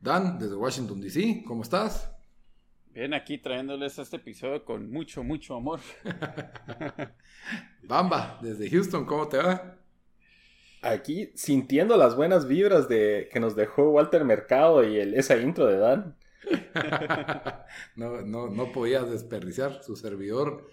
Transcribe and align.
Dan, 0.00 0.38
desde 0.38 0.54
Washington, 0.54 1.00
D.C., 1.00 1.42
¿cómo 1.46 1.62
estás? 1.62 2.12
Bien, 2.92 3.12
aquí 3.12 3.38
trayéndoles 3.38 3.98
este 3.98 4.16
episodio 4.16 4.64
con 4.64 4.90
mucho, 4.90 5.22
mucho 5.22 5.56
amor. 5.56 5.80
Bamba, 7.82 8.38
desde 8.40 8.70
Houston, 8.70 9.04
¿cómo 9.04 9.28
te 9.28 9.38
va? 9.38 9.76
Aquí 10.82 11.30
sintiendo 11.34 11.96
las 11.96 12.16
buenas 12.16 12.46
vibras 12.46 12.88
de 12.88 13.28
que 13.32 13.40
nos 13.40 13.56
dejó 13.56 13.90
Walter 13.90 14.24
Mercado 14.24 14.82
y 14.82 14.98
el, 14.98 15.14
esa 15.14 15.36
intro 15.36 15.66
de 15.66 15.78
Dan. 15.78 16.16
no, 17.96 18.22
no, 18.22 18.48
no 18.48 18.72
podías 18.72 19.10
desperdiciar 19.10 19.82
su 19.82 19.96
servidor 19.96 20.70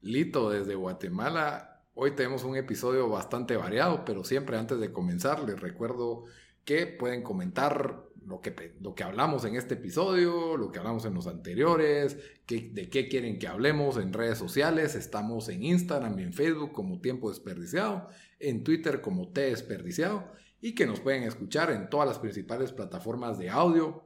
Lito 0.00 0.50
desde 0.50 0.74
Guatemala. 0.74 1.82
Hoy 1.94 2.12
tenemos 2.12 2.44
un 2.44 2.56
episodio 2.56 3.08
bastante 3.08 3.56
variado, 3.56 4.04
pero 4.04 4.22
siempre 4.22 4.58
antes 4.58 4.78
de 4.78 4.92
comenzar 4.92 5.42
les 5.42 5.60
recuerdo 5.60 6.26
que 6.64 6.86
pueden 6.86 7.22
comentar 7.22 8.04
lo 8.28 8.40
que, 8.40 8.74
lo 8.80 8.94
que 8.94 9.02
hablamos 9.02 9.44
en 9.44 9.56
este 9.56 9.74
episodio, 9.74 10.56
lo 10.56 10.70
que 10.70 10.78
hablamos 10.78 11.04
en 11.06 11.14
los 11.14 11.26
anteriores, 11.26 12.18
de 12.46 12.88
qué 12.90 13.08
quieren 13.08 13.38
que 13.38 13.48
hablemos 13.48 13.96
en 13.96 14.12
redes 14.12 14.38
sociales. 14.38 14.94
Estamos 14.94 15.48
en 15.48 15.62
Instagram 15.62 16.18
y 16.18 16.22
en 16.24 16.32
Facebook 16.32 16.72
como 16.72 17.00
Tiempo 17.00 17.30
Desperdiciado, 17.30 18.08
en 18.38 18.62
Twitter 18.64 19.00
como 19.00 19.32
T 19.32 19.40
Desperdiciado 19.40 20.30
y 20.60 20.74
que 20.74 20.86
nos 20.86 21.00
pueden 21.00 21.22
escuchar 21.22 21.70
en 21.70 21.88
todas 21.88 22.06
las 22.06 22.18
principales 22.18 22.72
plataformas 22.72 23.38
de 23.38 23.48
audio. 23.48 24.04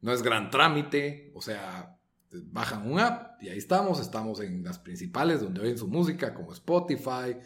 No 0.00 0.12
es 0.12 0.22
gran 0.22 0.50
trámite, 0.50 1.32
o 1.34 1.40
sea, 1.40 1.98
bajan 2.30 2.90
un 2.90 3.00
app 3.00 3.42
y 3.42 3.48
ahí 3.48 3.58
estamos. 3.58 3.98
Estamos 3.98 4.40
en 4.40 4.62
las 4.62 4.78
principales 4.78 5.40
donde 5.40 5.62
oyen 5.62 5.78
su 5.78 5.88
música 5.88 6.34
como 6.34 6.52
Spotify, 6.52 7.36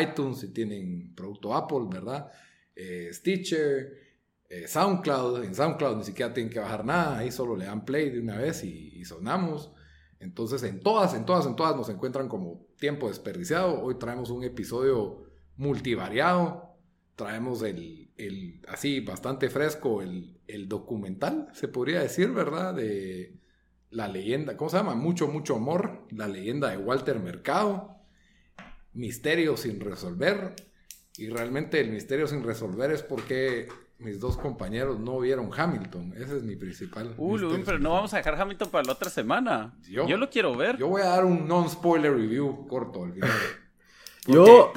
iTunes 0.00 0.38
si 0.38 0.52
tienen 0.52 1.14
producto 1.14 1.54
Apple, 1.54 1.86
¿verdad? 1.90 2.30
Eh, 2.74 3.10
Stitcher. 3.12 4.07
Eh, 4.48 4.66
SoundCloud. 4.66 5.44
En 5.44 5.54
SoundCloud 5.54 5.96
ni 5.98 6.04
siquiera 6.04 6.32
tienen 6.32 6.52
que 6.52 6.60
bajar 6.60 6.84
nada, 6.84 7.18
ahí 7.18 7.30
solo 7.30 7.56
le 7.56 7.66
dan 7.66 7.84
play 7.84 8.10
de 8.10 8.20
una 8.20 8.38
vez 8.38 8.64
y, 8.64 9.04
sonamos. 9.04 9.72
Entonces, 10.20 10.62
en 10.64 10.80
todas, 10.80 11.14
en 11.14 11.24
todas, 11.24 11.46
en 11.46 11.54
todas 11.54 11.76
nos 11.76 11.88
encuentran 11.88 12.28
como 12.28 12.66
tiempo 12.78 13.08
desperdiciado. 13.08 13.80
Hoy 13.82 13.96
traemos 13.98 14.30
un 14.30 14.44
episodio 14.44 15.24
multivariado. 15.56 16.76
Traemos 17.14 17.62
el, 17.62 18.10
el 18.16 18.62
así, 18.68 19.00
bastante 19.00 19.50
fresco, 19.50 20.02
el, 20.02 20.40
el, 20.46 20.68
documental, 20.68 21.48
se 21.52 21.66
podría 21.66 22.00
decir, 22.00 22.30
¿verdad? 22.30 22.74
De 22.74 23.36
la 23.90 24.06
leyenda, 24.08 24.56
¿cómo 24.56 24.70
se 24.70 24.76
llama? 24.76 24.94
Mucho, 24.94 25.28
mucho 25.28 25.56
amor. 25.56 26.06
La 26.10 26.28
leyenda 26.28 26.70
de 26.70 26.78
Walter 26.78 27.18
Mercado. 27.20 27.96
Misterio 28.92 29.56
sin 29.56 29.80
resolver. 29.80 30.54
Y 31.16 31.28
realmente 31.28 31.80
el 31.80 31.90
misterio 31.90 32.26
sin 32.26 32.44
resolver 32.44 32.90
es 32.92 33.02
porque 33.02 33.68
mis 33.98 34.20
dos 34.20 34.36
compañeros 34.36 34.98
no 35.00 35.18
vieron 35.18 35.50
Hamilton. 35.54 36.14
Ese 36.16 36.36
es 36.36 36.42
mi 36.42 36.56
principal. 36.56 37.14
Uh, 37.16 37.36
pero 37.64 37.78
no 37.78 37.90
vamos 37.90 38.14
a 38.14 38.18
dejar 38.18 38.40
Hamilton 38.40 38.70
para 38.70 38.84
la 38.84 38.92
otra 38.92 39.10
semana. 39.10 39.74
Yo, 39.88 40.04
lo 40.16 40.30
quiero 40.30 40.56
ver. 40.56 40.76
Yo 40.78 40.88
voy 40.88 41.02
a 41.02 41.06
dar 41.06 41.24
un 41.24 41.48
non-spoiler 41.48 42.12
review 42.14 42.66
corto 42.68 43.04
al 43.04 43.12
final. 43.12 43.30
yo 44.26 44.72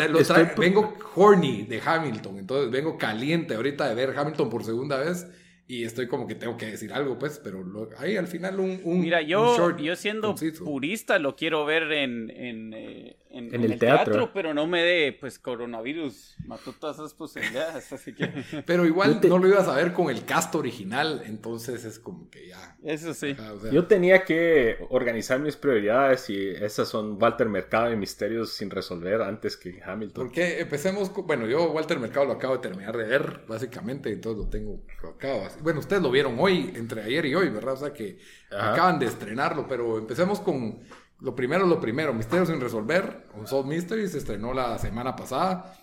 vengo 0.58 0.96
horny 1.16 1.64
de 1.64 1.82
Hamilton, 1.82 2.38
entonces 2.40 2.72
vengo 2.72 2.98
caliente 2.98 3.56
ahorita 3.56 3.88
de 3.88 3.96
ver 3.96 4.18
Hamilton 4.18 4.50
por 4.50 4.64
segunda 4.64 4.98
vez 4.98 5.28
y 5.68 5.86
estoy 5.86 6.08
como 6.08 6.28
que 6.28 6.36
tengo 6.36 6.58
que 6.58 6.66
decir 6.66 6.92
algo, 6.92 7.18
pues, 7.18 7.40
pero 7.42 7.64
ahí 7.98 8.18
al 8.18 8.28
final 8.28 8.60
un, 8.60 8.82
un 8.84 9.00
Mira, 9.00 9.22
yo, 9.22 9.78
yo 9.78 9.96
siendo 9.96 10.36
purista 10.60 11.18
lo 11.18 11.38
quiero 11.38 11.64
ver 11.66 11.84
en, 11.94 12.30
en, 12.30 12.74
eh, 12.74 13.16
el, 13.30 13.80
teatro. 13.80 14.32
pero 14.34 14.54
no 14.54 14.68
me 14.68 14.82
dé, 14.82 15.18
pues, 15.18 15.40
coronavirus. 15.40 16.36
Mató 16.46 16.74
todas 16.74 16.98
esas 16.98 17.14
posibilidades, 17.14 17.94
así 17.94 18.14
que... 18.14 18.28
pero 18.66 18.86
igual 18.86 19.22
no 19.24 19.38
lo 19.38 19.48
ibas 19.48 19.70
a 19.70 19.76
ver 19.76 19.94
con 19.94 20.10
el 20.10 20.26
cast 20.26 20.54
original, 20.56 21.22
entonces 21.26 21.86
es 21.86 22.00
como 22.00 22.30
que 22.30 22.48
ya... 22.48 22.76
Eso 22.84 23.14
sí. 23.14 23.38
yo 23.72 23.86
tenía 23.86 24.26
que 24.26 24.76
organizar 24.90 25.40
mis 25.40 25.56
prioridades 25.56 26.30
y 26.30 26.50
esas 26.50 26.90
son 26.90 27.18
Walter 27.22 27.48
Mercado 27.48 27.94
y 27.94 27.96
Misterios 27.96 28.52
sin 28.52 28.70
resolver 28.70 29.22
antes 29.22 29.56
que 29.56 29.82
Hamilton. 29.82 30.26
Porque 30.26 30.60
empecemos, 30.60 31.14
bueno, 31.14 31.48
yo 31.48 31.72
Walter 31.72 31.98
Mercado 31.98 32.26
lo 32.26 32.34
acabo 32.34 32.56
de 32.56 32.62
terminar 32.62 32.98
de 32.98 33.06
ver, 33.06 33.42
básicamente, 33.48 34.12
entonces 34.12 34.44
lo 34.44 34.50
tengo, 34.50 34.82
lo 35.02 35.10
acabo 35.12 35.46
así 35.46 35.51
bueno, 35.62 35.80
ustedes 35.80 36.02
lo 36.02 36.12
vieron 36.12 36.36
hoy, 36.40 36.72
entre 36.76 37.04
ayer 37.04 37.26
y 37.26 37.36
hoy, 37.36 37.50
¿verdad? 37.50 37.74
O 37.74 37.78
sea 37.78 37.94
que 37.94 38.20
acaban 38.50 39.00
de 39.00 39.08
estrenarlo, 39.08 39.68
pero 39.68 39.98
empecemos 39.98 40.40
con 40.40 40.80
lo 41.20 41.36
primero, 41.36 41.66
lo 41.66 41.80
primero, 41.80 42.14
Misterios 42.14 42.50
sin 42.50 42.60
resolver, 42.60 43.28
Unsolved 43.36 43.70
Mysteries, 43.70 44.12
se 44.12 44.18
estrenó 44.18 44.54
la 44.54 44.78
semana 44.80 45.16
pasada. 45.16 45.76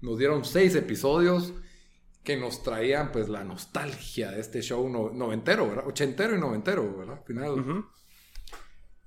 Nos 0.00 0.18
dieron 0.18 0.44
seis 0.44 0.74
episodios 0.76 1.52
que 2.22 2.36
nos 2.36 2.62
traían 2.62 3.12
pues 3.12 3.28
la 3.28 3.44
nostalgia 3.44 4.30
de 4.30 4.40
este 4.40 4.62
show 4.62 4.88
noventero, 4.88 5.68
¿verdad? 5.68 5.86
Ochentero 5.86 6.36
y 6.36 6.40
noventero, 6.40 6.96
¿verdad? 6.96 7.22
Final. 7.24 7.84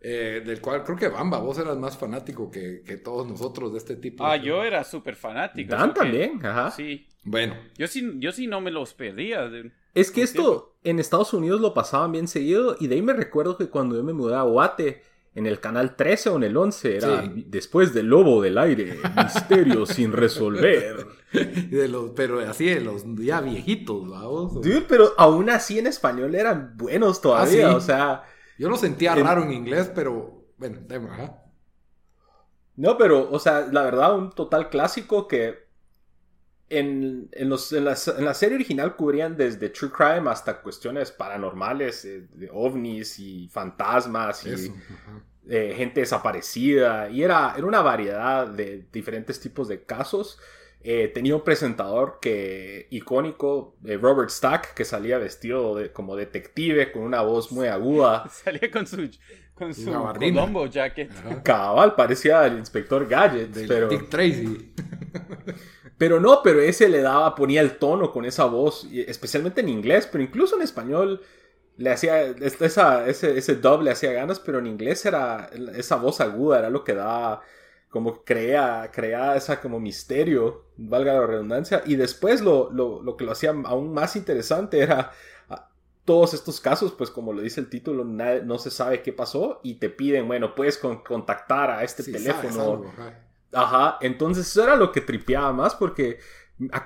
Eh, 0.09 0.41
del 0.45 0.62
cual 0.62 0.85
creo 0.85 0.95
que 0.95 1.09
Bamba, 1.09 1.40
vos 1.40 1.57
eras 1.57 1.78
más 1.78 1.97
fanático 1.97 2.50
que, 2.50 2.79
todos 3.03 3.28
nosotros 3.28 3.73
de 3.73 3.79
este 3.79 3.97
tipo. 3.97 4.25
Ah, 4.25 4.38
yo 4.38 4.63
era 4.63 4.85
súper 4.85 5.18
fanático. 5.18 5.75
Dan 5.75 5.94
también, 5.94 6.40
ajá. 6.45 6.72
Sí. 6.72 7.06
Bueno. 7.25 7.57
Yo 7.78 7.88
sí, 7.88 8.13
yo 8.19 8.31
sí 8.31 8.47
no 8.47 8.62
me 8.62 8.72
los 8.72 8.94
perdía. 8.94 9.51
es 9.94 10.09
que 10.09 10.22
esto 10.22 10.78
en 10.85 11.00
Estados 11.00 11.34
Unidos 11.34 11.59
lo 11.59 11.73
pasaban 11.73 12.13
bien 12.13 12.29
seguido 12.29 12.78
y 12.79 12.88
de 12.88 12.95
ahí 12.95 13.01
me 13.01 13.12
recuerdo 13.12 13.57
que 13.57 13.68
cuando 13.68 13.97
yo 13.97 14.03
me 14.03 14.13
mudé 14.13 14.35
a 14.35 14.44
Guate, 14.44 15.01
en 15.35 15.45
el 15.45 15.59
canal 15.59 15.97
13 15.97 16.29
o 16.29 16.38
en 16.38 16.44
el 16.44 16.56
11 16.56 16.95
era 16.95 17.29
después 17.35 17.94
del 17.94 18.06
lobo 18.06 18.41
del 18.41 18.57
aire, 18.57 18.97
misterio 19.22 19.85
sin 19.85 20.13
resolver. 20.13 21.06
De 21.34 21.89
los, 21.89 22.12
pero 22.12 22.39
así 22.39 22.68
de 22.68 22.79
los 22.79 23.03
ya 23.18 23.41
viejitos, 23.41 24.09
vamos. 24.09 24.53
Dude, 24.53 24.85
pero 24.88 25.13
aún 25.18 25.50
así 25.50 25.79
en 25.79 25.88
español 25.88 26.34
eran 26.34 26.78
buenos 26.78 27.19
todavía, 27.19 27.72
ah, 27.72 27.75
o 27.75 27.81
sea... 27.81 28.24
Yo 28.57 28.69
lo 28.69 28.78
sentía 28.78 29.16
raro 29.16 29.44
en 29.44 29.51
inglés, 29.51 29.91
pero 29.94 30.45
bueno, 30.57 30.79
ajá. 31.09 31.44
No, 32.75 32.97
pero, 32.97 33.29
o 33.31 33.40
sea, 33.40 33.68
la 33.72 33.84
verdad, 33.84 34.16
un 34.16 34.31
total 34.31 34.69
clásico 34.69 35.28
que 35.28 35.68
en, 36.69 37.29
en, 37.31 37.50
los, 37.50 37.71
en, 37.71 37.86
la, 37.86 37.95
serie 37.95 38.56
original 38.56 38.95
cubrían 38.95 39.38
desde 39.38 39.69
true 39.69 39.92
crime 39.92 40.30
hasta 40.30 40.62
cuestiones 40.62 41.12
paranormales, 41.12 42.06
eh, 42.06 42.27
de 42.33 42.50
ovnis 42.51 43.19
y 43.19 43.48
fantasmas 43.48 44.45
y 44.45 44.74
eh, 45.48 45.74
gente 45.75 46.01
desaparecida. 46.01 47.10
Y 47.10 47.24
era, 47.24 47.53
era 47.57 47.65
una 47.65 47.81
variedad 47.81 48.48
de 48.48 48.86
diferentes 48.92 49.39
tipos 49.39 49.68
de 49.68 49.83
casos. 49.83 50.39
Eh, 50.81 51.12
tenía 51.13 51.35
un 51.35 51.44
presentador 51.44 52.19
que 52.21 52.88
icónico, 52.91 53.75
Robert 53.83 54.29
Stack, 54.29 54.74
que 54.74 54.85
salía 54.85 55.18
vestido 55.18 55.75
de, 55.75 55.91
como 55.91 56.15
detective 56.15 56.91
con 56.91 57.03
una 57.03 57.21
voz 57.21 57.51
muy 57.51 57.68
aguda. 57.68 58.29
salía 58.31 58.71
con 58.71 58.85
su 58.88 59.09
con 59.53 59.74
su 59.74 59.91
Colombo 59.91 60.68
jacket. 60.68 61.12
Cabal, 61.44 61.95
parecía 61.95 62.45
el 62.45 62.59
inspector 62.59 63.07
Gadget. 63.07 63.68
pero... 63.68 63.88
Dick 63.89 64.07
Tracy. 64.07 64.74
Pero 65.97 66.19
no, 66.19 66.41
pero 66.44 66.62
ese 66.62 66.89
le 66.89 67.01
daba, 67.01 67.33
ponía 67.33 67.59
el 67.62 67.79
tono 67.79 68.12
con 68.12 68.24
esa 68.24 68.45
voz, 68.45 68.88
especialmente 68.94 69.62
en 69.62 69.69
inglés, 69.69 70.07
pero 70.12 70.24
incluso 70.24 70.56
en 70.56 70.62
español 70.62 71.21
le 71.75 71.89
hacía, 71.89 72.21
esa, 72.21 73.07
ese, 73.07 73.38
ese 73.38 73.56
dub 73.56 73.81
le 73.81 73.91
hacía 73.91 74.12
ganas, 74.12 74.39
pero 74.39 74.59
en 74.59 74.68
inglés 74.68 75.06
era, 75.06 75.50
esa 75.75 75.95
voz 75.95 76.21
aguda 76.21 76.59
era 76.59 76.69
lo 76.69 76.83
que 76.83 76.94
daba 76.94 77.41
como 77.89 78.24
crea, 78.24 78.92
crea 78.94 79.36
esa 79.36 79.62
como 79.62 79.80
misterio, 79.80 80.66
valga 80.78 81.13
la 81.13 81.25
redundancia, 81.25 81.84
y 81.86 81.95
después 81.95 82.42
lo, 82.42 82.69
lo, 82.72 83.18
que 83.18 83.25
lo 83.25 83.31
hacía 83.31 83.51
aún 83.66 83.94
más 83.94 84.16
interesante 84.16 84.80
era 84.80 85.12
ah, 85.50 85.69
todos 86.06 86.34
estos 86.34 86.60
casos, 86.60 86.92
pues 86.92 87.10
como 87.10 87.34
lo 87.34 87.42
dice 87.42 87.62
el 87.62 87.69
título, 87.69 88.04
no 88.04 88.57
se 88.57 88.72
sabe 88.72 89.01
qué 89.01 89.13
pasó 89.13 89.62
y 89.63 89.75
te 89.75 89.89
piden, 89.89 90.28
bueno, 90.28 90.54
puedes 90.56 90.78
contactar 90.78 91.72
a 91.72 91.84
este 91.84 92.04
teléfono. 92.04 92.86
Ajá, 93.54 93.98
entonces 94.01 94.48
eso 94.48 94.63
era 94.63 94.75
lo 94.75 94.92
que 94.92 95.01
tripeaba 95.01 95.54
más 95.54 95.74
porque 95.74 96.19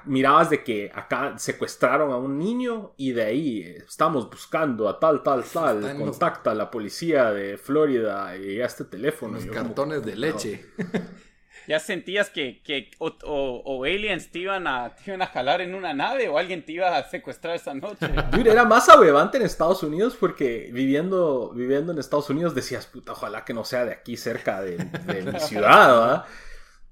mirabas 0.05 0.49
de 0.49 0.63
que 0.63 0.91
acá 0.93 1.37
secuestraron 1.37 2.11
a 2.11 2.17
un 2.17 2.37
niño 2.37 2.93
y 2.97 3.13
de 3.13 3.23
ahí 3.23 3.61
estamos 3.61 4.29
buscando 4.29 4.89
a 4.89 4.99
tal, 4.99 5.23
tal, 5.23 5.43
tal, 5.45 5.97
contacta 5.97 6.51
a 6.51 6.55
la 6.55 6.69
policía 6.69 7.31
de 7.31 7.57
Florida 7.57 8.35
y 8.35 8.59
a 8.61 8.65
este 8.65 8.83
teléfono. 8.83 9.35
Los 9.35 9.45
cartones 9.45 10.05
de 10.05 10.15
leche. 10.15 10.65
¿Ya 11.67 11.79
sentías 11.79 12.29
que, 12.29 12.61
que 12.63 12.91
o, 12.99 13.83
aliens 13.85 14.31
te 14.31 14.39
iban, 14.39 14.67
a, 14.67 14.95
te 14.95 15.11
iban 15.11 15.21
a 15.21 15.27
jalar 15.27 15.61
en 15.61 15.75
una 15.75 15.93
nave 15.93 16.27
o 16.27 16.37
alguien 16.37 16.65
te 16.65 16.73
iba 16.73 16.97
a 16.97 17.09
secuestrar 17.09 17.55
esa 17.55 17.73
noche? 17.73 18.07
era 18.45 18.65
más 18.65 18.89
ahuevante 18.89 19.37
en 19.37 19.43
Estados 19.43 19.83
Unidos 19.83 20.17
porque 20.19 20.69
viviendo, 20.73 21.51
viviendo 21.53 21.91
en 21.91 21.99
Estados 21.99 22.29
Unidos 22.29 22.55
decías, 22.55 22.87
puta, 22.87 23.13
ojalá 23.13 23.45
que 23.45 23.53
no 23.53 23.63
sea 23.63 23.85
de 23.85 23.93
aquí 23.93 24.17
cerca 24.17 24.61
de, 24.61 24.77
mi 25.23 25.39
ciudad, 25.39 26.25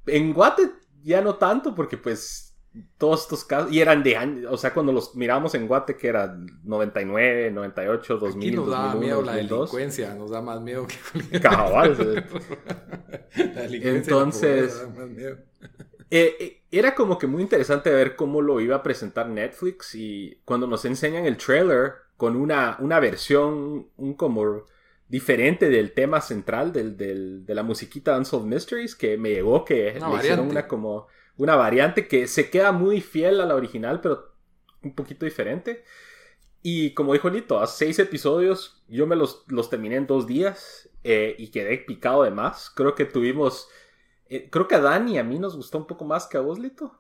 En 0.05 0.33
Guate 0.33 0.71
ya 1.03 1.21
no 1.21 1.35
tanto 1.35 1.73
porque 1.73 1.97
pues 1.97 2.48
todos 2.97 3.23
estos 3.23 3.43
casos, 3.45 3.71
y 3.71 3.79
eran 3.79 4.03
de 4.03 4.17
años, 4.17 4.51
o 4.51 4.57
sea, 4.57 4.73
cuando 4.73 4.91
los 4.91 5.15
miramos 5.15 5.55
en 5.55 5.67
Guate, 5.67 5.95
que 5.95 6.07
era 6.07 6.37
99, 6.63 7.51
98, 7.51 8.17
2000, 8.17 8.47
Aquí 8.47 8.55
nos 8.55 8.69
da 8.69 8.95
miedo 8.95 9.21
la 9.21 9.35
delincuencia, 9.35 10.13
nos 10.15 10.31
da 10.31 10.41
más 10.41 10.61
miedo 10.61 10.85
que 10.87 11.39
Cabal. 11.41 12.25
Entonces, 13.35 14.85
eh, 16.11 16.35
eh, 16.39 16.61
era 16.71 16.95
como 16.95 17.17
que 17.17 17.27
muy 17.27 17.41
interesante 17.41 17.89
ver 17.91 18.15
cómo 18.15 18.41
lo 18.41 18.59
iba 18.59 18.75
a 18.75 18.83
presentar 18.83 19.29
Netflix 19.29 19.95
y 19.95 20.39
cuando 20.45 20.67
nos 20.67 20.85
enseñan 20.85 21.25
el 21.25 21.37
trailer 21.37 21.93
con 22.17 22.35
una, 22.35 22.77
una 22.79 22.99
versión, 22.99 23.87
un 23.95 24.13
como 24.13 24.65
diferente 25.07 25.69
del 25.69 25.93
tema 25.93 26.21
central 26.21 26.71
del, 26.71 26.95
del, 26.95 27.45
de 27.45 27.55
la 27.55 27.63
musiquita 27.63 28.17
Unsolved 28.17 28.47
Mysteries, 28.47 28.95
que 28.95 29.17
me 29.17 29.29
llegó 29.29 29.65
que 29.65 29.99
le 29.99 30.15
hicieron 30.17 30.47
una 30.47 30.67
como 30.67 31.07
una 31.39 31.55
variante 31.55 32.07
que 32.07 32.27
se 32.27 32.49
queda 32.49 32.73
muy 32.73 32.99
fiel 32.99 33.39
a 33.39 33.45
la 33.45 33.55
original, 33.55 34.01
pero 34.01 34.35
un 34.83 34.93
poquito 34.93 35.25
diferente. 35.25 35.85
Y 36.61 36.93
como 36.93 37.13
dijo 37.13 37.29
Lito, 37.29 37.61
a 37.61 37.67
seis 37.67 37.97
episodios 37.97 38.83
yo 38.89 39.07
me 39.07 39.15
los, 39.15 39.45
los 39.47 39.69
terminé 39.69 39.95
en 39.95 40.05
dos 40.05 40.27
días 40.27 40.89
eh, 41.05 41.35
y 41.39 41.47
quedé 41.47 41.77
picado 41.77 42.23
de 42.23 42.31
más. 42.31 42.69
Creo 42.69 42.93
que 42.93 43.05
tuvimos, 43.05 43.69
eh, 44.27 44.49
creo 44.51 44.67
que 44.67 44.75
a 44.75 44.81
Dani 44.81 45.17
a 45.17 45.23
mí 45.23 45.39
nos 45.39 45.55
gustó 45.55 45.77
un 45.77 45.87
poco 45.87 46.03
más 46.03 46.27
que 46.27 46.35
a 46.35 46.41
vos, 46.41 46.59
Lito. 46.59 46.99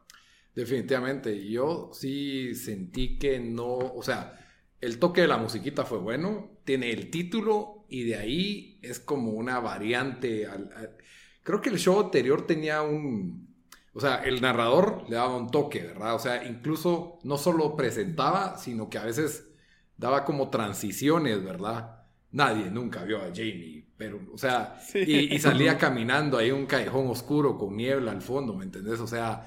Definitivamente, 0.55 1.49
yo 1.49 1.89
sí 1.93 2.55
sentí 2.55 3.19
que 3.19 3.39
no, 3.39 3.75
o 3.75 4.01
sea, 4.01 4.39
el 4.79 4.99
toque 4.99 5.19
de 5.19 5.27
la 5.27 5.37
musiquita 5.37 5.83
fue 5.83 5.97
bueno, 5.97 6.59
tiene 6.63 6.91
el 6.91 7.09
título 7.09 7.83
y 7.89 8.05
de 8.05 8.15
ahí 8.15 8.79
es 8.81 9.01
como 9.01 9.31
una 9.31 9.59
variante. 9.59 10.47
creo 11.43 11.59
que 11.59 11.69
el 11.69 11.77
show 11.77 11.99
anterior 11.99 12.47
tenía 12.47 12.81
un, 12.81 13.48
o 13.99 14.01
sea, 14.01 14.23
el 14.23 14.39
narrador 14.39 15.03
le 15.09 15.17
daba 15.17 15.35
un 15.35 15.51
toque, 15.51 15.83
¿verdad? 15.83 16.15
O 16.15 16.19
sea, 16.19 16.47
incluso 16.47 17.19
no 17.23 17.37
solo 17.37 17.75
presentaba, 17.75 18.57
sino 18.57 18.89
que 18.89 18.97
a 18.97 19.03
veces 19.03 19.49
daba 19.97 20.23
como 20.23 20.49
transiciones, 20.49 21.43
¿verdad? 21.43 22.05
Nadie 22.31 22.71
nunca 22.71 23.03
vio 23.03 23.17
a 23.17 23.27
Jamie, 23.35 23.89
pero, 23.97 24.21
o 24.33 24.37
sea, 24.37 24.79
y, 24.93 25.37
salía 25.39 25.77
caminando 25.77 26.37
ahí 26.37 26.49
un 26.49 26.65
callejón 26.65 27.07
oscuro 27.07 27.57
con 27.57 27.75
niebla 27.75 28.11
al 28.11 28.21
fondo, 28.21 28.53
¿me 28.53 28.63
entendés? 28.63 29.01
O 29.01 29.07
sea, 29.07 29.45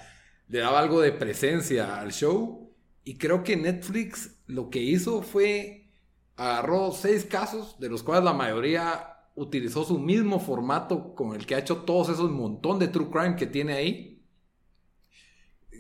le 0.49 0.59
daba 0.59 0.81
algo 0.81 1.01
de 1.01 1.13
presencia 1.13 1.99
al 1.99 2.13
show. 2.13 2.71
Y 3.05 3.17
creo 3.17 3.43
que 3.45 3.57
Netflix 3.57 4.37
lo 4.47 4.69
que 4.69 4.83
hizo 4.83 5.23
fue 5.23 5.89
agarró 6.37 6.93
seis 6.93 7.25
casos, 7.25 7.81
de 7.81 7.89
los 7.89 8.03
cuales 8.03 8.25
la 8.25 8.35
mayoría 8.35 9.17
utilizó 9.35 9.83
su 9.85 9.99
mismo 9.99 10.41
formato 10.41 11.15
con 11.15 11.35
el 11.35 11.47
que 11.47 11.55
ha 11.55 11.59
hecho 11.59 11.79
todos 11.85 12.11
esos 12.11 12.31
montón 12.31 12.79
de 12.79 12.89
true 12.89 13.09
crime 13.11 13.37
que 13.37 13.47
tiene 13.47 13.73
ahí 13.73 14.12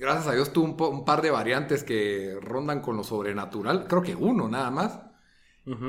gracias 0.03 0.27
a 0.27 0.35
Dios 0.35 0.53
tuvo 0.53 0.91
un, 0.91 1.05
par 1.05 1.23
de 1.23 1.31
variantes 1.31 1.85
que 1.85 2.37
rondan 2.41 2.81
con 2.81 2.97
lo 2.97 3.05
sobrenatural. 3.05 3.87
Creo 3.87 4.03
que 4.03 4.17
uno 4.17 4.49
nada 4.49 4.71
más. 4.71 5.01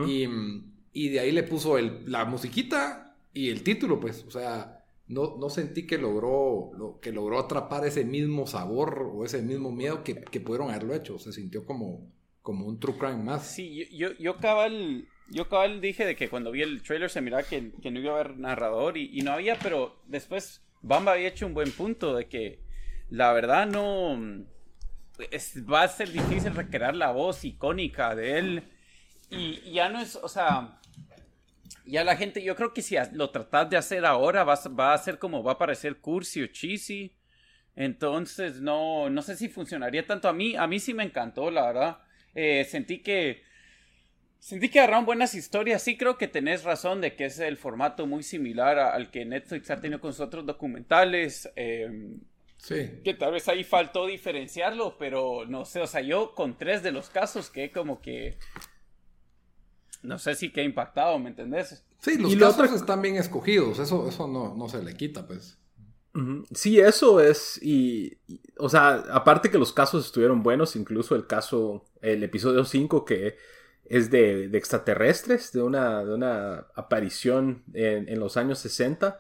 y, 0.06 1.10
de 1.10 1.20
ahí 1.20 1.32
le 1.32 1.44
puso 1.44 1.78
la 1.80 2.24
musiquita 2.26 3.18
y 3.34 3.50
el 3.50 3.64
título, 3.64 4.00
pues. 4.00 4.24
O 4.28 4.32
sea, 4.32 4.86
no, 5.08 5.36
no 5.38 5.50
sentí 5.50 5.88
que 5.88 5.98
logró, 5.98 6.72
lo, 6.78 7.00
que 7.00 7.12
logró 7.12 7.40
atrapar 7.40 7.86
ese 7.86 8.06
mismo 8.06 8.46
sabor 8.46 9.12
o 9.14 9.26
ese 9.26 9.42
mismo 9.42 9.72
miedo 9.72 10.04
que, 10.04 10.16
pudieron 10.16 10.70
haberlo 10.70 10.94
hecho. 10.94 11.18
Se 11.18 11.34
sintió 11.34 11.66
como, 11.66 12.08
como 12.44 12.68
un 12.68 12.80
true 12.80 12.98
crime 12.98 13.24
más. 13.24 13.48
Sí, 13.48 13.88
yo, 13.92 14.12
yo, 14.20 14.38
cabal. 14.38 15.08
Yo 15.32 15.50
cabal 15.50 15.82
dije 15.82 16.06
de 16.06 16.16
que 16.16 16.30
cuando 16.30 16.52
vi 16.52 16.62
el 16.62 16.84
trailer 16.84 17.10
se 17.10 17.22
miraba 17.22 17.44
que, 17.44 17.62
no 17.62 18.00
iba 18.00 18.12
a 18.12 18.20
haber 18.20 18.38
narrador 18.38 18.98
y, 18.98 19.10
y 19.12 19.24
no 19.24 19.32
había, 19.32 19.58
pero 19.58 19.96
después 20.06 20.62
Bamba 20.84 21.14
había 21.14 21.30
hecho 21.30 21.48
un 21.48 21.56
buen 21.56 21.72
punto 21.72 22.14
de 22.14 22.28
que 22.28 22.63
la 23.10 23.34
verdad 23.34 23.68
no... 23.68 24.46
va 25.72 25.84
a 25.84 25.88
ser 25.88 26.12
difícil 26.12 26.56
recrear 26.56 26.96
la 26.96 27.12
voz 27.12 27.44
icónica 27.46 28.16
de 28.16 28.40
él. 28.40 28.64
Y, 29.30 29.72
ya 29.72 29.90
no 29.90 30.00
es, 30.00 30.16
o 30.16 30.30
sea, 30.30 30.80
ya 31.86 32.04
la 32.04 32.16
gente, 32.16 32.44
yo 32.44 32.56
creo 32.56 32.74
que 32.74 32.82
si 32.82 32.96
lo 33.14 33.30
tratas 33.30 33.70
de 33.70 33.78
hacer 33.78 34.06
ahora, 34.06 34.44
va, 34.44 34.60
va 34.80 34.94
a 34.94 34.98
ser 34.98 35.20
como, 35.20 35.44
va 35.44 35.54
a 35.54 35.58
parecer 35.58 35.98
cursi 35.98 36.44
o 36.44 36.48
cheesy. 36.48 37.16
Entonces, 37.76 38.62
no, 38.62 39.10
no 39.10 39.22
sé 39.22 39.36
si 39.36 39.50
funcionaría 39.50 40.06
tanto. 40.06 40.30
A 40.30 40.34
mí, 40.34 40.56
a 40.56 40.68
mí 40.68 40.80
sí 40.80 40.94
me 40.94 41.04
encantó, 41.04 41.50
la 41.50 41.66
verdad. 41.66 41.98
Eh, 42.36 42.66
sentí 42.66 43.00
que, 43.00 43.44
sentí 44.40 44.70
que 44.70 44.80
agarraron 44.80 45.06
buenas 45.06 45.34
historias. 45.34 45.82
Sí 45.82 45.98
creo 45.98 46.18
que 46.18 46.28
tenés 46.28 46.64
razón 46.64 47.02
de 47.02 47.16
que 47.16 47.26
es 47.26 47.40
el 47.40 47.58
formato 47.58 48.06
muy 48.06 48.24
similar 48.24 48.78
al 48.80 49.10
que 49.10 49.26
Netflix 49.26 49.72
ha 49.72 49.82
tenido 49.82 50.00
con 50.00 50.14
sus 50.14 50.22
otros 50.22 50.46
documentales. 50.46 51.52
Eh, 51.56 51.90
Sí. 52.64 53.02
Que 53.04 53.14
tal 53.14 53.34
vez 53.34 53.50
ahí 53.50 53.66
faltó 53.66 54.06
diferenciarlo, 54.06 54.96
pero 54.98 55.46
no 55.46 55.66
sé, 55.66 55.82
o 55.82 55.88
sea, 55.88 56.00
yo 56.00 56.34
con 56.34 56.58
tres 56.58 56.82
de 56.82 56.92
los 56.92 57.10
casos 57.10 57.50
que 57.50 57.72
como 57.72 58.02
que... 58.02 58.38
No 60.02 60.18
sé 60.18 60.36
si 60.36 60.52
que 60.52 60.62
ha 60.62 60.64
impactado, 60.64 61.20
¿me 61.20 61.30
entendés? 61.30 61.84
Sí, 62.00 62.18
los 62.18 62.56
casos 62.56 62.82
están 62.82 63.02
bien 63.02 63.18
escogidos, 63.18 63.80
eso, 63.80 64.08
eso 64.08 64.28
no, 64.28 64.56
no 64.56 64.70
se 64.70 64.82
le 64.82 64.96
quita, 64.96 65.28
pues. 65.28 65.58
Sí, 66.54 66.80
eso 66.80 67.20
es, 67.20 67.60
y, 67.62 68.18
o 68.58 68.70
sea, 68.70 69.04
aparte 69.12 69.50
que 69.50 69.58
los 69.58 69.74
casos 69.74 70.06
estuvieron 70.06 70.44
buenos, 70.44 70.76
incluso 70.76 71.16
el 71.16 71.26
caso, 71.26 71.86
el 72.02 72.24
episodio 72.24 72.66
5 72.66 73.04
que 73.04 73.36
es 73.86 74.12
de, 74.12 74.46
extraterrestres, 74.54 75.52
de 75.52 75.64
una, 75.64 76.06
de 76.06 76.14
una 76.14 76.68
aparición 76.76 77.64
en, 77.74 78.08
en, 78.08 78.20
los 78.20 78.38
años 78.38 78.60
60, 78.60 79.18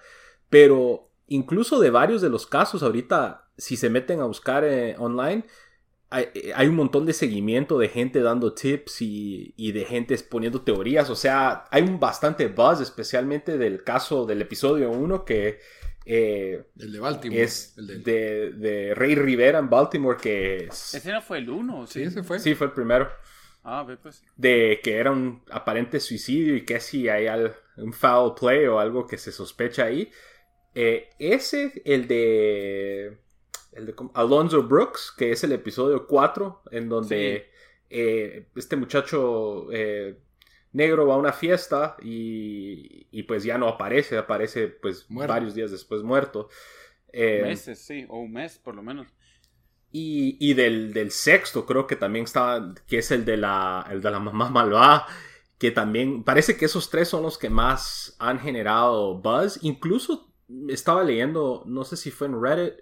pero 0.50 1.10
incluso 1.34 1.80
de 1.80 1.90
varios 1.90 2.22
de 2.22 2.30
los 2.30 2.46
casos, 2.46 2.84
ahorita, 2.84 3.48
si 3.58 3.75
se 3.75 3.90
meten 3.90 4.20
a 4.20 4.25
buscar 4.25 4.63
eh, 4.63 4.96
online, 5.00 5.46
hay, 6.10 6.68
un 6.68 6.75
montón 6.75 7.08
de 7.08 7.13
seguimiento 7.13 7.80
de 7.80 7.90
gente 7.90 8.22
dando 8.22 8.54
tips 8.54 9.02
y, 9.02 9.72
de 9.72 9.84
gente 9.84 10.13
exponiendo 10.13 10.62
teorías. 10.62 11.10
O 11.10 11.16
sea, 11.16 11.66
hay 11.72 11.82
un 11.82 12.00
bastante 12.00 12.48
buzz, 12.48 12.82
especialmente 12.82 13.58
del 13.58 13.84
caso 13.84 14.25
del 14.25 14.42
episodio 14.42 14.92
1 14.92 15.25
que... 15.25 15.60
Eh, 16.06 16.66
el 16.78 16.92
de 16.92 17.00
Baltimore. 17.00 17.42
Es 17.42 17.74
de, 17.78 18.52
de, 18.52 18.94
Rey 18.94 19.16
Rivera 19.16 19.58
en 19.58 19.72
Baltimore, 19.72 20.18
que 20.22 20.66
es... 20.66 20.94
Ese 20.94 21.12
no 21.12 21.22
fue 21.22 21.40
el 21.40 21.50
1, 21.50 21.88
¿sí? 21.88 22.04
ese 22.04 22.22
fue. 22.22 22.40
Sí, 22.40 22.54
fue 22.54 22.68
el 22.68 22.74
primero. 22.74 23.10
Ah, 23.63 23.88
pues. 24.02 24.22
De 24.36 24.82
que 24.84 24.98
era 24.98 25.12
un 25.12 25.42
aparente 25.50 26.00
suicidio 26.00 26.56
y 26.58 26.66
que 26.66 26.80
si 26.80 27.10
hay 27.10 27.28
un 27.78 27.94
foul 27.94 28.36
play 28.36 28.68
o 28.68 28.80
algo 28.80 29.08
que 29.08 29.18
se 29.18 29.32
sospecha 29.32 29.86
ahí. 29.86 30.12
Eh, 30.75 31.10
ese, 31.20 31.82
el 31.86 32.08
de, 32.08 33.18
el 33.74 33.86
de 33.86 33.96
Alonzo 34.13 34.63
Brooks, 34.63 35.13
que 35.15 35.32
es 35.32 35.44
el 35.44 35.51
episodio 35.51 36.08
4, 36.08 36.63
en 36.72 36.89
donde 36.89 37.50
eh, 37.89 38.48
este 38.56 38.75
muchacho 38.75 39.68
eh, 39.72 40.18
negro 40.72 41.08
va 41.08 41.15
a 41.15 41.18
una 41.18 41.34
fiesta 41.34 41.96
y, 42.01 43.24
pues 43.24 43.44
ya 43.44 43.58
no 43.58 43.68
aparece, 43.68 44.18
aparece 44.18 44.68
pues 44.68 45.06
varios 45.10 45.53
días 45.53 45.72
después 45.72 46.01
muerto. 46.01 46.50
Meses, 47.13 47.80
sí, 47.80 48.06
o 48.10 48.20
un 48.20 48.32
mes 48.32 48.58
por 48.58 48.75
lo 48.75 48.82
menos. 48.82 49.08
Y, 49.92 50.56
del, 50.56 51.12
sexto 51.12 51.68
creo 51.68 51.86
que 51.86 51.96
también 51.96 52.25
estaba, 52.25 52.74
que 52.88 52.98
es 52.98 53.12
el 53.12 53.25
de 53.25 53.38
la, 53.38 53.86
el 53.92 54.01
de 54.01 54.10
la 54.10 54.20
mamá 54.20 54.50
malvada 54.50 55.06
que 55.63 55.72
también 55.72 56.25
parece 56.25 56.58
que 56.58 56.65
esos 56.65 56.89
tres 56.89 57.08
son 57.08 57.24
los 57.24 57.38
que 57.38 57.50
más 57.50 58.18
han 58.20 58.38
generado 58.38 59.22
buzz. 59.22 59.60
Incluso 59.62 60.33
estaba 60.69 61.03
leyendo, 61.03 61.63
no 61.65 61.83
sé 61.83 61.98
si 61.98 62.12
fue 62.12 62.27
en 62.27 62.41
Reddit, 62.41 62.75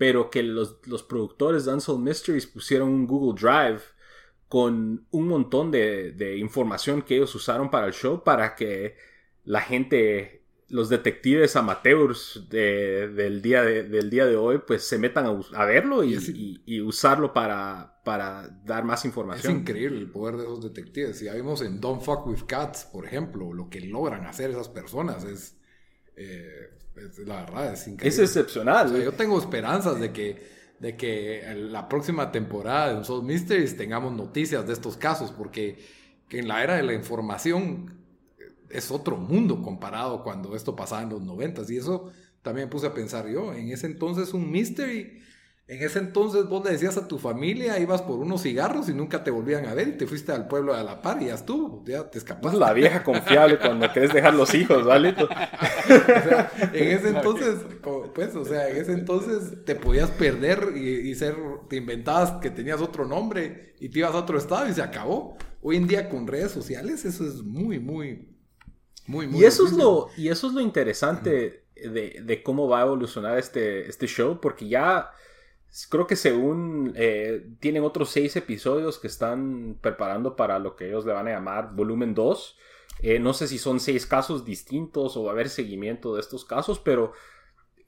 pero 0.00 0.30
que 0.30 0.42
los, 0.42 0.78
productores 1.08 1.66
de 1.66 1.74
Unsolved 1.74 2.02
Mysteries 2.02 2.46
pusieron 2.46 2.88
un 2.88 3.06
Google 3.06 3.38
Drive 3.38 3.82
con 4.48 5.06
un 5.10 5.28
montón 5.28 5.70
de, 5.70 6.36
información 6.38 7.02
que 7.02 7.16
ellos 7.16 7.34
usaron 7.34 7.70
para 7.70 7.86
el 7.86 7.92
show 7.92 8.24
para 8.24 8.56
que 8.56 8.96
la 9.44 9.60
gente 9.60 10.40
los 10.70 10.88
detectives 10.88 11.56
amateurs 11.56 12.46
del, 12.48 13.42
día 13.42 13.62
de, 13.62 13.82
del 13.82 14.08
día 14.08 14.24
de 14.24 14.36
hoy 14.36 14.62
pues 14.66 14.84
se 14.84 14.98
metan 14.98 15.42
a, 15.52 15.64
verlo 15.66 16.02
y, 16.02 16.80
usarlo 16.80 17.34
para, 17.34 18.00
para 18.04 18.48
dar 18.64 18.84
más 18.84 19.04
información. 19.04 19.52
Es 19.52 19.60
increíble 19.60 19.98
el 19.98 20.10
poder 20.10 20.36
de 20.36 20.44
esos 20.44 20.62
detectives. 20.62 21.18
Si 21.18 21.26
ya 21.26 21.34
vimos 21.34 21.60
en 21.60 21.80
Don't 21.80 22.02
Fuck 22.02 22.26
With 22.26 22.44
Cats, 22.46 22.84
por 22.84 23.04
ejemplo, 23.04 23.52
lo 23.52 23.68
que 23.68 23.80
logran 23.80 24.24
hacer 24.24 24.50
esas 24.50 24.68
personas 24.68 25.24
es, 25.24 25.58
eh, 26.16 26.70
la 27.26 27.44
verdad, 27.44 27.72
es 27.72 27.86
increíble. 27.86 28.08
Es 28.08 28.18
excepcional. 28.18 29.02
yo 29.02 29.12
tengo 29.12 29.38
esperanzas 29.38 30.00
de 30.00 30.12
que, 30.12 30.46
de 30.78 30.96
que 30.96 31.42
la 31.70 31.88
próxima 31.88 32.30
temporada 32.32 32.90
de 32.90 32.98
Unsolved 32.98 33.26
Mysteries 33.26 33.76
tengamos 33.76 34.12
noticias 34.12 34.66
de 34.66 34.72
estos 34.72 34.96
casos, 34.96 35.30
porque 35.30 35.78
en 36.30 36.48
la 36.48 36.62
era 36.62 36.76
de 36.76 36.82
la 36.82 36.94
información 36.94 37.98
es 38.68 38.90
otro 38.90 39.16
mundo 39.16 39.62
comparado 39.62 40.22
cuando 40.22 40.54
esto 40.54 40.76
pasaba 40.76 41.02
en 41.02 41.10
los 41.10 41.22
noventas. 41.22 41.70
Y 41.70 41.76
eso 41.76 42.12
también 42.42 42.70
puse 42.70 42.86
a 42.86 42.94
pensar 42.94 43.28
yo. 43.28 43.52
En 43.52 43.70
ese 43.70 43.86
entonces 43.86 44.32
un 44.32 44.50
mystery. 44.50 45.22
En 45.70 45.80
ese 45.84 46.00
entonces 46.00 46.48
vos 46.48 46.64
le 46.64 46.72
decías 46.72 46.96
a 46.96 47.06
tu 47.06 47.16
familia, 47.16 47.78
ibas 47.78 48.02
por 48.02 48.18
unos 48.18 48.42
cigarros 48.42 48.88
y 48.88 48.92
nunca 48.92 49.22
te 49.22 49.30
volvían 49.30 49.66
a 49.66 49.74
ver 49.74 49.86
y 49.86 49.92
te 49.92 50.04
fuiste 50.04 50.32
al 50.32 50.48
pueblo 50.48 50.74
de 50.74 50.82
la 50.82 51.00
par 51.00 51.22
y 51.22 51.26
ya 51.26 51.34
estuvo, 51.34 51.84
ya 51.86 52.10
te 52.10 52.18
escapaste. 52.18 52.58
la 52.58 52.72
vieja 52.72 53.04
confiable 53.04 53.56
cuando 53.56 53.88
querés 53.92 54.12
dejar 54.12 54.34
los 54.34 54.52
hijos, 54.52 54.84
¿vale? 54.84 55.10
en 56.72 56.88
ese 56.88 57.10
entonces, 57.10 57.60
pues, 58.12 58.34
o 58.34 58.44
sea, 58.44 58.68
en 58.68 58.78
ese 58.78 58.94
entonces 58.94 59.64
te 59.64 59.76
podías 59.76 60.10
perder 60.10 60.72
y, 60.74 61.08
y, 61.08 61.14
ser, 61.14 61.36
te 61.68 61.76
inventabas 61.76 62.32
que 62.42 62.50
tenías 62.50 62.80
otro 62.80 63.06
nombre 63.06 63.76
y 63.78 63.90
te 63.90 64.00
ibas 64.00 64.12
a 64.16 64.18
otro 64.18 64.38
estado 64.38 64.68
y 64.68 64.72
se 64.74 64.82
acabó. 64.82 65.38
Hoy 65.62 65.76
en 65.76 65.86
día 65.86 66.08
con 66.08 66.26
redes 66.26 66.50
sociales 66.50 67.04
eso 67.04 67.24
es 67.24 67.44
muy, 67.44 67.78
muy, 67.78 68.28
y, 69.06 69.44
eso 69.44 69.66
es 69.66 69.72
lo, 69.72 70.08
y 70.16 70.30
eso 70.30 70.48
es 70.48 70.52
lo 70.52 70.62
interesante 70.62 71.62
de, 71.76 72.42
cómo 72.44 72.68
va 72.68 72.80
a 72.80 72.86
evolucionar 72.86 73.38
este, 73.38 73.88
este 73.88 74.08
show, 74.08 74.40
porque 74.40 74.68
ya 74.68 75.12
creo 75.88 76.06
que 76.06 76.16
según 76.16 76.92
eh, 76.96 77.46
tienen 77.60 77.84
otros 77.84 78.10
seis 78.10 78.36
episodios 78.36 78.98
que 78.98 79.06
están 79.06 79.78
preparando 79.80 80.36
para 80.36 80.58
lo 80.58 80.76
que 80.76 80.88
ellos 80.88 81.04
le 81.06 81.12
van 81.12 81.28
a 81.28 81.32
llamar 81.32 81.74
volumen 81.74 82.14
2. 82.14 82.58
Eh, 83.02 83.18
no 83.18 83.32
sé 83.32 83.48
si 83.48 83.58
son 83.58 83.80
seis 83.80 84.06
casos 84.06 84.44
distintos 84.44 85.16
o 85.16 85.24
va 85.24 85.30
a 85.30 85.32
haber 85.32 85.48
seguimiento 85.48 86.14
de 86.14 86.20
estos 86.20 86.44
casos, 86.44 86.78
pero 86.78 87.12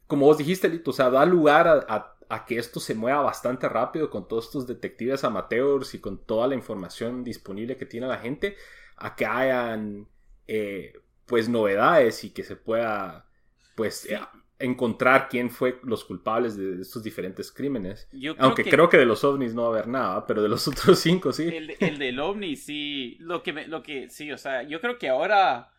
como 0.07 0.27
vos 0.27 0.39
dijiste, 0.39 0.69
Lito, 0.69 0.91
o 0.91 0.95
sea, 0.95 1.11
da 1.11 1.25
lugar 1.27 1.69
a, 1.69 2.17
a, 2.29 2.45
que 2.47 2.59
esto 2.59 2.81
se 2.81 2.95
mueva 2.95 3.21
bastante 3.21 3.69
rápido 3.69 4.11
con 4.11 4.27
todos 4.29 4.47
estos 4.47 4.67
detectives 4.67 5.25
amateurs 5.25 5.95
y 5.95 6.01
con 6.01 6.19
toda 6.25 6.47
la 6.47 6.55
información 6.55 7.25
disponible 7.25 7.77
que 7.77 7.87
tiene 7.87 8.07
la 8.07 8.19
gente, 8.19 8.57
a 8.97 9.17
que 9.17 9.27
hayan 9.27 10.09
eh, 10.47 10.95
pues 11.27 11.49
novedades 11.49 12.25
y 12.25 12.31
que 12.31 12.43
se 12.43 12.57
pueda 12.57 13.27
pues 13.75 14.07
eh, 14.07 14.19
encontrar 14.63 15.29
quién 15.29 15.51
fue 15.51 15.79
los 15.83 16.05
culpables 16.05 16.57
de 16.57 16.81
estos 16.81 17.03
diferentes 17.03 17.51
crímenes. 17.53 18.09
Aunque 18.39 18.65
creo 18.65 18.89
que 18.89 18.97
de 18.97 19.05
los 19.05 19.25
ovnis 19.25 19.55
no 19.55 19.63
va 19.63 19.69
a 19.69 19.71
haber 19.73 19.89
nada, 19.89 20.27
pero 20.27 20.43
de 20.43 20.49
los 20.49 20.67
otros 20.69 20.99
cinco 20.99 21.33
sí. 21.33 21.49
El, 21.79 21.99
del 21.99 22.21
ovni 22.21 22.57
sí, 22.57 23.17
lo 23.21 23.43
que, 23.43 23.53
lo 23.53 23.83
que 23.83 24.09
sí, 24.09 24.31
o 24.33 24.39
sea, 24.39 24.63
yo 24.63 24.81
creo 24.81 24.99
que 24.99 25.09
ahora 25.09 25.73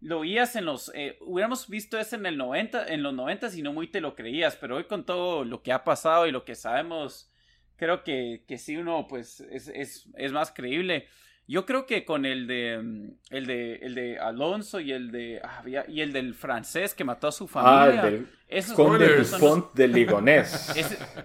lo 0.00 0.20
oías 0.20 0.56
en 0.56 0.64
los, 0.64 0.90
eh, 0.94 1.18
hubiéramos 1.20 1.68
visto 1.68 1.98
eso 1.98 2.16
en 2.16 2.24
el 2.26 2.38
90, 2.38 2.86
en 2.86 3.02
los 3.02 3.12
90 3.12 3.54
y 3.56 3.62
no 3.62 3.72
muy 3.72 3.88
te 3.88 4.00
lo 4.00 4.14
creías, 4.14 4.56
pero 4.56 4.76
hoy 4.76 4.84
con 4.84 5.04
todo 5.04 5.44
lo 5.44 5.62
que 5.62 5.72
ha 5.72 5.84
pasado 5.84 6.26
y 6.26 6.32
lo 6.32 6.44
que 6.44 6.54
sabemos, 6.54 7.30
creo 7.76 8.02
que, 8.02 8.44
que 8.48 8.56
sí 8.56 8.76
uno 8.76 9.06
pues 9.08 9.40
es, 9.40 9.68
es, 9.68 10.08
es 10.16 10.32
más 10.32 10.50
creíble. 10.52 11.06
Yo 11.50 11.66
creo 11.66 11.84
que 11.84 12.04
con 12.04 12.26
el 12.26 12.46
de 12.46 12.80
mm, 12.80 13.34
el 13.34 13.46
de 13.46 13.74
el 13.82 13.96
de 13.96 14.18
Alonso 14.20 14.78
y 14.78 14.92
el 14.92 15.10
de 15.10 15.40
ah, 15.42 15.64
y 15.88 16.00
el 16.00 16.12
del 16.12 16.32
francés 16.32 16.94
que 16.94 17.02
mató 17.02 17.26
a 17.26 17.32
su 17.32 17.48
familia. 17.48 18.02
Ah, 18.04 18.08
el 18.08 18.28
esos 18.46 18.76
Conde 18.76 19.24
Font 19.24 19.74
de 19.74 19.88
Ligonés. 19.88 20.72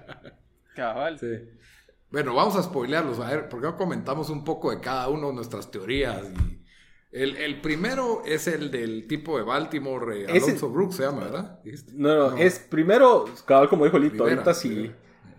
Cabal. 0.76 1.20
Sí. 1.20 1.28
Bueno, 2.10 2.34
vamos 2.34 2.56
a 2.56 2.64
spoilearlos, 2.64 3.20
a 3.20 3.30
ver, 3.30 3.50
porque 3.50 3.68
no 3.68 3.78
comentamos 3.78 4.32
un 4.32 4.44
poco 4.44 4.72
de 4.72 4.80
cada 4.80 5.10
uno 5.10 5.28
de 5.28 5.34
nuestras 5.36 5.70
teorías. 5.70 6.24
el, 7.12 7.62
primero 7.62 8.24
es 8.26 8.48
el 8.48 8.72
del 8.72 9.08
tipo 9.08 9.38
de 9.38 9.44
Baltimore, 9.44 10.24
eh, 10.24 10.28
Alonso 10.28 10.70
Brooks 10.70 10.96
se 10.96 11.04
llama, 11.04 11.26
¿verdad? 11.26 11.60
No, 11.94 12.32
no, 12.32 12.38
es 12.38 12.58
primero, 12.58 13.26
cabal, 13.46 13.70
como 13.70 13.86
dijo 13.86 14.00
Lito, 14.00 14.24
ahorita 14.24 14.56
sí. 14.56 14.92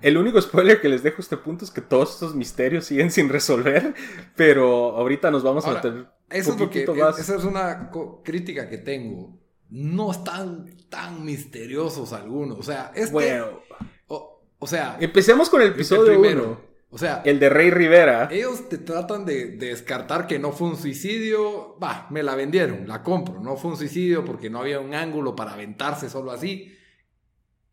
El 0.07 0.19
único 0.19 0.41
spoiler 0.41 0.81
que 0.81 0.89
les 0.89 1.03
dejo 1.03 1.17
a 1.17 1.21
este 1.21 1.37
punto 1.37 1.65
es 1.65 1.73
que 1.73 1.81
todos 1.81 2.13
estos 2.15 2.37
misterios 2.37 2.85
siguen 2.85 3.11
sin 3.11 3.29
resolver, 3.29 3.93
pero 4.37 4.97
ahorita 4.97 5.33
nos 5.33 5.43
vamos 5.43 5.67
a 5.67 5.83
eso 6.31 6.53
un 6.53 6.59
poquito 6.59 6.95
más. 6.95 7.19
Esa 7.19 7.35
es 7.35 7.43
una 7.43 7.91
crítica 8.23 8.69
que 8.69 8.79
tengo. 8.79 9.37
No 9.69 10.13
están 10.13 10.77
tan 10.89 11.25
misteriosos 11.25 12.13
algunos. 12.13 12.57
O 12.57 12.63
sea, 12.63 12.93
este. 12.95 13.11
Bueno. 13.11 13.63
O, 14.07 14.67
sea. 14.69 14.97
Empecemos 15.01 15.51
con 15.51 15.61
el 15.63 15.71
episodio 15.71 16.05
primero. 16.21 16.65
O 16.89 16.99
sea, 16.99 17.23
el 17.25 17.41
de 17.41 17.49
Rey 17.49 17.71
Rivera. 17.71 18.29
Ellos 18.31 18.69
te 18.69 18.79
tratan 18.79 19.25
de, 19.25 19.57
de, 19.57 19.71
descartar 19.71 20.29
que 20.29 20.39
no 20.39 20.53
fue 20.53 20.69
un 20.69 20.77
suicidio. 20.77 21.77
Va, 21.83 22.07
me 22.11 22.23
la 22.23 22.37
vendieron, 22.37 22.87
la 22.87 23.03
compro. 23.03 23.41
No 23.41 23.57
fue 23.57 23.73
un 23.73 23.77
suicidio 23.77 24.25
porque 24.25 24.51
no 24.51 24.61
había 24.61 24.79
un 24.79 24.95
ángulo 24.95 25.35
para 25.35 25.55
aventarse 25.55 26.09
solo 26.09 26.31
así. 26.31 26.76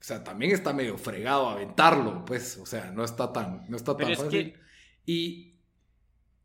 O 0.04 0.06
sea, 0.06 0.22
también 0.22 0.52
está 0.52 0.74
medio 0.74 0.98
fregado 0.98 1.48
aventarlo, 1.48 2.26
pues, 2.26 2.58
o 2.58 2.66
sea, 2.66 2.92
no 2.92 3.06
está 3.06 3.32
tan, 3.32 3.64
no 3.70 3.78
está 3.78 3.96
tan 3.96 4.14
fácil. 4.14 4.54
Y 5.06 5.56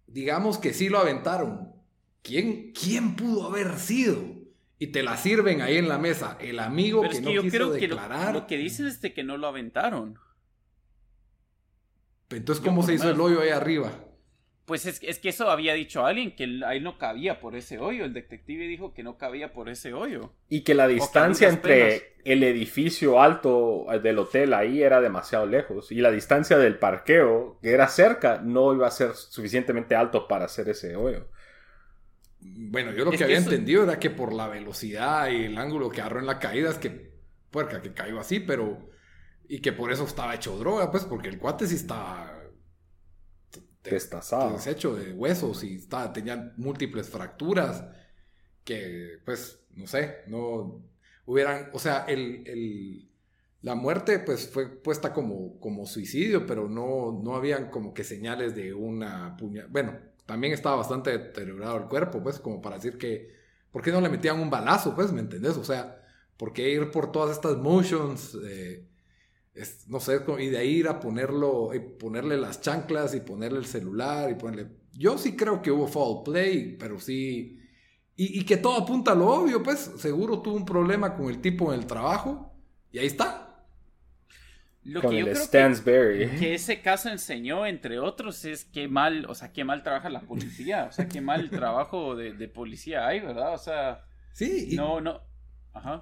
digamos 0.07 0.59
que 0.59 0.73
sí 0.73 0.89
lo 0.89 1.01
aventaron. 1.01 1.73
¿Quién, 2.23 2.73
¿Quién 2.73 3.17
pudo 3.17 3.49
haber 3.49 3.77
sido? 3.81 4.17
Y 4.79 4.87
te 4.93 5.03
la 5.03 5.17
sirven 5.17 5.61
ahí 5.61 5.77
en 5.77 5.89
la 5.89 5.99
mesa. 5.99 6.39
El 6.41 6.61
amigo 6.61 7.03
que, 7.03 7.21
no 7.21 7.43
quiso 7.43 7.73
declarar. 7.73 8.33
lo, 8.33 8.47
que 8.47 8.59
dicen 8.59 8.87
es 8.87 9.01
de 9.01 9.13
que 9.13 9.25
no 9.25 9.37
lo 9.37 9.49
aventaron. 9.49 10.21
Entonces, 12.31 12.65
¿cómo 12.65 12.85
se 12.85 12.95
hizo 12.95 13.11
el 13.11 13.21
hoyo 13.21 13.41
ahí 13.41 13.49
arriba? 13.49 13.91
Pues 14.69 14.85
es, 14.85 15.19
que 15.19 15.31
eso 15.31 15.51
había 15.51 15.73
dicho 15.73 16.05
alguien, 16.05 16.37
que 16.37 16.61
ahí 16.67 16.79
no 16.79 16.99
cabía 16.99 17.41
por 17.41 17.57
ese 17.57 17.79
hoyo. 17.79 18.05
El 18.05 18.13
detective 18.13 18.69
dijo 18.69 18.93
que 18.93 19.03
no 19.03 19.17
cabía 19.17 19.55
por 19.55 19.71
ese 19.71 19.95
hoyo. 19.95 20.35
Y 20.51 20.61
que 20.61 20.75
la 20.75 20.87
distancia 20.87 21.49
entre 21.49 22.17
el 22.23 22.43
edificio 22.43 23.23
alto 23.23 23.87
del 24.03 24.19
hotel 24.19 24.53
ahí 24.53 24.83
era 24.83 25.01
demasiado 25.01 25.47
lejos. 25.47 25.91
Y 25.91 26.03
la 26.03 26.11
distancia 26.11 26.59
del 26.59 26.79
parqueo, 26.79 27.59
que 27.63 27.71
era 27.71 27.89
cerca, 27.89 28.43
no 28.45 28.75
iba 28.75 28.87
a 28.87 28.91
ser 28.91 29.15
suficientemente 29.15 29.95
alto 29.95 30.29
para 30.29 30.45
hacer 30.45 30.69
ese 30.69 30.97
hoyo. 30.97 31.31
Bueno, 32.41 32.93
yo 32.93 33.07
lo 33.07 33.11
que, 33.11 33.25
había 33.25 33.39
entendido 33.39 33.85
era 33.85 33.99
que 33.99 34.11
por 34.11 34.35
la 34.35 34.49
velocidad 34.49 35.31
y 35.31 35.47
el 35.47 35.57
ángulo 35.57 35.89
que 35.89 36.03
agarró 36.03 36.21
en 36.21 36.27
la 36.27 36.39
caída 36.39 36.69
es 36.69 36.77
que, 36.77 37.11
puerca, 37.51 37.81
que 37.81 37.95
cayó 37.95 38.21
así, 38.21 38.39
pero... 38.39 38.91
Y 39.49 39.61
que 39.61 39.73
por 39.73 39.91
eso 39.91 40.05
estaba 40.05 40.35
hecho 40.35 40.59
droga, 40.59 40.91
pues, 40.91 41.07
porque 41.07 41.31
el 41.31 41.39
cuate 41.39 41.67
sí 41.67 41.77
estaba 41.77 42.38
destazado. 43.83 44.53
Deshecho 44.55 44.95
de 44.95 45.13
huesos 45.13 45.65
y 45.65 45.77
estaba, 45.77 46.13
tenía 46.13 46.53
múltiples 46.57 47.09
fracturas 47.09 47.85
que, 48.65 49.19
pues, 49.25 49.61
no 49.75 49.87
sé, 49.87 50.19
no 50.27 50.83
hubieran, 51.27 51.71
o 51.73 51.79
sea, 51.79 52.05
el, 52.09 53.09
la 53.63 53.75
muerte, 53.75 54.19
pues, 54.19 54.49
fue 54.49 54.69
puesta 54.69 55.13
como, 55.13 55.59
como 55.61 55.87
suicidio, 55.87 56.47
pero 56.47 56.69
no, 56.69 57.21
no 57.23 57.35
habían 57.35 57.71
como 57.71 57.95
que 57.95 58.05
señales 58.05 58.55
de 58.55 58.75
una 58.75 59.37
puña. 59.37 59.67
Bueno, 59.71 59.99
también 60.27 60.53
estaba 60.53 60.77
bastante 60.77 61.11
deteriorado 61.17 61.79
el 61.79 61.85
cuerpo, 61.85 62.23
pues, 62.23 62.39
como 62.39 62.61
para 62.61 62.77
decir 62.77 62.99
que, 62.99 63.35
¿por 63.71 63.83
qué 63.83 63.91
no 63.91 64.01
le 64.01 64.09
metían 64.09 64.39
un 64.41 64.51
balazo, 64.51 64.95
pues, 64.95 65.13
me 65.13 65.21
entendés? 65.21 65.57
O 65.57 65.65
sea, 65.65 66.05
¿por 66.37 66.53
qué 66.53 66.71
ir 66.71 66.91
por 66.91 67.11
todas 67.13 67.37
estas 67.37 67.57
motions? 67.57 68.37
Eh, 68.45 68.87
no 69.89 70.01
sé, 70.01 70.21
y 70.39 70.47
de 70.47 70.59
ahí 70.59 70.77
ir 70.77 70.89
a 70.89 71.01
ponerlo, 71.01 71.75
y 71.75 71.81
ponerle 71.81 72.37
las 72.37 72.61
chanclas 72.61 73.15
y 73.15 73.21
ponerle 73.21 73.59
el 73.59 73.67
celular 73.67 74.31
y 74.31 74.35
ponerle... 74.35 74.69
Yo 74.93 75.19
sí 75.19 75.37
creo 75.37 75.63
que 75.63 75.71
hubo 75.71 75.87
foul 75.87 76.23
play, 76.25 76.77
pero 76.79 76.99
sí... 76.99 77.55
Y, 78.21 78.45
que 78.45 78.57
todo 78.57 78.77
apunta 78.77 79.13
a 79.13 79.15
lo 79.15 79.29
obvio, 79.29 79.63
pues 79.63 79.93
seguro 79.97 80.43
tuvo 80.43 80.57
un 80.57 80.65
problema 80.65 81.15
con 81.15 81.29
el 81.29 81.41
tipo 81.41 81.73
en 81.73 81.79
el 81.79 81.87
trabajo 81.87 82.53
y 82.91 82.99
ahí 82.99 83.07
está. 83.07 83.65
Lo 84.83 85.01
que 85.03 85.19
yo 85.19 85.27
creo 85.27 85.51
que, 86.41 86.55
ese 86.55 86.81
caso 86.81 87.11
enseñó, 87.11 87.65
entre 87.65 88.01
otros, 88.01 88.45
es 88.45 88.65
qué 88.65 88.89
mal, 88.89 89.27
o 89.29 89.37
sea, 89.37 89.53
qué 89.53 89.63
mal 89.63 89.85
trabaja 89.85 90.11
la 90.11 90.23
policía, 90.23 90.87
o 90.91 90.93
sea, 90.93 91.07
qué 91.07 91.21
mal 91.21 91.49
trabajo 91.51 92.17
de, 92.17 92.33
de 92.33 92.49
policía 92.49 93.07
hay, 93.07 93.21
¿verdad? 93.21 93.55
O 93.55 93.59
sea, 93.59 94.05
sí, 94.33 94.71
no, 94.75 95.01
no, 95.01 95.21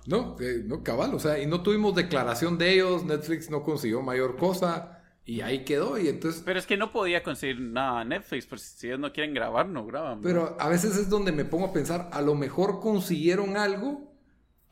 no, 0.06 0.37
no, 0.64 0.82
cabal, 0.82 1.14
o 1.14 1.18
sea, 1.18 1.38
y 1.38 1.46
no 1.46 1.62
tuvimos 1.62 1.94
declaración 1.94 2.58
de 2.58 2.73
ellos, 2.75 3.04
Netflix 3.04 3.50
no 3.50 3.62
consiguió 3.62 4.02
mayor 4.02 4.37
cosa 4.37 5.02
y 5.25 5.40
ahí 5.40 5.64
quedó 5.64 5.99
y 5.99 6.08
entonces... 6.08 6.42
Pero 6.44 6.58
es 6.58 6.66
que 6.66 6.76
no 6.76 6.92
podía 6.92 7.23
conseguir 7.23 7.61
nada 7.61 8.04
Netflix, 8.04 8.46
porque 8.46 8.64
si 8.64 8.87
ellos 8.87 9.00
no 9.00 9.12
quieren 9.12 9.35
grabar, 9.35 9.68
no 9.68 9.85
graban. 9.85 10.20
Pero 10.23 10.56
a 10.58 10.68
veces 10.68 10.96
es 10.96 11.11
donde 11.11 11.32
me 11.32 11.44
pongo 11.44 11.66
a 11.66 11.73
pensar, 11.73 12.08
a 12.12 12.23
lo 12.23 12.35
mejor 12.35 12.80
consiguieron 12.80 13.56
algo, 13.56 14.14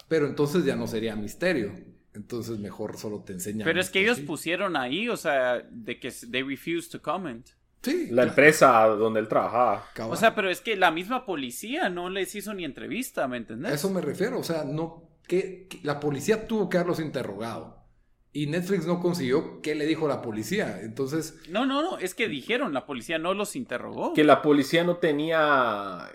pero 0.08 0.26
entonces 0.26 0.64
ya 0.64 0.76
no 0.76 0.86
sería 0.86 1.16
misterio. 1.16 1.72
Entonces 2.14 2.60
mejor 2.60 2.96
solo 2.96 3.24
te 3.24 3.32
enseñan. 3.32 3.64
Pero 3.64 3.80
es 3.80 3.90
que 3.90 4.00
ellos 4.00 4.20
pusieron 4.20 4.76
ahí, 4.76 5.08
o 5.08 5.16
sea, 5.16 5.66
de 5.68 5.98
que 5.98 6.12
they 6.30 6.42
refuse 6.42 6.88
to 6.88 7.02
comment. 7.02 7.48
Sí. 7.84 8.08
La 8.10 8.22
empresa 8.24 8.86
donde 8.86 9.20
él 9.20 9.28
trabajaba. 9.28 9.86
cabal. 9.94 10.12
O 10.12 10.16
sea, 10.16 10.34
pero 10.34 10.50
es 10.50 10.60
que 10.60 10.74
la 10.76 10.90
misma 10.90 11.24
policía 11.26 11.88
no 11.90 12.10
les 12.10 12.34
hizo 12.34 12.54
ni 12.54 12.64
entrevista, 12.64 13.28
¿me 13.28 13.36
A 13.36 13.38
entendés? 13.40 13.72
eso 13.74 13.90
me 13.90 14.00
refiero, 14.00 14.38
o 14.38 14.42
sea, 14.44 14.64
no, 14.64 15.10
que, 15.28 15.66
que 15.68 15.80
la 15.82 16.00
policía 16.00 16.46
tuvo 16.48 16.68
que 16.68 16.78
haberlos 16.78 16.98
interrogado. 17.00 17.84
Y 18.32 18.48
Netflix 18.48 18.84
no 18.86 18.98
consiguió 18.98 19.60
qué 19.62 19.76
le 19.76 19.86
dijo 19.86 20.08
la 20.08 20.20
policía. 20.20 20.80
Entonces, 20.82 21.38
No, 21.50 21.66
no, 21.66 21.82
no, 21.82 21.98
es 21.98 22.14
que 22.16 22.28
dijeron, 22.28 22.72
la 22.74 22.84
policía 22.84 23.16
no 23.18 23.32
los 23.32 23.54
interrogó. 23.54 24.12
Que 24.12 24.24
la 24.24 24.42
policía 24.42 24.82
no 24.82 24.96
tenía. 24.96 26.08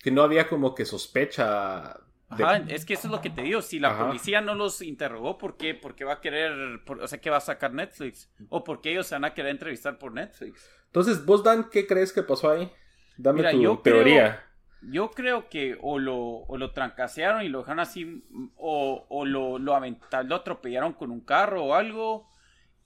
Que 0.00 0.10
no 0.10 0.22
había 0.22 0.48
como 0.48 0.74
que 0.74 0.84
sospecha. 0.84 2.00
De- 2.36 2.74
es 2.74 2.84
que 2.84 2.94
eso 2.94 3.08
es 3.08 3.12
lo 3.12 3.20
que 3.20 3.30
te 3.30 3.42
digo. 3.42 3.62
Si 3.62 3.78
la 3.78 3.90
Ajá. 3.90 4.06
policía 4.06 4.40
no 4.40 4.54
los 4.54 4.82
interrogó, 4.82 5.38
¿por 5.38 5.56
qué? 5.56 5.74
¿Por 5.74 5.94
qué 5.94 6.04
va 6.04 6.14
a 6.14 6.20
querer, 6.20 6.82
por- 6.84 7.00
o 7.02 7.06
sea, 7.08 7.20
qué 7.20 7.30
va 7.30 7.38
a 7.38 7.40
sacar 7.40 7.72
Netflix? 7.72 8.30
¿O 8.48 8.62
por 8.64 8.80
qué 8.80 8.92
ellos 8.92 9.06
se 9.06 9.14
van 9.14 9.24
a 9.24 9.34
querer 9.34 9.50
entrevistar 9.52 9.98
por 9.98 10.12
Netflix? 10.12 10.68
Entonces, 10.86 11.24
vos, 11.24 11.42
Dan, 11.42 11.68
¿qué 11.70 11.86
crees 11.86 12.12
que 12.12 12.22
pasó 12.22 12.50
ahí? 12.50 12.70
Dame 13.16 13.38
Mira, 13.38 13.50
tu 13.52 13.62
yo 13.62 13.82
creo- 13.82 13.94
teoría. 13.96 14.44
Yo 14.86 15.10
creo 15.12 15.48
que 15.48 15.78
o 15.80 15.98
lo, 15.98 16.16
o 16.18 16.58
lo 16.58 16.72
trancasearon 16.72 17.42
y 17.42 17.48
lo 17.48 17.60
dejaron 17.60 17.80
así, 17.80 18.22
o, 18.56 19.06
o 19.08 19.24
lo, 19.24 19.58
lo, 19.58 19.74
aventa- 19.74 20.22
lo 20.22 20.34
atropellaron 20.34 20.92
con 20.92 21.10
un 21.10 21.20
carro 21.22 21.64
o 21.64 21.74
algo 21.74 22.28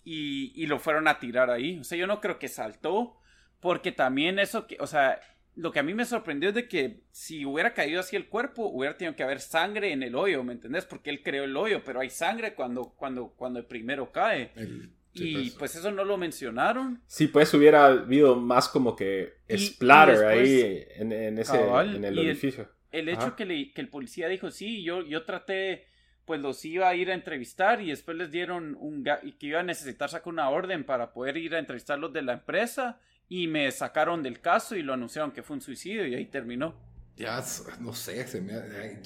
y, 0.05 0.53
y 0.55 0.67
lo 0.69 0.79
fueron 0.79 1.09
a 1.09 1.19
tirar 1.19 1.51
ahí. 1.51 1.81
O 1.81 1.85
sea, 1.85 1.99
yo 1.99 2.07
no 2.07 2.21
creo 2.21 2.39
que 2.39 2.47
saltó, 2.49 3.19
porque 3.61 3.91
también 3.91 4.39
eso 4.39 4.67
que, 4.69 4.77
o 4.81 4.87
sea, 4.87 5.21
lo 5.59 5.73
que 5.73 5.81
a 5.81 5.83
mí 5.83 5.93
me 5.93 6.05
sorprendió 6.05 6.51
es 6.51 6.55
de 6.55 6.69
que 6.69 7.01
si 7.11 7.45
hubiera 7.45 7.75
caído 7.75 8.01
así 8.01 8.15
el 8.17 8.29
cuerpo, 8.29 8.67
hubiera 8.67 8.97
tenido 8.97 9.17
que 9.17 9.23
haber 9.25 9.41
sangre 9.41 9.93
en 9.93 10.03
el 10.03 10.15
hoyo, 10.15 10.43
¿me 10.45 10.53
entendés? 10.53 10.85
Porque 10.87 11.11
él 11.11 11.23
creó 11.23 11.45
el 11.45 11.57
hoyo, 11.57 11.83
pero 11.85 12.01
hay 12.01 12.11
sangre 12.11 12.55
cuando, 12.55 12.91
cuando, 12.97 13.31
cuando 13.37 13.59
el 13.59 13.67
primero 13.67 14.11
cae. 14.13 14.53
el- 14.57 14.93
Y 15.15 15.51
pues 15.53 15.75
eso 15.75 15.91
no 15.91 16.05
lo 16.05 16.17
mencionaron. 16.17 17.03
Sí, 17.07 17.27
pues 17.27 17.53
hubiera 17.55 17.87
habido 17.87 18.37
más 18.37 18.69
como 18.69 18.95
que 18.95 19.35
Y- 19.49 19.59
splatter 19.59 20.15
y 20.15 20.19
después- 20.19 20.65
ahí 20.65 20.85
en, 21.03 21.13
en 21.13 21.39
ese 21.39 21.53
Cabal, 21.59 21.97
en 21.97 22.05
el 22.05 22.19
edificio. 22.21 22.69
El 22.93 23.09
hecho 23.09 23.35
que, 23.35 23.45
le- 23.45 23.73
que 23.73 23.81
el 23.81 23.89
policía 23.89 24.29
dijo, 24.29 24.51
sí, 24.53 24.85
yo, 24.85 25.03
yo 25.03 25.25
traté, 25.25 25.87
pues 26.25 26.41
los 26.41 26.65
iba 26.65 26.89
a 26.89 26.95
ir 26.95 27.11
a 27.11 27.15
entrevistar 27.15 27.81
y 27.81 27.89
después 27.89 28.17
les 28.17 28.31
dieron 28.31 28.77
un 28.79 29.03
que 29.03 29.47
iba 29.47 29.59
a 29.61 29.65
necesitar 29.65 30.09
sacar 30.09 30.33
una 30.33 30.51
orden 30.51 30.85
para 30.85 31.13
poder 31.13 31.37
ir 31.37 31.55
a 31.55 31.59
entrevistar 31.59 31.99
los 31.99 32.13
de 32.13 32.23
la 32.23 32.35
empresa 32.35 33.01
y 33.29 33.47
me 33.47 33.71
sacaron 33.71 34.23
del 34.23 34.41
caso 34.41 34.75
y 34.77 34.83
lo 34.83 34.95
anunciaron 34.95 35.33
que 35.33 35.43
fue 35.43 35.57
un 35.57 35.61
suicidio 35.63 36.07
y 36.07 36.15
ahí 36.15 36.27
terminó. 36.27 36.75
ya, 37.17 37.43
no 37.81 37.93
sé, 37.93 38.27
se 38.27 38.41
me, 38.41 38.53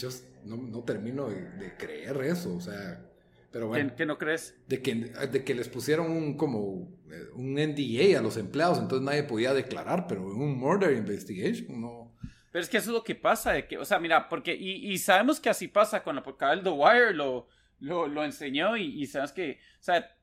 just 0.00 0.24
no, 0.44 0.56
no 0.56 0.82
termino 0.84 1.28
de, 1.28 1.48
de 1.52 1.76
creer 1.76 2.16
eso, 2.22 2.54
o 2.54 2.60
sea, 2.60 3.04
pero 3.50 3.68
bueno. 3.68 3.90
¿Qué, 3.90 3.96
qué 3.96 4.06
no 4.06 4.18
crees? 4.18 4.54
de 4.66 4.82
que, 4.82 4.94
de 4.94 5.44
que 5.44 5.54
les 5.54 5.68
pusieron 5.68 6.10
un 6.10 6.36
como 6.36 6.88
eh, 7.10 7.28
un 7.34 7.54
NDA 7.54 8.18
a 8.18 8.22
los 8.22 8.36
empleados, 8.36 8.78
entonces 8.78 9.04
nadie 9.04 9.22
podía 9.24 9.52
declarar, 9.54 10.06
pero 10.06 10.22
un 10.24 10.58
murder 10.58 10.96
investigation 10.96 11.80
no. 11.80 12.12
Pero 12.50 12.62
es 12.62 12.68
que 12.68 12.76
eso 12.78 12.90
es 12.90 12.94
lo 12.94 13.04
que 13.04 13.14
pasa, 13.14 13.52
de 13.52 13.66
que, 13.66 13.78
o 13.78 13.84
sea, 13.84 13.98
mira, 13.98 14.28
porque, 14.28 14.54
y, 14.54 14.92
y 14.92 14.98
sabemos 14.98 15.40
que 15.40 15.48
así 15.48 15.68
pasa 15.68 16.02
con 16.02 16.16
la, 16.16 16.22
porque 16.22 16.44
el 16.44 16.62
The 16.62 16.70
Wire 16.70 17.14
lo, 17.14 17.48
lo, 17.80 18.06
lo 18.08 18.24
enseñó 18.24 18.76
y, 18.76 19.02
y 19.02 19.06
sabemos 19.06 19.32
que, 19.32 19.58
o 19.80 19.82
sea, 19.82 20.14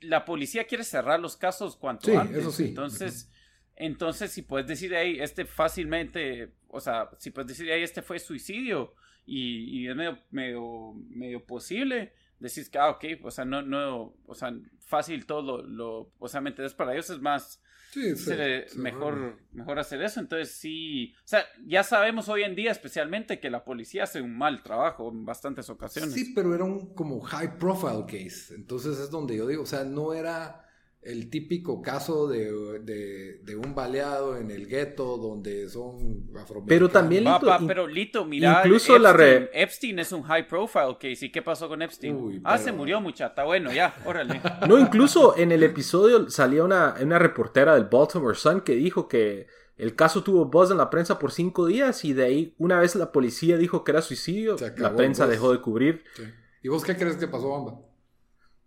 la 0.00 0.24
policía 0.24 0.64
quiere 0.66 0.84
cerrar 0.84 1.20
los 1.20 1.36
casos 1.36 1.76
cuanto 1.76 2.06
Sí, 2.10 2.16
antes. 2.16 2.36
eso 2.38 2.52
sí. 2.52 2.64
Entonces, 2.66 3.30
entonces 3.76 4.30
si 4.30 4.42
puedes 4.42 4.66
decir 4.66 4.94
ahí, 4.94 5.18
este 5.20 5.44
fácilmente, 5.44 6.52
o 6.68 6.80
sea, 6.80 7.10
si 7.18 7.30
puedes 7.30 7.48
decir 7.48 7.70
ahí, 7.72 7.82
este 7.82 8.02
fue 8.02 8.18
suicidio 8.18 8.94
y, 9.24 9.80
y 9.82 9.88
es 9.88 9.96
medio, 9.96 10.18
medio, 10.30 10.92
medio 11.08 11.44
posible, 11.44 12.12
decís 12.38 12.68
que, 12.68 12.78
ah, 12.78 12.90
ok, 12.90 13.04
o 13.22 13.30
sea, 13.30 13.44
no, 13.44 13.62
no, 13.62 14.14
o 14.26 14.34
sea, 14.34 14.52
fácil 14.80 15.26
todo 15.26 15.42
lo, 15.42 15.62
lo 15.62 16.12
o 16.18 16.28
sea, 16.28 16.40
¿me 16.40 16.50
entiendes? 16.50 16.74
Para 16.74 16.92
ellos 16.92 17.08
es 17.10 17.20
más, 17.20 17.62
Sí, 17.92 18.16
se- 18.16 18.68
se- 18.68 18.78
mejor, 18.78 19.38
mejor 19.52 19.78
hacer 19.78 20.00
eso. 20.02 20.18
Entonces 20.18 20.50
sí, 20.54 21.12
o 21.18 21.28
sea, 21.28 21.44
ya 21.66 21.82
sabemos 21.82 22.28
hoy 22.30 22.42
en 22.42 22.54
día 22.54 22.70
especialmente 22.72 23.38
que 23.38 23.50
la 23.50 23.64
policía 23.64 24.04
hace 24.04 24.22
un 24.22 24.36
mal 24.36 24.62
trabajo 24.62 25.10
en 25.12 25.26
bastantes 25.26 25.68
ocasiones. 25.68 26.12
Sí, 26.14 26.32
pero 26.34 26.54
era 26.54 26.64
un 26.64 26.94
como 26.94 27.20
high 27.20 27.58
profile 27.58 28.04
case. 28.06 28.54
Entonces 28.54 28.98
es 28.98 29.10
donde 29.10 29.36
yo 29.36 29.46
digo, 29.46 29.62
o 29.64 29.66
sea, 29.66 29.84
no 29.84 30.14
era 30.14 30.61
el 31.02 31.30
típico 31.30 31.82
caso 31.82 32.28
de, 32.28 32.78
de, 32.80 33.38
de 33.42 33.56
un 33.56 33.74
baleado 33.74 34.36
en 34.36 34.52
el 34.52 34.68
gueto 34.68 35.16
donde 35.18 35.68
son 35.68 36.28
afroamericanos. 36.40 36.64
Pero 36.68 36.88
también- 36.88 37.24
Lito, 37.24 37.66
pero 37.66 37.86
Lito, 37.88 38.24
mira, 38.24 38.62
incluso 38.64 38.94
Epstein, 38.94 39.02
la 39.02 39.12
re- 39.12 39.50
Epstein 39.52 39.98
es 39.98 40.12
un 40.12 40.22
high 40.22 40.46
profile 40.46 40.96
case. 41.00 41.26
¿Y 41.26 41.32
qué 41.32 41.42
pasó 41.42 41.68
con 41.68 41.82
Epstein? 41.82 42.14
Uy, 42.14 42.40
Ah, 42.44 42.56
se 42.56 42.70
murió, 42.70 43.00
muchacha. 43.00 43.42
Bueno, 43.42 43.72
ya, 43.72 43.94
órale. 44.04 44.40
No, 44.68 44.78
incluso 44.78 45.36
en 45.36 45.50
el 45.50 45.62
episodio 45.64 46.30
salía 46.30 46.62
una, 46.62 46.94
una 47.02 47.18
reportera 47.18 47.74
del 47.74 47.84
Baltimore 47.90 48.36
Sun 48.36 48.60
que 48.60 48.74
dijo 48.76 49.08
que 49.08 49.48
el 49.76 49.96
caso 49.96 50.22
tuvo 50.22 50.44
buzz 50.44 50.70
en 50.70 50.76
la 50.76 50.88
prensa 50.88 51.18
por 51.18 51.32
cinco 51.32 51.66
días 51.66 52.04
y 52.04 52.12
de 52.12 52.24
ahí, 52.24 52.54
una 52.58 52.78
vez 52.78 52.94
la 52.94 53.10
policía 53.10 53.56
dijo 53.56 53.82
que 53.82 53.90
era 53.90 54.02
suicidio, 54.02 54.54
la 54.76 54.94
prensa 54.94 55.26
dejó 55.26 55.50
de 55.50 55.60
cubrir. 55.60 56.04
Sí. 56.14 56.22
¿Y 56.62 56.68
vos 56.68 56.84
qué 56.84 56.96
crees 56.96 57.16
que 57.16 57.26
pasó, 57.26 57.48
Bamba? 57.50 57.80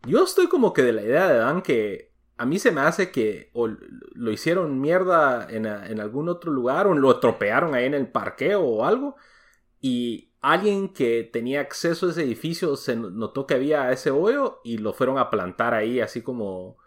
Yo 0.06 0.24
estoy 0.26 0.48
como 0.48 0.74
que 0.74 0.82
de 0.84 0.92
la 0.92 1.02
idea 1.02 1.30
de 1.30 1.38
Dan 1.38 1.62
que 1.62 2.14
a 2.38 2.46
mí 2.46 2.60
se 2.60 2.72
me 2.72 2.82
hace 2.82 3.12
que 3.12 3.50
o 3.54 3.68
lo 3.68 4.32
hicieron 4.32 4.80
mierda 4.82 5.48
en, 5.50 5.66
a- 5.68 5.88
en 5.88 6.00
algún 6.00 6.30
otro 6.30 6.52
lugar 6.52 6.88
o 6.88 6.94
lo 6.94 7.10
atropearon 7.12 7.76
ahí 7.76 7.86
en 7.86 7.94
el 7.94 8.08
parqueo 8.08 8.62
o 8.62 8.86
algo 8.86 9.16
y 9.82 10.32
alguien 10.42 10.90
que 10.94 11.30
tenía 11.32 11.62
acceso 11.62 12.08
a 12.08 12.12
ese 12.12 12.24
edificio 12.24 12.76
se 12.78 12.96
notó 12.96 13.48
que 13.48 13.56
había 13.56 13.92
ese 13.92 14.12
hoyo 14.12 14.62
y 14.64 14.78
lo 14.80 14.94
fueron 14.94 15.18
a 15.18 15.30
plantar 15.30 15.74
ahí 15.74 16.00
así 16.02 16.22
como 16.22 16.78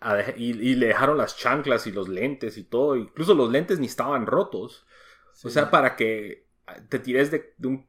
a 0.00 0.16
dej- 0.16 0.34
y, 0.36 0.50
y 0.70 0.74
le 0.76 0.86
dejaron 0.88 1.18
las 1.18 1.36
chanclas 1.36 1.86
y 1.86 1.92
los 1.92 2.08
lentes 2.08 2.56
y 2.58 2.64
todo 2.64 2.96
incluso 2.96 3.34
los 3.34 3.50
lentes 3.50 3.78
ni 3.78 3.86
estaban 3.86 4.26
rotos. 4.26 4.86
O 5.42 5.48
sea 5.50 5.70
para 5.70 5.96
que 5.96 6.46
te 6.88 6.98
tires 6.98 7.30
de, 7.30 7.54
de 7.58 7.68
un 7.68 7.86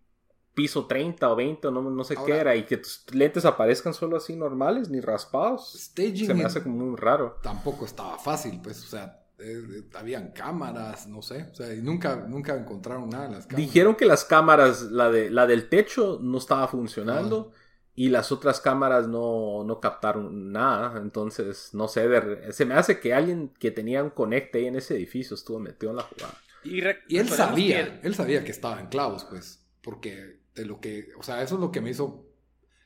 piso 0.54 0.86
30 0.86 1.32
o 1.32 1.36
20 1.36 1.68
o 1.68 1.72
no, 1.72 1.82
no 1.82 2.04
sé 2.04 2.16
qué 2.26 2.34
era 2.38 2.56
y 2.56 2.66
que 2.66 2.78
tus 2.78 3.06
lentes 3.14 3.46
aparezcan 3.46 3.94
solo 3.94 4.18
así 4.18 4.36
normales 4.36 4.90
ni 4.90 5.00
raspados 5.00 5.74
Staging 5.78 6.28
se 6.28 6.34
me 6.34 6.44
hace 6.44 6.62
como 6.62 6.86
muy 6.86 6.98
raro 6.98 7.40
tampoco 7.42 7.86
estaba 7.86 8.18
fácil, 8.20 8.60
pues, 8.62 8.84
o 8.84 8.88
sea, 8.88 9.22
eh, 9.40 9.64
eh, 9.72 9.84
habían 9.96 10.32
cámaras, 10.34 11.08
no 11.08 11.22
sé, 11.22 11.48
o 11.52 11.56
sea, 11.56 11.74
y 11.74 11.82
nunca, 11.82 12.16
nunca 12.28 12.56
encontraron 12.56 13.10
nada 13.10 13.26
en 13.26 13.32
las 13.32 13.48
cámaras. 13.48 13.66
Dijeron 13.66 13.96
que 13.96 14.06
las 14.06 14.24
cámaras, 14.26 14.84
la, 14.84 15.10
de, 15.10 15.32
la 15.32 15.48
del 15.48 15.68
techo 15.70 16.20
no 16.22 16.38
estaba 16.38 16.68
funcionando 16.68 17.52
y 17.96 18.10
las 18.10 18.32
otras 18.32 18.62
cámaras 18.62 19.08
no, 19.08 19.64
no 19.64 19.80
captaron 19.80 20.52
nada. 20.52 21.00
Entonces, 21.00 21.70
no 21.74 21.88
sé, 21.88 22.08
de- 22.08 22.54
se 22.54 22.66
me 22.66 22.76
hace 22.76 23.00
que 23.00 23.14
alguien 23.14 23.52
que 23.60 23.72
tenía 23.72 24.04
un 24.04 24.12
conecte 24.12 24.60
ahí 24.60 24.68
en 24.68 24.76
ese 24.76 24.96
edificio 24.96 25.34
estuvo 25.36 25.60
metido 25.60 25.92
en 25.92 25.98
la 25.98 26.04
jugada. 26.04 26.34
Y, 26.64 26.82
él 27.18 27.28
sabía, 27.30 28.00
que- 28.00 28.08
él 28.08 28.14
sabía 28.14 28.44
que 28.44 28.52
estaba 28.52 28.80
en 28.80 28.88
clavos, 28.88 29.26
pues, 29.26 29.66
porque 29.82 30.41
de 30.56 30.66
lo 30.66 30.80
que, 30.80 31.10
o 31.18 31.24
sea, 31.24 31.42
eso 31.42 31.56
es 31.56 31.62
lo 31.62 31.72
que 31.72 31.82
me 31.82 31.90
hizo, 31.90 32.28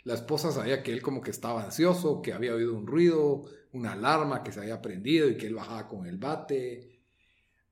la 0.04 0.14
esposa 0.14 0.52
sabía 0.52 0.84
que 0.84 0.94
él 0.94 1.02
como 1.02 1.22
que 1.22 1.32
estaba 1.32 1.64
ansioso, 1.64 2.22
que 2.22 2.34
había 2.34 2.54
oído 2.54 2.76
un 2.76 2.88
ruido, 2.88 3.46
una 3.72 3.94
alarma 3.94 4.44
que 4.44 4.52
se 4.52 4.60
había 4.60 4.82
prendido 4.82 5.30
y 5.30 5.38
que 5.38 5.48
él 5.48 5.56
bajaba 5.56 5.88
con 5.88 6.06
el 6.06 6.18
bate, 6.18 7.02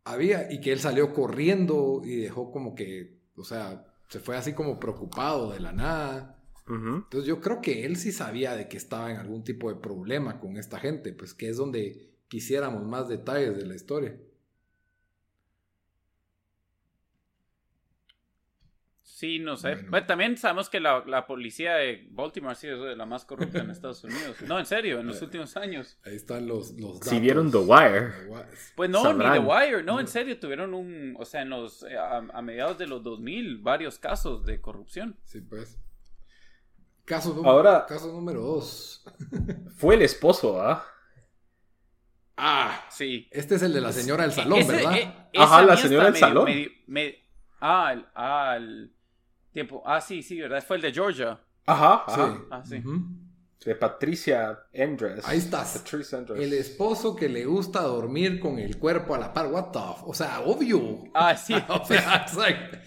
había, 0.04 0.52
y 0.52 0.60
que 0.60 0.72
él 0.72 0.80
salió 0.80 1.14
corriendo 1.14 2.02
y 2.04 2.18
dejó 2.18 2.52
como 2.52 2.76
que, 2.76 3.20
o 3.36 3.44
sea, 3.44 3.86
se 4.10 4.20
fue 4.20 4.36
así 4.36 4.54
como 4.54 4.80
preocupado 4.80 5.52
de 5.52 5.60
la 5.60 5.72
nada. 5.72 6.40
Entonces 6.68 7.28
yo 7.28 7.42
creo 7.42 7.62
que 7.62 7.86
él 7.86 7.98
sí 7.98 8.12
sabía 8.12 8.56
de 8.56 8.68
que 8.68 8.78
estaba 8.78 9.12
en 9.12 9.18
algún 9.18 9.44
tipo 9.44 9.70
de 9.70 9.80
problema 9.80 10.40
con 10.40 10.58
esta 10.58 10.80
gente, 10.80 11.14
pues 11.14 11.34
que 11.34 11.50
es 11.50 11.58
donde 11.58 12.14
quisiéramos 12.30 12.84
más 12.84 13.10
detalles 13.10 13.58
de 13.58 13.66
la 13.66 13.76
historia. 13.76 14.18
Sí, 19.24 19.40
no 19.40 19.56
sé. 19.56 19.76
Bueno. 19.76 19.90
Bueno, 19.92 20.06
también 20.06 20.38
sabemos 20.38 20.70
que 20.70 20.82
la, 20.82 21.02
la 21.08 21.26
policía 21.26 21.76
de 21.76 22.06
Baltimore 22.12 22.52
ha 22.52 22.56
sido 22.56 22.84
de 22.84 22.98
la 22.98 23.06
más 23.06 23.24
corrupta 23.24 23.60
en 23.60 23.70
Estados 23.70 24.04
Unidos. 24.04 24.36
No, 24.46 24.60
en 24.60 24.66
serio, 24.66 25.00
en 25.00 25.08
los 25.08 25.22
últimos 25.22 25.56
años. 25.56 25.98
Ahí 26.06 26.16
están 26.18 26.46
los, 26.46 26.72
los 26.72 27.00
Si 27.00 27.22
vieron 27.22 27.50
The 27.50 27.66
datos. 27.66 27.70
Wire. 27.70 28.12
Pues 28.76 28.90
no, 28.90 29.02
Sabrán. 29.02 29.32
ni 29.32 29.40
The 29.40 29.46
Wire, 29.46 29.84
no, 29.84 30.02
en 30.02 30.08
serio, 30.10 30.38
tuvieron 30.42 30.74
un, 30.74 31.16
o 31.18 31.24
sea, 31.24 31.42
en 31.44 31.52
los, 31.52 31.84
eh, 31.84 31.98
a, 31.98 32.18
a 32.18 32.42
mediados 32.42 32.78
de 32.78 32.86
los 32.88 33.02
2000, 33.02 33.60
varios 33.60 33.98
casos 33.98 34.44
de 34.46 34.60
corrupción. 34.60 35.18
Sí, 35.24 35.40
pues. 35.40 35.80
Caso, 37.06 37.42
Ahora- 37.46 37.86
caso 37.88 38.08
número 38.12 38.42
dos. 38.42 39.06
Fue 39.78 39.96
el 39.96 40.02
esposo, 40.02 40.62
¿ah? 40.62 40.86
Ah, 42.36 42.86
Sí. 42.90 43.30
este 43.32 43.56
es 43.56 43.62
el 43.62 43.72
de 43.74 43.80
la 43.80 43.94
señora 43.94 44.24
del 44.24 44.34
salón, 44.34 44.60
Ese- 44.60 44.72
¿verdad? 44.74 44.98
eh, 44.98 45.14
Ajá, 45.38 45.62
la 45.62 45.78
señora 45.78 46.06
del 46.06 46.16
salón. 46.18 46.50
me- 46.88 47.16
ah, 47.62 47.92
el, 47.94 48.06
ah, 48.16 48.56
el 48.58 48.93
tiempo. 49.54 49.82
Ah, 49.86 50.02
sí, 50.02 50.22
sí, 50.24 50.40
¿verdad? 50.42 50.64
Fue 50.66 50.76
el 50.78 50.82
de 50.82 50.92
Georgia. 50.92 51.40
Ajá, 51.66 52.04
sí. 52.14 52.22
Ah, 52.52 52.62
sí. 52.66 52.84
De 53.64 53.76
Patricia 53.76 54.60
Endres. 54.74 55.26
Ahí 55.26 55.38
estás. 55.38 55.78
Patricia 55.78 56.18
Endres. 56.18 56.42
El 56.42 56.52
esposo 56.52 57.16
que 57.16 57.30
le 57.30 57.46
gusta 57.46 57.82
dormir 57.84 58.42
con 58.42 58.60
el 58.60 58.78
cuerpo 58.78 59.16
a 59.16 59.18
la 59.20 59.32
par. 59.32 59.48
What 59.48 59.72
the 59.72 59.80
O 60.06 60.14
sea, 60.14 60.42
obvio. 60.42 61.06
Ah, 61.14 61.38
sí. 61.38 61.54
O 61.70 61.86
sea, 61.86 62.26
exacto. 62.28 62.80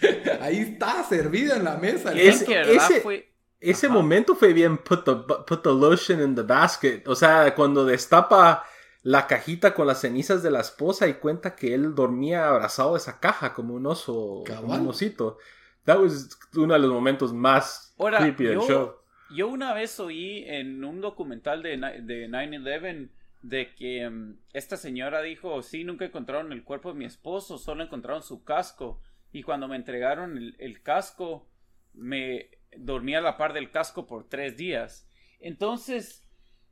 ahí 0.43 0.59
está, 0.59 1.03
servida 1.05 1.57
en 1.57 1.65
la 1.65 1.77
mesa. 1.79 2.13
el 2.13 2.19
Es- 2.21 2.43
ese- 2.43 3.01
Fue... 3.01 3.33
Ese 3.59 3.87
Ajá. 3.87 3.95
momento 3.95 4.37
fue 4.37 4.53
bien 4.53 4.77
put 4.77 5.03
the, 5.07 5.13
put 5.49 5.63
the 5.63 5.71
lotion 5.71 6.21
in 6.21 6.35
the 6.35 6.43
basket. 6.43 7.03
O 7.07 7.15
sea, 7.17 7.55
cuando 7.55 7.87
destapa 7.87 8.63
la 9.03 9.27
cajita 9.27 9.73
con 9.73 9.87
las 9.87 10.01
cenizas 10.03 10.43
de 10.43 10.51
la 10.51 10.61
esposa 10.61 11.09
y 11.09 11.15
cuenta 11.15 11.57
que 11.57 11.73
él 11.73 11.95
dormía 11.95 12.49
abrazado 12.49 12.95
a 12.95 12.99
esa 12.99 13.19
caja 13.19 13.55
como 13.55 13.73
un 13.73 13.87
oso, 13.87 14.45
como 14.47 14.75
un 14.75 14.89
osito. 14.89 15.39
That 15.87 16.01
was 16.01 16.38
uno 16.55 16.75
de 16.75 16.81
los 16.81 16.90
momentos 16.90 17.33
más 17.33 17.94
creepy 17.96 18.44
del 18.44 18.61
show. 18.61 18.96
Yo 19.31 19.49
una 19.49 19.72
vez 19.72 19.99
oí 19.99 20.44
en 20.46 20.85
un 20.85 21.01
documental 21.01 21.62
de, 21.62 21.77
de 22.03 22.29
9-11 22.29 23.09
de 23.42 23.75
que 23.75 24.09
mm, 24.09 24.38
esta 24.53 24.77
señora 24.77 25.22
dijo, 25.22 25.62
sí, 25.62 25.85
nunca 25.85 26.05
encontraron 26.05 26.53
el 26.53 26.64
cuerpo 26.64 26.92
de 26.92 26.99
mi 26.99 27.05
esposo, 27.05 27.59
solo 27.59 27.85
encontraron 27.85 28.22
su 28.22 28.42
casco. 28.42 29.01
Y 29.33 29.42
cuando 29.42 29.68
me 29.68 29.77
entregaron 29.77 30.55
el, 30.59 30.83
casco, 30.83 31.49
me 31.92 32.51
dormí 32.77 33.14
a 33.14 33.20
la 33.20 33.37
par 33.37 33.53
del 33.53 33.70
casco 33.70 34.07
por 34.07 34.29
tres 34.29 34.57
días. 34.57 35.09
Entonces, 35.40 36.25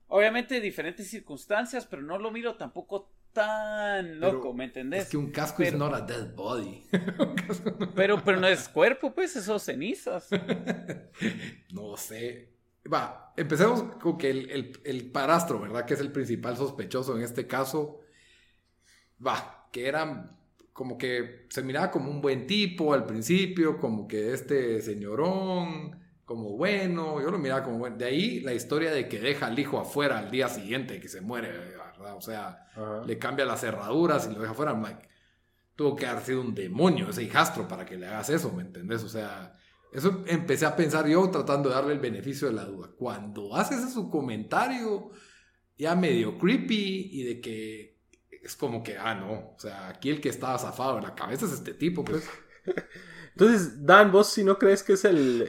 obviamente 0.09 0.61
diferentes 0.61 1.09
circunstancias, 1.09 1.87
pero 1.87 2.03
no 2.03 2.19
lo 2.19 2.31
miro 2.31 2.57
tampoco 2.57 3.14
tan 3.35 4.21
loco, 4.21 4.55
¿me 4.55 4.65
entendés? 4.65 5.03
Es 5.03 5.09
que 5.11 5.17
un 5.19 5.31
casco 5.31 5.63
es 5.63 5.75
not 5.75 5.93
a 5.93 6.01
dead 6.01 6.35
body. 6.35 6.85
pero, 7.95 8.23
pero 8.25 8.41
no 8.41 8.47
es 8.47 8.69
cuerpo, 8.71 9.13
pues, 9.13 9.37
esos 9.37 9.63
cenizas. 9.63 10.31
no 11.73 11.97
sé. 11.99 12.55
Va, 12.91 13.33
empecemos 13.37 13.83
con 14.01 14.17
que 14.17 14.31
el, 14.31 14.73
el, 14.85 15.11
parastro, 15.11 15.59
¿verdad? 15.59 15.85
Que 15.85 15.95
es 15.95 16.01
el 16.01 16.13
principal 16.13 16.57
sospechoso 16.57 17.17
en 17.17 17.23
este 17.23 17.47
caso. 17.47 18.01
Va, 19.25 19.69
que 19.73 19.89
era 19.89 20.31
como 20.73 20.99
que 20.99 21.47
se 21.49 21.63
miraba 21.63 21.91
como 21.91 22.11
un 22.11 22.21
buen 22.21 22.47
tipo 22.47 22.93
al 22.93 23.07
principio, 23.07 23.79
como 23.79 24.07
que 24.07 24.33
este 24.33 24.81
señorón, 24.83 25.99
como 26.25 26.57
bueno, 26.57 27.21
yo 27.23 27.31
lo 27.31 27.39
miraba 27.39 27.63
como 27.63 27.79
bueno. 27.79 27.97
De 27.97 28.05
ahí 28.05 28.41
la 28.41 28.55
historia 28.55 28.93
de 28.93 29.09
que 29.09 29.19
deja 29.19 29.47
al 29.47 29.59
hijo 29.59 29.79
afuera 29.79 30.19
al 30.19 30.31
día 30.31 30.49
siguiente 30.49 31.01
que 31.01 31.09
se 31.09 31.21
muere, 31.21 31.49
¿verdad? 32.05 32.17
O 32.17 32.21
sea, 32.21 33.03
le 33.07 33.19
cambia 33.19 33.45
las 33.45 33.61
cerraduras 33.61 34.27
y 34.27 34.35
lo 34.35 34.41
deja 34.41 34.53
afuera. 34.53 34.73
I'm 34.73 34.83
like, 34.83 35.09
tuvo 35.75 35.97
que 35.97 36.07
haber 36.07 36.23
sido 36.23 36.41
un 36.41 36.55
demonio 36.55 37.11
ese 37.11 37.23
hijastro 37.23 37.67
para 37.67 37.85
que 37.85 37.97
le 37.97 38.07
hagas 38.07 38.31
eso, 38.31 38.53
¿me 38.53 38.63
entendés? 38.63 39.03
O 39.03 39.09
sea, 39.09 39.53
eso 39.93 40.25
empecé 40.27 40.67
a 40.67 40.77
pensar 40.77 41.07
yo 41.07 41.31
tratando 41.31 41.69
de 41.69 41.75
darle 41.75 41.95
el 41.95 42.01
beneficio 42.01 42.49
de 42.49 42.55
la 42.55 42.65
duda. 42.65 42.91
Cuando 42.97 43.57
haces 43.57 43.93
su 43.93 44.11
comentario 44.11 45.11
ya 45.77 45.95
medio 45.97 46.39
creepy 46.39 47.11
y 47.13 47.23
de 47.25 47.41
que 47.41 47.99
es 48.31 48.57
como 48.57 48.83
que, 48.83 48.99
ah, 48.99 49.15
no, 49.15 49.55
o 49.55 49.57
sea, 49.59 49.89
aquí 49.89 50.11
el 50.11 50.21
que 50.21 50.29
estaba 50.29 50.59
zafado 50.59 50.99
en 50.99 51.05
la 51.05 51.15
cabeza 51.15 51.47
es 51.47 51.53
este 51.53 51.75
tipo, 51.75 52.05
pues. 52.05 52.29
Entonces, 53.37 53.85
Dan, 53.85 54.13
vos 54.13 54.29
si 54.29 54.45
no 54.45 54.59
crees 54.59 54.85
que 54.85 54.93
es 54.93 55.05
el, 55.05 55.43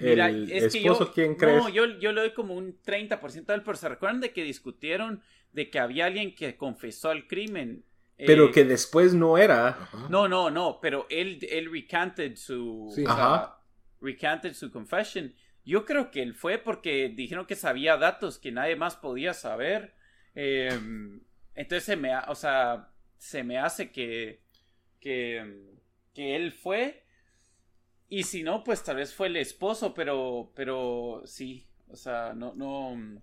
esposo, 0.49 1.11
¿quién 1.13 1.35
crees? 1.35 1.61
No, 1.61 1.69
yo, 1.69 1.85
yo 1.99 2.11
le 2.13 2.21
doy 2.21 2.33
como 2.33 2.55
un 2.55 2.81
30% 2.81 3.45
del 3.45 3.61
pero 3.61 3.77
se 3.77 3.87
recuerdan 3.87 4.21
de 4.21 4.33
que 4.33 4.43
discutieron 4.43 5.21
de 5.55 5.69
que 5.71 5.79
había 5.79 6.05
alguien 6.05 6.35
que 6.35 6.55
confesó 6.55 7.11
el 7.11 7.27
crimen. 7.27 7.83
Pero 8.17 8.45
eh, 8.45 8.51
que 8.51 8.63
después 8.63 9.13
no 9.13 9.37
era. 9.37 9.89
No, 10.09 10.27
no, 10.27 10.51
no, 10.51 10.79
pero 10.79 11.07
él, 11.09 11.39
él 11.49 11.71
recanted 11.71 12.35
su... 12.35 12.93
Ajá 13.07 13.55
recanted 14.05 14.53
su 14.53 14.71
confession. 14.71 15.33
Yo 15.65 15.85
creo 15.85 16.11
que 16.11 16.21
él 16.21 16.35
fue 16.35 16.57
porque 16.57 17.09
dijeron 17.09 17.45
que 17.45 17.55
sabía 17.55 17.97
datos 17.97 18.37
que 18.37 18.51
nadie 18.51 18.75
más 18.75 18.95
podía 18.95 19.33
saber. 19.33 19.95
Em, 20.35 21.21
entonces 21.55 21.83
se 21.83 21.95
me, 21.95 22.15
o 22.27 22.35
sea, 22.35 22.89
se 23.17 23.43
me 23.43 23.57
hace 23.57 23.91
que, 23.91 24.41
que, 24.99 25.63
que 26.13 26.35
él 26.35 26.51
fue. 26.53 27.03
Y 28.07 28.23
si 28.23 28.43
no, 28.43 28.63
pues 28.63 28.83
tal 28.83 28.97
vez 28.97 29.13
fue 29.13 29.27
el 29.27 29.37
esposo, 29.37 29.93
pero, 29.93 30.51
pero 30.55 31.23
sí, 31.25 31.67
o 31.89 31.95
sea, 31.95 32.33
no, 32.35 32.53
no, 32.53 33.19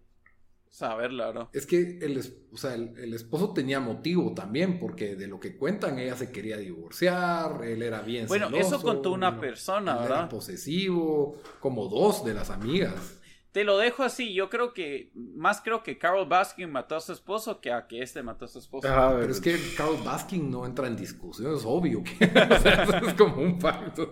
saberla, 0.73 1.33
¿no? 1.33 1.51
Es 1.53 1.67
que 1.67 1.99
el, 2.01 2.19
o 2.51 2.57
sea, 2.57 2.75
el, 2.75 3.13
esposo 3.13 3.53
tenía 3.53 3.79
motivo 3.79 4.33
también, 4.33 4.81
porque 4.81 5.15
de 5.15 5.27
lo 5.27 5.39
que 5.39 5.57
cuentan, 5.57 5.99
ella 5.99 6.17
se 6.17 6.33
quería 6.33 6.57
divorciar, 6.57 7.63
él 7.63 7.83
era 7.83 8.01
bien 8.01 8.27
Bueno, 8.27 8.49
eso 8.57 8.81
contó 8.81 9.13
una 9.13 9.39
persona, 9.39 9.95
¿verdad? 9.97 10.19
Era 10.19 10.29
posesivo, 10.31 11.37
como 11.61 11.89
dos 11.89 12.25
de 12.25 12.35
las 12.35 12.49
amigas 12.51 13.22
te 13.53 13.65
lo 13.65 13.77
dejo 13.77 14.03
así. 14.03 14.33
Yo 14.33 14.49
creo 14.49 14.73
que, 14.73 15.11
más 15.15 15.61
creo 15.61 15.83
que 15.83 15.99
Carol 15.99 16.27
Baskin 16.27 16.71
mató 16.71 16.97
a 16.97 17.01
su 17.01 17.13
esposo 17.13 17.61
que 17.61 17.71
a 17.71 17.87
que 17.87 18.03
este 18.03 18.23
mató 18.23 18.47
a 18.47 18.49
su 18.49 18.59
esposo. 18.59 18.89
pero 18.89 19.31
es 19.31 19.41
que 19.41 19.59
Carol 19.77 19.99
Baskin 20.03 20.51
no 20.51 20.65
entra 20.65 20.87
en 20.87 20.97
discusión, 20.97 21.55
es 21.55 21.63
obvio 21.65 22.03
que 22.03 22.25
es 23.07 23.15
como 23.19 23.37
un 23.37 23.61
facto. 23.61 24.11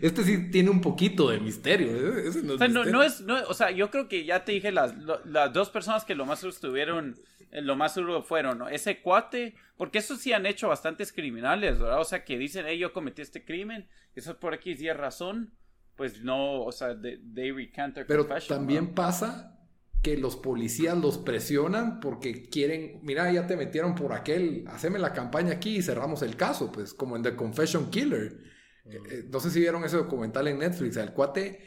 Este 0.00 0.22
sí 0.22 0.50
tiene 0.50 0.70
un 0.70 0.80
poquito 0.80 1.30
de 1.30 1.40
misterio. 1.40 1.88
¿eh? 1.88 2.30
no, 2.44 2.54
o 2.54 2.58
sea, 2.58 2.68
no, 2.68 3.02
es, 3.02 3.22
no, 3.22 3.42
o 3.48 3.54
sea, 3.54 3.70
yo 3.70 3.90
creo 3.90 4.08
que 4.08 4.24
ya 4.24 4.44
te 4.44 4.52
dije 4.52 4.70
las, 4.70 4.94
las 5.24 5.52
dos 5.52 5.70
personas 5.70 6.04
que 6.04 6.14
lo 6.14 6.26
más 6.26 6.44
estuvieron, 6.44 7.18
eh, 7.50 7.62
lo 7.62 7.76
más 7.76 7.94
seguro 7.94 8.22
fueron, 8.22 8.58
¿no? 8.58 8.68
Ese 8.68 9.00
cuate, 9.00 9.54
porque 9.78 9.98
eso 9.98 10.16
sí 10.16 10.34
han 10.34 10.44
hecho 10.44 10.68
bastantes 10.68 11.12
criminales, 11.14 11.78
¿verdad? 11.78 12.00
O 12.00 12.04
sea, 12.04 12.24
que 12.24 12.36
dicen, 12.36 12.66
hey, 12.68 12.78
yo 12.78 12.92
cometí 12.92 13.22
este 13.22 13.42
crimen, 13.42 13.88
eso 14.14 14.38
por 14.38 14.52
aquí 14.52 14.72
es 14.72 14.96
razón 14.96 15.54
pues 16.02 16.20
no, 16.24 16.64
o 16.64 16.72
sea, 16.72 17.00
they, 17.00 17.52
recant 17.52 17.94
their 17.94 18.04
Pero 18.08 18.26
también 18.48 18.92
pasa 18.92 19.56
que 20.02 20.16
los 20.16 20.34
policías 20.34 20.98
los 20.98 21.16
presionan 21.16 22.00
porque 22.00 22.48
quieren, 22.48 22.98
mira, 23.04 23.30
ya 23.30 23.46
te 23.46 23.56
metieron 23.56 23.94
por 23.94 24.12
aquel, 24.12 24.64
haceme 24.66 24.98
la 24.98 25.12
campaña 25.12 25.52
aquí 25.52 25.76
y 25.76 25.82
cerramos 25.82 26.22
el 26.22 26.34
caso, 26.34 26.72
pues 26.72 26.92
como 26.92 27.14
en 27.14 27.22
The 27.22 27.36
Confession 27.36 27.88
Killer. 27.88 28.36
Eh, 28.84 28.98
eh, 29.12 29.24
no 29.30 29.38
sé 29.38 29.52
si 29.52 29.60
vieron 29.60 29.84
ese 29.84 29.96
documental 29.96 30.48
en 30.48 30.58
Netflix, 30.58 30.96
el 30.96 31.12
cuate, 31.12 31.60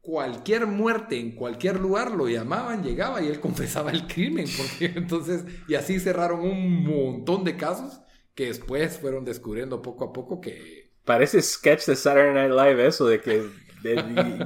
cualquier 0.00 0.66
muerte 0.66 1.20
en 1.20 1.32
cualquier 1.32 1.78
lugar 1.78 2.12
lo 2.12 2.26
llamaban, 2.26 2.82
llegaba 2.82 3.20
y 3.20 3.26
él 3.26 3.38
confesaba 3.42 3.90
el 3.90 4.06
crimen, 4.06 4.46
porque 4.56 4.86
entonces, 4.98 5.44
y 5.68 5.74
así 5.74 6.00
cerraron 6.00 6.40
un 6.40 6.84
montón 6.84 7.44
de 7.44 7.58
casos 7.58 8.00
que 8.34 8.46
después 8.46 8.96
fueron 8.96 9.26
descubriendo 9.26 9.82
poco 9.82 10.04
a 10.06 10.12
poco 10.14 10.40
que... 10.40 10.83
Parece 11.04 11.42
sketch 11.42 11.86
de 11.86 11.96
Saturday 11.96 12.32
Night 12.32 12.50
Live 12.50 12.86
eso, 12.86 13.06
de 13.06 13.20
que 13.20 13.48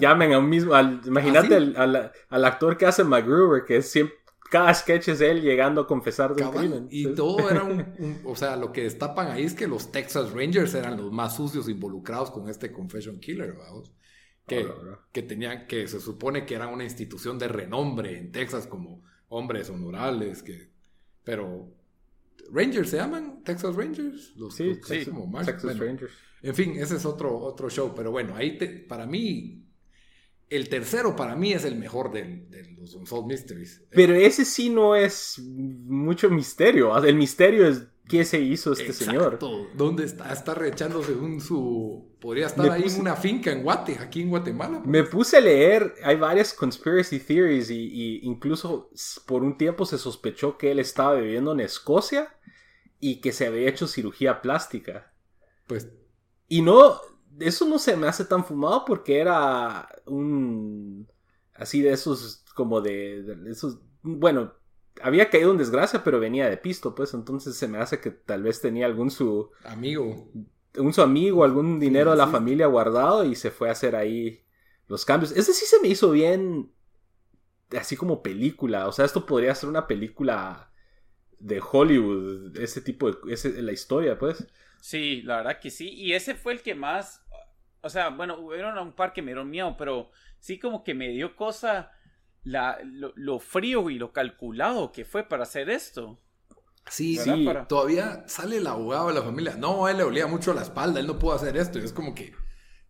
llamen 0.01 0.33
a 0.33 0.39
un 0.39 0.49
mismo. 0.49 0.73
imagínate 1.07 1.57
¿Ah, 1.77 2.13
al, 2.29 2.45
actor 2.45 2.77
que 2.77 2.87
hace 2.87 3.05
MacGruber, 3.05 3.65
que 3.65 3.83
siempre. 3.83 4.17
Cada 4.51 4.73
sketch 4.73 5.09
es 5.09 5.21
él 5.21 5.43
llegando 5.43 5.83
a 5.83 5.87
confesar 5.87 6.35
de 6.35 6.43
un 6.43 6.51
crimen. 6.51 6.89
Y 6.91 7.15
todo 7.15 7.51
era 7.51 7.65
un, 7.65 8.23
O 8.25 8.35
sea, 8.35 8.57
lo 8.57 8.73
que 8.73 8.85
destapan 8.85 9.31
ahí 9.31 9.45
es 9.45 9.53
que 9.53 9.67
los 9.67 9.93
Texas 9.93 10.33
Rangers 10.33 10.73
eran 10.73 10.97
los 10.97 11.13
más 11.13 11.37
sucios 11.37 11.69
involucrados 11.69 12.31
con 12.31 12.49
este 12.49 12.73
Confession 12.73 13.21
Killer, 13.21 13.53
vamos. 13.53 13.93
Que, 14.47 14.67
que 15.13 15.23
tenían. 15.23 15.67
Que 15.67 15.87
se 15.87 16.01
supone 16.01 16.47
que 16.47 16.55
era 16.55 16.69
una 16.69 16.85
institución 16.85 17.39
de 17.39 17.49
renombre 17.49 18.17
en 18.17 18.33
Texas 18.33 18.67
como 18.67 19.05
hombres 19.29 19.69
honorables. 19.69 20.43
Que, 20.43 20.71
pero. 21.25 21.69
¿Rangers 22.53 22.91
se 22.91 22.97
llaman? 22.97 23.43
¿Texas 23.45 23.75
Rangers? 23.75 24.33
Los, 24.37 24.55
sí, 24.55 24.75
sí, 24.75 25.07
Texas 25.45 25.79
Rangers. 25.79 26.13
En 26.43 26.55
fin, 26.55 26.77
ese 26.79 26.97
es 26.97 27.05
otro, 27.05 27.37
otro 27.39 27.69
show. 27.69 27.93
Pero 27.95 28.11
bueno, 28.11 28.35
ahí 28.37 28.59
para 28.89 29.07
mí, 29.07 29.65
el 30.49 30.69
tercero 30.69 31.17
para 31.17 31.37
mí 31.37 31.53
es 31.53 31.65
el 31.65 31.77
mejor 31.77 32.13
de, 32.13 32.77
los 32.79 32.95
Unsolved 32.95 33.27
Mysteries. 33.27 33.85
Pero 33.91 34.15
ese 34.15 34.45
sí 34.45 34.71
no 34.71 34.95
es 34.95 35.39
mucho 35.39 36.31
misterio. 36.31 36.97
El 37.05 37.17
misterio 37.17 37.67
es 37.67 37.85
qué 38.09 38.25
se 38.25 38.41
hizo 38.41 38.73
este 38.73 38.93
señor. 38.93 39.39
¿Dónde 39.75 40.05
está? 40.05 40.33
Está 40.33 40.55
rechándose 40.55 41.13
un 41.13 41.41
su... 41.41 42.07
Podría 42.19 42.47
estar 42.47 42.69
ahí 42.71 42.85
en 42.85 43.01
una 43.01 43.15
finca 43.15 43.53
en 43.53 43.63
Guate, 43.63 43.97
aquí 44.01 44.23
en 44.23 44.31
Guatemala. 44.31 44.83
Me 44.85 45.03
pues. 45.03 45.11
puse 45.11 45.37
a 45.37 45.41
leer, 45.41 45.95
hay 46.03 46.17
varias 46.17 46.53
conspiracy 46.53 47.21
theories 47.21 47.71
y, 47.71 47.77
y, 47.77 48.21
incluso 48.25 48.91
por 49.25 49.45
un 49.45 49.57
tiempo 49.57 49.87
se 49.87 49.99
sospechó 49.99 50.59
que 50.59 50.73
él 50.73 50.81
estaba 50.81 51.15
viviendo 51.15 51.53
en 51.53 51.61
Escocia 51.61 52.35
y 53.01 53.21
que 53.21 53.33
se 53.33 53.47
había 53.47 53.69
hecho 53.69 53.87
cirugía 53.87 54.41
plástica. 54.41 55.13
Pues 55.67 55.89
y 56.49 56.63
no, 56.63 56.99
eso 57.39 57.67
no 57.69 57.79
se 57.79 57.97
me 57.97 58.09
hace 58.09 58.25
tan 58.25 58.45
fumado 58.45 58.85
porque 58.87 59.19
era 59.19 59.89
un... 60.07 61.07
Así 61.55 61.83
de 61.83 61.93
esos, 61.93 62.45
como 62.55 62.81
de, 62.81 63.37
esos... 63.51 63.81
Bueno, 64.03 64.55
había 65.03 65.29
caído 65.29 65.51
en 65.51 65.59
desgracia, 65.59 66.03
pero 66.03 66.21
venía 66.21 66.49
de 66.49 66.57
pisto, 66.57 66.95
pues 66.95 67.13
entonces 67.15 67.57
se 67.57 67.69
me 67.69 67.79
hace 67.79 68.01
que 68.01 68.11
tal 68.11 68.43
vez 68.43 68.61
tenía 68.61 68.87
algún 68.87 69.11
su... 69.11 69.51
Amigo. 69.65 70.31
Un 70.77 70.93
su 70.93 71.03
amigo, 71.03 71.45
algún 71.45 71.79
dinero 71.79 72.13
de 72.13 72.17
la 72.17 72.29
familia 72.29 72.67
guardado 72.67 73.25
y 73.25 73.35
se 73.35 73.51
fue 73.51 73.69
a 73.69 73.73
hacer 73.73 73.95
ahí 73.97 74.45
los 74.87 75.05
cambios. 75.05 75.33
Ese 75.33 75.53
sí 75.53 75.67
se 75.67 75.81
me 75.81 75.89
hizo 75.89 76.11
bien, 76.13 76.73
así 77.77 77.97
como 77.97 78.23
película. 78.23 78.87
O 78.87 78.93
sea, 78.93 79.05
esto 79.05 79.27
podría 79.27 79.55
ser 79.55 79.69
una 79.69 79.87
película 79.87 80.68
de 81.39 81.61
Hollywood, 81.61 82.57
ese 82.59 82.81
tipo 82.81 83.11
de... 83.11 83.33
Ese, 83.33 83.63
la 83.63 83.73
historia, 83.73 84.19
pues. 84.19 84.47
Sí, 84.81 85.23
la 85.23 85.39
verdad 85.39 85.61
que 85.61 85.71
sí. 85.71 85.91
Y 85.91 86.13
ese 86.13 86.35
fue 86.35 86.53
el 86.53 86.63
que 86.63 86.75
más. 86.75 87.25
O 87.83 87.89
sea, 87.89 88.11
bueno, 88.11 88.39
hubieron 88.39 88.79
un 88.79 88.93
par 88.93 89.13
que 89.13 89.23
me 89.23 89.29
dieron 89.29 89.51
miedo, 89.51 89.77
pero 89.77 90.11
sí 90.39 90.59
como 90.59 90.85
que 90.85 90.95
me 90.95 91.09
dio 91.09 91.37
cosa 91.37 91.93
la, 92.45 92.79
lo, 92.83 93.39
frío 93.39 93.91
y 93.91 93.99
lo 93.99 94.13
calculado 94.13 94.93
que 94.93 95.05
fue 95.05 95.29
para 95.29 95.45
hacer 95.45 95.71
esto. 95.71 96.21
Sí, 96.91 97.17
sí, 97.17 97.47
todavía 97.69 98.25
sale 98.27 98.57
el 98.57 98.67
abogado 98.67 99.09
de 99.09 99.15
la 99.15 99.23
familia. 99.23 99.57
No, 99.57 99.87
a 99.87 99.91
él 99.91 99.99
le 99.99 100.05
olía 100.05 100.27
mucho 100.27 100.55
la 100.55 100.63
espalda, 100.63 101.01
él 101.01 101.07
no 101.07 101.19
pudo 101.19 101.35
hacer 101.35 101.57
esto. 101.57 101.79
Y 101.79 101.85
es 101.85 101.93
como 101.93 102.15
que 102.15 102.33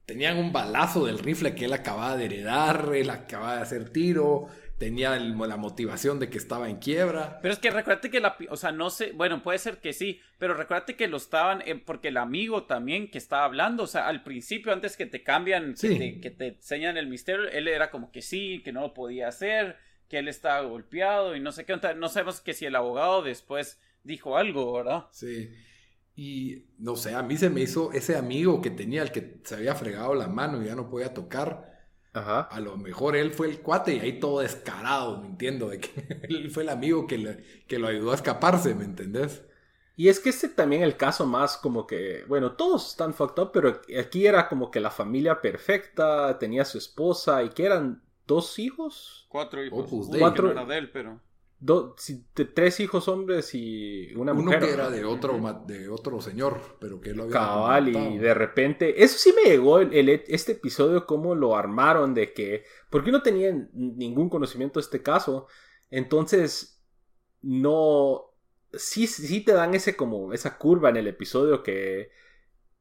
tenían 0.06 0.38
un 0.38 0.52
balazo 0.52 1.04
del 1.04 1.18
rifle 1.18 1.54
que 1.54 1.64
él 1.64 1.72
acababa 1.72 2.16
de 2.16 2.26
heredar, 2.26 2.92
él 2.94 3.10
acababa 3.10 3.56
de 3.56 3.62
hacer 3.62 3.90
tiro, 3.90 4.46
tenía 4.78 5.18
la 5.18 5.56
motivación 5.56 6.20
de 6.20 6.30
que 6.30 6.38
estaba 6.38 6.70
en 6.70 6.76
quiebra. 6.76 7.40
Pero 7.42 7.52
es 7.52 7.60
que 7.60 7.70
recuérdate 7.70 8.10
que 8.10 8.20
la, 8.20 8.36
o 8.48 8.56
sea, 8.56 8.70
no 8.70 8.90
sé, 8.90 9.12
bueno, 9.12 9.42
puede 9.42 9.58
ser 9.58 9.78
que 9.78 9.92
sí, 9.92 10.20
pero 10.38 10.54
recuérdate 10.54 10.96
que 10.96 11.08
lo 11.08 11.16
estaban, 11.16 11.62
eh, 11.66 11.74
porque 11.74 12.08
el 12.08 12.16
amigo 12.16 12.64
también 12.64 13.10
que 13.10 13.18
estaba 13.18 13.44
hablando, 13.44 13.82
o 13.82 13.86
sea, 13.88 14.06
al 14.06 14.22
principio, 14.22 14.72
antes 14.72 14.96
que 14.96 15.06
te 15.06 15.22
cambian, 15.22 15.74
que, 15.74 16.34
te, 16.36 16.46
enseñan 16.46 16.96
el 16.96 17.08
misterio, 17.08 17.48
él 17.48 17.66
era 17.66 17.90
como 17.90 18.12
que 18.12 18.22
sí, 18.22 18.62
que 18.64 18.72
no 18.72 18.82
lo 18.82 18.94
podía 18.94 19.28
hacer, 19.28 19.76
que 20.08 20.18
él 20.18 20.28
estaba 20.28 20.60
golpeado 20.62 21.34
y 21.34 21.40
no 21.40 21.50
sé 21.50 21.64
qué, 21.64 21.76
no 21.96 22.08
sabemos 22.08 22.40
que 22.40 22.54
si 22.54 22.64
el 22.64 22.76
abogado 22.76 23.22
después 23.22 23.80
dijo 24.04 24.36
algo, 24.36 24.72
¿verdad? 24.72 25.06
Sí. 25.10 25.50
Y 26.14 26.66
no 26.78 26.96
sé, 26.96 27.14
a 27.14 27.22
mí 27.22 27.36
se 27.36 27.50
me 27.50 27.60
hizo 27.60 27.92
ese 27.92 28.16
amigo 28.16 28.60
que 28.60 28.70
tenía, 28.70 29.02
el 29.02 29.12
que 29.12 29.40
se 29.44 29.56
había 29.56 29.74
fregado 29.74 30.14
la 30.14 30.28
mano 30.28 30.62
y 30.62 30.66
ya 30.66 30.74
no 30.74 30.88
podía 30.88 31.14
tocar 31.14 31.77
a 32.18 32.60
lo 32.60 32.76
mejor 32.76 33.16
él 33.16 33.32
fue 33.32 33.48
el 33.48 33.60
cuate 33.60 33.94
y 33.94 34.00
ahí 34.00 34.20
todo 34.20 34.40
descarado, 34.40 35.20
me 35.20 35.28
entiendo, 35.28 35.68
de 35.68 35.80
que 35.80 36.20
él 36.28 36.50
fue 36.50 36.62
el 36.62 36.68
amigo 36.68 37.06
que, 37.06 37.62
que 37.66 37.78
lo 37.78 37.88
ayudó 37.88 38.12
a 38.12 38.16
escaparse, 38.16 38.74
¿me 38.74 38.84
entendés? 38.84 39.42
Y 39.96 40.08
es 40.08 40.20
que 40.20 40.28
este 40.28 40.48
también 40.48 40.82
el 40.82 40.96
caso 40.96 41.26
más 41.26 41.56
como 41.56 41.86
que, 41.86 42.24
bueno, 42.28 42.52
todos 42.52 42.90
están 42.90 43.14
fucked 43.14 43.42
up, 43.42 43.50
pero 43.52 43.80
aquí 43.98 44.26
era 44.26 44.48
como 44.48 44.70
que 44.70 44.78
la 44.78 44.90
familia 44.90 45.40
perfecta, 45.40 46.38
tenía 46.38 46.64
su 46.64 46.78
esposa 46.78 47.42
y 47.42 47.48
que 47.48 47.66
eran 47.66 48.02
dos 48.26 48.58
hijos. 48.60 49.26
Cuatro 49.28 49.64
hijos. 49.64 50.08
Cuatro. 50.16 50.54
No 50.54 50.66
de 50.66 50.78
él, 50.78 50.90
pero 50.92 51.20
tres 52.54 52.80
hijos 52.80 53.08
hombres 53.08 53.54
y 53.54 54.14
una 54.14 54.32
mujer. 54.32 54.58
Uno 54.58 54.66
que 54.66 54.72
era 54.72 54.90
de 54.90 55.04
otro, 55.04 55.40
de 55.66 55.88
otro 55.88 56.20
señor, 56.20 56.60
pero 56.80 57.00
que 57.00 57.12
lo 57.12 57.24
había. 57.24 57.32
Cabal, 57.32 57.88
y 57.88 58.18
de 58.18 58.34
repente. 58.34 59.02
Eso 59.02 59.18
sí 59.18 59.34
me 59.34 59.50
llegó 59.50 59.80
el, 59.80 60.08
este 60.08 60.52
episodio, 60.52 61.06
cómo 61.06 61.34
lo 61.34 61.56
armaron, 61.56 62.14
de 62.14 62.32
que. 62.32 62.64
Porque 62.90 63.10
no 63.10 63.22
tenían 63.22 63.70
ningún 63.72 64.28
conocimiento 64.28 64.78
de 64.78 64.84
este 64.84 65.02
caso. 65.02 65.46
Entonces, 65.90 66.84
no. 67.42 68.24
Sí, 68.72 69.06
sí 69.06 69.40
te 69.40 69.52
dan 69.52 69.74
ese 69.74 69.96
como 69.96 70.32
esa 70.32 70.58
curva 70.58 70.90
en 70.90 70.98
el 70.98 71.06
episodio 71.06 71.62
que 71.62 72.10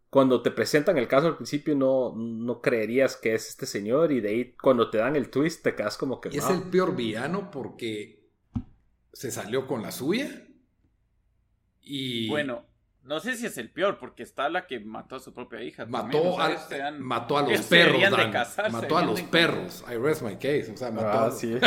cuando 0.10 0.42
te 0.42 0.52
presentan 0.52 0.98
el 0.98 1.08
caso 1.08 1.28
al 1.28 1.36
principio 1.36 1.76
no, 1.76 2.14
no 2.16 2.62
creerías 2.62 3.16
que 3.18 3.34
es 3.34 3.50
este 3.50 3.66
señor 3.66 4.12
y 4.12 4.22
de 4.22 4.30
ahí 4.30 4.56
cuando 4.56 4.90
te 4.90 4.98
dan 4.98 5.16
el 5.16 5.30
twist 5.30 5.64
te 5.64 5.76
quedas 5.76 5.98
como 5.98 6.22
que... 6.22 6.30
Y 6.32 6.38
es 6.38 6.50
el 6.50 6.64
peor 6.64 6.96
villano 6.96 7.52
porque 7.52 8.17
se 9.14 9.32
salió 9.32 9.68
con 9.68 9.82
la 9.82 9.92
suya. 9.92 10.30
Y. 11.82 12.28
Bueno, 12.30 12.66
no 13.04 13.22
sé 13.22 13.38
si 13.38 13.46
es 13.46 13.58
el 13.58 13.72
peor, 13.72 14.00
porque 14.00 14.22
está 14.22 14.50
la 14.50 14.68
que 14.68 14.82
mató 14.82 15.16
a 15.16 15.20
su 15.20 15.34
propia 15.34 15.64
hija. 15.64 15.86
Mató, 15.86 16.40
a, 16.42 16.50
mató 17.00 17.38
a 17.38 17.44
los 17.44 17.62
perros. 17.62 18.02
mató 18.70 18.98
a 18.98 19.02
los 19.06 19.22
perros. 19.22 19.86
I 19.90 19.96
rest 19.96 20.22
my 20.22 20.36
case. 20.36 20.70
O 20.74 20.78
sea, 20.78 20.92
mató 20.92 21.08
ah, 21.08 21.28
a... 21.28 21.32
sí. 21.32 21.58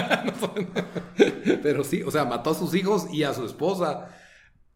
Pero 1.62 1.82
sí, 1.82 2.02
o 2.02 2.10
sea, 2.10 2.26
mató 2.26 2.50
a 2.50 2.54
sus 2.54 2.74
hijos 2.74 3.10
y 3.10 3.24
a 3.24 3.32
su 3.32 3.46
esposa 3.46 4.14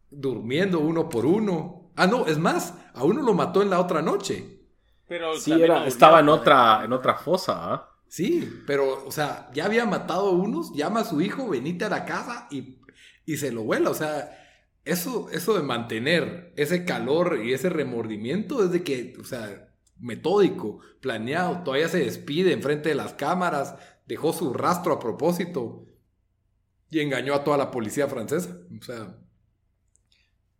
durmiendo 0.09 0.79
uno 0.79 1.07
por 1.07 1.27
uno. 1.27 1.91
Ah, 1.95 2.07
no, 2.07 2.25
es 2.25 2.39
más, 2.39 2.73
a 2.93 3.03
uno 3.03 3.21
lo 3.21 3.35
mató 3.35 3.61
en 3.61 3.69
la 3.69 3.79
otra 3.79 4.01
noche. 4.01 4.61
Pero 5.07 5.37
sí, 5.37 5.51
era, 5.51 5.85
estaba 5.85 6.19
en 6.19 6.29
otra, 6.29 6.83
en 6.83 6.93
otra 6.93 7.13
fosa. 7.13 7.73
¿ah? 7.73 7.94
Sí, 8.15 8.63
pero, 8.65 9.05
o 9.05 9.11
sea, 9.11 9.49
ya 9.53 9.65
había 9.65 9.85
matado 9.85 10.29
a 10.29 10.31
unos, 10.31 10.73
llama 10.73 11.01
a 11.01 11.03
su 11.03 11.19
hijo, 11.19 11.49
venite 11.49 11.83
a 11.83 11.89
la 11.89 12.05
casa 12.05 12.47
y, 12.49 12.77
y 13.25 13.35
se 13.35 13.51
lo 13.51 13.63
vuela. 13.63 13.89
O 13.89 13.93
sea, 13.93 14.31
eso, 14.85 15.29
eso 15.31 15.53
de 15.53 15.63
mantener 15.63 16.53
ese 16.55 16.85
calor 16.85 17.41
y 17.43 17.51
ese 17.51 17.67
remordimiento 17.67 18.63
es 18.63 18.71
de 18.71 18.85
que, 18.85 19.17
o 19.19 19.25
sea, 19.25 19.67
metódico, 19.99 20.79
planeado, 21.01 21.61
todavía 21.63 21.89
se 21.89 22.05
despide 22.05 22.53
enfrente 22.53 22.87
de 22.87 22.95
las 22.95 23.15
cámaras, 23.15 23.75
dejó 24.05 24.31
su 24.31 24.53
rastro 24.53 24.93
a 24.93 24.99
propósito 24.99 25.85
y 26.89 27.01
engañó 27.01 27.33
a 27.33 27.43
toda 27.43 27.57
la 27.57 27.69
policía 27.69 28.07
francesa. 28.07 28.57
O 28.79 28.81
sea, 28.81 29.17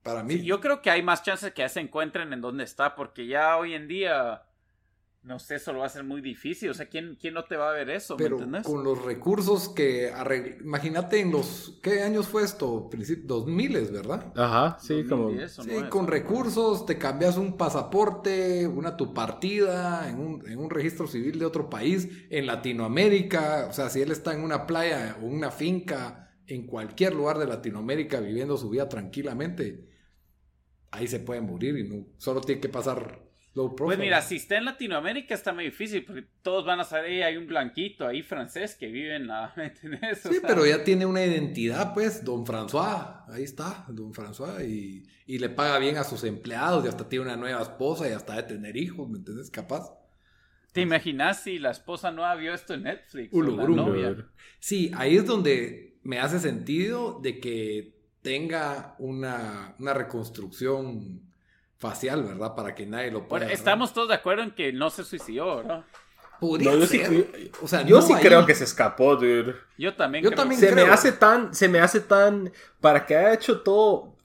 para 0.04 0.24
mí. 0.24 0.44
yo 0.44 0.60
creo 0.60 0.82
que 0.82 0.89
hay 0.89 1.04
más 1.04 1.24
chances 1.24 1.54
que 1.54 1.70
se 1.70 1.80
encuentren 1.80 2.34
en 2.34 2.41
donde 2.41 2.65
está, 2.65 2.96
porque 2.96 3.28
ya 3.28 3.56
hoy 3.56 3.76
en 3.76 3.88
día 3.88 4.44
no 5.26 5.40
sé, 5.40 5.56
eso 5.56 5.74
lo 5.74 5.80
va 5.80 5.88
a 5.88 5.90
ser 5.90 6.04
muy 6.04 6.22
difícil. 6.22 6.70
O 6.70 6.74
sea, 6.76 6.86
¿quién, 6.88 7.18
quién 7.20 7.34
no 7.34 7.46
te 7.46 7.58
va 7.58 7.70
a 7.70 7.74
ver 7.74 7.90
eso? 7.90 8.16
Pero 8.16 8.38
con 8.64 8.84
los 8.84 9.04
recursos 9.04 9.70
que... 9.70 10.12
Imagínate 10.64 11.20
en 11.20 11.32
los... 11.32 11.80
¿Qué 11.82 12.02
años 12.04 12.28
fue 12.28 12.44
esto? 12.44 12.90
Dos 13.24 13.48
miles, 13.48 13.92
¿verdad? 13.92 14.32
Ajá, 14.36 14.78
sí, 14.80 15.04
como... 15.10 15.32
Sí, 15.32 15.72
con 15.90 16.06
recursos 16.06 16.86
te 16.86 17.00
cambias 17.00 17.38
un 17.38 17.58
pasaporte, 17.58 18.68
una 18.68 18.96
tu 18.98 19.16
partida 19.16 20.08
en 20.10 20.20
un, 20.20 20.48
en 20.48 20.60
un 20.60 20.70
registro 20.70 21.08
civil 21.08 21.40
de 21.40 21.46
otro 21.46 21.72
país, 21.72 22.08
en 22.30 22.46
Latinoamérica. 22.46 23.68
O 23.68 23.74
sea, 23.74 23.90
si 23.90 24.02
él 24.02 24.12
está 24.12 24.34
en 24.36 24.42
una 24.42 24.68
playa 24.68 25.18
o 25.22 25.26
una 25.26 25.50
finca 25.50 26.38
en 26.46 26.68
cualquier 26.68 27.16
lugar 27.16 27.40
de 27.40 27.48
Latinoamérica 27.48 28.20
viviendo 28.20 28.58
su 28.58 28.70
vida 28.70 28.88
tranquilamente, 28.88 29.90
ahí 30.92 31.08
se 31.08 31.20
puede 31.20 31.42
morir 31.42 31.80
y 31.80 31.90
no... 31.90 32.06
Solo 32.18 32.42
tiene 32.42 32.62
que 32.62 32.70
pasar 32.70 33.26
pues 33.56 33.98
mira, 33.98 34.22
si 34.22 34.36
está 34.36 34.58
en 34.58 34.65
Latinoamérica 34.65 35.34
está 35.34 35.54
muy 35.54 35.65
difícil 35.65 36.04
porque 36.04 36.26
todos 36.41 36.65
van 36.65 36.82
a 36.82 36.84
saber, 36.84 37.24
hay 37.24 37.38
un 37.38 37.48
blanquito 37.48 38.06
ahí 38.06 38.22
francés 38.22 38.76
que 38.76 38.88
vive 38.88 39.15
en 39.15 39.28
la... 39.28 39.54
sí, 40.22 40.39
pero 40.46 40.65
ya 40.65 40.84
tiene 40.84 41.06
una 41.06 41.24
identidad, 41.24 41.94
pues, 41.94 42.26
don 42.26 42.46
François, 42.46 43.24
ahí 43.30 43.44
está, 43.44 43.86
don 43.88 44.13
François, 44.13 44.62
y, 44.68 45.04
y, 45.26 45.39
le 45.39 45.48
paga 45.48 45.80
bien 45.80 45.96
a 45.96 46.04
sus 46.04 46.26
empleados 46.26 46.84
y 46.84 46.89
hasta 46.89 47.08
tiene 47.08 47.26
una 47.26 47.38
nueva 47.38 47.62
esposa 47.62 48.10
y 48.10 48.12
hasta 48.12 48.36
de 48.36 48.44
tener 48.44 48.76
hijos, 48.76 49.10
¿me 49.10 49.20
entiendes? 49.20 49.50
Capaz. 49.50 49.89
¿Te 50.74 50.82
imaginas 50.82 51.41
si 51.41 51.58
la 51.58 51.72
esposa 51.72 52.12
no 52.12 52.24
vio 52.38 52.54
esto 52.54 52.74
en 52.74 52.84
Netflix? 52.84 53.34
o 53.34 53.41
la 53.41 53.65
novia? 53.65 54.28
Sí, 54.60 54.91
ahí 54.96 55.15
es 55.15 55.26
donde 55.26 55.98
me 56.04 56.20
hace 56.20 56.41
sentido 56.41 57.22
de 57.22 57.39
que 57.39 57.96
tenga 58.22 58.98
una, 59.00 59.76
una 59.80 59.94
reconstrucción 59.94 61.22
facial, 61.78 62.24
¿verdad? 62.24 62.56
Para 62.56 62.76
que 62.76 62.86
nadie 62.86 63.12
lo 63.12 63.28
pueda. 63.28 63.46
Bueno, 63.46 63.54
estamos 63.54 63.94
todos 63.94 64.10
de 64.10 64.16
acuerdo 64.16 64.44
en 64.44 64.52
que 64.52 64.72
no 64.74 64.90
se 64.90 65.04
suicidó, 65.04 65.64
¿no? 65.64 65.84
Podría 66.40 66.74
yo 66.74 66.86
ser. 66.86 67.08
Sí, 67.08 67.52
o 67.62 67.68
sea, 67.68 67.82
yo 67.84 68.02
sí 68.02 68.14
creo 68.16 68.46
que 68.46 68.56
se 68.56 68.66
escapó, 68.66 69.16
dude. 69.16 69.56
Yo 69.78 69.96
también. 69.96 70.24
Yo 70.24 70.32
también 70.32 70.60
se 70.60 70.74
me 70.74 70.82
hace 70.84 71.12
tan, 71.12 71.54
se 71.54 71.70
me 71.70 71.80
hace 71.80 72.02
tan, 72.02 72.52
para 72.82 73.06
que 73.06 73.16
haya 73.16 73.34
hecho 73.34 73.62
todo, 73.62 74.16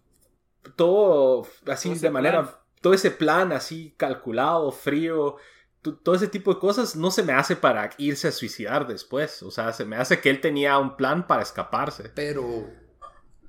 todo 0.76 1.46
así 1.66 1.94
de 1.94 2.10
manera, 2.10 2.60
todo 2.80 2.94
ese 2.94 3.10
plan 3.10 3.52
así 3.52 3.94
calculado, 3.96 4.72
frío, 4.72 5.36
todo 5.82 6.14
ese 6.14 6.28
tipo 6.28 6.52
de 6.52 6.60
cosas, 6.60 6.96
no 6.96 7.10
se 7.10 7.22
me 7.22 7.32
hace 7.32 7.56
para 7.56 7.90
irse 7.98 8.28
a 8.28 8.32
suicidar 8.32 8.86
después. 8.86 9.42
O 9.42 9.50
sea, 9.50 9.72
se 9.72 9.84
me 9.84 9.96
hace 9.96 10.20
que 10.20 10.30
él 10.30 10.40
tenía 10.40 10.78
un 10.78 10.96
plan 10.96 11.26
para 11.26 11.42
escaparse. 11.42 12.10
Pero 12.14 12.68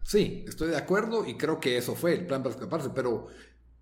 sí, 0.04 0.46
estoy 0.48 0.70
de 0.70 0.78
acuerdo 0.78 1.26
y 1.26 1.36
creo 1.36 1.60
que 1.60 1.78
eso 1.78 1.96
fue 1.96 2.14
el 2.14 2.28
plan 2.28 2.44
para 2.44 2.56
escaparse, 2.56 2.90
pero 2.94 3.28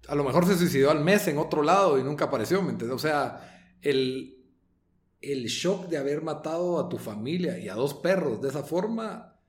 a 0.08 0.16
lo 0.16 0.24
mejor 0.24 0.46
se 0.46 0.58
suicidó 0.58 0.92
al 0.92 1.04
mes 1.04 1.28
en 1.28 1.38
otro 1.38 1.64
lado 1.64 2.00
y 2.00 2.04
nunca 2.04 2.26
apareció, 2.26 2.62
¿me 2.62 2.72
entiendes? 2.72 2.96
O 2.96 3.00
sea, 3.00 3.78
el, 3.82 4.38
el 5.22 5.46
shock 5.46 5.88
de 5.88 5.98
haber 5.98 6.22
matado 6.22 6.80
a 6.80 6.90
tu 6.90 6.98
familia 6.98 7.60
y 7.60 7.70
a 7.70 7.76
dos 7.76 7.94
perros 7.94 8.42
de 8.42 8.50
esa 8.50 8.64
forma, 8.64 9.40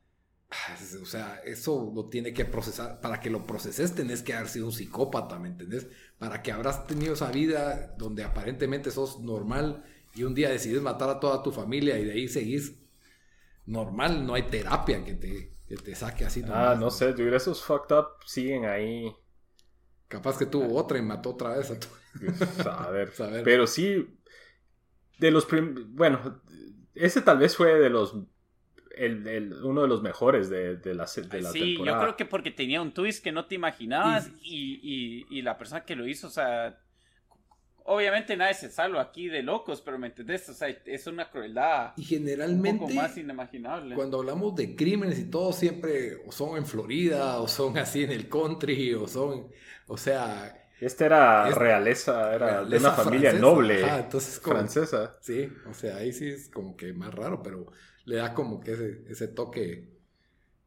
o 1.03 1.07
sea, 1.07 1.41
eso 1.45 1.93
lo 1.95 2.09
tiene 2.09 2.33
que 2.33 2.45
procesar. 2.45 3.01
Para 3.01 3.21
que 3.21 3.31
lo 3.31 3.47
proceses 3.47 3.95
tenés 3.95 4.23
que 4.23 4.35
haber 4.35 4.49
sido 4.49 4.67
un 4.67 4.73
psicópata, 4.73 5.39
¿me 5.39 5.49
entendés? 5.49 5.87
Para 6.19 6.43
que 6.43 6.53
habrás 6.53 6.87
tenido 6.87 7.15
esa 7.15 7.31
vida 7.31 7.95
donde 7.97 8.25
aparentemente 8.25 8.91
sos 8.91 9.21
normal 9.21 9.85
y 10.15 10.25
un 10.25 10.35
día 10.35 10.51
decides 10.51 10.83
matar 10.83 11.09
a 11.09 11.21
toda 11.21 11.43
tu 11.43 11.53
familia 11.53 11.99
y 11.99 12.05
de 12.05 12.13
ahí 12.13 12.29
seguís 12.29 12.75
normal, 13.67 14.27
no 14.27 14.35
hay 14.35 14.43
terapia 14.45 15.05
que 15.05 15.15
te, 15.15 15.57
que 15.69 15.77
te 15.77 15.95
saque 15.95 16.25
así. 16.25 16.43
Ah, 16.49 16.77
no 16.79 16.91
sé, 16.91 17.17
sé, 17.17 17.35
esos 17.37 17.63
fucked 17.63 17.97
up 17.97 18.07
siguen 18.27 18.65
ahí 18.65 19.15
Capaz 20.11 20.37
que 20.37 20.45
tuvo 20.45 20.75
otra 20.75 20.99
y 20.99 21.03
mató 21.03 21.31
otra 21.31 21.57
vez 21.57 21.71
a 21.71 21.79
tu... 21.79 21.87
a 22.69 22.91
ver, 22.91 23.13
Pero 23.45 23.69
sí, 23.69 24.09
de 25.19 25.31
los... 25.31 25.47
Bueno, 25.91 26.43
ese 26.97 27.23
tal 27.23 27.39
vez 27.39 27.57
fue 27.57 27.75
de 27.79 27.91
los... 27.91 28.17
El, 28.97 29.55
uno 29.63 29.83
de 29.83 29.89
los 29.89 30.03
mejores 30.03 30.51
de, 30.51 30.77
de 30.77 30.95
la, 30.95 31.07
de 31.07 31.41
la 31.41 31.51
sí, 31.53 31.77
yo 31.79 31.99
creo 32.01 32.17
que 32.17 32.27
porque 32.27 32.51
tenía 32.51 32.83
un 32.83 32.93
twist 32.93 33.23
que 33.23 33.31
no 33.31 33.47
te 33.47 33.55
imaginabas 33.55 34.33
y, 34.43 34.81
y, 34.83 35.27
y 35.31 35.43
la 35.43 35.57
persona 35.57 35.85
que 35.85 35.95
lo 35.95 36.09
hizo, 36.09 36.27
o 36.27 36.31
sea, 36.31 36.77
obviamente 37.91 38.37
nadie 38.37 38.55
se 38.55 38.71
salva 38.71 39.03
aquí 39.03 39.29
de 39.29 39.43
locos, 39.43 39.81
pero 39.81 39.99
¿me 39.99 40.07
entendés? 40.07 40.49
O 40.49 40.55
sea, 40.55 40.69
es 40.69 41.07
una 41.07 41.29
crueldad. 41.29 41.93
Y 41.97 42.05
generalmente. 42.05 42.85
Un 42.85 42.89
poco 42.89 42.95
más 42.95 43.17
inimaginable. 43.17 43.97
Cuando 43.97 44.19
hablamos 44.19 44.55
de 44.55 44.77
crímenes 44.77 45.19
y 45.19 45.25
todo, 45.25 45.53
siempre 45.53 46.23
o 46.25 46.31
son 46.31 46.57
en 46.57 46.67
Florida, 46.67 47.41
o 47.41 47.49
son 47.49 47.77
así 47.79 48.05
en 48.05 48.13
el 48.13 48.29
country, 48.29 48.95
o 48.95 49.07
son. 49.07 49.49
O 49.87 49.97
sea. 49.97 50.57
Este 50.81 51.05
era 51.05 51.51
realeza, 51.51 52.35
era 52.35 52.65
de 52.65 52.79
una 52.79 52.93
familia 52.93 53.35
noble 53.35 53.87
entonces 53.87 54.41
francesa. 54.41 55.19
Sí, 55.21 55.53
o 55.69 55.75
sea, 55.75 55.97
ahí 55.97 56.11
sí 56.11 56.27
es 56.31 56.49
como 56.49 56.75
que 56.75 56.95
más 56.95 57.13
raro, 57.13 57.43
pero 57.43 57.67
le 58.07 58.17
da 58.17 58.33
como 58.33 58.61
que 58.61 58.73
ese, 58.73 59.03
ese 59.07 59.29
toque. 59.29 59.91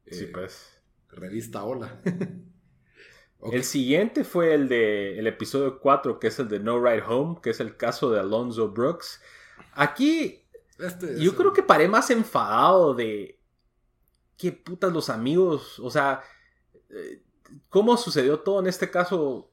sí, 0.05 0.25
eh, 0.25 0.31
pues. 0.31 0.69
Revista 1.09 1.63
Hola. 1.63 1.99
El 3.51 3.63
siguiente 3.63 4.23
fue 4.23 4.53
el 4.53 4.67
de 4.69 5.17
el 5.19 5.27
episodio 5.27 5.79
4, 5.79 6.19
que 6.19 6.27
es 6.27 6.39
el 6.39 6.47
de 6.47 6.59
No 6.59 6.79
Ride 6.83 7.03
Home, 7.07 7.39
que 7.41 7.49
es 7.49 7.59
el 7.59 7.75
caso 7.75 8.09
de 8.11 8.19
Alonzo 8.19 8.69
Brooks. 8.69 9.21
Aquí. 9.73 10.39
Este, 10.79 11.19
Yo 11.19 11.35
creo 11.35 11.53
que 11.53 11.63
paré 11.63 11.87
más 11.87 12.09
enfadado 12.09 12.93
de 12.93 13.39
qué 14.37 14.51
putas 14.51 14.91
los 14.91 15.09
amigos, 15.09 15.79
o 15.79 15.89
sea, 15.89 16.21
eh, 16.89 17.21
cómo 17.69 17.95
sucedió 17.97 18.39
todo 18.39 18.59
en 18.59 18.67
este 18.67 18.89
caso. 18.89 19.49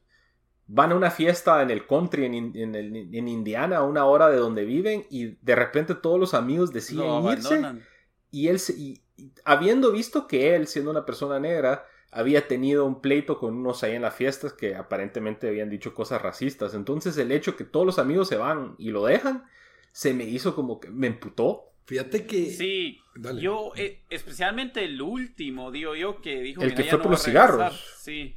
Van 0.73 0.93
a 0.93 0.95
una 0.95 1.11
fiesta 1.11 1.61
en 1.63 1.71
el 1.71 1.87
country, 1.87 2.27
en, 2.27 2.35
en 2.57 2.75
el- 2.77 3.15
en 3.15 3.29
Indiana, 3.29 3.79
a 3.79 3.83
una 3.83 4.05
hora 4.07 4.29
de 4.31 4.37
donde 4.37 4.65
viven, 4.65 5.05
y 5.11 5.37
de 5.43 5.57
repente 5.57 5.95
todos 5.97 6.19
los 6.19 6.33
amigos 6.33 6.73
deciden 6.73 7.07
irse. 7.25 7.49
abandonan. 7.55 7.85
Y 8.31 8.47
él, 8.49 8.61
se- 8.61 8.75
y- 8.79 9.03
y 9.17 9.33
habiendo 9.45 9.91
visto 9.91 10.27
que 10.29 10.55
él, 10.55 10.69
siendo 10.69 10.91
una 10.93 11.05
persona 11.05 11.41
negra, 11.41 11.85
había 12.13 12.49
tenido 12.49 12.85
un 12.87 13.01
pleito 13.01 13.39
con 13.39 13.55
unos 13.55 13.83
ahí 13.85 13.95
en 13.95 14.03
las 14.03 14.15
fiestas 14.15 14.53
que 14.53 14.75
aparentemente 14.75 15.49
habían 15.49 15.71
dicho 15.71 15.95
cosas 15.95 16.21
racistas. 16.23 16.75
Entonces 16.75 17.17
el 17.19 17.31
hecho 17.33 17.57
que 17.57 17.65
todos 17.65 17.87
los 17.87 17.99
amigos 17.99 18.29
se 18.29 18.37
van 18.37 18.75
y 18.79 18.91
lo 18.91 19.05
dejan, 19.07 19.45
se 19.93 20.13
me 20.15 20.25
hizo 20.25 20.55
como 20.55 20.81
que 20.81 20.91
me 20.91 21.07
emputó. 21.07 21.67
Fíjate 21.87 22.27
que. 22.27 22.51
Sí, 22.51 22.99
Dale. 23.17 23.41
yo, 23.41 23.73
eh, 23.77 24.03
especialmente 24.11 24.85
el 24.85 25.01
último, 25.03 25.71
digo 25.73 25.95
yo, 25.97 26.21
que 26.21 26.41
dijo 26.41 26.63
El 26.63 26.69
"Mira, 26.71 26.77
que 26.83 26.89
fue 26.91 26.99
no 26.99 27.03
por 27.03 27.13
los 27.13 27.23
a 27.23 27.27
regresar". 27.27 27.51
cigarros. 27.51 27.95
Sí. 28.01 28.37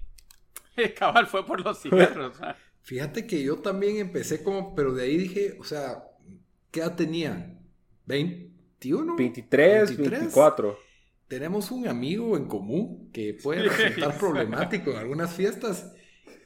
Cabal 0.98 1.28
fue 1.28 1.46
por 1.46 1.64
los 1.64 1.80
cigarros. 1.80 2.36
ah. 2.42 2.56
Fíjate 2.82 3.26
que 3.28 3.42
yo 3.44 3.60
también 3.60 3.98
empecé 3.98 4.44
como, 4.44 4.76
pero 4.76 4.94
de 4.94 5.04
ahí 5.04 5.18
dije, 5.18 5.56
o 5.60 5.64
sea, 5.64 6.04
¿qué 6.72 6.82
edad 6.82 6.96
tenían? 6.96 7.60
¿21? 8.08 9.16
23, 9.18 9.90
23. 9.98 10.10
24. 10.20 10.78
Tenemos 11.28 11.72
un 11.72 11.88
amigo 11.88 12.38
en 12.38 12.46
común 12.46 13.10
que 13.12 13.34
puede 13.42 13.64
resultar 13.70 14.18
problemático 14.18 14.92
en 14.92 14.98
algunas 14.98 15.34
fiestas 15.34 15.94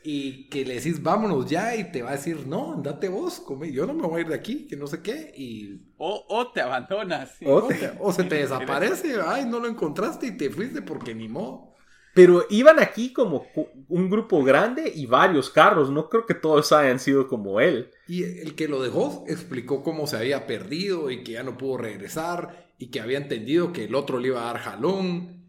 y 0.03 0.47
que 0.49 0.63
le 0.63 0.75
decís 0.75 1.03
vámonos 1.03 1.49
ya 1.49 1.75
y 1.75 1.91
te 1.91 2.01
va 2.01 2.11
a 2.11 2.15
decir 2.15 2.47
no, 2.47 2.73
andate 2.73 3.09
vos, 3.09 3.39
come, 3.41 3.71
yo 3.71 3.85
no 3.85 3.93
me 3.93 4.07
voy 4.07 4.19
a 4.19 4.21
ir 4.21 4.27
de 4.29 4.35
aquí, 4.35 4.65
que 4.67 4.77
no 4.77 4.87
sé 4.87 5.01
qué, 5.01 5.33
y 5.35 5.81
O, 5.97 6.23
o 6.29 6.51
te 6.51 6.61
abandonas. 6.61 7.35
sí. 7.37 7.45
O 7.47 7.63
te- 7.63 7.91
o 7.99 8.13
se 8.13 8.23
te 8.23 8.35
desaparece, 8.35 9.15
ay, 9.25 9.45
no 9.45 9.59
lo 9.59 9.67
encontraste 9.67 10.27
y 10.27 10.37
te 10.37 10.49
fuiste 10.49 10.81
porque 10.81 11.13
ni 11.13 11.27
modo. 11.27 11.73
Pero 12.13 12.45
iban 12.49 12.79
aquí 12.79 13.13
como 13.13 13.45
un 13.89 14.09
grupo 14.09 14.43
grande 14.43 14.91
y 14.95 15.05
varios 15.05 15.51
carros. 15.51 15.91
No 15.91 16.09
creo 16.09 16.25
que 16.25 16.33
todos 16.33 16.71
hayan 16.71 16.99
sido 16.99 17.27
como 17.27 17.59
él. 17.59 17.91
Y 18.07 18.23
el 18.23 18.55
que 18.55 18.67
lo 18.67 18.81
dejó 18.81 19.23
explicó 19.27 19.83
cómo 19.83 20.07
se 20.07 20.17
había 20.17 20.47
perdido 20.47 21.11
y 21.11 21.23
que 21.23 21.33
ya 21.33 21.43
no 21.43 21.57
pudo 21.59 21.77
regresar 21.77 22.66
y 22.77 22.89
que 22.91 22.99
había 23.01 23.17
entendido 23.17 23.73
que 23.73 23.85
el 23.85 23.95
otro 23.95 24.19
le 24.19 24.27
iba 24.29 24.41
a 24.41 24.53
dar 24.53 24.59
jalón. 24.59 25.45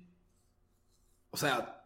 O 1.31 1.37
sea, 1.37 1.85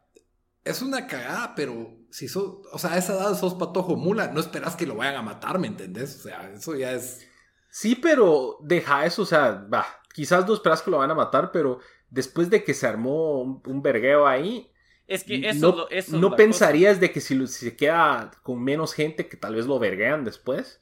es 0.65 0.83
una 0.83 1.07
cagada, 1.07 1.55
pero 1.55 1.97
si 2.11 2.29
sos, 2.29 2.59
o 2.73 2.79
sea, 2.79 2.93
a 2.95 2.99
esa 2.99 3.15
edad 3.15 3.39
sos 3.39 3.55
patojo 3.55 3.97
mula, 3.97 4.29
no 4.29 4.41
esperas 4.41 4.77
que 4.77 4.87
lo 4.87 4.95
vayan 4.97 5.17
a 5.17 5.23
matar, 5.23 5.59
¿me 5.59 5.67
entendés? 5.67 6.17
O 6.17 6.23
sea, 6.23 6.51
eso 6.53 6.75
ya 6.77 6.93
es... 6.93 7.27
Sí, 7.71 7.95
pero 7.97 8.59
deja 8.61 9.07
eso, 9.07 9.23
o 9.23 9.27
sea, 9.27 9.67
va, 9.73 9.87
quizás 10.15 10.47
no 10.47 10.55
esperas 10.55 10.83
que 10.83 10.91
lo 10.91 10.99
van 10.99 11.11
a 11.11 11.15
matar, 11.15 11.51
pero 11.53 11.81
después 12.11 12.51
de 12.51 12.63
que 12.65 12.75
se 12.75 12.87
armó 12.87 13.41
un, 13.41 13.63
un 13.67 13.83
vergueo 13.83 14.27
ahí, 14.27 14.71
Es 15.07 15.25
que 15.25 15.49
eso, 15.49 15.71
no, 15.71 15.77
lo- 15.77 15.91
eso 15.91 16.15
es 16.17 16.21
no 16.21 16.37
pensarías 16.37 17.01
de 17.01 17.11
que 17.11 17.21
si, 17.23 17.35
lo- 17.35 17.47
si 17.47 17.65
se 17.71 17.77
queda 17.77 18.31
con 18.43 18.63
menos 18.63 18.93
gente, 18.93 19.27
que 19.27 19.39
tal 19.39 19.55
vez 19.55 19.67
lo 19.67 19.79
verguean 19.79 20.23
después. 20.23 20.81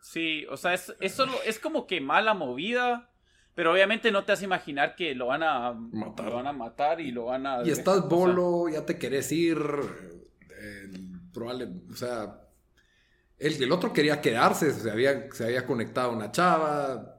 Sí, 0.00 0.46
o 0.50 0.56
sea, 0.56 0.72
es, 0.74 0.94
eso 1.00 1.26
lo- 1.26 1.42
es 1.42 1.58
como 1.58 1.86
que 1.86 2.00
mala 2.00 2.32
movida. 2.34 3.10
Pero 3.54 3.72
obviamente 3.72 4.10
no 4.10 4.24
te 4.24 4.32
has 4.32 4.42
imaginar 4.42 4.96
que 4.96 5.14
lo 5.14 5.26
van 5.26 5.42
a 5.42 5.72
Matar. 5.72 6.26
Lo 6.26 6.34
van 6.36 6.46
a 6.46 6.52
matar 6.52 7.00
y 7.00 7.12
lo 7.12 7.26
van 7.26 7.46
a. 7.46 7.62
Y 7.64 7.70
estás 7.70 8.08
bolo, 8.08 8.68
ya 8.68 8.84
te 8.84 8.98
querés 8.98 9.30
ir, 9.30 9.58
eh, 10.60 10.90
probable, 11.32 11.68
o 11.90 11.94
sea, 11.94 12.40
el, 13.38 13.62
el 13.62 13.72
otro 13.72 13.92
quería 13.92 14.20
quedarse, 14.20 14.72
se 14.72 14.90
había, 14.90 15.32
se 15.32 15.44
había 15.44 15.66
conectado 15.66 16.10
a 16.10 16.14
una 16.14 16.32
chava, 16.32 17.14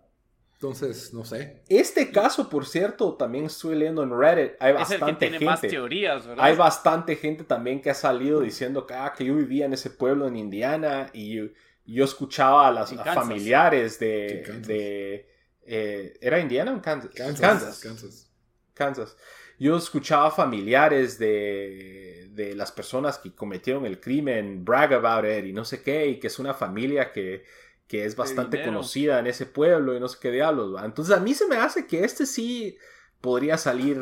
entonces, 0.53 1.13
no 1.13 1.23
sé. 1.25 1.63
Este 1.67 2.11
caso, 2.11 2.49
por 2.49 2.65
cierto, 2.65 3.13
también 3.15 3.45
estoy 3.45 3.75
leyendo 3.75 4.03
en 4.03 4.17
Reddit, 4.17 4.53
hay 4.59 4.73
es 4.73 4.91
el 4.91 4.97
que 4.97 5.01
bastante 5.01 5.29
tiene 5.29 5.45
más 5.45 5.61
gente. 5.61 5.75
teorías, 5.75 6.25
¿verdad? 6.25 6.45
Hay 6.45 6.55
bastante 6.55 7.15
gente 7.17 7.43
también 7.43 7.81
que 7.81 7.89
ha 7.89 7.93
salido 7.93 8.39
diciendo 8.41 8.87
que, 8.87 8.93
ah, 8.93 9.13
que 9.15 9.25
yo 9.25 9.35
vivía 9.35 9.65
en 9.65 9.73
ese 9.73 9.89
pueblo 9.89 10.27
en 10.27 10.37
Indiana 10.37 11.09
y 11.13 11.35
yo, 11.35 11.43
yo 11.85 12.05
escuchaba 12.05 12.67
a 12.67 12.71
las 12.71 12.91
a 12.93 13.13
familiares 13.13 13.99
de, 13.99 15.27
eh, 15.65 16.17
¿Era 16.21 16.39
Indiana 16.39 16.73
o 16.73 16.81
Kansas? 16.81 17.11
Kansas, 17.13 17.39
Kansas. 17.41 17.79
Kansas. 17.81 18.31
Kansas. 18.73 19.17
Yo 19.57 19.77
escuchaba 19.77 20.31
familiares 20.31 21.17
de, 21.17 22.29
de 22.31 22.55
las 22.55 22.71
personas 22.71 23.17
que 23.17 23.33
cometieron 23.33 23.85
el 23.85 23.99
crimen, 23.99 24.65
brag 24.65 24.93
about 24.93 25.25
it 25.25 25.45
y 25.45 25.53
no 25.53 25.63
sé 25.63 25.81
qué, 25.81 26.07
y 26.07 26.19
que 26.19 26.27
es 26.27 26.39
una 26.39 26.53
familia 26.53 27.13
que, 27.13 27.45
que 27.87 28.05
es 28.05 28.15
bastante 28.15 28.63
conocida 28.63 29.19
en 29.19 29.27
ese 29.27 29.45
pueblo 29.45 29.95
y 29.95 29.99
no 29.99 30.07
sé 30.07 30.17
qué 30.21 30.31
diablos. 30.31 30.75
¿va? 30.75 30.85
Entonces 30.85 31.15
a 31.15 31.19
mí 31.19 31.33
se 31.33 31.47
me 31.47 31.55
hace 31.55 31.87
que 31.87 32.03
este 32.03 32.25
sí 32.25 32.77
podría 33.21 33.57
salir 33.57 33.97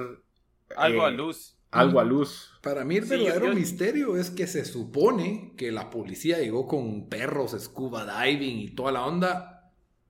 Algo 0.75 1.03
eh, 1.03 1.05
a 1.05 1.09
luz. 1.11 1.55
Algo 1.69 1.99
a 1.99 2.03
luz. 2.03 2.51
Para 2.61 2.83
mí 2.83 2.97
el 2.97 3.05
verdadero 3.05 3.53
misterio 3.53 4.15
es 4.15 4.29
que 4.29 4.47
se 4.47 4.63
supone 4.63 5.53
que 5.57 5.71
la 5.71 5.89
policía 5.89 6.39
llegó 6.39 6.67
con 6.67 7.09
perros, 7.09 7.55
scuba 7.59 8.05
diving 8.05 8.59
y 8.59 8.69
toda 8.69 8.91
la 8.91 9.05
onda, 9.05 9.52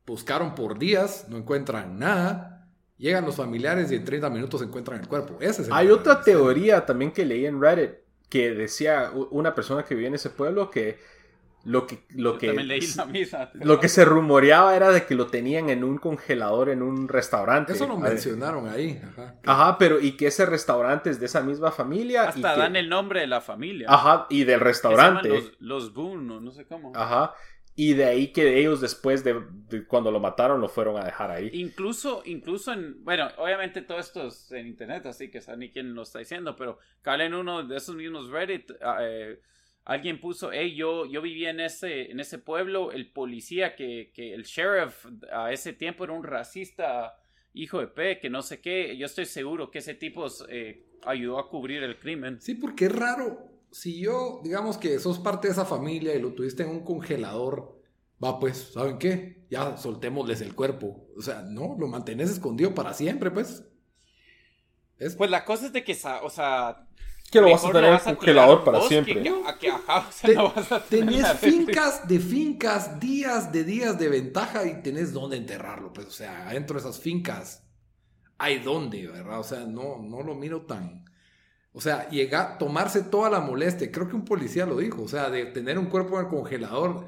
buscaron 0.05 0.55
por 0.55 0.77
días, 0.79 1.25
no 1.29 1.37
encuentran 1.37 1.97
nada, 1.99 2.67
llegan 2.97 3.25
los 3.25 3.35
familiares 3.35 3.91
y 3.91 3.95
en 3.95 4.05
30 4.05 4.29
minutos 4.29 4.61
encuentran 4.61 4.99
el 4.99 5.07
cuerpo. 5.07 5.37
Ese 5.39 5.61
es 5.63 5.67
el 5.67 5.73
Hay 5.73 5.89
otra 5.89 6.21
teoría 6.21 6.85
también 6.85 7.11
que 7.11 7.25
leí 7.25 7.45
en 7.45 7.61
Reddit 7.61 7.91
que 8.29 8.51
decía 8.53 9.11
una 9.31 9.53
persona 9.53 9.83
que 9.83 9.93
vivía 9.93 10.07
en 10.07 10.15
ese 10.15 10.29
pueblo 10.31 10.69
que 10.71 10.97
lo 11.65 11.87
que 11.87 12.03
lo 12.09 12.33
Yo 12.33 12.37
que 12.39 12.51
leí 12.51 12.81
la 12.95 13.51
lo 13.53 13.79
que 13.79 13.87
se 13.87 14.03
rumoreaba 14.03 14.75
era 14.75 14.89
de 14.91 15.05
que 15.05 15.15
lo 15.15 15.27
tenían 15.27 15.69
en 15.69 15.85
un 15.85 15.97
congelador 15.97 16.67
en 16.67 16.81
un 16.81 17.07
restaurante. 17.07 17.71
Eso 17.71 17.87
lo 17.87 17.93
A 17.93 17.99
ver, 18.01 18.09
mencionaron 18.13 18.67
ahí. 18.67 19.01
Ajá. 19.01 19.35
Ajá, 19.45 19.77
pero 19.77 19.99
y 20.01 20.17
que 20.17 20.27
ese 20.27 20.45
restaurante 20.45 21.09
es 21.09 21.21
de 21.21 21.27
esa 21.27 21.39
misma 21.41 21.71
familia 21.71 22.25
y 22.25 22.27
Hasta 22.27 22.55
que- 22.55 22.59
dan 22.59 22.75
el 22.75 22.89
nombre 22.89 23.21
de 23.21 23.27
la 23.27 23.39
familia. 23.39 23.87
ajá 23.89 24.27
y 24.29 24.43
del 24.43 24.59
restaurante. 24.59 25.29
Los, 25.29 25.51
los 25.59 25.93
Boone, 25.93 26.41
no 26.41 26.51
sé 26.51 26.65
cómo. 26.65 26.91
Ajá. 26.95 27.33
Y 27.75 27.93
de 27.93 28.05
ahí 28.05 28.27
que 28.31 28.59
ellos 28.59 28.81
después 28.81 29.23
de, 29.23 29.41
de 29.69 29.85
cuando 29.85 30.11
lo 30.11 30.19
mataron 30.19 30.61
lo 30.61 30.69
fueron 30.69 30.97
a 30.97 31.05
dejar 31.05 31.31
ahí. 31.31 31.49
Incluso, 31.53 32.21
incluso 32.25 32.71
en, 32.71 33.03
bueno, 33.03 33.29
obviamente 33.37 33.81
todo 33.81 33.97
esto 33.97 34.27
es 34.27 34.51
en 34.51 34.67
internet, 34.67 35.05
así 35.07 35.31
que 35.31 35.41
sabe 35.41 35.57
ni 35.57 35.69
quién 35.69 35.95
lo 35.95 36.03
está 36.03 36.19
diciendo, 36.19 36.55
pero 36.55 36.77
cabal 37.01 37.21
en 37.21 37.33
uno 37.33 37.63
de 37.63 37.77
esos 37.77 37.95
mismos 37.95 38.29
Reddit, 38.29 38.71
ah, 38.81 38.99
eh, 39.01 39.39
alguien 39.85 40.19
puso, 40.19 40.51
hey, 40.51 40.75
yo, 40.75 41.05
yo 41.07 41.21
vivía 41.21 41.49
en 41.49 41.59
ese, 41.61 42.11
en 42.11 42.19
ese 42.19 42.37
pueblo, 42.37 42.91
el 42.91 43.11
policía 43.11 43.75
que, 43.75 44.11
que 44.13 44.35
el 44.35 44.43
sheriff 44.43 45.07
a 45.31 45.51
ese 45.51 45.73
tiempo 45.73 46.03
era 46.03 46.13
un 46.13 46.23
racista, 46.23 47.15
hijo 47.53 47.79
de 47.79 47.87
P, 47.87 48.19
que 48.19 48.29
no 48.29 48.43
sé 48.43 48.61
qué, 48.61 48.95
yo 48.97 49.07
estoy 49.07 49.25
seguro 49.25 49.71
que 49.71 49.79
ese 49.79 49.95
tipo 49.95 50.27
eh, 50.49 50.85
ayudó 51.05 51.39
a 51.39 51.49
cubrir 51.49 51.81
el 51.83 51.97
crimen. 51.97 52.39
Sí, 52.39 52.55
porque 52.55 52.85
es 52.85 52.91
raro. 52.91 53.52
Si 53.73 53.99
yo, 53.99 54.39
digamos 54.43 54.77
que 54.77 54.99
sos 54.99 55.17
parte 55.17 55.47
de 55.47 55.53
esa 55.53 55.65
familia 55.65 56.13
y 56.13 56.21
lo 56.21 56.33
tuviste 56.33 56.61
en 56.61 56.69
un 56.69 56.83
congelador, 56.85 57.81
va 58.23 58.39
pues, 58.39 58.71
¿saben 58.73 58.99
qué? 58.99 59.45
Ya 59.49 59.77
soltémosles 59.77 60.41
el 60.41 60.53
cuerpo. 60.53 61.07
O 61.17 61.21
sea, 61.23 61.41
no, 61.41 61.75
lo 61.79 61.87
mantenés 61.87 62.29
escondido 62.29 62.75
para 62.75 62.93
siempre, 62.93 63.31
pues. 63.31 63.63
Es, 64.99 65.15
Pues 65.15 65.31
la 65.31 65.43
cosa 65.43 65.65
es 65.65 65.73
de 65.73 65.83
que, 65.83 65.95
sa- 65.95 66.21
o 66.23 66.29
sea... 66.29 66.87
Que 67.31 67.41
lo 67.41 67.49
vas 67.49 67.65
a 67.65 67.71
tener 67.71 67.93
en 67.93 68.15
congelador 68.15 68.63
para 68.63 68.79
siempre. 68.81 69.23
tenés 70.87 71.33
fincas 71.39 72.07
de 72.07 72.19
fincas, 72.19 72.99
días 72.99 73.51
de 73.51 73.63
días 73.63 73.97
de 73.97 74.07
ventaja 74.07 74.65
y 74.65 74.83
tenés 74.83 75.13
dónde 75.13 75.37
enterrarlo, 75.37 75.91
pues. 75.91 76.05
O 76.05 76.11
sea, 76.11 76.47
adentro 76.47 76.75
de 76.75 76.81
esas 76.81 76.99
fincas 76.99 77.63
hay 78.37 78.59
dónde, 78.59 79.07
¿verdad? 79.07 79.39
O 79.39 79.43
sea, 79.43 79.61
no, 79.65 79.97
no 79.97 80.21
lo 80.21 80.35
miro 80.35 80.67
tan. 80.67 81.05
O 81.73 81.81
sea, 81.81 82.07
llega, 82.09 82.57
tomarse 82.59 83.01
toda 83.03 83.29
la 83.29 83.39
molestia. 83.39 83.91
Creo 83.91 84.07
que 84.07 84.15
un 84.15 84.25
policía 84.25 84.65
lo 84.65 84.77
dijo. 84.77 85.01
O 85.03 85.07
sea, 85.07 85.29
de 85.29 85.45
tener 85.47 85.79
un 85.79 85.87
cuerpo 85.87 86.19
en 86.19 86.25
el 86.25 86.31
congelador, 86.31 87.05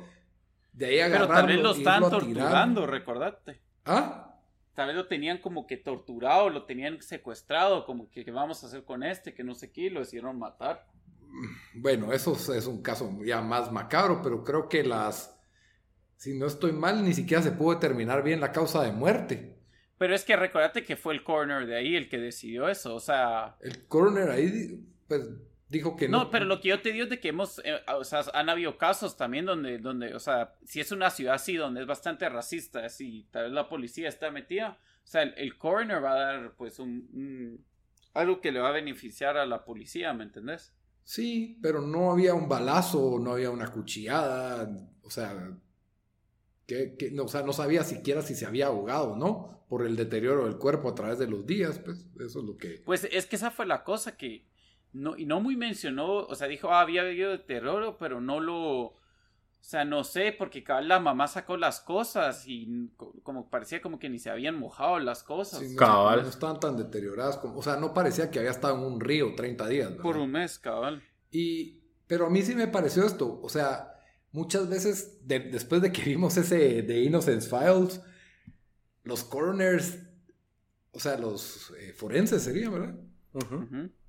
de 0.73 0.85
ahí 0.87 0.95
Pero 0.95 1.05
agarrarlo. 1.05 1.35
tal 1.35 1.47
vez 1.47 1.59
lo 1.59 1.71
están 1.73 2.01
torturando, 2.09 2.87
recordate. 2.87 3.61
¿Ah? 3.85 4.21
Tal 4.73 4.87
vez 4.87 4.95
lo 4.97 5.07
tenían 5.07 5.37
como 5.37 5.67
que 5.67 5.77
torturado, 5.77 6.49
lo 6.49 6.65
tenían 6.65 7.01
secuestrado, 7.01 7.85
como 7.85 8.09
que 8.09 8.25
¿qué 8.25 8.31
vamos 8.31 8.63
a 8.63 8.67
hacer 8.67 8.83
con 8.83 9.03
este, 9.03 9.33
que 9.33 9.43
no 9.43 9.53
sé 9.55 9.71
qué, 9.71 9.81
y 9.83 9.89
lo 9.89 9.99
decidieron 10.01 10.37
matar. 10.37 10.85
Bueno, 11.75 12.11
eso 12.11 12.33
es- 12.33 12.49
es 12.49 12.65
un 12.67 12.81
caso 12.81 13.09
ya 13.23 13.41
más 13.41 13.71
macabro, 13.71 14.21
pero 14.21 14.43
creo 14.43 14.67
que 14.67 14.83
las. 14.83 15.33
Si 16.17 16.33
no 16.37 16.45
estoy 16.47 16.71
mal, 16.71 17.03
ni 17.05 17.13
siquiera 17.13 17.43
se 17.43 17.51
pudo 17.51 17.73
determinar 17.75 18.23
bien 18.23 18.39
la 18.41 18.51
causa 18.51 18.81
de 18.83 18.91
muerte. 18.91 19.54
Pero 19.97 20.13
es 20.13 20.23
que 20.25 20.35
recordate 20.35 20.83
que 20.83 20.95
fue 20.97 21.13
el 21.13 21.23
coroner 21.23 21.65
de 21.65 21.75
ahí 21.77 21.95
el 21.95 22.09
que 22.09 22.17
decidió 22.17 22.67
eso, 22.67 22.95
o 22.95 22.99
sea... 22.99 23.55
El 23.61 23.87
coroner 23.87 24.29
ahí, 24.29 24.83
pues, 25.07 25.29
dijo 25.69 25.95
que 25.95 26.09
no. 26.09 26.25
No, 26.25 26.29
pero 26.29 26.43
lo 26.45 26.59
que 26.59 26.69
yo 26.69 26.81
te 26.81 26.91
digo 26.91 27.05
es 27.05 27.09
de 27.09 27.19
que 27.21 27.29
hemos, 27.29 27.59
eh, 27.63 27.79
o 27.97 28.03
sea, 28.03 28.23
han 28.33 28.49
habido 28.49 28.77
casos 28.77 29.15
también 29.15 29.45
donde, 29.45 29.77
donde, 29.77 30.13
o 30.13 30.19
sea, 30.19 30.53
si 30.65 30.81
es 30.81 30.91
una 30.91 31.09
ciudad 31.09 31.35
así 31.35 31.55
donde 31.55 31.81
es 31.81 31.87
bastante 31.87 32.27
racista, 32.27 32.89
si 32.89 33.27
tal 33.31 33.45
vez 33.45 33.53
la 33.53 33.69
policía 33.69 34.09
está 34.09 34.31
metida, 34.31 34.77
o 35.03 35.07
sea, 35.07 35.23
el, 35.23 35.33
el 35.37 35.57
coroner 35.57 36.03
va 36.03 36.11
a 36.11 36.15
dar, 36.15 36.55
pues, 36.57 36.79
un, 36.79 37.07
un- 37.13 37.65
algo 38.13 38.41
que 38.41 38.51
le 38.51 38.59
va 38.59 38.69
a 38.69 38.73
beneficiar 38.73 39.37
a 39.37 39.45
la 39.45 39.63
policía, 39.65 40.13
¿me 40.13 40.23
entendés? 40.25 40.73
Sí, 41.03 41.57
pero 41.61 41.81
no 41.81 42.11
había 42.11 42.33
un 42.33 42.49
balazo, 42.49 43.19
no 43.19 43.33
había 43.33 43.49
una 43.51 43.71
cuchillada. 43.71 44.69
O 45.03 45.09
sea, 45.09 45.51
Que, 46.67 46.95
que, 46.95 47.19
o 47.19 47.27
sea, 47.27 47.43
no 47.43 47.53
sabía 47.53 47.83
siquiera 47.83 48.21
si 48.21 48.35
se 48.35 48.45
había 48.45 48.67
ahogado 48.67 49.11
o 49.11 49.15
no 49.15 49.55
por 49.67 49.85
el 49.85 49.95
deterioro 49.95 50.45
del 50.45 50.57
cuerpo 50.57 50.89
a 50.89 50.95
través 50.95 51.19
de 51.19 51.27
los 51.27 51.45
días, 51.45 51.79
pues 51.79 52.05
eso 52.19 52.39
es 52.39 52.45
lo 52.45 52.57
que... 52.57 52.81
Pues 52.85 53.07
es 53.11 53.25
que 53.25 53.35
esa 53.35 53.51
fue 53.51 53.65
la 53.65 53.83
cosa 53.83 54.15
que 54.15 54.45
no, 54.93 55.17
y 55.17 55.25
no 55.25 55.41
muy 55.41 55.57
mencionó, 55.57 56.19
o 56.19 56.35
sea, 56.35 56.47
dijo, 56.47 56.69
ah, 56.69 56.81
había 56.81 57.01
habido 57.01 57.31
deterioro, 57.31 57.97
pero 57.97 58.21
no 58.21 58.39
lo... 58.39 58.61
O 58.87 59.67
sea, 59.67 59.83
no 59.83 60.03
sé, 60.03 60.31
porque 60.31 60.63
la 60.83 60.99
mamá 60.99 61.27
sacó 61.27 61.57
las 61.57 61.79
cosas 61.79 62.43
y 62.45 62.91
como 63.23 63.49
parecía 63.49 63.81
como 63.81 63.97
que 63.97 64.09
ni 64.09 64.19
se 64.19 64.29
habían 64.29 64.59
mojado 64.59 64.99
las 64.99 65.23
cosas. 65.23 65.59
Sí, 65.59 65.75
no, 65.75 66.15
no, 66.15 66.21
estaban 66.21 66.59
tan 66.59 66.77
deterioradas 66.77 67.37
como, 67.37 67.57
o 67.57 67.63
sea, 67.63 67.75
no 67.75 67.91
parecía 67.91 68.29
que 68.29 68.37
había 68.37 68.51
estado 68.51 68.77
en 68.77 68.83
un 68.83 68.99
río 68.99 69.33
30 69.35 69.67
días. 69.67 69.91
Por 69.93 70.17
un 70.17 70.31
mes, 70.31 70.59
cabal. 70.59 71.01
Y, 71.31 71.81
pero 72.05 72.27
a 72.27 72.29
mí 72.29 72.43
sí 72.43 72.53
me 72.53 72.67
pareció 72.67 73.05
esto, 73.05 73.41
o 73.41 73.49
sea, 73.49 73.94
muchas 74.35 74.67
veces 74.67 75.19
después 75.23 75.81
de 75.81 75.93
que 75.93 76.03
vimos 76.03 76.35
ese 76.35 76.81
de 76.81 77.01
Innocence 77.03 77.49
Files, 77.49 78.01
los 79.03 79.23
coroners, 79.23 79.97
o 80.91 80.99
sea, 80.99 81.17
los 81.17 81.73
eh, 81.79 81.93
forenses 81.93 82.43
serían, 82.43 82.73
¿verdad? 82.73 82.95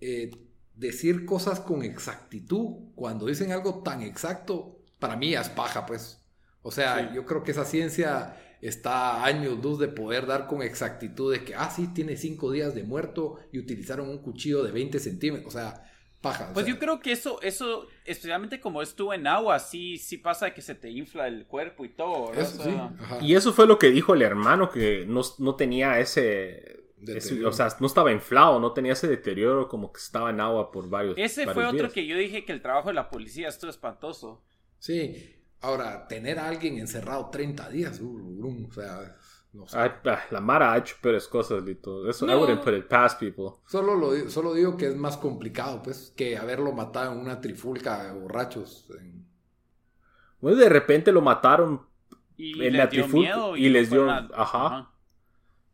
Eh, 0.00 0.32
decir 0.74 1.24
cosas 1.24 1.60
con 1.60 1.82
exactitud, 1.82 2.92
cuando 2.96 3.26
dicen 3.26 3.52
algo 3.52 3.84
tan 3.84 4.02
exacto, 4.02 4.82
para 4.98 5.16
mí 5.16 5.32
es 5.34 5.48
paja, 5.48 5.86
pues. 5.86 6.20
O 6.62 6.72
sea, 6.72 7.14
yo 7.14 7.24
creo 7.24 7.44
que 7.44 7.52
esa 7.52 7.64
ciencia 7.64 8.36
está 8.60 9.22
a 9.22 9.26
años 9.26 9.62
luz 9.62 9.78
de 9.78 9.86
poder 9.86 10.26
dar 10.26 10.48
con 10.48 10.60
exactitud 10.60 11.32
de 11.32 11.44
que, 11.44 11.54
ah, 11.54 11.70
sí, 11.70 11.86
tiene 11.94 12.16
cinco 12.16 12.50
días 12.50 12.74
de 12.74 12.82
muerto 12.82 13.36
y 13.52 13.60
utilizaron 13.60 14.08
un 14.08 14.18
cuchillo 14.18 14.64
de 14.64 14.72
20 14.72 14.98
centímetros. 14.98 15.54
O 15.54 15.56
sea, 15.56 15.84
paja. 16.30 16.50
Pues 16.52 16.66
yo 16.66 16.78
creo 16.78 17.00
que 17.00 17.12
eso, 17.12 17.40
eso, 17.42 17.86
especialmente 18.04 18.60
como 18.60 18.82
estuvo 18.82 19.12
en 19.14 19.26
agua, 19.26 19.58
sí, 19.58 19.98
sí 19.98 20.18
pasa 20.18 20.52
que 20.54 20.62
se 20.62 20.74
te 20.74 20.90
infla 20.90 21.26
el 21.28 21.46
cuerpo 21.46 21.84
y 21.84 21.90
todo. 21.90 22.32
y 23.20 23.34
eso 23.34 23.52
fue 23.52 23.66
lo 23.66 23.78
que 23.78 23.90
dijo 23.90 24.14
el 24.14 24.22
hermano, 24.22 24.70
que 24.70 25.04
no, 25.06 25.22
no 25.38 25.54
tenía 25.54 25.98
ese 25.98 26.76
o 27.44 27.52
sea, 27.52 27.68
no 27.80 27.86
estaba 27.86 28.10
inflado, 28.10 28.58
no 28.58 28.72
tenía 28.72 28.94
ese 28.94 29.06
deterioro 29.06 29.68
como 29.68 29.92
que 29.92 30.00
estaba 30.00 30.30
en 30.30 30.40
agua 30.40 30.70
por 30.70 30.88
varios 30.88 31.16
Ese 31.18 31.46
fue 31.46 31.66
otro 31.66 31.90
que 31.90 32.06
yo 32.06 32.16
dije 32.16 32.44
que 32.44 32.52
el 32.52 32.62
trabajo 32.62 32.88
de 32.88 32.94
la 32.94 33.10
policía 33.10 33.48
estuvo 33.48 33.70
espantoso. 33.70 34.42
Sí, 34.78 35.34
ahora, 35.60 36.06
tener 36.08 36.38
a 36.38 36.48
alguien 36.48 36.78
encerrado 36.78 37.28
30 37.30 37.68
días, 37.70 38.00
uh, 38.00 38.66
o 38.68 38.72
sea, 38.72 39.16
no 39.56 39.66
sé. 39.66 39.78
Ah, 39.78 40.00
la 40.30 40.40
Mara 40.40 40.72
ha 40.72 40.78
hecho 40.78 40.96
peores 41.00 41.26
cosas, 41.26 41.62
Lito. 41.62 42.08
Eso, 42.08 42.26
no, 42.26 42.32
I 42.32 42.36
wouldn't 42.36 42.62
put 42.62 42.74
it 42.74 42.86
past 42.86 43.18
people. 43.18 43.60
Solo, 43.66 43.94
lo, 43.94 44.30
solo 44.30 44.54
digo 44.54 44.76
que 44.76 44.86
es 44.86 44.96
más 44.96 45.16
complicado, 45.16 45.82
pues, 45.82 46.12
que 46.16 46.36
haberlo 46.36 46.72
matado 46.72 47.12
en 47.12 47.18
una 47.18 47.40
trifulca 47.40 48.04
de 48.04 48.12
borrachos. 48.12 48.86
Bueno, 50.40 50.58
de 50.58 50.68
repente 50.68 51.10
lo 51.10 51.22
mataron 51.22 51.86
en 52.38 52.76
la 52.76 52.88
trifulca 52.88 53.56
y, 53.56 53.68
les 53.68 53.90
dio... 53.90 54.08
ajá. 54.10 54.92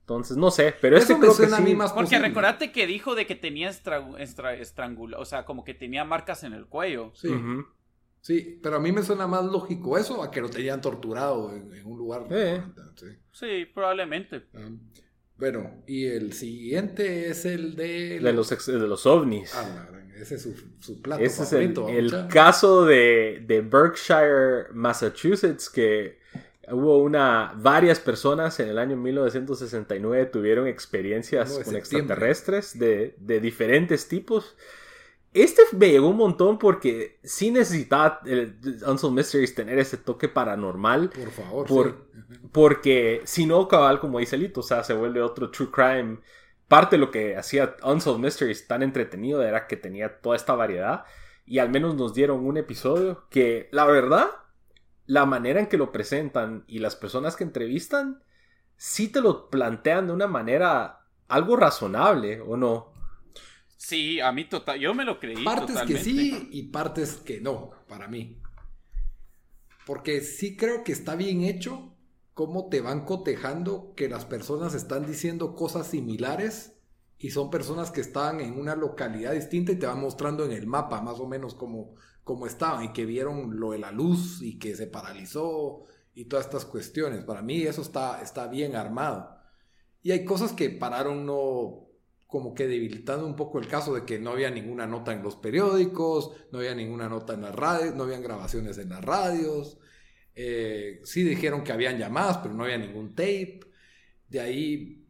Entonces, 0.00 0.36
no 0.36 0.50
sé, 0.50 0.74
pero 0.80 0.96
eso 0.96 1.18
creo 1.18 1.36
que 1.36 1.46
sí. 1.46 1.76
Porque 1.94 2.18
recordate 2.18 2.72
que 2.72 2.86
dijo 2.86 3.14
de 3.14 3.26
que 3.26 3.36
tenía 3.36 3.70
estrangula, 3.70 5.18
o 5.18 5.24
sea, 5.24 5.44
como 5.44 5.64
que 5.64 5.74
tenía 5.74 6.04
marcas 6.04 6.42
en 6.42 6.52
el 6.52 6.66
cuello. 6.66 7.12
Sí. 7.14 7.28
Sí, 8.22 8.58
pero 8.62 8.76
a 8.76 8.80
mí 8.80 8.92
me 8.92 9.02
suena 9.02 9.26
más 9.26 9.44
lógico 9.44 9.98
eso 9.98 10.22
a 10.22 10.30
que 10.30 10.40
lo 10.40 10.48
tenían 10.48 10.80
torturado 10.80 11.52
en, 11.54 11.84
un 11.84 11.98
lugar. 11.98 12.26
Sí, 13.32 13.66
probablemente. 13.74 14.44
Ah, 14.54 14.70
bueno, 15.36 15.82
y 15.86 16.06
el 16.06 16.32
siguiente 16.32 17.28
es 17.28 17.44
el 17.44 17.74
de... 17.74 18.20
De 18.20 18.32
los, 18.32 18.48
de 18.48 18.78
los 18.78 19.06
ovnis. 19.06 19.52
Ah, 19.54 19.88
ese 20.16 20.36
es 20.36 20.42
su, 20.42 20.54
su 20.78 21.02
plato 21.02 21.22
Ese 21.22 21.42
es 21.42 21.52
el, 21.52 21.76
el 21.88 22.28
caso 22.28 22.86
de, 22.86 23.44
de 23.44 23.60
Berkshire, 23.60 24.72
Massachusetts, 24.72 25.68
que 25.68 26.22
Hubo 26.70 26.98
una, 26.98 27.52
varias 27.56 27.98
personas 27.98 28.60
en 28.60 28.68
el 28.68 28.78
año 28.78 28.96
1969 28.96 30.26
tuvieron 30.26 30.68
experiencias 30.68 31.58
con 31.58 31.74
extraterrestres 31.74 32.78
de, 32.78 33.16
de, 33.18 33.40
diferentes 33.40 34.06
tipos. 34.06 34.56
Este 35.34 35.62
me 35.72 35.88
llegó 35.88 36.08
un 36.08 36.16
montón 36.16 36.58
porque 36.58 37.18
sí 37.22 37.50
necesitaba 37.50 38.20
el 38.26 38.58
Unsolved 38.86 39.16
Mysteries 39.16 39.54
tener 39.54 39.78
ese 39.78 39.96
toque 39.96 40.28
paranormal. 40.28 41.08
Por 41.10 41.30
favor. 41.30 41.66
Por, 41.66 42.06
Porque 42.52 43.22
si 43.24 43.46
no, 43.46 43.66
cabal, 43.66 43.98
como 43.98 44.18
dice 44.18 44.36
Lito, 44.36 44.60
o 44.60 44.62
sea, 44.62 44.84
se 44.84 44.92
vuelve 44.92 45.22
otro 45.22 45.50
true 45.50 45.70
crime. 45.70 46.18
Parte 46.68 46.96
de 46.96 47.00
lo 47.00 47.10
que 47.10 47.36
hacía 47.36 47.76
Unsolved 47.82 48.20
Mysteries 48.20 48.66
tan 48.66 48.82
entretenido 48.82 49.42
era 49.42 49.66
que 49.66 49.76
tenía 49.76 50.20
toda 50.20 50.36
esta 50.36 50.54
variedad. 50.54 51.04
Y 51.46 51.58
al 51.58 51.70
menos 51.70 51.94
nos 51.94 52.12
dieron 52.12 52.44
un 52.46 52.58
episodio 52.58 53.26
que, 53.30 53.68
la 53.72 53.86
verdad, 53.86 54.26
la 55.06 55.24
manera 55.24 55.60
en 55.60 55.66
que 55.66 55.78
lo 55.78 55.92
presentan 55.92 56.64
y 56.66 56.78
las 56.78 56.94
personas 56.94 57.36
que 57.36 57.44
entrevistan, 57.44 58.22
sí 58.76 59.08
te 59.08 59.20
lo 59.20 59.48
plantean 59.48 60.06
de 60.06 60.12
una 60.12 60.26
manera 60.26 61.06
algo 61.28 61.56
razonable, 61.56 62.40
¿o 62.40 62.56
no? 62.56 62.91
Sí, 63.84 64.20
a 64.20 64.30
mí 64.30 64.44
total, 64.44 64.78
yo 64.78 64.94
me 64.94 65.04
lo 65.04 65.18
creí. 65.18 65.44
Partes 65.44 65.76
que 65.82 65.98
sí 65.98 66.48
y 66.52 66.62
partes 66.68 67.16
que 67.16 67.40
no, 67.40 67.72
para 67.88 68.06
mí. 68.06 68.40
Porque 69.84 70.20
sí 70.20 70.56
creo 70.56 70.84
que 70.84 70.92
está 70.92 71.16
bien 71.16 71.42
hecho 71.42 71.92
cómo 72.32 72.68
te 72.68 72.80
van 72.80 73.04
cotejando 73.04 73.92
que 73.96 74.08
las 74.08 74.24
personas 74.24 74.74
están 74.74 75.04
diciendo 75.04 75.56
cosas 75.56 75.88
similares 75.88 76.74
y 77.18 77.30
son 77.30 77.50
personas 77.50 77.90
que 77.90 78.00
están 78.00 78.40
en 78.40 78.56
una 78.56 78.76
localidad 78.76 79.32
distinta 79.32 79.72
y 79.72 79.76
te 79.76 79.86
van 79.86 80.00
mostrando 80.00 80.44
en 80.44 80.52
el 80.52 80.68
mapa 80.68 81.02
más 81.02 81.18
o 81.18 81.26
menos 81.26 81.54
cómo, 81.54 81.96
como 82.22 82.46
estaban 82.46 82.84
y 82.84 82.92
que 82.92 83.04
vieron 83.04 83.58
lo 83.58 83.72
de 83.72 83.80
la 83.80 83.90
luz 83.90 84.42
y 84.42 84.60
que 84.60 84.76
se 84.76 84.86
paralizó 84.86 85.86
y 86.14 86.26
todas 86.26 86.46
estas 86.46 86.66
cuestiones. 86.66 87.24
Para 87.24 87.42
mí 87.42 87.62
eso 87.62 87.82
está, 87.82 88.22
está 88.22 88.46
bien 88.46 88.76
armado. 88.76 89.36
Y 90.02 90.12
hay 90.12 90.24
cosas 90.24 90.52
que 90.52 90.70
pararon 90.70 91.26
no 91.26 91.91
como 92.32 92.54
que 92.54 92.66
debilitando 92.66 93.26
un 93.26 93.36
poco 93.36 93.60
el 93.60 93.68
caso 93.68 93.94
de 93.94 94.04
que 94.04 94.18
no 94.18 94.30
había 94.30 94.50
ninguna 94.50 94.86
nota 94.86 95.12
en 95.12 95.22
los 95.22 95.36
periódicos, 95.36 96.32
no 96.50 96.58
había 96.58 96.74
ninguna 96.74 97.08
nota 97.08 97.34
en 97.34 97.42
las 97.42 97.54
radios, 97.54 97.94
no 97.94 98.02
habían 98.02 98.22
grabaciones 98.22 98.78
en 98.78 98.88
las 98.88 99.04
radios. 99.04 99.78
Eh, 100.34 101.00
sí 101.04 101.22
dijeron 101.22 101.62
que 101.62 101.72
habían 101.72 101.98
llamadas, 101.98 102.38
pero 102.38 102.54
no 102.54 102.64
había 102.64 102.78
ningún 102.78 103.14
tape. 103.14 103.60
De 104.28 104.40
ahí 104.40 105.06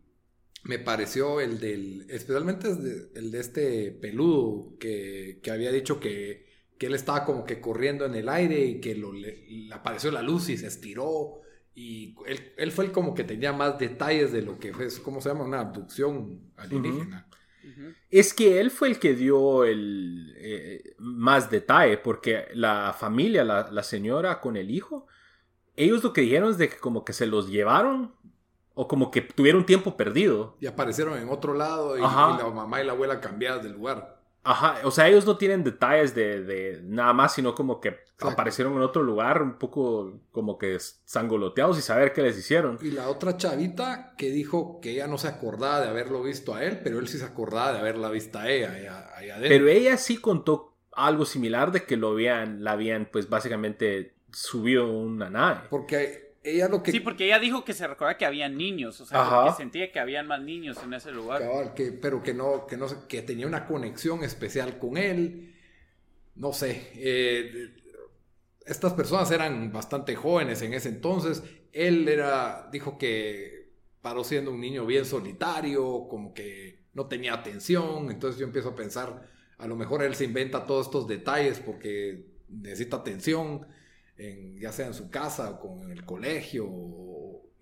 me 0.65 0.79
pareció 0.81 1.41
el 1.41 1.61
del, 1.61 2.07
especialmente 2.11 2.69
el 3.15 3.31
de 3.31 3.41
este 3.41 3.93
peludo 3.93 4.77
que, 4.79 5.39
que 5.43 5.51
había 5.51 5.73
dicho 5.73 5.99
que 6.01 6.53
que 6.83 6.87
él 6.87 6.97
estaba 6.97 7.25
como 7.25 7.45
que 7.45 7.61
corriendo 7.61 8.07
en 8.07 8.17
el 8.17 8.29
aire 8.29 8.59
y 8.65 8.81
que 8.81 8.97
le, 8.97 9.73
apareció 9.73 10.11
la 10.11 10.21
luz 10.21 10.49
y 10.49 10.57
se 10.57 10.67
estiró. 10.67 11.41
Y 11.75 12.15
él, 12.57 12.71
fue 12.71 12.85
el 12.87 12.93
como 12.93 13.15
que 13.15 13.25
tenía 13.25 13.53
más 13.53 13.79
detalles 13.79 14.33
de 14.33 14.43
lo 14.43 14.59
que 14.59 14.75
fue, 14.75 14.89
¿cómo 15.03 15.21
se 15.21 15.31
llama? 15.31 15.45
Una 15.45 15.61
abducción 15.61 16.53
alienígena. 16.57 17.27
Es 18.11 18.35
que 18.35 18.61
él 18.61 18.71
fue 18.71 18.89
el 18.89 18.99
que 18.99 19.15
dio 19.15 19.65
el 19.65 20.35
eh, 20.37 20.95
más 20.99 21.51
detalle, 21.51 21.97
porque 21.97 22.47
la 22.55 22.95
familia, 22.99 23.45
la, 23.45 23.83
señora 23.83 24.41
con 24.41 24.57
el 24.57 24.71
hijo, 24.71 25.07
ellos 25.77 26.03
lo 26.03 26.13
que 26.13 26.23
dijeron 26.23 26.51
es 26.51 26.59
de 26.59 26.69
que 26.69 26.77
como 26.77 27.05
que 27.05 27.13
se 27.13 27.27
los 27.27 27.49
llevaron 27.49 28.15
o 28.75 28.89
como 28.89 29.11
que 29.11 29.23
tuvieron 29.23 29.65
tiempo 29.65 29.97
perdido. 29.97 30.57
Y 30.61 30.67
aparecieron 30.67 31.19
en 31.19 31.29
otro 31.29 31.55
lado 31.55 31.97
y, 31.97 32.01
y 32.01 32.03
la 32.03 32.51
mamá 32.53 32.83
y 32.83 32.87
la 32.87 32.93
abuela 32.93 33.21
cambiadas 33.21 33.63
del 33.63 33.73
lugar. 33.73 34.22
Ajá, 34.45 34.81
o 34.85 34.91
sea, 34.91 35.09
ellos 35.09 35.25
no 35.25 35.37
tienen 35.37 35.63
detalles 35.63 36.15
de, 36.15 36.81
nada 36.85 37.13
más, 37.13 37.35
sino 37.35 37.55
como 37.55 37.81
que 37.81 37.97
aparecieron 38.19 38.75
en 38.75 38.83
otro 38.83 39.03
lugar, 39.03 39.41
un 39.43 39.59
poco 39.59 40.21
como 40.33 40.59
que 40.59 40.79
sangoloteados 41.05 41.79
y 41.79 41.83
saber 41.83 42.13
qué 42.13 42.23
les 42.23 42.37
hicieron. 42.37 42.79
Y 42.83 42.91
la 42.91 43.09
otra 43.09 43.37
chavita 43.37 44.15
que 44.17 44.31
dijo 44.31 44.81
que 44.81 44.91
ella 44.91 45.07
no 45.07 45.19
se 45.19 45.29
acordaba 45.29 45.81
de 45.81 45.89
haberlo 45.89 46.23
visto 46.23 46.55
a 46.55 46.65
él, 46.65 46.81
pero 46.83 46.99
él 46.99 47.09
sí 47.09 47.19
se 47.19 47.25
acordaba 47.25 47.73
de 47.73 47.79
haberla 47.79 48.11
visto 48.11 48.39
a 48.39 48.49
ella 48.49 48.71
adentro. 48.71 49.49
Pero 49.49 49.69
ella 49.69 49.97
sí 49.97 50.17
contó 50.17 50.75
algo 50.93 51.25
similar 51.25 51.73
de 51.73 51.85
que 51.85 51.97
lo 51.97 52.11
habían, 52.11 52.65
la 52.65 52.73
habían 52.73 53.09
pues 53.11 53.29
básicamente 53.29 54.15
subido 54.33 54.91
una 54.91 55.31
nave. 55.31 55.61
Porque 55.71 56.32
ella 56.45 56.69
lo 56.69 56.83
que... 56.83 56.91
Sí, 56.91 57.01
porque 57.01 57.27
ella 57.27 57.39
dijo 57.39 57.65
que 57.65 57.73
se 57.73 57.87
recuerda 57.87 58.19
que 58.19 58.27
había 58.27 58.49
niños, 58.49 59.01
o 59.01 59.07
sea, 59.07 59.45
que 59.47 59.57
sentía 59.57 59.93
que 59.93 60.01
habían 60.01 60.27
más 60.27 60.41
niños 60.41 60.79
en 60.83 60.93
ese 60.95 61.13
lugar. 61.13 61.75
que, 61.75 61.93
pero 61.93 62.23
que 62.23 62.35
no, 62.35 62.67
que 62.67 62.77
no, 62.77 62.87
que 63.07 63.23
tenía 63.23 63.47
una 63.47 63.67
conexión 63.67 64.25
especial 64.25 64.79
con 64.79 64.97
él. 64.97 65.55
No 66.35 66.53
sé, 66.53 66.91
eh, 66.97 67.75
estas 68.67 68.95
personas 68.95 69.31
eran 69.31 69.73
bastante 69.73 70.17
jóvenes 70.17 70.63
en 70.63 70.75
ese 70.75 70.89
entonces. 70.89 71.43
Él 71.73 72.09
era, 72.09 72.69
dijo 72.73 72.99
que 72.99 73.71
paró 74.01 74.25
siendo 74.25 74.51
un 74.51 74.61
niño 74.61 74.85
bien 74.85 75.05
solitario, 75.05 76.07
como 76.09 76.35
que 76.35 76.87
no 76.93 77.07
tenía 77.07 77.35
atención. 77.35 78.11
Entonces 78.11 78.41
yo 78.41 78.47
empiezo 78.47 78.71
a 78.71 78.75
pensar, 78.75 79.29
a 79.59 79.67
lo 79.67 79.77
mejor 79.77 80.03
él 80.03 80.15
se 80.15 80.25
inventa 80.25 80.67
todos 80.67 80.87
estos 80.87 81.07
detalles 81.07 81.61
porque 81.61 82.27
necesita 82.49 82.97
atención 82.97 83.67
ya 84.61 84.73
sea 84.73 84.87
en 84.87 84.95
su 84.95 85.11
casa 85.11 85.51
o 85.51 85.61
con, 85.61 85.83
en 85.83 85.91
el 85.91 86.05
colegio, 86.05 86.69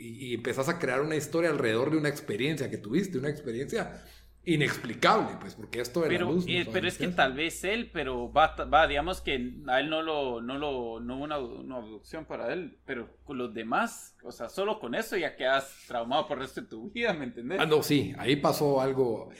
y, 0.01 0.35
empezás 0.35 0.69
a 0.69 0.79
crear 0.79 1.03
una 1.03 1.17
historia 1.17 1.51
alrededor 1.51 1.91
de 1.91 1.99
una 1.99 2.09
experiencia 2.09 2.71
que 2.71 2.79
tuviste, 2.79 3.19
una 3.19 3.29
experiencia 3.29 4.03
inexplicable, 4.45 5.37
pues, 5.39 5.55
porque 5.55 5.81
esto 5.81 6.01
de 6.01 6.09
pero, 6.09 6.27
la 6.27 6.33
luz. 6.33 6.47
eh, 6.49 6.67
pero 6.73 6.89
es 6.89 6.97
que 6.97 7.09
tal 7.09 7.35
vez 7.35 7.63
él, 7.65 7.91
pero 7.93 8.33
va, 8.33 8.57
va, 8.65 8.87
digamos 8.87 9.21
que 9.21 9.61
a 9.67 9.81
él 9.81 9.91
no 9.91 10.01
lo, 10.01 10.41
no 10.41 10.57
lo, 10.57 11.01
no 11.01 11.17
hubo 11.17 11.25
una, 11.25 11.39
una 11.39 11.77
abducción 11.77 12.25
para 12.25 12.53
él, 12.53 12.79
pero 12.87 13.11
con 13.25 13.37
los 13.37 13.53
demás, 13.53 14.17
o 14.25 14.33
sea, 14.33 14.49
solo 14.49 14.81
con 14.81 14.95
eso 14.95 15.17
ya 15.19 15.37
quedas 15.37 15.85
traumado 15.87 16.27
por 16.27 16.39
el 16.39 16.45
resto 16.45 16.63
de 16.63 16.69
tu 16.69 16.91
vida, 16.91 17.13
¿me 17.13 17.27
entendés? 17.27 17.61
Ah, 17.61 17.67
no, 17.67 17.83
sí, 17.83 18.15
ahí 18.19 18.37
pasó 18.37 18.81
algo 18.81 19.31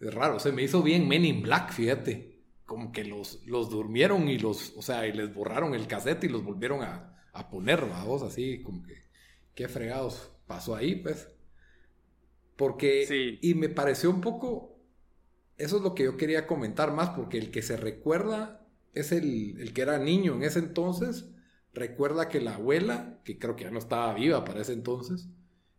raro, 0.00 0.38
se 0.38 0.52
me 0.52 0.62
hizo 0.62 0.82
bien 0.82 1.06
Men 1.06 1.26
in 1.26 1.42
Black, 1.42 1.72
fíjate, 1.72 2.35
como 2.66 2.92
que 2.92 3.04
los, 3.04 3.42
los 3.46 3.70
durmieron 3.70 4.28
y 4.28 4.38
los, 4.38 4.74
o 4.76 4.82
sea, 4.82 5.06
y 5.06 5.12
les 5.12 5.32
borraron 5.34 5.74
el 5.74 5.86
cassette 5.88 6.24
y 6.24 6.28
los 6.28 6.44
volvieron 6.44 6.82
a, 6.82 7.16
a 7.32 7.50
poner, 7.50 7.88
vamos, 7.88 8.22
así, 8.22 8.62
como 8.62 8.82
que, 8.82 9.04
qué 9.54 9.68
fregados 9.68 10.32
pasó 10.46 10.76
ahí, 10.76 10.96
pues. 10.96 11.28
Porque, 12.56 13.06
Sí. 13.06 13.38
y 13.42 13.54
me 13.54 13.68
pareció 13.68 14.10
un 14.10 14.20
poco, 14.20 14.78
eso 15.58 15.76
es 15.78 15.82
lo 15.82 15.94
que 15.94 16.04
yo 16.04 16.16
quería 16.16 16.46
comentar 16.46 16.92
más, 16.92 17.10
porque 17.10 17.38
el 17.38 17.50
que 17.50 17.62
se 17.62 17.76
recuerda 17.76 18.66
es 18.94 19.12
el, 19.12 19.60
el 19.60 19.72
que 19.74 19.82
era 19.82 19.98
niño 19.98 20.34
en 20.34 20.42
ese 20.44 20.58
entonces, 20.60 21.30
recuerda 21.74 22.28
que 22.28 22.40
la 22.40 22.54
abuela, 22.56 23.20
que 23.24 23.38
creo 23.38 23.56
que 23.56 23.64
ya 23.64 23.70
no 23.70 23.78
estaba 23.78 24.14
viva 24.14 24.44
para 24.44 24.62
ese 24.62 24.72
entonces, 24.72 25.28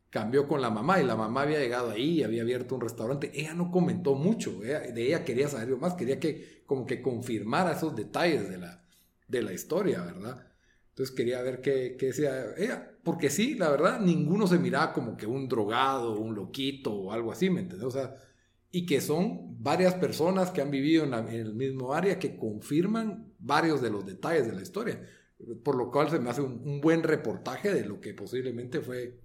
cambió 0.10 0.48
con 0.48 0.62
la 0.62 0.70
mamá 0.70 1.02
y 1.02 1.06
la 1.06 1.16
mamá 1.16 1.42
había 1.44 1.60
llegado 1.60 1.92
ahí, 1.92 2.24
había 2.24 2.42
abierto 2.44 2.76
un 2.76 2.82
restaurante, 2.82 3.32
ella 3.34 3.54
no 3.54 3.72
comentó 3.72 4.16
mucho, 4.16 4.64
ella- 4.64 4.80
de 4.82 5.08
ella 5.08 5.26
quería 5.26 5.48
saber 5.50 5.76
más, 5.78 5.96
quería 5.96 6.20
que 6.20 6.64
como 6.66 6.86
que 6.86 7.02
confirmara 7.02 7.74
esos 7.74 7.96
detalles 7.96 8.50
de 8.50 8.58
la, 8.58 8.84
de 9.28 9.42
la 9.42 9.54
historia, 9.54 10.02
¿verdad? 10.04 10.48
Entonces 10.90 11.16
quería 11.16 11.42
ver 11.42 11.62
qué, 11.62 11.96
qué 12.00 12.08
decía 12.08 12.56
ella, 12.58 12.92
porque 13.04 13.30
sí, 13.30 13.56
la 13.56 13.70
verdad, 13.70 14.00
ninguno 14.00 14.48
se 14.48 14.58
miraba 14.60 14.94
como 14.94 15.16
que 15.18 15.28
un 15.28 15.48
drogado, 15.48 16.20
un 16.20 16.36
loquito 16.36 16.94
o 16.94 17.12
algo 17.12 17.32
así, 17.32 17.50
¿me 17.50 17.62
entiendes? 17.62 17.88
O 17.88 17.92
sea, 17.92 18.16
y 18.72 18.86
que 18.86 19.02
son 19.02 19.62
varias 19.64 19.94
personas 19.96 20.52
que 20.52 20.62
han 20.62 20.72
vivido 20.72 21.04
en, 21.04 21.12
la- 21.12 21.20
el 21.34 21.54
mismo 21.54 21.94
área 21.94 22.20
que 22.20 22.36
confirman 22.38 23.34
varios 23.40 23.82
de 23.82 23.90
los 23.92 24.06
detalles 24.06 24.48
de 24.48 24.54
la 24.54 24.62
historia, 24.62 25.02
por 25.64 25.76
lo 25.76 25.92
cual 25.92 26.10
se 26.10 26.20
me 26.20 26.30
hace 26.30 26.42
un, 26.42 26.62
un 26.66 26.82
buen 26.82 27.04
reportaje 27.04 27.74
de 27.74 27.86
lo 27.86 28.02
que 28.02 28.14
posiblemente 28.14 28.82
fue 28.82 29.20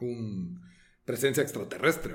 un 0.00 0.60
presencia 1.04 1.42
extraterrestre. 1.42 2.14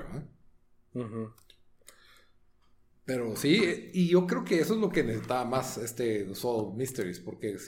Pero 3.04 3.34
sí, 3.36 3.90
y 3.92 4.08
yo 4.08 4.26
creo 4.26 4.44
que 4.44 4.60
eso 4.60 4.74
es 4.74 4.80
lo 4.80 4.88
que 4.90 5.02
necesitaba 5.02 5.44
más 5.44 5.76
este 5.78 6.32
Solve 6.34 6.76
Mysteries, 6.76 7.18
porque 7.20 7.58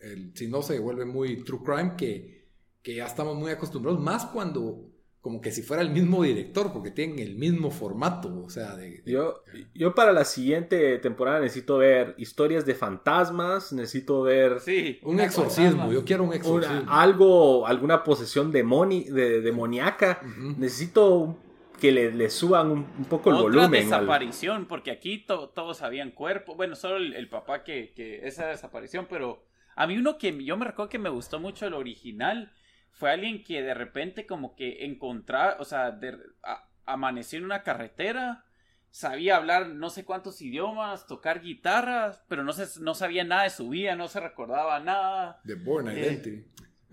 el- 0.00 0.32
si 0.34 0.48
no 0.48 0.62
se 0.62 0.78
vuelve 0.80 1.04
muy 1.04 1.44
true 1.44 1.60
crime, 1.64 1.94
que, 1.96 2.48
que 2.82 2.94
ya 2.96 3.06
estamos 3.06 3.36
muy 3.36 3.52
acostumbrados, 3.52 4.00
más 4.00 4.26
cuando 4.26 4.90
como 5.24 5.40
que 5.40 5.50
si 5.52 5.62
fuera 5.62 5.82
el 5.82 5.88
mismo 5.88 6.22
director, 6.22 6.70
porque 6.70 6.90
tienen 6.90 7.18
el 7.18 7.36
mismo 7.36 7.70
formato, 7.70 8.42
o 8.44 8.50
sea, 8.50 8.76
de... 8.76 9.00
de- 9.00 9.10
Yo, 9.10 9.42
yo 9.74 9.94
para 9.94 10.12
la 10.12 10.26
siguiente 10.26 10.98
temporada 10.98 11.40
necesito 11.40 11.78
ver 11.78 12.14
historias 12.18 12.66
de 12.66 12.74
fantasmas, 12.74 13.72
necesito 13.72 14.20
ver 14.20 14.60
Sí. 14.60 14.98
un 15.02 15.20
exorcismo, 15.20 15.90
yo 15.90 16.04
quiero 16.04 16.24
un 16.24 16.28
una- 16.28 16.36
exorcismo. 16.36 16.84
algo, 16.92 17.66
alguna 17.66 18.04
posesión 18.04 18.52
demoni- 18.52 19.06
de, 19.06 19.40
demoníaca. 19.40 20.20
Necesito 20.58 21.14
un- 21.16 21.38
que 21.80 21.90
le, 21.90 22.12
le 22.12 22.28
suban 22.28 22.70
un, 22.70 22.86
un 22.98 23.04
poco 23.06 23.30
el 23.30 23.36
Otra 23.36 23.44
volumen. 23.62 23.64
al- 23.84 24.00
desaparición, 24.02 24.66
porque 24.66 24.90
aquí 24.90 25.24
to- 25.24 25.48
todos 25.48 25.80
habían 25.80 26.10
cuerpo. 26.10 26.54
Bueno, 26.54 26.76
solo 26.76 26.98
el, 26.98 27.14
el 27.14 27.30
papá 27.30 27.64
que, 27.64 27.94
que 27.96 28.26
esa 28.28 28.48
desaparición, 28.48 29.06
pero 29.08 29.42
a 29.74 29.86
mí 29.86 29.96
uno 29.96 30.18
que 30.18 30.44
yo 30.44 30.58
me 30.58 30.66
recuerdo 30.66 30.90
que 30.90 30.98
me 30.98 31.08
gustó 31.08 31.40
mucho 31.40 31.66
el 31.66 31.72
original 31.72 32.52
fue 32.94 33.10
alguien 33.10 33.44
que 33.44 33.62
de 33.62 33.74
repente 33.74 34.26
como 34.26 34.54
que 34.56 34.84
encontraba, 34.86 35.56
o 35.60 35.64
sea, 35.64 35.90
de- 35.90 36.18
a- 36.42 36.68
amaneció 36.86 37.38
en 37.38 37.44
una 37.44 37.62
carretera, 37.62 38.44
sabía 38.90 39.36
hablar 39.36 39.68
no 39.68 39.90
sé 39.90 40.04
cuántos 40.04 40.40
idiomas, 40.40 41.06
tocar 41.06 41.40
guitarras, 41.42 42.22
pero 42.28 42.44
no, 42.44 42.52
se, 42.52 42.80
no 42.80 42.94
sabía 42.94 43.24
nada 43.24 43.42
de 43.44 43.50
su 43.50 43.68
vida, 43.68 43.96
no 43.96 44.06
se 44.08 44.20
recordaba 44.20 44.78
nada. 44.80 45.40
The 45.44 45.54
Born 45.56 45.88
Eh, 45.88 45.98
Identity. 46.00 46.46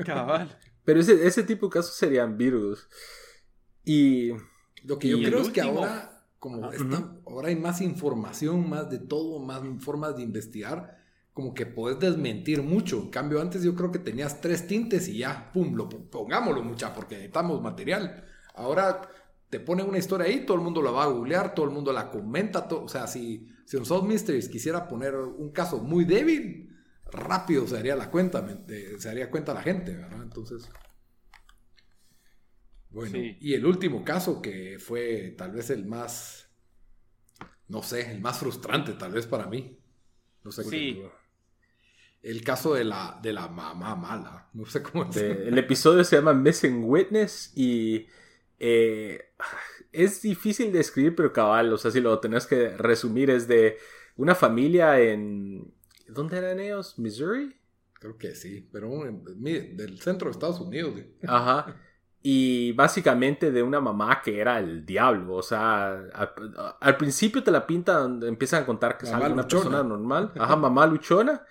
Cabal. 0.06 0.58
Pero 0.84 1.00
ese, 1.00 1.28
ese 1.28 1.44
tipo 1.44 1.68
de 1.68 1.74
casos 1.74 1.94
serían 1.96 2.38
virus. 2.38 2.90
Y 3.86 4.32
Lo 4.84 4.98
que 4.98 5.10
yo 5.10 5.18
Y 5.18 5.26
creo 5.26 5.42
es 5.42 5.50
que 5.50 5.62
ahora, 5.62 6.26
como 6.40 6.72
está- 6.72 7.12
ahora 7.28 7.50
hay 7.50 7.56
más 7.56 7.82
información, 7.82 8.68
más 8.68 8.90
de 8.90 8.98
todo, 8.98 9.40
más 9.40 9.62
formas 9.84 10.16
de 10.18 10.24
investigar, 10.24 10.98
como 11.34 11.54
que 11.54 11.66
puedes 11.66 12.00
desmentir 12.00 12.62
mucho. 12.62 12.98
En 13.00 13.10
cambio, 13.10 13.42
antes 13.42 13.64
yo 13.64 13.76
creo 13.76 13.92
que 13.92 14.00
tenías 14.00 14.42
tres 14.42 14.68
tintes 14.68 15.08
y 15.08 15.20
ya, 15.20 15.52
pum, 15.54 15.76
lo 15.76 15.88
po- 15.90 16.10
pongámoslo 16.10 16.64
mucha, 16.64 16.94
porque 16.94 17.16
necesitamos 17.16 17.62
material. 17.62 18.26
Ahora 18.56 19.02
te 19.50 19.60
ponen 19.60 19.88
una 19.88 19.98
historia 19.98 20.28
ahí, 20.28 20.46
todo 20.46 20.58
el 20.58 20.64
mundo 20.64 20.82
la 20.82 20.92
va 20.92 21.04
a 21.04 21.08
googlear, 21.08 21.54
todo 21.56 21.66
el 21.66 21.72
mundo 21.72 21.92
la 21.94 22.10
comenta, 22.12 22.68
to- 22.68 22.84
o 22.84 22.88
sea, 22.90 23.08
si, 23.08 23.48
si 23.66 23.78
un 23.78 23.86
Solve 23.86 24.08
Mysteries 24.08 24.50
quisiera 24.50 24.88
poner 24.88 25.16
un 25.16 25.52
caso 25.52 25.80
muy 25.80 26.06
débil, 26.06 26.70
rápido 27.12 27.68
se 27.68 27.76
daría 27.76 27.96
la 27.96 28.10
cuenta, 28.10 28.46
se 28.98 29.08
daría 29.08 29.30
cuenta 29.30 29.54
la 29.54 29.62
gente, 29.62 29.96
¿verdad? 29.96 30.22
Entonces... 30.24 30.70
Bueno, 32.90 33.12
Sí. 33.14 33.38
y 33.40 33.54
el 33.54 33.66
último 33.66 34.04
caso 34.04 34.42
que 34.42 34.78
fue 34.78 35.34
tal 35.38 35.52
vez 35.54 35.70
el 35.70 35.86
más, 35.86 36.50
no 37.70 37.84
sé, 37.84 38.12
el 38.12 38.20
más 38.20 38.40
frustrante 38.40 38.94
tal 38.94 39.14
vez 39.14 39.26
para 39.28 39.48
mí. 39.48 39.78
No 40.44 40.52
sé 40.52 40.64
Sí. 40.66 40.70
qué- 40.96 41.10
El 42.24 42.44
caso 42.44 42.74
de 42.76 42.84
la, 42.84 43.20
de 43.22 43.34
la 43.34 43.48
mamá 43.48 43.96
mala. 43.96 44.50
No 44.54 44.66
sé 44.66 44.84
cómo 44.84 45.06
de- 45.06 45.48
el 45.48 45.58
episodio 45.58 46.04
se 46.04 46.16
llama 46.18 46.34
Missing 46.34 46.84
Witness 46.86 47.52
y 47.56 48.08
eh, 48.60 49.32
es 49.92 50.22
difícil 50.22 50.72
de 50.72 50.80
escribir, 50.82 51.16
pero 51.16 51.34
cabal, 51.34 51.74
o 51.74 51.78
sea, 51.78 51.90
si 51.92 52.00
lo 52.00 52.20
tenés 52.20 52.46
que 52.46 52.78
resumir, 52.78 53.30
es 53.32 53.48
de 53.48 53.78
una 54.18 54.36
familia 54.36 55.00
en... 55.00 55.74
¿Dónde 56.08 56.38
eran 56.38 56.60
ellos? 56.60 57.00
¿Missouri? 57.00 57.56
Creo 57.94 58.18
que 58.18 58.36
sí, 58.36 58.68
pero 58.72 58.90
del 59.26 60.00
centro 60.00 60.28
de 60.28 60.32
Estados 60.32 60.60
Unidos. 60.60 60.94
Ajá. 61.28 61.76
Y 62.24 62.72
básicamente 62.74 63.52
de 63.52 63.64
una 63.64 63.80
mamá 63.80 64.22
que 64.24 64.40
era 64.40 64.60
el 64.60 64.86
diablo. 64.86 65.36
O 65.36 65.42
sea, 65.42 65.92
al, 66.14 66.32
al 66.80 66.98
principio 66.98 67.44
te 67.44 67.50
la 67.52 67.66
pintan, 67.66 68.22
empiezan 68.24 68.64
a 68.64 68.66
contar 68.66 68.98
que 68.98 69.06
es 69.06 69.12
una 69.12 69.30
luchona. 69.30 69.44
persona 69.48 69.84
normal. 69.84 70.32
Ajá, 70.38 70.56
mamá 70.56 70.86
luchona. 70.86 71.44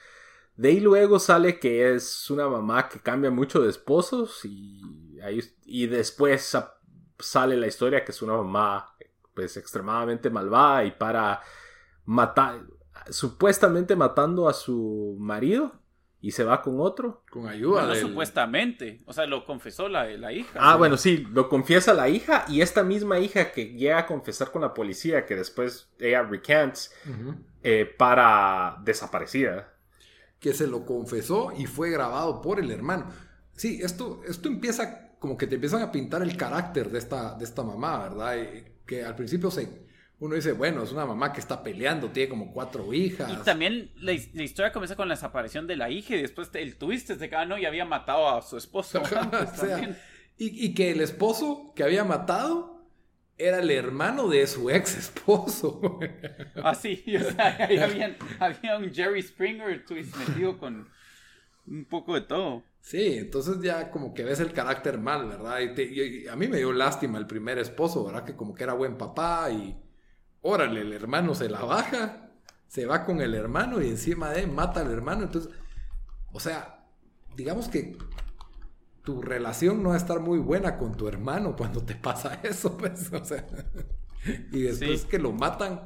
De 0.61 0.69
ahí 0.69 0.81
luego 0.81 1.19
sale 1.19 1.59
que 1.59 1.95
es 1.95 2.29
una 2.31 2.47
mamá 2.49 2.89
que 2.89 3.01
cambia 3.01 3.31
mucho 3.31 3.63
de 3.63 3.71
esposos. 3.71 4.45
Y, 4.45 5.19
ahí, 5.23 5.41
y 5.65 5.87
después 5.87 6.43
sa- 6.43 6.77
sale 7.19 7.57
la 7.57 7.67
historia 7.67 8.05
que 8.05 8.13
es 8.13 8.21
una 8.21 8.35
mamá 8.35 8.95
pues 9.33 9.57
extremadamente 9.57 10.29
malvada 10.29 10.85
y 10.85 10.91
para 10.91 11.41
matar, 12.05 12.61
supuestamente 13.09 13.97
matando 13.97 14.49
a 14.49 14.53
su 14.53 15.17
marido 15.19 15.81
y 16.21 16.33
se 16.33 16.45
va 16.45 16.61
con 16.61 16.79
otro. 16.81 17.25
Con 17.31 17.49
ayuda 17.49 17.81
Bueno, 17.87 17.95
del- 17.95 18.07
supuestamente. 18.09 18.99
O 19.07 19.15
sea, 19.15 19.25
lo 19.27 19.47
confesó 19.47 19.89
la, 19.89 20.05
la 20.05 20.31
hija. 20.33 20.59
Ah, 20.61 20.77
bueno, 20.77 20.99
sí, 20.99 21.27
lo 21.33 21.49
confiesa 21.49 21.95
la 21.95 22.11
hija 22.11 22.45
y 22.49 22.61
esta 22.61 22.83
misma 22.83 23.19
hija 23.19 23.53
que 23.53 23.73
llega 23.73 24.01
a 24.01 24.07
confesar 24.07 24.53
con 24.53 24.61
la 24.61 24.75
policía 24.75 25.25
que 25.25 25.37
después 25.37 25.91
ella 25.99 26.23
recants 26.23 26.93
eh, 27.63 27.87
para 27.97 28.77
desaparecida. 28.85 29.73
Que 30.41 30.53
se 30.55 30.67
lo 30.67 30.85
confesó 30.87 31.53
y 31.57 31.67
fue 31.67 31.91
grabado 31.91 32.41
por 32.43 32.59
el 32.59 32.71
hermano. 32.71 33.07
Sí, 33.55 33.79
esto, 33.83 34.23
esto 34.27 34.49
empieza 34.49 35.11
como 35.19 35.37
que 35.37 35.47
te 35.47 35.57
empiezan 35.57 35.83
a 35.83 35.93
pintar 35.93 36.23
el 36.23 36.37
carácter 36.37 36.91
de 36.91 36.99
esta, 36.99 37.35
de 37.35 37.45
esta 37.45 37.63
mamá, 37.63 38.09
¿verdad? 38.09 38.37
Y 38.39 38.65
que 38.87 39.05
al 39.05 39.15
principio 39.15 39.51
se, 39.51 39.69
uno 40.19 40.35
dice, 40.35 40.53
bueno, 40.53 40.83
es 40.83 40.93
una 40.93 41.05
mamá 41.05 41.31
que 41.33 41.41
está 41.41 41.63
peleando, 41.63 42.09
tiene 42.09 42.31
como 42.31 42.53
cuatro 42.55 42.93
hijas. 42.95 43.31
Y 43.31 43.37
también 43.45 43.91
la, 43.97 44.13
his- 44.13 44.35
la 44.35 44.43
historia 44.43 44.73
comienza 44.73 44.97
con 44.97 45.09
la 45.09 45.15
desaparición 45.15 45.67
de 45.67 45.77
la 45.77 45.91
hija 45.91 46.17
y 46.17 46.23
después 46.23 46.49
el 46.55 46.77
twist 46.77 47.11
es 47.11 47.19
de 47.19 47.29
que 47.29 47.37
ah, 47.37 47.45
no, 47.45 47.59
y 47.59 47.67
había 47.67 47.85
matado 47.85 48.31
a 48.31 48.41
su 48.41 48.57
esposo. 48.57 49.03
antes 49.17 49.51
O 49.53 49.57
sea, 49.57 49.71
también. 49.77 49.99
y, 50.39 50.65
y 50.67 50.73
que 50.75 50.91
el 50.93 51.03
esposo 51.03 51.73
que 51.77 51.83
había 51.85 52.03
matado 52.05 52.70
era 53.41 53.59
el 53.61 53.71
hermano 53.71 54.29
de 54.29 54.47
su 54.47 54.71
ex 54.71 54.97
esposo. 54.97 55.99
Ah, 56.57 56.75
sí, 56.75 57.03
o 57.17 57.31
sea, 57.33 57.57
ahí 57.69 57.79
habían- 57.79 58.17
había 58.39 58.77
un 58.79 58.93
Jerry 58.93 59.23
Springer 59.23 59.85
twist 59.85 60.15
metido 60.17 60.59
con 60.59 60.89
un 61.67 61.85
poco 61.87 62.15
de 62.15 62.23
todo. 62.23 62.63
Sí, 62.81 63.19
entonces 63.19 63.61
ya 63.63 63.91
como 63.91 64.15
que 64.15 64.25
ves 64.25 64.41
el 64.41 64.53
carácter 64.53 64.99
mal, 64.99 65.27
¿verdad? 65.29 65.61
Y, 65.61 65.75
te- 65.75 65.85
y- 65.85 66.25
y 66.25 66.29
a 66.29 66.37
mí 66.37 66.49
me 66.49 66.57
dio 66.59 66.73
lástima 66.73 67.19
el 67.19 67.27
primer 67.27 67.59
esposo, 67.59 68.05
¿verdad? 68.05 68.25
Que 68.25 68.37
como 68.37 68.55
que 68.55 68.65
era 68.65 68.73
buen 68.73 68.97
papá 68.97 69.51
y 69.51 69.77
órale, 70.41 70.81
el 70.81 70.93
hermano 70.93 71.35
se 71.35 71.49
la 71.51 71.61
baja, 71.61 72.31
se 72.67 72.87
va 72.87 73.05
con 73.05 73.21
el 73.21 73.35
hermano 73.35 73.83
y 73.83 73.89
encima 73.89 74.31
de 74.31 74.41
él 74.43 74.49
mata 74.51 74.81
al 74.81 74.91
hermano. 74.91 75.25
Entonces, 75.25 75.53
o 76.33 76.41
sea, 76.41 76.87
digamos 77.37 77.69
que 77.69 77.97
tu 79.03 79.23
relación 79.23 79.83
no 79.83 79.91
va 79.91 79.95
a 79.95 79.99
estar 79.99 80.21
muy 80.21 80.39
buena 80.39 80.77
con 80.77 80.97
tu 80.97 81.09
hermano 81.09 81.57
cuando 81.57 81.83
te 81.85 81.95
pasa 81.95 82.41
eso, 82.43 82.77
pues, 82.77 83.13
o 83.13 83.25
sea. 83.25 83.47
Y 84.53 84.63
después 84.63 85.03
Sí. 85.03 85.09
que 85.09 85.19
lo 85.19 85.33
matan, 85.33 85.81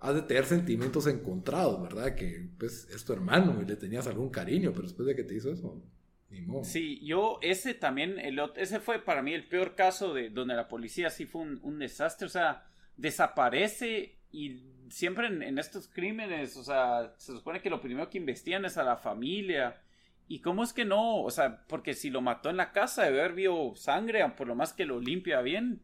has 0.00 0.14
de 0.14 0.22
tener 0.22 0.44
sentimientos 0.44 1.06
encontrados, 1.06 1.80
¿verdad? 1.82 2.14
Que 2.14 2.48
pues 2.58 2.88
es 2.94 3.04
tu 3.04 3.12
hermano 3.14 3.60
y 3.62 3.64
le 3.64 3.76
tenías 3.76 4.06
algún 4.06 4.30
cariño, 4.30 4.72
pero 4.72 4.82
después 4.82 5.06
de 5.06 5.16
que 5.16 5.24
te 5.24 5.34
hizo 5.34 5.50
eso, 5.50 5.82
ni 6.30 6.42
modo. 6.42 6.64
Sí, 6.64 7.00
yo 7.04 7.38
ese 7.42 7.74
también, 7.74 8.18
el, 8.18 8.38
ese 8.56 8.80
fue 8.80 8.98
para 8.98 9.22
mí 9.22 9.32
el 9.32 9.48
peor 9.48 9.74
caso 9.74 10.12
de 10.12 10.28
donde 10.30 10.54
la 10.54 10.68
policía 10.68 11.08
sí 11.10 11.24
fue 11.26 11.42
un, 11.42 11.58
un 11.62 11.78
desastre. 11.78 12.26
O 12.26 12.30
sea, 12.30 12.66
desaparece 12.96 14.18
y 14.30 14.62
siempre 14.90 15.26
en, 15.28 15.58
estos 15.58 15.88
crímenes, 15.88 16.56
o 16.56 16.64
sea, 16.64 17.14
se 17.18 17.32
supone 17.32 17.62
que 17.62 17.70
lo 17.70 17.80
primero 17.80 18.10
que 18.10 18.18
investigan 18.18 18.64
es 18.64 18.76
a 18.76 18.84
la 18.84 18.96
familia. 18.96 19.80
¿Y 20.26 20.40
cómo 20.40 20.62
es 20.62 20.72
que 20.72 20.84
no? 20.84 21.22
O 21.22 21.30
sea, 21.30 21.64
porque 21.68 21.94
si 21.94 22.10
lo 22.10 22.20
mató 22.20 22.50
en 22.50 22.56
la 22.56 22.72
casa, 22.72 23.04
debe 23.04 23.20
haber 23.20 23.34
visto 23.34 23.74
sangre, 23.74 24.26
por 24.36 24.46
lo 24.46 24.54
más 24.54 24.72
que 24.72 24.86
lo 24.86 25.00
limpia 25.00 25.40
bien. 25.42 25.82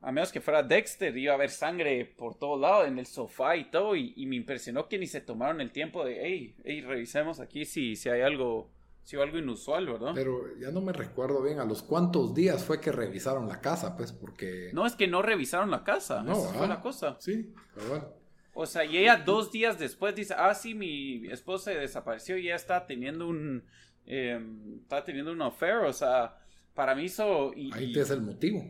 A 0.00 0.10
menos 0.10 0.32
que 0.32 0.40
fuera 0.40 0.62
Dexter, 0.62 1.16
iba 1.16 1.32
a 1.32 1.36
haber 1.36 1.50
sangre 1.50 2.04
por 2.04 2.36
todo 2.36 2.58
lado, 2.58 2.86
en 2.86 2.98
el 2.98 3.06
sofá 3.06 3.56
y 3.56 3.70
todo. 3.70 3.94
Y, 3.94 4.26
me 4.26 4.36
impresionó 4.36 4.88
que 4.88 4.98
ni 4.98 5.06
se 5.06 5.20
tomaron 5.20 5.60
el 5.60 5.70
tiempo 5.70 6.04
de, 6.04 6.18
hey, 6.22 6.56
hey, 6.64 6.80
revisemos 6.80 7.38
aquí 7.40 7.64
si, 7.64 7.94
si 7.94 8.08
hay 8.08 8.22
algo 8.22 8.70
Sí, 9.04 9.16
algo 9.16 9.36
inusual, 9.36 9.86
¿verdad? 9.86 10.12
Pero 10.14 10.56
ya 10.58 10.70
no 10.70 10.80
me 10.80 10.92
recuerdo 10.92 11.42
bien 11.42 11.58
a 11.58 11.64
los 11.64 11.82
cuántos 11.82 12.34
días 12.34 12.64
fue 12.64 12.80
que 12.80 12.92
revisaron 12.92 13.48
la 13.48 13.60
casa, 13.60 13.96
pues, 13.96 14.12
porque... 14.12 14.70
No, 14.72 14.86
es 14.86 14.94
que 14.94 15.08
no 15.08 15.22
revisaron 15.22 15.72
la 15.72 15.82
casa. 15.82 16.22
No, 16.22 16.34
Esa 16.34 16.54
fue 16.54 16.68
la 16.68 16.80
cosa. 16.80 17.16
Sí, 17.18 17.52
pero 17.74 18.21
O 18.54 18.66
sea, 18.66 18.84
y 18.84 18.98
ella 18.98 19.16
dos 19.16 19.50
días 19.50 19.78
después 19.78 20.14
dice, 20.14 20.34
ah, 20.36 20.54
sí, 20.54 20.74
mi 20.74 21.26
esposa 21.28 21.70
desapareció 21.70 22.36
y 22.36 22.44
ya 22.44 22.54
está 22.54 22.86
teniendo 22.86 23.26
un... 23.26 23.64
Eh, 24.06 24.40
está 24.82 25.04
teniendo 25.04 25.32
un 25.32 25.40
affair, 25.40 25.76
o 25.76 25.92
sea, 25.92 26.38
para 26.74 26.94
mí 26.94 27.06
eso... 27.06 27.52
Y, 27.54 27.72
Ahí 27.72 27.92
te 27.92 28.00
es 28.00 28.10
el 28.10 28.20
motivo. 28.20 28.64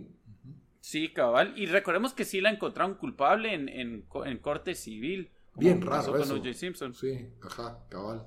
Sí, 0.81 1.13
cabal. 1.13 1.55
Y 1.57 1.67
recordemos 1.67 2.13
que 2.13 2.25
sí 2.25 2.41
la 2.41 2.51
encontraron 2.51 2.95
culpable 2.95 3.55
en, 3.55 3.69
en, 3.69 4.05
en 4.25 4.39
corte 4.39 4.75
civil. 4.75 5.31
Bien 5.55 5.81
raro 5.81 6.17
eso. 6.17 6.41
Simpson. 6.53 6.95
Sí, 6.95 7.29
ajá, 7.43 7.79
cabal. 7.89 8.27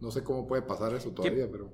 No 0.00 0.10
sé 0.10 0.24
cómo 0.24 0.46
puede 0.46 0.62
pasar 0.62 0.94
eso 0.94 1.10
todavía, 1.12 1.46
pero... 1.50 1.72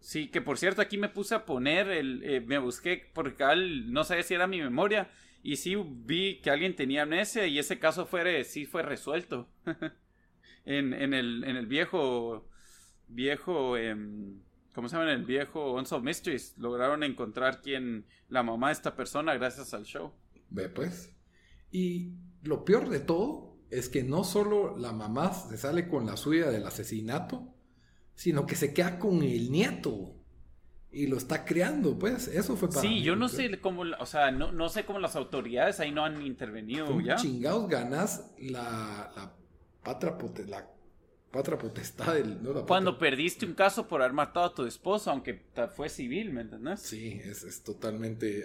Sí, 0.00 0.28
que 0.28 0.42
por 0.42 0.58
cierto 0.58 0.82
aquí 0.82 0.98
me 0.98 1.08
puse 1.08 1.34
a 1.34 1.46
poner, 1.46 1.88
el, 1.88 2.22
eh, 2.24 2.40
me 2.40 2.58
busqué 2.58 3.10
porque 3.14 3.42
no 3.86 4.04
sabía 4.04 4.22
si 4.22 4.34
era 4.34 4.46
mi 4.46 4.60
memoria 4.60 5.10
y 5.44 5.56
sí 5.56 5.76
vi 5.76 6.40
que 6.40 6.48
alguien 6.48 6.74
tenía 6.74 7.02
amnesia 7.02 7.46
y 7.46 7.58
ese 7.58 7.78
caso 7.78 8.06
fue, 8.06 8.44
sí 8.44 8.64
fue 8.64 8.82
resuelto 8.82 9.46
en, 10.64 10.94
en, 10.94 11.12
el, 11.12 11.44
en 11.44 11.56
el 11.56 11.66
viejo, 11.66 12.48
viejo, 13.08 13.76
em, 13.76 14.40
¿cómo 14.74 14.88
se 14.88 14.96
llama? 14.96 15.12
El 15.12 15.26
viejo 15.26 15.74
Unsolved 15.74 16.06
Mysteries. 16.06 16.56
Lograron 16.56 17.02
encontrar 17.02 17.60
quién, 17.60 18.06
la 18.30 18.42
mamá 18.42 18.68
de 18.68 18.72
esta 18.72 18.96
persona 18.96 19.34
gracias 19.34 19.74
al 19.74 19.84
show. 19.84 20.14
Ve 20.48 20.70
pues. 20.70 21.14
Y 21.70 22.14
lo 22.42 22.64
peor 22.64 22.88
de 22.88 23.00
todo 23.00 23.58
es 23.68 23.90
que 23.90 24.02
no 24.02 24.24
solo 24.24 24.78
la 24.78 24.94
mamá 24.94 25.34
se 25.34 25.58
sale 25.58 25.88
con 25.88 26.06
la 26.06 26.16
suya 26.16 26.50
del 26.50 26.66
asesinato, 26.66 27.54
sino 28.14 28.46
que 28.46 28.56
se 28.56 28.72
queda 28.72 28.98
con 28.98 29.22
el 29.22 29.52
nieto 29.52 30.13
y 30.94 31.08
lo 31.08 31.16
está 31.16 31.44
creando, 31.44 31.98
pues, 31.98 32.28
eso 32.28 32.56
fue 32.56 32.68
para 32.68 32.80
Sí, 32.80 33.02
yo 33.02 33.16
no 33.16 33.28
sé 33.28 33.60
cómo, 33.60 33.82
o 33.98 34.06
sea, 34.06 34.30
no, 34.30 34.52
no, 34.52 34.68
sé 34.68 34.84
cómo 34.84 35.00
las 35.00 35.16
autoridades 35.16 35.80
ahí 35.80 35.90
no 35.90 36.04
han 36.04 36.22
intervenido 36.22 36.86
¿Cómo 36.86 37.00
ya. 37.00 37.16
chingados 37.16 37.68
ganas 37.68 38.30
la, 38.38 39.10
la 39.16 39.32
patra, 39.82 40.16
la 40.46 40.70
patra 41.32 41.58
potestad 41.58 42.14
del... 42.14 42.38
Cuando 42.66 42.96
perdiste 42.96 43.44
un 43.44 43.54
caso 43.54 43.88
por 43.88 44.02
haber 44.02 44.12
matado 44.12 44.46
a 44.46 44.54
tu 44.54 44.64
esposo, 44.64 45.10
aunque 45.10 45.42
fue 45.74 45.88
civil, 45.88 46.32
¿me 46.32 46.42
entendés? 46.42 46.80
Sí, 46.80 47.20
es, 47.24 47.42
es 47.42 47.64
totalmente... 47.64 48.44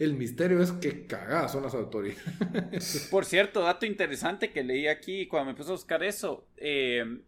el 0.00 0.14
misterio 0.14 0.60
es 0.60 0.72
que 0.72 1.06
cagadas 1.06 1.52
son 1.52 1.62
las 1.62 1.74
autoridades. 1.74 3.08
Por 3.12 3.24
cierto, 3.24 3.62
dato 3.62 3.86
interesante 3.86 4.50
que 4.50 4.64
leí 4.64 4.88
aquí 4.88 5.28
cuando 5.28 5.52
me 5.52 5.56
puse 5.56 5.70
a 5.70 5.72
buscar 5.72 6.02
eso. 6.02 6.48
Eh, 6.56 7.20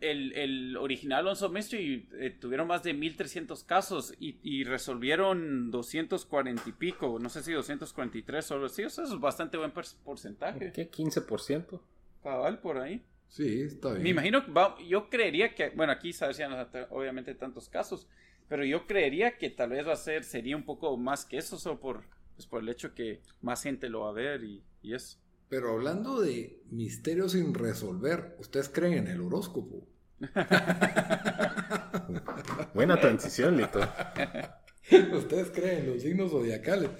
el, 0.00 0.32
el, 0.32 0.76
original 0.76 1.20
Alonso 1.20 1.48
Mystery 1.48 2.08
eh, 2.18 2.30
tuvieron 2.30 2.66
más 2.68 2.82
de 2.82 2.94
1300 2.94 3.64
casos 3.64 4.14
y, 4.18 4.64
resolvieron 4.64 5.70
240 5.70 6.62
y 6.66 6.72
pico, 6.72 7.18
no 7.18 7.28
sé 7.28 7.42
si 7.42 7.52
243 7.52 8.44
solo, 8.44 8.68
sí, 8.68 8.82
eso 8.82 9.02
es 9.02 9.18
bastante 9.18 9.56
buen 9.56 9.72
porcentaje. 9.72 10.72
¿Qué? 10.72 10.90
¿15%? 10.90 11.80
Cabal, 12.22 12.60
por 12.60 12.78
ahí. 12.78 13.02
Sí, 13.28 13.62
está 13.62 13.90
bien. 13.90 14.02
Me 14.02 14.08
imagino, 14.10 14.44
yo 14.86 15.08
creería 15.10 15.54
que, 15.54 15.70
bueno, 15.70 15.92
aquí 15.92 16.12
sabían 16.12 16.68
obviamente 16.90 17.34
tantos 17.34 17.68
casos, 17.68 18.08
pero 18.48 18.64
yo 18.64 18.86
creería 18.86 19.36
que 19.36 19.50
tal 19.50 19.70
vez 19.70 19.86
va 19.86 19.92
a 19.92 19.96
ser, 19.96 20.24
sería 20.24 20.56
un 20.56 20.64
poco 20.64 20.96
más 20.96 21.24
que 21.24 21.38
eso, 21.38 21.58
solo 21.58 21.78
por, 21.80 22.04
pues 22.34 22.46
por 22.46 22.62
el 22.62 22.68
hecho 22.68 22.94
que 22.94 23.20
más 23.42 23.62
gente 23.62 23.88
lo 23.88 24.00
va 24.00 24.10
a 24.10 24.14
ver 24.14 24.44
y, 24.44 24.62
y 24.82 24.94
eso. 24.94 25.18
Pero 25.48 25.72
hablando 25.72 26.20
de 26.20 26.62
misterios 26.70 27.32
sin 27.32 27.54
resolver, 27.54 28.36
¿ustedes 28.38 28.68
creen 28.68 28.92
en 28.94 29.08
el 29.08 29.20
horóscopo? 29.22 29.88
Buena 32.74 33.00
transición, 33.00 33.56
Lito. 33.56 33.80
¿Ustedes 35.12 35.50
creen 35.50 35.84
en 35.84 35.92
los 35.92 36.02
signos 36.02 36.30
zodiacales? 36.30 36.90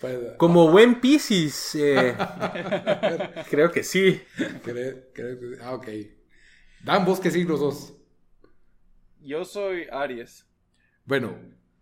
Pues, 0.00 0.18
Como 0.36 0.70
buen 0.70 1.00
Pisces, 1.00 1.74
eh, 1.76 2.14
creo 3.50 3.70
que 3.70 3.84
sí. 3.84 4.20
ah, 5.60 5.74
ok. 5.74 5.88
Dan, 6.82 7.04
vos 7.04 7.20
qué 7.20 7.30
signos 7.30 7.60
sos. 7.60 7.94
Yo 9.20 9.44
soy 9.44 9.86
Aries. 9.92 10.46
Bueno, 11.04 11.38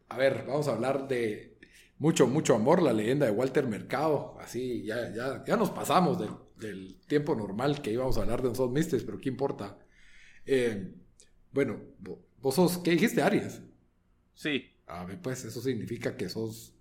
a 0.09 0.19
ver, 0.19 0.45
vamos 0.47 0.69
a 0.69 0.73
hablar 0.73 1.09
de 1.09 1.50
mucho, 2.01 2.27
mucho 2.27 2.55
amor, 2.55 2.83
la 2.83 2.95
leyenda 2.95 3.27
de 3.27 3.33
Walter 3.33 3.67
Mercado. 3.67 4.37
Así, 4.41 4.83
ya, 4.85 5.13
ya, 5.15 5.45
ya 5.47 5.57
nos 5.57 5.71
pasamos 5.71 6.19
del, 6.59 6.97
tiempo 7.07 7.35
normal 7.35 7.81
que 7.83 7.93
íbamos 7.93 8.17
a 8.19 8.23
hablar 8.23 8.43
de 8.43 8.49
un 8.49 8.55
Soul 8.55 8.73
Mysteries, 8.73 9.05
pero 9.05 9.21
¿qué 9.21 9.29
importa? 9.29 9.79
Eh, 10.47 10.95
bueno, 11.53 11.79
vos 12.39 12.55
sos, 12.55 12.79
¿qué 12.79 12.93
dijiste, 12.93 13.23
Aries? 13.23 13.63
Sí. 14.35 14.65
A 14.87 15.05
ver, 15.05 15.21
pues 15.21 15.45
eso 15.45 15.61
significa 15.61 16.17
que 16.17 16.31
sos, 16.31 16.75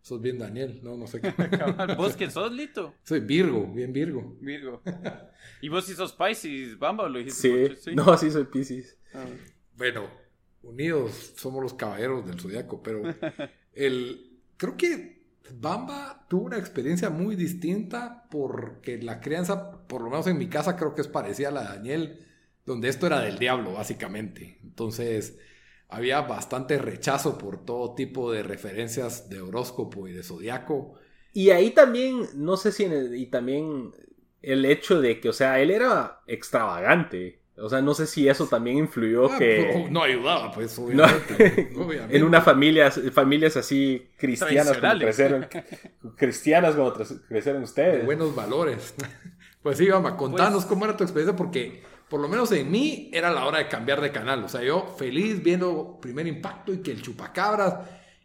sos 0.00 0.22
bien 0.22 0.38
Daniel, 0.38 0.80
no, 0.82 0.96
no 0.96 1.06
sé 1.06 1.20
qué. 1.20 1.34
¿Vos 1.96 2.16
qué 2.16 2.30
sos, 2.30 2.50
Lito? 2.50 2.94
Soy 3.02 3.20
Virgo, 3.20 3.70
bien 3.72 3.92
Virgo. 3.92 4.36
Virgo. 4.40 4.82
¿Y 5.60 5.68
vos 5.68 5.84
si 5.84 5.94
sos 5.94 6.14
Pisces, 6.14 6.78
Bamba, 6.78 7.08
lo 7.10 7.18
dijiste? 7.18 7.76
Sí, 7.76 7.94
no, 7.94 8.16
sí 8.16 8.30
soy 8.30 8.44
Pisces. 8.44 8.98
Ah. 9.12 9.26
Bueno, 9.76 10.08
unidos 10.62 11.34
somos 11.36 11.62
los 11.62 11.74
caballeros 11.74 12.26
del 12.26 12.40
zodiaco, 12.40 12.82
pero 12.82 13.02
el, 13.72 14.25
creo 14.56 14.76
que 14.76 15.16
Bamba 15.54 16.26
tuvo 16.28 16.46
una 16.46 16.58
experiencia 16.58 17.10
muy 17.10 17.36
distinta 17.36 18.26
porque 18.30 18.98
la 18.98 19.20
crianza, 19.20 19.86
por 19.86 20.02
lo 20.02 20.10
menos 20.10 20.26
en 20.26 20.38
mi 20.38 20.48
casa, 20.48 20.76
creo 20.76 20.94
que 20.94 21.02
es 21.02 21.08
parecida 21.08 21.48
a 21.48 21.52
la 21.52 21.62
de 21.62 21.68
Daniel, 21.68 22.26
donde 22.64 22.88
esto 22.88 23.06
era 23.06 23.20
del 23.20 23.38
diablo, 23.38 23.72
básicamente. 23.72 24.58
Entonces, 24.62 25.38
había 25.88 26.20
bastante 26.22 26.78
rechazo 26.78 27.38
por 27.38 27.64
todo 27.64 27.94
tipo 27.94 28.32
de 28.32 28.42
referencias 28.42 29.28
de 29.28 29.40
horóscopo 29.40 30.08
y 30.08 30.12
de 30.12 30.22
zodiaco. 30.22 30.94
Y 31.32 31.50
ahí 31.50 31.70
también, 31.70 32.26
no 32.34 32.56
sé 32.56 32.72
si, 32.72 32.84
y 32.84 33.26
también 33.26 33.92
el 34.42 34.64
hecho 34.64 35.00
de 35.00 35.20
que, 35.20 35.28
o 35.28 35.32
sea, 35.32 35.60
él 35.60 35.70
era 35.70 36.20
extravagante. 36.26 37.42
O 37.58 37.70
sea, 37.70 37.80
no 37.80 37.94
sé 37.94 38.06
si 38.06 38.28
eso 38.28 38.46
también 38.46 38.76
influyó 38.78 39.32
ah, 39.32 39.38
que... 39.38 39.86
No, 39.90 40.02
ayudaba, 40.02 40.52
pues, 40.52 40.78
obviamente. 40.78 41.74
En 42.10 42.22
una 42.22 42.42
familia, 42.42 42.90
familias 42.90 43.56
así 43.56 44.08
cristianas 44.18 44.76
como 44.76 44.98
crecieron, 44.98 45.48
cristianas 46.16 46.74
como 46.74 46.92
crecieron 46.92 47.62
ustedes. 47.62 48.04
buenos 48.04 48.34
valores. 48.34 48.94
Pues 49.62 49.78
sí, 49.78 49.88
vamos, 49.88 50.12
contanos 50.12 50.62
pues 50.62 50.66
cómo 50.66 50.84
era 50.84 50.96
tu 50.96 51.02
experiencia, 51.02 51.34
porque 51.34 51.82
por 52.08 52.20
lo 52.20 52.28
menos 52.28 52.52
en 52.52 52.70
mí 52.70 53.10
era 53.12 53.32
la 53.32 53.46
hora 53.46 53.58
de 53.58 53.66
cambiar 53.66 54.00
de 54.00 54.12
canal. 54.12 54.44
O 54.44 54.48
sea, 54.48 54.62
yo 54.62 54.94
feliz 54.96 55.42
viendo 55.42 55.98
Primer 56.00 56.24
Impacto 56.28 56.72
y 56.72 56.82
que 56.82 56.92
el 56.92 57.02
Chupacabras 57.02 57.74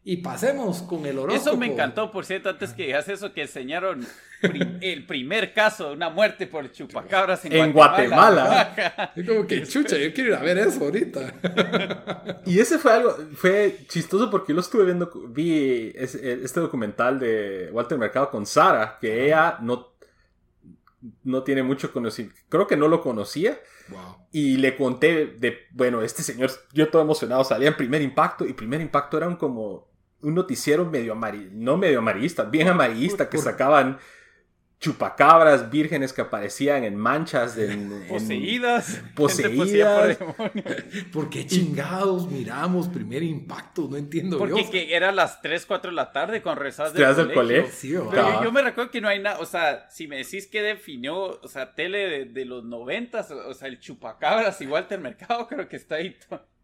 y 0.04 0.18
pasemos 0.18 0.82
con 0.82 1.06
el 1.06 1.20
horóscopo. 1.20 1.50
Eso 1.50 1.58
me 1.58 1.68
encantó, 1.68 2.12
por 2.12 2.26
cierto, 2.26 2.50
antes 2.50 2.74
que 2.74 2.88
digas 2.88 3.08
eso, 3.08 3.34
que 3.34 3.44
enseñaron 3.44 4.06
el 4.82 5.06
primer 5.06 5.54
caso 5.54 5.90
de 5.90 5.94
una 5.94 6.10
muerte 6.10 6.48
por 6.48 6.72
chupacabras 6.72 7.46
en, 7.46 7.72
Guatemala. 7.72 9.12
Es 9.16 9.28
como 9.28 9.46
que, 9.46 9.62
chucha, 9.64 9.98
yo 9.98 10.12
quiero 10.12 10.32
ir 10.32 10.36
a 10.36 10.42
ver 10.42 10.58
eso 10.58 10.86
ahorita. 10.86 12.42
y 12.48 12.60
ese 12.60 12.80
fue 12.80 12.94
algo, 12.94 13.16
fue 13.36 13.78
chistoso 13.88 14.32
porque 14.32 14.54
yo 14.54 14.56
lo 14.56 14.62
estuve 14.62 14.86
viendo, 14.86 15.12
vi 15.30 15.94
este 15.96 16.60
documental 16.60 17.20
de 17.20 17.70
Walter 17.72 18.00
Mercado 18.00 18.32
con 18.32 18.48
Sara, 18.48 18.98
que 19.00 19.28
ella 19.28 19.58
no, 19.62 19.94
no 21.24 21.44
tiene 21.44 21.62
mucho 21.62 21.94
conocimiento, 21.94 22.40
creo 22.50 22.66
que 22.66 22.78
no 22.78 22.88
lo 22.88 23.02
conocía. 23.02 23.60
Y 24.32 24.56
le 24.56 24.78
conté 24.78 25.26
de, 25.26 25.68
bueno, 25.72 26.02
este 26.02 26.24
señor, 26.24 26.50
yo 26.72 26.88
todo 26.88 27.02
emocionado, 27.02 27.44
salía 27.44 27.68
en 27.68 27.76
primer 27.76 28.02
impacto 28.02 28.46
y 28.46 28.54
primer 28.54 28.80
impacto 28.80 29.18
eran 29.18 29.36
como 29.36 29.91
un 30.22 30.36
noticiero 30.36 30.86
medio 30.86 31.14
amarillista, 31.14 31.56
no 31.56 31.78
medio 31.78 32.00
amarillista, 32.00 32.44
bien 32.44 32.68
amarillista, 32.68 33.30
que 33.30 33.38
sacaban 33.38 33.98
chupacabras 34.82 35.70
vírgenes 35.70 36.12
que 36.12 36.22
aparecían 36.22 36.84
en 36.84 36.96
manchas 36.96 37.56
de, 37.56 37.68
poseídas 38.10 39.00
poseídas. 39.16 40.18
¿por 41.14 41.30
qué 41.30 41.46
chingados 41.46 42.28
miramos 42.28 42.88
primer 42.88 43.22
impacto? 43.22 43.88
no 43.90 43.96
entiendo 43.98 44.40
porque 44.40 44.68
que 44.72 44.96
era 44.96 45.12
las 45.12 45.40
3, 45.44 45.68
4 45.68 45.92
de 45.92 45.96
la 45.96 46.12
tarde 46.12 46.42
con 46.42 46.58
rezas 46.58 46.94
del 46.96 47.32
colegio, 47.32 48.08
pero 48.10 48.44
yo, 48.44 48.52
me 48.52 48.64
recuerdo 48.64 48.90
que 48.90 49.02
no 49.02 49.08
hay 49.08 49.20
nada 49.20 49.40
o 49.40 49.46
sea 49.46 49.88
si 49.92 50.08
me 50.08 50.18
decís 50.18 50.48
que 50.48 50.64
definió 50.64 51.40
o 51.40 51.48
sea 51.48 51.76
tele 51.76 52.26
de, 52.26 52.46
los 52.46 52.64
90 52.64 53.28
o 53.48 53.54
sea 53.54 53.68
el 53.68 53.80
chupacabras 53.80 54.60
y 54.62 54.66
Walter 54.66 55.00
Mercado 55.00 55.48
creo 55.48 55.70
que 55.70 55.76
está 55.76 55.96
ahí 55.96 56.18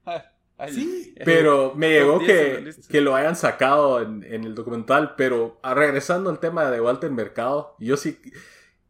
sí, 0.70 1.14
pero 1.24 1.74
me 1.76 1.90
llegó 1.90 2.20
que, 2.20 2.74
que, 2.90 3.02
lo 3.02 3.16
hayan 3.16 3.36
sacado 3.36 4.02
en, 4.02 4.24
el 4.24 4.56
documental, 4.56 5.16
pero 5.16 5.60
ah, 5.62 5.74
regresando 5.74 6.30
al 6.30 6.40
tema 6.40 6.70
de 6.72 6.82
Walter 6.82 7.12
Mercado, 7.12 7.76
yo 7.80 7.98
sí, 7.98 8.20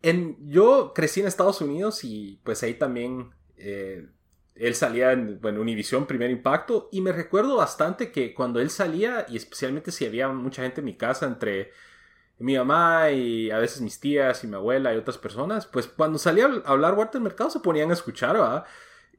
en, 0.02 0.38
yo 0.50 0.94
crecí 0.94 1.20
en 1.20 1.28
Estados 1.28 1.62
Unidos 1.62 2.04
y 2.04 2.40
pues 2.44 2.64
ahí 2.64 2.76
también 2.76 3.32
eh, 3.58 4.08
él 4.56 4.76
salía 4.76 5.12
en 5.12 5.40
bueno, 5.42 5.62
Univision 5.62 6.06
Primer 6.06 6.32
Impacto 6.32 6.90
y 6.92 7.02
me 7.02 7.12
recuerdo 7.12 7.58
bastante 7.58 8.12
que 8.12 8.34
cuando 8.34 8.60
él 8.60 8.70
salía 8.70 9.26
y 9.28 9.38
especialmente 9.38 9.92
si 9.92 10.06
había 10.06 10.30
mucha 10.30 10.64
gente 10.64 10.82
en 10.82 10.86
mi 10.86 10.96
casa 10.96 11.26
entre 11.26 11.72
mi 12.40 12.56
mamá 12.56 13.12
y 13.12 13.50
a 13.52 13.58
veces 13.58 13.82
mis 13.82 14.00
tías 14.00 14.44
y 14.44 14.48
mi 14.48 14.56
abuela 14.56 14.94
y 14.94 14.98
otras 14.98 15.18
personas, 15.18 15.66
pues 15.66 15.88
cuando 15.88 16.20
salía 16.20 16.46
a 16.46 16.72
hablar 16.72 16.94
Walter 16.94 17.20
Mercado 17.20 17.50
se 17.50 17.60
ponían 17.60 17.90
a 17.90 17.94
escuchar, 17.94 18.34
¿verdad? 18.34 18.66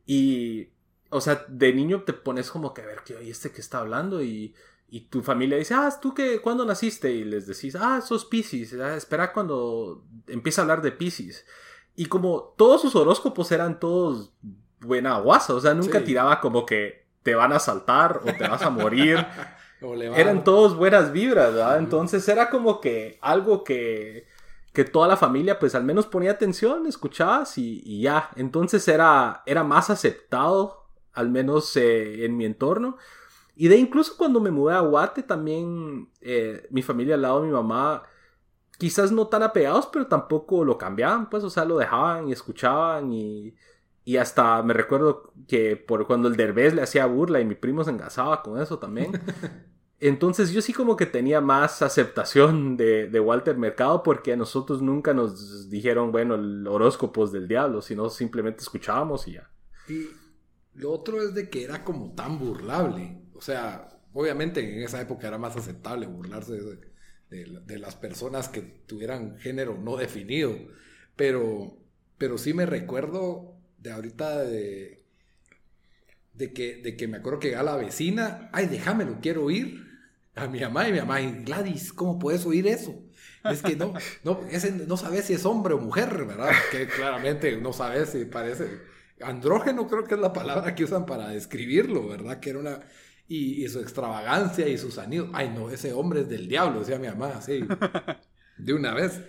Y 0.06 0.68
o 1.10 1.20
sea, 1.20 1.44
de 1.48 1.72
niño 1.72 2.02
te 2.02 2.12
pones 2.12 2.50
como 2.50 2.74
que 2.74 2.82
a 2.82 2.86
ver, 2.86 3.00
¿qué 3.04 3.16
oye 3.16 3.30
este 3.30 3.50
que 3.50 3.60
está 3.60 3.78
hablando? 3.78 4.22
Y, 4.22 4.54
y 4.90 5.02
tu 5.02 5.22
familia 5.22 5.58
dice, 5.58 5.74
ah, 5.74 5.92
¿tú 6.00 6.14
qué, 6.14 6.40
cuándo 6.40 6.64
naciste? 6.64 7.10
Y 7.12 7.24
les 7.24 7.46
decís, 7.46 7.76
ah, 7.76 8.00
sos 8.00 8.24
Pisces, 8.24 8.74
ah, 8.74 8.96
espera 8.96 9.32
cuando 9.32 10.04
empieza 10.26 10.60
a 10.60 10.64
hablar 10.64 10.82
de 10.82 10.92
Pisces. 10.92 11.46
Y 11.94 12.06
como 12.06 12.54
todos 12.56 12.82
sus 12.82 12.94
horóscopos 12.94 13.50
eran 13.52 13.80
todos 13.80 14.32
buena 14.80 15.18
guasa, 15.18 15.54
o 15.54 15.60
sea, 15.60 15.74
nunca 15.74 16.04
tiraba 16.04 16.40
como 16.40 16.64
que 16.64 17.06
te 17.22 17.34
van 17.34 17.52
a 17.52 17.58
saltar 17.58 18.20
o 18.22 18.32
te 18.32 18.46
vas 18.46 18.62
a 18.62 18.70
morir. 18.70 19.26
eran 20.16 20.44
todos 20.44 20.76
buenas 20.76 21.12
vibras, 21.12 21.52
¿verdad? 21.52 21.78
Entonces 21.78 22.26
era 22.28 22.50
como 22.50 22.80
que 22.80 23.18
algo 23.20 23.64
que, 23.64 24.26
que 24.72 24.84
toda 24.84 25.08
la 25.08 25.16
familia 25.16 25.58
pues 25.58 25.74
al 25.74 25.84
menos 25.84 26.06
ponía 26.06 26.32
atención, 26.32 26.86
escuchabas 26.86 27.58
y, 27.58 27.82
y 27.84 28.02
ya. 28.02 28.30
Entonces 28.36 28.86
era, 28.88 29.42
era 29.44 29.64
más 29.64 29.90
aceptado 29.90 30.77
al 31.18 31.30
menos 31.30 31.76
eh, 31.76 32.24
en 32.24 32.36
mi 32.36 32.44
entorno. 32.44 32.96
Y 33.56 33.66
de 33.66 33.76
incluso 33.76 34.16
cuando 34.16 34.40
me 34.40 34.52
mudé 34.52 34.74
a 34.74 34.80
Guate, 34.80 35.24
también 35.24 36.08
eh, 36.20 36.66
mi 36.70 36.82
familia 36.82 37.16
al 37.16 37.22
lado 37.22 37.40
de 37.40 37.48
mi 37.48 37.52
mamá, 37.52 38.04
quizás 38.78 39.10
no 39.10 39.26
tan 39.26 39.42
apegados, 39.42 39.88
pero 39.92 40.06
tampoco 40.06 40.64
lo 40.64 40.78
cambiaban, 40.78 41.28
pues, 41.28 41.42
o 41.42 41.50
sea, 41.50 41.64
lo 41.64 41.76
dejaban 41.76 42.28
y 42.28 42.32
escuchaban 42.32 43.12
y, 43.12 43.56
y 44.04 44.16
hasta 44.16 44.62
me 44.62 44.74
recuerdo 44.74 45.32
que 45.48 45.76
por 45.76 46.06
cuando 46.06 46.28
el 46.28 46.36
derbez 46.36 46.72
le 46.72 46.82
hacía 46.82 47.04
burla 47.06 47.40
y 47.40 47.44
mi 47.44 47.56
primo 47.56 47.82
se 47.82 47.90
engasaba 47.90 48.42
con 48.44 48.60
eso 48.60 48.78
también. 48.78 49.10
Entonces 50.00 50.52
yo 50.52 50.62
sí 50.62 50.72
como 50.72 50.94
que 50.94 51.06
tenía 51.06 51.40
más 51.40 51.82
aceptación 51.82 52.76
de, 52.76 53.08
de, 53.08 53.18
Walter 53.18 53.56
Mercado 53.56 54.04
porque 54.04 54.34
a 54.34 54.36
nosotros 54.36 54.80
nunca 54.80 55.12
nos 55.12 55.68
dijeron, 55.68 56.12
bueno, 56.12 56.36
el 56.36 56.64
horóscopo 56.68 57.24
es 57.24 57.32
del 57.32 57.48
diablo, 57.48 57.82
sino 57.82 58.08
simplemente 58.08 58.62
escuchábamos 58.62 59.26
y 59.26 59.32
ya. 59.32 59.50
Y, 59.88 60.06
lo 60.78 60.92
otro 60.92 61.20
es 61.20 61.34
de 61.34 61.50
que 61.50 61.64
era 61.64 61.84
como 61.84 62.14
tan 62.14 62.38
burlable. 62.38 63.18
O 63.34 63.40
sea, 63.40 63.88
obviamente 64.12 64.60
en 64.60 64.82
esa 64.82 65.00
época 65.00 65.26
era 65.26 65.38
más 65.38 65.56
aceptable 65.56 66.06
burlarse 66.06 66.52
de, 67.30 67.78
las 67.78 67.96
personas 67.96 68.48
que 68.48 68.62
tuvieran 68.62 69.38
género 69.38 69.76
no 69.76 69.96
definido. 69.96 70.56
Pero, 71.16 71.76
pero 72.16 72.38
sí 72.38 72.54
me 72.54 72.64
recuerdo 72.64 73.56
de 73.78 73.90
ahorita 73.90 74.44
de, 74.44 75.04
de, 76.34 76.52
que, 76.52 76.76
de 76.76 76.96
que 76.96 77.08
me 77.08 77.18
acuerdo 77.18 77.40
que 77.40 77.56
a 77.56 77.62
la 77.64 77.76
vecina, 77.76 78.48
ay, 78.52 78.66
déjamelo, 78.66 79.18
quiero 79.20 79.44
oír. 79.44 79.86
A 80.36 80.46
mi 80.46 80.60
mamá 80.60 80.88
y 80.88 80.92
mi 80.92 81.00
mamá, 81.00 81.18
Gladys, 81.20 81.92
¿cómo 81.92 82.20
puedes 82.20 82.46
oír 82.46 82.68
eso? 82.68 83.02
Es 83.42 83.60
que 83.60 83.74
no, 83.74 83.92
no, 84.22 84.40
no 84.86 84.96
sabes 84.96 85.24
si 85.24 85.32
es 85.32 85.44
hombre 85.44 85.74
o 85.74 85.78
mujer, 85.78 86.24
¿verdad? 86.24 86.52
Que 86.70 86.86
claramente 86.86 87.56
no 87.56 87.72
sabes 87.72 88.10
si 88.10 88.24
parece 88.24 88.68
andrógeno 89.22 89.86
creo 89.86 90.04
que 90.04 90.14
es 90.14 90.20
la 90.20 90.32
palabra 90.32 90.74
que 90.74 90.84
usan 90.84 91.06
para 91.06 91.28
describirlo, 91.28 92.08
¿verdad? 92.08 92.40
Que 92.40 92.50
era 92.50 92.58
una... 92.58 92.80
Y, 93.30 93.68
su 93.68 93.80
extravagancia 93.80 94.66
y 94.68 94.78
sus 94.78 94.96
anillos. 94.96 95.28
Ay, 95.34 95.50
no, 95.50 95.68
ese 95.68 95.92
hombre 95.92 96.20
es 96.20 96.28
del 96.30 96.48
diablo, 96.48 96.80
decía 96.80 96.98
mi 96.98 97.08
mamá, 97.08 97.42
sí. 97.42 97.60
De 98.56 98.72
una 98.72 98.94
vez, 98.94 99.20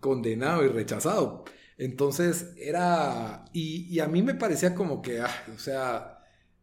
condenado 0.00 0.64
y 0.64 0.68
rechazado. 0.68 1.44
Entonces 1.76 2.54
era... 2.56 3.44
Y, 3.52 3.98
a 4.00 4.06
mí 4.08 4.22
me 4.22 4.34
parecía 4.34 4.74
como 4.74 5.02
que, 5.02 5.20
ah, 5.20 5.44
o 5.54 5.58
sea, 5.58 6.20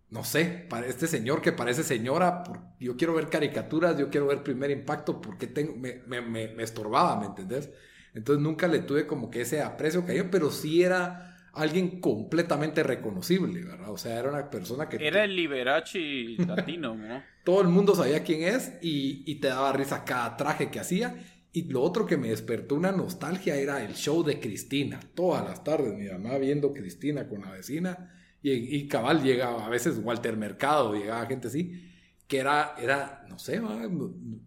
no 0.10 0.24
sé, 0.24 0.66
para 0.70 0.88
este 0.88 1.08
señor 1.08 1.42
que 1.42 1.52
parece 1.52 1.84
señora, 1.84 2.44
yo 2.80 2.98
quiero 2.98 3.14
ver 3.14 3.30
caricaturas, 3.30 3.98
yo 3.98 4.10
quiero 4.10 4.28
ver 4.28 4.44
primer 4.44 4.72
impacto 4.72 5.22
porque 5.22 5.48
tengo, 5.48 5.76
me, 5.76 6.02
me, 6.08 6.22
me, 6.22 6.64
estorbaba, 6.64 7.20
¿me 7.20 7.28
entendés? 7.28 7.70
Entonces 8.14 8.44
nunca 8.44 8.68
le 8.68 8.80
tuve 8.80 9.06
como 9.08 9.30
que 9.30 9.42
ese 9.42 9.62
aprecio 9.62 10.06
que 10.06 10.16
yo, 10.18 10.30
pero 10.32 10.52
sí 10.52 10.84
era 10.84 11.31
alguien 11.54 12.00
completamente 12.00 12.84
reconocible, 12.84 13.64
¿verdad? 13.64 13.92
O 13.92 13.98
sea, 13.98 14.20
era 14.20 14.30
una 14.30 14.50
persona 14.50 14.88
que... 14.88 15.06
Era 15.06 15.24
el 15.24 15.36
Liberace 15.36 16.36
latino, 16.48 16.96
¿no? 16.96 17.24
Todo 17.44 17.62
el 17.62 17.68
mundo 17.68 17.96
sabía 17.96 18.24
quién 18.24 18.44
es 18.44 18.74
y, 18.82 19.36
te 19.36 19.48
daba 19.48 19.74
risa 19.74 20.06
cada 20.06 20.38
traje 20.38 20.70
que 20.70 20.80
hacía. 20.80 21.16
Y 21.54 21.64
lo 21.64 21.82
otro 21.82 22.06
que 22.06 22.18
me 22.18 22.30
despertó 22.30 22.76
una 22.76 22.92
nostalgia 22.92 23.56
era 23.56 23.84
el 23.84 23.94
show 23.94 24.24
de 24.24 24.40
Cristina. 24.40 25.00
Todas 25.14 25.44
las 25.44 25.64
tardes 25.64 25.94
mi 25.94 26.08
mamá 26.08 26.38
viendo 26.38 26.74
Cristina 26.74 27.28
con 27.28 27.42
la 27.42 27.52
vecina. 27.52 28.12
Y, 28.42 28.52
y 28.52 28.88
cabal 28.88 29.22
llegaba, 29.22 29.66
a 29.66 29.70
veces 29.70 30.00
Walter 30.02 30.38
Mercado, 30.38 30.94
llegaba 30.94 31.26
gente 31.26 31.50
así 31.50 31.92
que 32.32 32.40
era, 32.40 32.76
era 32.80 33.26
no 33.28 33.38
sé, 33.38 33.62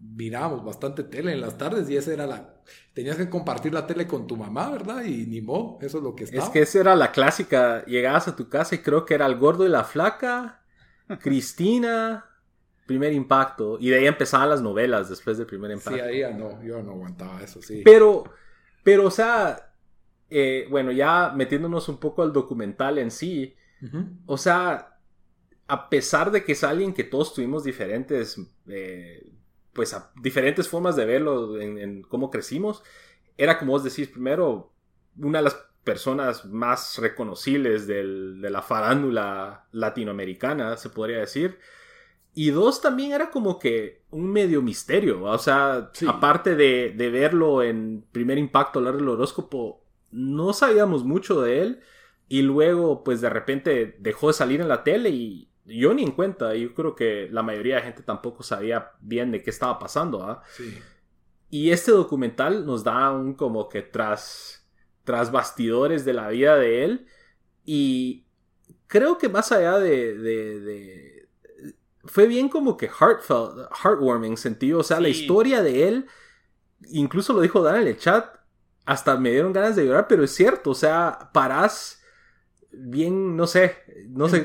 mirábamos 0.01 0.65
bastante 0.65 1.05
tele 1.05 1.33
en 1.33 1.43
las 1.43 1.59
tardes 1.59 1.91
y 1.91 1.99
esa 1.99 2.15
era 2.15 2.27
la... 2.27 2.54
Tenías 2.93 3.17
que 3.17 3.29
compartir 3.29 3.73
la 3.73 3.87
tele 3.87 4.07
con 4.07 4.27
tu 4.27 4.37
mamá, 4.37 4.71
¿verdad? 4.71 5.05
Y 5.05 5.27
ni 5.27 5.41
mo, 5.41 5.79
eso 5.81 5.99
es 5.99 6.05
lo 6.05 6.15
que 6.15 6.25
estaba. 6.25 6.45
Es 6.45 6.51
que 6.51 6.61
esa 6.61 6.81
era 6.81 6.97
la 6.97 7.13
clásica, 7.13 7.85
llegabas 7.87 8.29
a 8.29 8.37
tu 8.37 8.49
casa 8.49 8.75
y 8.75 8.79
creo 8.79 9.05
que 9.05 9.15
era 9.15 9.27
el 9.27 9.37
gordo 9.37 9.67
y 9.67 9.69
la 9.69 9.85
flaca, 9.85 10.63
Cristina, 11.21 12.25
primer 12.87 13.13
impacto, 13.13 13.79
y 13.81 13.91
de 13.91 13.97
ahí 13.97 14.07
empezaban 14.07 14.51
las 14.51 14.63
novelas 14.63 15.09
después 15.09 15.39
del 15.39 15.47
primer 15.47 15.71
impacto. 15.71 15.95
Sí, 15.95 16.01
ahí 16.01 16.21
ya 16.21 16.31
no, 16.31 16.63
yo 16.63 16.83
no 16.83 16.93
aguantaba 16.93 17.43
eso, 17.43 17.63
sí. 17.63 17.83
Pero, 17.85 18.25
pero, 18.83 19.07
o 19.07 19.11
sea, 19.11 19.73
eh, 20.31 20.67
bueno, 20.71 20.93
ya 20.93 21.33
metiéndonos 21.35 21.89
un 21.89 21.99
poco 21.99 22.23
al 22.23 22.33
documental 22.33 22.99
en 22.99 23.11
sí, 23.11 23.55
o 24.25 24.39
sea, 24.39 24.99
a 25.67 25.89
pesar 25.91 26.31
de 26.31 26.43
que 26.43 26.53
es 26.53 26.65
alguien 26.65 26.95
que 26.95 27.05
todos 27.05 27.35
tuvimos 27.35 27.65
diferentes, 27.65 28.41
eh, 28.69 29.31
pues 29.75 29.97
diferentes 30.23 30.69
formas 30.69 30.97
de 30.97 31.05
verlo 31.05 31.61
en, 31.61 32.03
cómo 32.03 32.31
crecimos, 32.31 32.83
era 33.37 33.59
como 33.59 33.73
vos 33.73 33.85
decís, 33.85 34.09
primero, 34.09 34.73
una 35.19 35.39
de 35.39 35.45
las 35.45 35.57
personas 35.83 36.47
más 36.47 36.99
reconocibles 36.99 37.87
de 37.87 38.51
la 38.51 38.63
farándula 38.63 39.67
latinoamericana, 39.73 40.77
se 40.77 40.89
podría 40.89 41.19
decir. 41.19 41.59
Y 42.37 42.51
dos, 42.51 42.81
también 42.81 43.13
era 43.13 43.31
como 43.31 43.59
que 43.59 44.03
un 44.11 44.33
medio 44.33 44.63
misterio. 44.63 45.23
O 45.23 45.39
sea, 45.39 45.91
aparte 46.09 46.57
de, 46.57 46.93
de, 46.97 47.11
verlo 47.11 47.63
en 47.63 48.05
primer 48.11 48.39
impacto 48.39 48.81
hablar 48.81 48.97
del 48.97 49.09
horóscopo, 49.09 49.85
no 50.11 50.53
sabíamos 50.53 51.05
mucho 51.05 51.43
de 51.43 51.63
él. 51.63 51.81
Y 52.29 52.43
luego, 52.43 53.05
pues 53.05 53.21
de 53.21 53.31
repente 53.31 53.97
dejó 54.01 54.29
de 54.29 54.33
salir 54.33 54.61
en 54.61 54.69
la 54.69 54.83
tele 54.83 55.11
y, 55.11 55.49
yo 55.65 55.95
ni 55.95 56.03
en 56.03 56.13
cuenta, 56.13 56.55
yo 56.55 56.75
creo 56.75 56.95
que 56.95 57.29
la 57.31 57.43
mayoría 57.43 57.77
de 57.77 57.83
gente 57.83 58.03
tampoco 58.03 58.43
sabía 58.43 58.93
bien 59.01 59.31
de 59.31 59.43
qué 59.43 59.51
estaba 59.51 59.79
pasando. 59.79 60.23
¿ah? 60.23 60.43
Y 61.51 61.71
este 61.71 61.91
documental 61.91 62.67
nos 62.67 62.85
da 62.85 63.11
un 63.11 63.35
como 63.35 63.69
que 63.69 63.83
tras, 63.83 64.67
tras 65.05 65.33
bastidores 65.33 66.05
de 66.05 66.13
la 66.13 66.29
vida 66.29 66.57
de 66.57 66.85
él. 66.85 67.07
Y 67.65 68.27
creo 68.87 69.17
que 69.17 69.29
más 69.29 69.53
allá 69.53 69.79
de, 69.79 70.15
de, 70.15 71.29
fue 72.05 72.27
bien 72.27 72.49
como 72.49 72.77
que 72.77 72.89
heartfelt, 72.89 73.71
heartwarming 73.83 74.37
sentido. 74.37 74.81
O 74.81 74.85
sea, 74.85 75.01
la 75.01 75.09
historia 75.09 75.63
de 75.63 75.89
él, 75.89 76.07
incluso 76.89 77.33
lo 77.33 77.41
dijo 77.41 77.63
Dan 77.63 77.83
en 77.83 77.89
el 77.89 77.99
chat, 77.99 78.37
hasta 78.85 79.17
me 79.17 79.31
dieron 79.31 79.55
ganas 79.55 79.77
de 79.77 79.87
llorar, 79.87 80.07
pero 80.09 80.25
es 80.25 80.31
cierto, 80.35 80.71
o 80.71 80.75
sea, 80.75 81.31
parás 81.33 82.04
bien, 82.79 83.37
no 83.37 83.47
sé, 83.47 83.77
no 84.09 84.29
sé, 84.29 84.45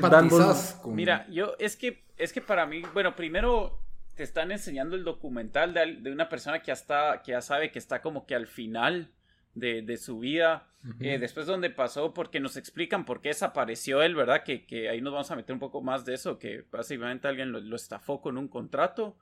Mira, 0.86 1.26
yo 1.30 1.54
es 1.58 1.76
que, 1.76 2.04
es 2.16 2.32
que 2.32 2.40
para 2.40 2.66
mí, 2.66 2.82
bueno, 2.92 3.14
primero 3.16 3.80
te 4.20 4.24
están 4.24 4.52
enseñando 4.52 4.96
el 4.96 5.04
documental 5.04 5.72
de, 5.72 6.12
una 6.12 6.28
persona 6.28 6.60
que 6.60 6.66
ya, 6.66 6.72
está, 6.74 7.22
que 7.24 7.32
ya 7.32 7.40
sabe 7.40 7.70
que 7.70 7.78
está 7.78 8.02
como 8.02 8.26
que 8.26 8.34
al 8.34 8.46
final 8.46 9.10
de, 9.54 9.96
su 9.96 10.18
vida, 10.18 10.68
eh, 11.00 11.18
después 11.18 11.46
donde 11.46 11.70
pasó, 11.70 12.12
porque 12.12 12.40
nos 12.40 12.56
explican 12.56 13.04
por 13.04 13.20
qué 13.20 13.30
desapareció 13.30 14.02
él, 14.02 14.14
¿verdad? 14.14 14.44
Que, 14.44 14.66
que, 14.66 14.88
ahí 14.88 15.00
nos 15.00 15.12
vamos 15.12 15.30
a 15.30 15.36
meter 15.36 15.52
un 15.52 15.58
poco 15.58 15.80
más 15.80 16.04
de 16.04 16.14
eso, 16.14 16.38
que 16.38 16.64
básicamente 16.70 17.28
alguien 17.28 17.52
lo, 17.52 17.76
estafó 17.76 18.20
con 18.20 18.36
un 18.36 18.48
contrato. 18.48 19.16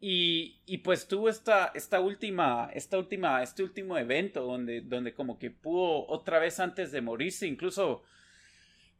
Y, 0.00 0.60
y, 0.66 0.78
pues 0.78 1.06
tuvo 1.06 1.28
esta, 1.28 1.70
esta 1.74 2.00
última, 2.00 2.70
esta 2.74 2.98
última, 2.98 3.42
este 3.42 3.62
último 3.62 3.98
evento 3.98 4.44
donde, 4.44 4.80
donde 4.80 5.14
como 5.14 5.38
que 5.38 5.50
pudo 5.50 6.06
otra 6.08 6.38
vez 6.40 6.58
antes 6.58 6.90
de 6.90 7.00
morirse, 7.00 7.46
incluso 7.46 8.02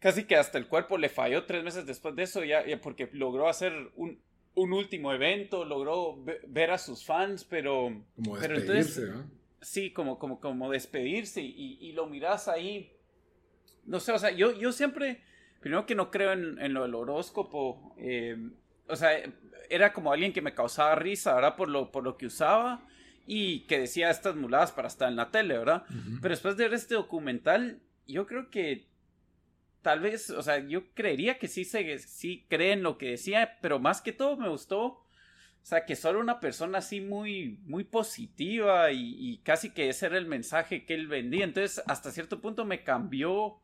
casi 0.03 0.24
que 0.24 0.36
hasta 0.36 0.59
el 0.59 0.66
cuerpo 0.66 0.98
le 0.98 1.09
falló 1.09 1.44
tres 1.44 1.62
meses 1.64 1.86
después 1.86 2.14
de 2.16 2.24
eso, 2.24 2.44
ya, 2.44 2.64
porque 2.82 3.09
logró 3.12 3.48
hacer 3.48 3.72
un, 3.96 4.20
último 4.55 5.12
evento, 5.12 5.64
logró 5.64 6.22
ver 6.48 6.72
a 6.72 6.78
sus 6.78 7.05
fans, 7.05 7.44
pero... 7.44 8.03
Como 8.16 8.36
despedirse, 8.36 9.12
Sí, 9.61 9.92
como, 9.92 10.18
como, 10.18 10.40
como 10.40 10.70
despedirse 10.70 11.40
y, 11.40 11.92
lo 11.92 12.07
miras 12.07 12.48
ahí. 12.48 12.92
No 13.84 14.00
sé, 14.00 14.11
o 14.11 14.18
sea, 14.18 14.32
yo, 14.32 14.53
yo 14.59 14.72
siempre 14.72 15.22
primero 15.62 15.86
que 15.86 15.94
no 15.94 16.11
creo 16.11 16.32
en, 16.32 16.74
lo 16.74 16.82
del 16.82 16.94
horóscopo. 16.94 17.94
Eh, 17.96 18.36
o 18.88 18.96
sea, 18.96 19.12
era 19.70 19.92
como 19.92 20.12
alguien 20.12 20.32
que 20.32 20.42
me 20.42 20.55
causaba 20.55 20.96
risa, 20.96 21.34
¿verdad? 21.34 21.57
Por 21.57 21.68
lo, 21.68 21.90
por 21.90 22.03
lo 22.05 22.18
que 22.18 22.26
usaba 22.26 22.84
y 23.26 23.61
que 23.61 23.78
decía 23.78 24.11
estas 24.11 24.34
muladas 24.34 24.72
para 24.72 24.88
estar 24.88 25.09
en 25.09 25.16
la 25.16 25.30
tele, 25.30 25.57
¿verdad? 25.57 25.84
Pero 26.20 26.32
después 26.32 26.57
de 26.57 26.64
ver 26.64 26.74
este 26.74 26.94
documental, 26.94 27.80
yo 28.07 28.26
creo 28.26 28.50
que 28.50 28.88
tal 29.83 30.01
vez, 30.01 30.30
o 30.30 30.43
sea, 30.43 30.59
yo 30.59 30.93
creería 30.95 31.39
que 31.39 31.49
sí, 31.49 31.64
se, 31.64 31.99
sí 31.99 32.47
creen 32.49 32.83
lo 32.83 32.97
que 32.99 33.11
decía, 33.11 33.59
pero 33.61 33.78
más 33.78 34.01
que 34.01 34.12
todo 34.12 34.37
me 34.37 34.49
gustó, 34.49 35.03
o 35.62 35.64
sea, 35.64 35.85
que 35.85 35.95
solo 35.95 36.18
una 36.18 36.41
persona 36.41 36.78
así 36.78 37.01
muy, 37.01 37.61
muy 37.66 37.85
positiva 37.85 38.91
y, 38.91 39.41
casi 39.45 39.70
que 39.70 39.89
ese 39.89 40.07
era 40.07 40.18
el 40.18 40.26
mensaje 40.26 40.85
que 40.85 40.95
él 40.95 41.07
vendía. 41.07 41.45
Entonces, 41.45 41.83
hasta 41.87 42.11
cierto 42.11 42.41
punto 42.41 42.64
me 42.64 42.83
cambió, 42.83 43.61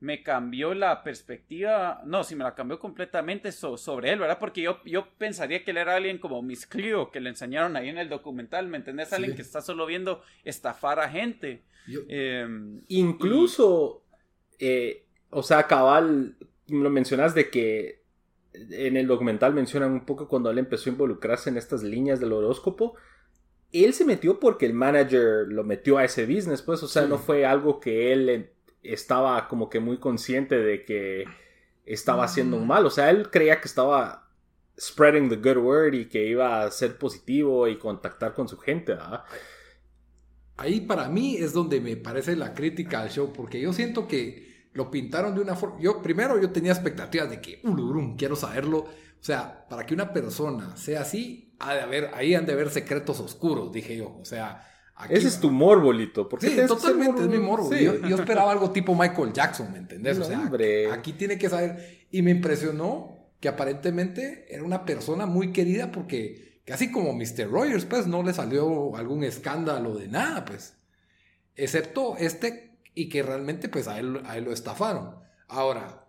me 0.00 0.24
cambió 0.24 0.74
la 0.74 1.04
perspectiva, 1.04 2.02
no, 2.04 2.24
sí 2.24 2.34
me 2.34 2.42
la 2.42 2.56
cambió 2.56 2.80
completamente 2.80 3.52
sobre 3.52 4.12
él, 4.12 4.18
¿verdad? 4.18 4.40
Porque 4.40 4.62
yo, 4.62 4.82
yo 4.84 5.10
pensaría 5.16 5.62
que 5.64 5.70
él 5.70 5.76
era 5.76 5.94
alguien 5.94 6.18
como 6.18 6.42
Miss 6.42 6.66
Cleo, 6.66 7.12
que 7.12 7.20
le 7.20 7.30
enseñaron 7.30 7.76
ahí 7.76 7.88
en 7.88 7.98
el 7.98 8.08
documental, 8.08 8.66
¿me 8.66 8.78
entendés? 8.78 9.12
Alguien 9.12 9.36
que 9.36 9.42
está 9.42 9.60
solo 9.60 9.86
viendo 9.86 10.22
estafar 10.44 10.98
a 10.98 11.08
gente. 11.08 11.62
Em, 12.08 12.82
incluso... 12.88 14.02
Eh, 14.60 15.07
o 15.30 15.42
sea, 15.42 15.66
cabal, 15.66 16.36
lo 16.68 16.90
mencionas 16.90 17.34
de 17.34 17.50
que 17.50 18.02
en 18.52 18.96
el 18.96 19.06
documental 19.06 19.54
mencionan 19.54 19.92
un 19.92 20.04
poco 20.04 20.28
cuando 20.28 20.50
él 20.50 20.58
empezó 20.58 20.88
a 20.88 20.92
involucrarse 20.92 21.50
en 21.50 21.56
estas 21.56 21.82
líneas 21.82 22.20
del 22.20 22.32
horóscopo. 22.32 22.94
Él 23.72 23.92
se 23.92 24.04
metió 24.04 24.40
porque 24.40 24.66
el 24.66 24.72
manager 24.72 25.46
lo 25.48 25.62
metió 25.62 25.98
a 25.98 26.04
ese 26.04 26.24
business, 26.24 26.62
pues, 26.62 26.82
o 26.82 26.88
sea, 26.88 27.06
no 27.06 27.18
fue 27.18 27.44
algo 27.44 27.80
que 27.80 28.12
él 28.12 28.50
estaba 28.82 29.46
como 29.48 29.68
que 29.68 29.80
muy 29.80 29.98
consciente 29.98 30.56
de 30.56 30.84
que 30.84 31.24
estaba 31.84 32.24
haciendo 32.24 32.56
un 32.56 32.66
mal, 32.66 32.86
o 32.86 32.90
sea, 32.90 33.10
él 33.10 33.30
creía 33.30 33.60
que 33.60 33.68
estaba 33.68 34.30
spreading 34.78 35.28
the 35.28 35.36
good 35.36 35.62
word 35.62 35.94
y 35.94 36.06
que 36.06 36.26
iba 36.26 36.62
a 36.62 36.70
ser 36.70 36.96
positivo 36.96 37.66
y 37.68 37.78
contactar 37.78 38.34
con 38.34 38.48
su 38.48 38.56
gente, 38.58 38.92
¿verdad? 38.92 39.24
Ahí 40.56 40.80
para 40.80 41.08
mí 41.08 41.36
es 41.36 41.52
donde 41.52 41.80
me 41.80 41.96
parece 41.96 42.36
la 42.36 42.54
crítica 42.54 43.02
al 43.02 43.10
show, 43.10 43.32
porque 43.32 43.60
yo 43.60 43.72
siento 43.72 44.08
que 44.08 44.47
lo 44.78 44.92
pintaron 44.92 45.34
de 45.34 45.40
una 45.40 45.56
forma. 45.56 45.80
Yo, 45.80 46.00
primero, 46.00 46.40
yo 46.40 46.52
tenía 46.52 46.70
expectativas 46.70 47.28
de 47.28 47.40
que, 47.40 47.60
quiero 48.16 48.36
saberlo. 48.36 48.78
O 48.78 49.24
sea, 49.24 49.66
para 49.68 49.84
que 49.84 49.92
una 49.92 50.12
persona 50.12 50.76
sea 50.76 51.00
así, 51.00 51.52
ha 51.58 51.74
de 51.74 51.80
haber, 51.80 52.10
ahí 52.14 52.36
han 52.36 52.46
de 52.46 52.52
haber 52.52 52.70
secretos 52.70 53.18
oscuros, 53.18 53.72
dije 53.72 53.96
yo. 53.96 54.16
O 54.20 54.24
sea. 54.24 54.64
Ese 55.10 55.26
es 55.28 55.40
tu 55.40 55.50
morbolito. 55.50 56.28
Sí, 56.40 56.56
totalmente 56.68 57.22
es 57.22 57.28
mi 57.28 57.38
morbo. 57.38 57.74
Yo, 57.74 58.16
esperaba 58.16 58.52
algo 58.52 58.70
tipo 58.70 58.94
Michael 58.94 59.32
Jackson, 59.32 59.72
¿me 59.72 59.78
entendés? 59.78 60.16
o 60.18 60.24
sea, 60.24 60.48
aquí 60.92 61.12
tiene 61.12 61.38
que 61.38 61.50
saber. 61.50 62.06
Y 62.12 62.22
me 62.22 62.30
impresionó 62.30 63.16
que 63.40 63.48
aparentemente 63.48 64.46
era 64.48 64.62
una 64.62 64.84
persona 64.84 65.26
muy 65.26 65.52
querida 65.52 65.90
porque, 65.90 66.62
casi 66.64 66.92
como 66.92 67.12
Mr. 67.14 67.50
Rogers, 67.50 67.84
pues 67.84 68.06
no 68.06 68.22
le 68.22 68.32
salió 68.32 68.94
algún 68.94 69.24
escándalo 69.24 69.96
de 69.96 70.06
nada, 70.06 70.44
pues. 70.44 70.74
Excepto 71.56 72.16
este 72.16 72.67
y 72.98 73.08
que 73.08 73.22
realmente 73.22 73.68
pues 73.68 73.86
a 73.86 74.00
él, 74.00 74.20
a 74.24 74.36
él 74.36 74.44
lo 74.44 74.52
estafaron. 74.52 75.14
Ahora, 75.46 76.08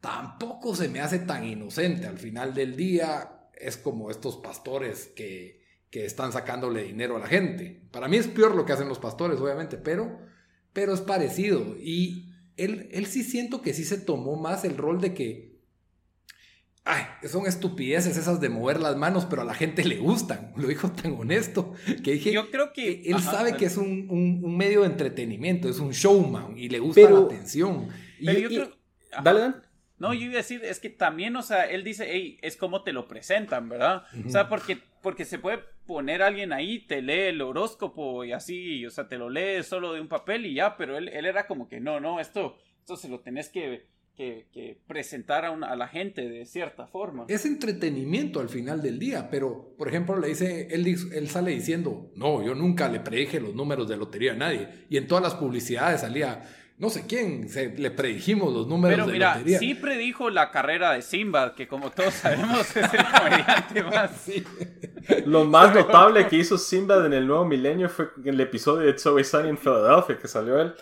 tampoco 0.00 0.74
se 0.74 0.88
me 0.88 0.98
hace 0.98 1.20
tan 1.20 1.44
inocente. 1.44 2.08
Al 2.08 2.18
final 2.18 2.52
del 2.52 2.74
día 2.74 3.48
es 3.54 3.76
como 3.76 4.10
estos 4.10 4.36
pastores 4.38 5.06
que, 5.14 5.62
que 5.88 6.04
están 6.04 6.32
sacándole 6.32 6.82
dinero 6.82 7.14
a 7.14 7.20
la 7.20 7.28
gente. 7.28 7.80
Para 7.92 8.08
mí 8.08 8.16
es 8.16 8.26
peor 8.26 8.56
lo 8.56 8.66
que 8.66 8.72
hacen 8.72 8.88
los 8.88 8.98
pastores, 8.98 9.38
obviamente, 9.38 9.76
pero, 9.78 10.18
pero 10.72 10.94
es 10.94 11.00
parecido. 11.00 11.76
Y 11.78 12.34
él, 12.56 12.88
él 12.90 13.06
sí 13.06 13.22
siento 13.22 13.62
que 13.62 13.72
sí 13.72 13.84
se 13.84 13.98
tomó 13.98 14.34
más 14.34 14.64
el 14.64 14.76
rol 14.76 15.00
de 15.00 15.14
que 15.14 15.45
Ay, 16.88 17.04
son 17.28 17.46
estupideces 17.46 18.16
esas 18.16 18.40
de 18.40 18.48
mover 18.48 18.78
las 18.78 18.94
manos, 18.94 19.26
pero 19.26 19.42
a 19.42 19.44
la 19.44 19.54
gente 19.54 19.84
le 19.84 19.96
gustan. 19.96 20.52
Lo 20.56 20.68
dijo 20.68 20.90
tan 20.92 21.14
honesto 21.18 21.74
que 22.04 22.12
dije. 22.12 22.32
Yo 22.32 22.48
creo 22.52 22.72
que. 22.72 23.02
Él 23.06 23.20
sabe 23.20 23.56
que 23.56 23.66
es 23.66 23.76
un, 23.76 24.56
medio 24.56 24.82
de 24.82 24.86
entretenimiento, 24.86 25.68
es 25.68 25.80
un 25.80 25.90
showman 25.90 26.56
y 26.56 26.68
le 26.68 26.78
gusta 26.78 27.10
la 27.10 27.18
atención. 27.18 27.88
Pero 28.24 28.38
yo 28.38 28.48
creo. 28.48 28.76
Dale, 29.22 29.54
No, 29.98 30.14
yo 30.14 30.26
iba 30.26 30.34
a 30.34 30.36
decir, 30.36 30.64
es 30.64 30.78
que 30.78 30.90
también, 30.90 31.34
o 31.34 31.42
sea, 31.42 31.64
él 31.64 31.82
dice, 31.82 32.06
hey, 32.08 32.38
es 32.40 32.56
como 32.56 32.82
te 32.84 32.92
lo 32.92 33.08
presentan, 33.08 33.68
¿verdad? 33.68 34.04
O 34.24 34.30
sea, 34.30 34.48
porque, 34.48 34.78
porque 35.02 35.24
se 35.24 35.38
puede 35.38 35.58
poner 35.86 36.22
alguien 36.22 36.52
ahí, 36.52 36.86
te 36.86 37.02
lee 37.02 37.30
el 37.30 37.42
horóscopo 37.42 38.22
y 38.24 38.32
así, 38.32 38.86
o 38.86 38.90
sea, 38.90 39.08
te 39.08 39.18
lo 39.18 39.30
lee 39.30 39.62
solo 39.64 39.92
de 39.92 40.00
un 40.00 40.08
papel 40.08 40.46
y 40.46 40.54
ya, 40.54 40.76
pero 40.76 40.98
él, 40.98 41.08
él 41.08 41.24
era 41.24 41.46
como 41.46 41.66
que, 41.66 41.80
no, 41.80 41.98
no, 41.98 42.20
esto, 42.20 42.58
esto 42.80 42.96
se 42.96 43.08
lo 43.08 43.20
tenés 43.20 43.48
que 43.48 43.86
que, 44.16 44.78
presentar 44.86 45.44
a, 45.44 45.76
la 45.76 45.88
gente 45.88 46.28
de 46.28 46.46
cierta 46.46 46.86
forma. 46.86 47.26
Es 47.28 47.44
entretenimiento 47.44 48.40
al 48.40 48.48
final 48.48 48.80
del 48.80 48.98
día, 48.98 49.28
pero 49.30 49.74
por 49.76 49.88
ejemplo 49.88 50.18
le 50.18 50.28
dice, 50.28 50.68
él, 50.70 50.86
él 50.86 51.28
sale 51.28 51.50
diciendo, 51.50 52.10
no, 52.16 52.42
yo 52.42 52.54
nunca 52.54 52.88
le 52.88 53.00
predije 53.00 53.40
los 53.40 53.54
números 53.54 53.88
de 53.88 53.96
lotería 53.96 54.32
a 54.32 54.36
nadie. 54.36 54.68
Y 54.88 54.96
en 54.96 55.06
todas 55.06 55.22
las 55.22 55.34
publicidades 55.34 56.00
salía, 56.00 56.42
no 56.78 56.88
sé 56.88 57.06
quién, 57.06 57.48
se, 57.48 57.68
le 57.76 57.90
predijimos 57.90 58.52
los 58.52 58.66
números 58.66 58.96
pero 58.96 59.06
de 59.06 59.12
mira, 59.12 59.34
lotería. 59.34 59.58
Sí 59.58 59.74
predijo 59.74 60.30
la 60.30 60.50
carrera 60.50 60.92
de 60.92 61.02
Simba, 61.02 61.54
que 61.54 61.68
como 61.68 61.90
todos 61.90 62.14
sabemos 62.14 62.60
es 62.76 62.94
el 62.94 63.04
comediante 63.04 63.82
más. 63.82 64.30
Lo 65.26 65.44
más 65.44 65.74
notable 65.74 66.26
que 66.26 66.36
hizo 66.36 66.58
Simba 66.58 67.04
en 67.06 67.12
el 67.12 67.26
nuevo 67.26 67.44
milenio 67.44 67.88
fue 67.88 68.08
en 68.24 68.28
el 68.28 68.40
episodio 68.40 68.86
de 68.86 68.90
It's 68.90 69.06
Always 69.06 69.28
Sunny 69.28 69.50
in 69.50 69.58
Philadelphia, 69.58 70.18
que 70.18 70.26
salió 70.26 70.60
él. 70.60 70.74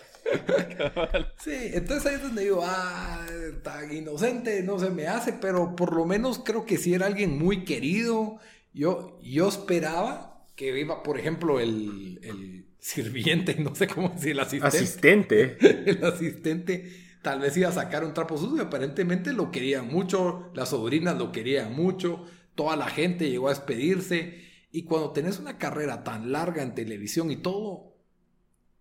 Sí, 1.37 1.53
entonces 1.73 2.05
ahí 2.05 2.15
es 2.15 2.21
donde 2.21 2.43
digo, 2.43 2.61
ah, 2.63 3.25
tan 3.63 3.95
inocente 3.95 4.63
no 4.63 4.79
se 4.79 4.89
me 4.89 5.07
hace, 5.07 5.33
pero 5.33 5.75
por 5.75 5.95
lo 5.95 6.05
menos 6.05 6.39
creo 6.39 6.65
que 6.65 6.77
si 6.77 6.93
era 6.93 7.05
alguien 7.05 7.37
muy 7.37 7.63
querido. 7.63 8.39
Yo, 8.73 9.19
yo 9.23 9.47
esperaba 9.47 10.45
que 10.55 10.77
iba, 10.77 11.01
por 11.01 11.17
ejemplo, 11.17 11.59
el, 11.59 12.19
el 12.23 12.65
sirviente, 12.79 13.55
no 13.59 13.73
sé 13.73 13.87
cómo 13.87 14.09
decir, 14.09 14.31
el 14.31 14.39
asistente. 14.41 14.65
Asistente. 14.65 15.57
El 15.91 16.03
asistente 16.03 17.05
tal 17.21 17.39
vez 17.39 17.57
iba 17.57 17.69
a 17.69 17.71
sacar 17.71 18.03
un 18.05 18.13
trapo 18.13 18.37
sucio. 18.37 18.63
Aparentemente 18.63 19.33
lo 19.33 19.51
querían 19.51 19.87
mucho, 19.87 20.51
las 20.53 20.69
sobrinas 20.69 21.17
lo 21.17 21.31
querían 21.31 21.73
mucho, 21.73 22.25
toda 22.53 22.75
la 22.75 22.87
gente 22.87 23.29
llegó 23.29 23.47
a 23.47 23.51
despedirse. 23.51 24.43
Y 24.71 24.83
cuando 24.83 25.11
tenés 25.11 25.39
una 25.39 25.57
carrera 25.57 26.03
tan 26.03 26.31
larga 26.31 26.61
en 26.61 26.75
televisión 26.75 27.31
y 27.31 27.37
todo, 27.37 27.94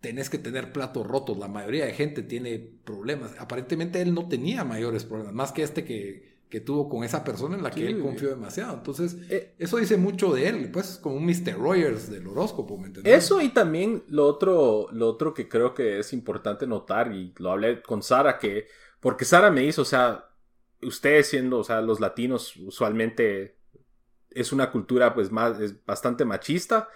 tenés 0.05 0.29
que 0.29 0.37
tener 0.37 0.71
platos 0.71 1.07
rotos. 1.07 1.39
La 1.39 1.49
mayoría 1.49 1.87
de 1.87 1.95
gente 1.95 2.23
tiene 2.23 2.59
problemas. 2.59 3.35
Aparentemente 3.39 4.03
él 4.03 4.13
no 4.13 4.29
tenía 4.29 4.63
mayores 4.63 5.03
problemas, 5.05 5.33
más 5.33 5.51
que 5.51 5.63
este 5.63 5.83
que, 5.85 6.35
tuvo 6.65 6.89
con 6.89 7.03
esa 7.03 7.25
persona 7.25 7.57
en 7.57 7.65
la 7.65 7.71
que 7.73 7.85
él 7.85 7.99
confió 7.99 8.29
demasiado. 8.29 8.75
Entonces, 8.75 9.17
eh, 9.29 9.57
eso 9.59 9.79
dice 9.79 9.97
mucho 9.97 10.33
de 10.33 10.47
él, 10.47 10.71
pues 10.71 11.01
como 11.03 11.17
un 11.17 11.27
Mr. 11.27 11.59
Rogers 11.59 12.09
del 12.09 12.29
horóscopo, 12.29 12.79
¿me 12.79 12.87
entiendes? 12.87 13.13
Eso 13.13 13.41
y 13.41 13.49
también 13.49 14.05
lo 14.07 14.25
otro, 14.25 14.87
lo 14.93 15.09
otro 15.09 15.35
que 15.35 15.49
creo 15.49 15.75
que 15.75 15.99
es 15.99 16.13
importante 16.13 16.65
notar, 16.69 17.11
y 17.11 17.35
lo 17.39 17.51
hablé 17.51 17.83
con 17.83 18.05
Sara, 18.05 18.39
que, 18.39 18.69
porque 19.01 19.25
Sara 19.25 19.51
me 19.51 19.65
hizo, 19.65 19.83
o 19.83 19.85
sea, 19.85 20.29
ustedes 20.81 21.27
siendo, 21.27 21.59
o 21.59 21.65
sea, 21.65 21.81
los 21.81 21.99
latinos 21.99 22.55
usualmente 22.59 23.57
es 24.31 24.53
una 24.53 24.71
cultura 24.71 25.13
pues 25.13 25.33
más, 25.33 25.59
es 25.59 25.85
bastante 25.85 26.25
machista 26.25 26.89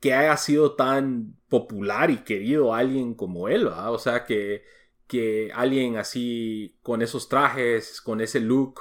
que 0.00 0.14
haya 0.14 0.36
sido 0.36 0.74
tan 0.74 1.36
popular 1.48 2.10
y 2.10 2.18
querido 2.18 2.74
alguien 2.74 3.14
como 3.14 3.48
él, 3.48 3.64
¿verdad? 3.64 3.92
O 3.92 3.98
sea, 3.98 4.24
que, 4.24 4.64
que 5.06 5.50
alguien 5.54 5.96
así 5.96 6.76
con 6.82 7.02
esos 7.02 7.28
trajes, 7.28 8.00
con 8.00 8.20
ese 8.20 8.40
look, 8.40 8.80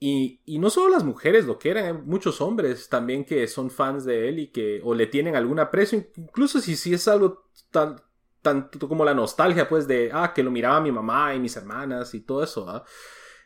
y, 0.00 0.42
y, 0.44 0.58
no 0.58 0.68
solo 0.68 0.90
las 0.90 1.04
mujeres 1.04 1.46
lo 1.46 1.58
quieren, 1.58 1.84
hay 1.86 1.92
muchos 1.94 2.40
hombres 2.42 2.88
también 2.90 3.24
que 3.24 3.46
son 3.46 3.70
fans 3.70 4.04
de 4.04 4.28
él 4.28 4.38
y 4.38 4.48
que 4.48 4.80
o 4.84 4.94
le 4.94 5.06
tienen 5.06 5.34
algún 5.34 5.58
aprecio, 5.60 6.04
incluso 6.16 6.60
si, 6.60 6.76
si 6.76 6.92
es 6.92 7.08
algo 7.08 7.48
tan, 7.70 8.02
tanto 8.42 8.86
como 8.88 9.04
la 9.04 9.14
nostalgia, 9.14 9.68
pues 9.68 9.88
de, 9.88 10.10
ah, 10.12 10.32
que 10.34 10.42
lo 10.42 10.50
miraba 10.50 10.80
mi 10.80 10.92
mamá 10.92 11.34
y 11.34 11.40
mis 11.40 11.56
hermanas 11.56 12.12
y 12.12 12.20
todo 12.20 12.44
eso, 12.44 12.66
¿verdad? 12.66 12.84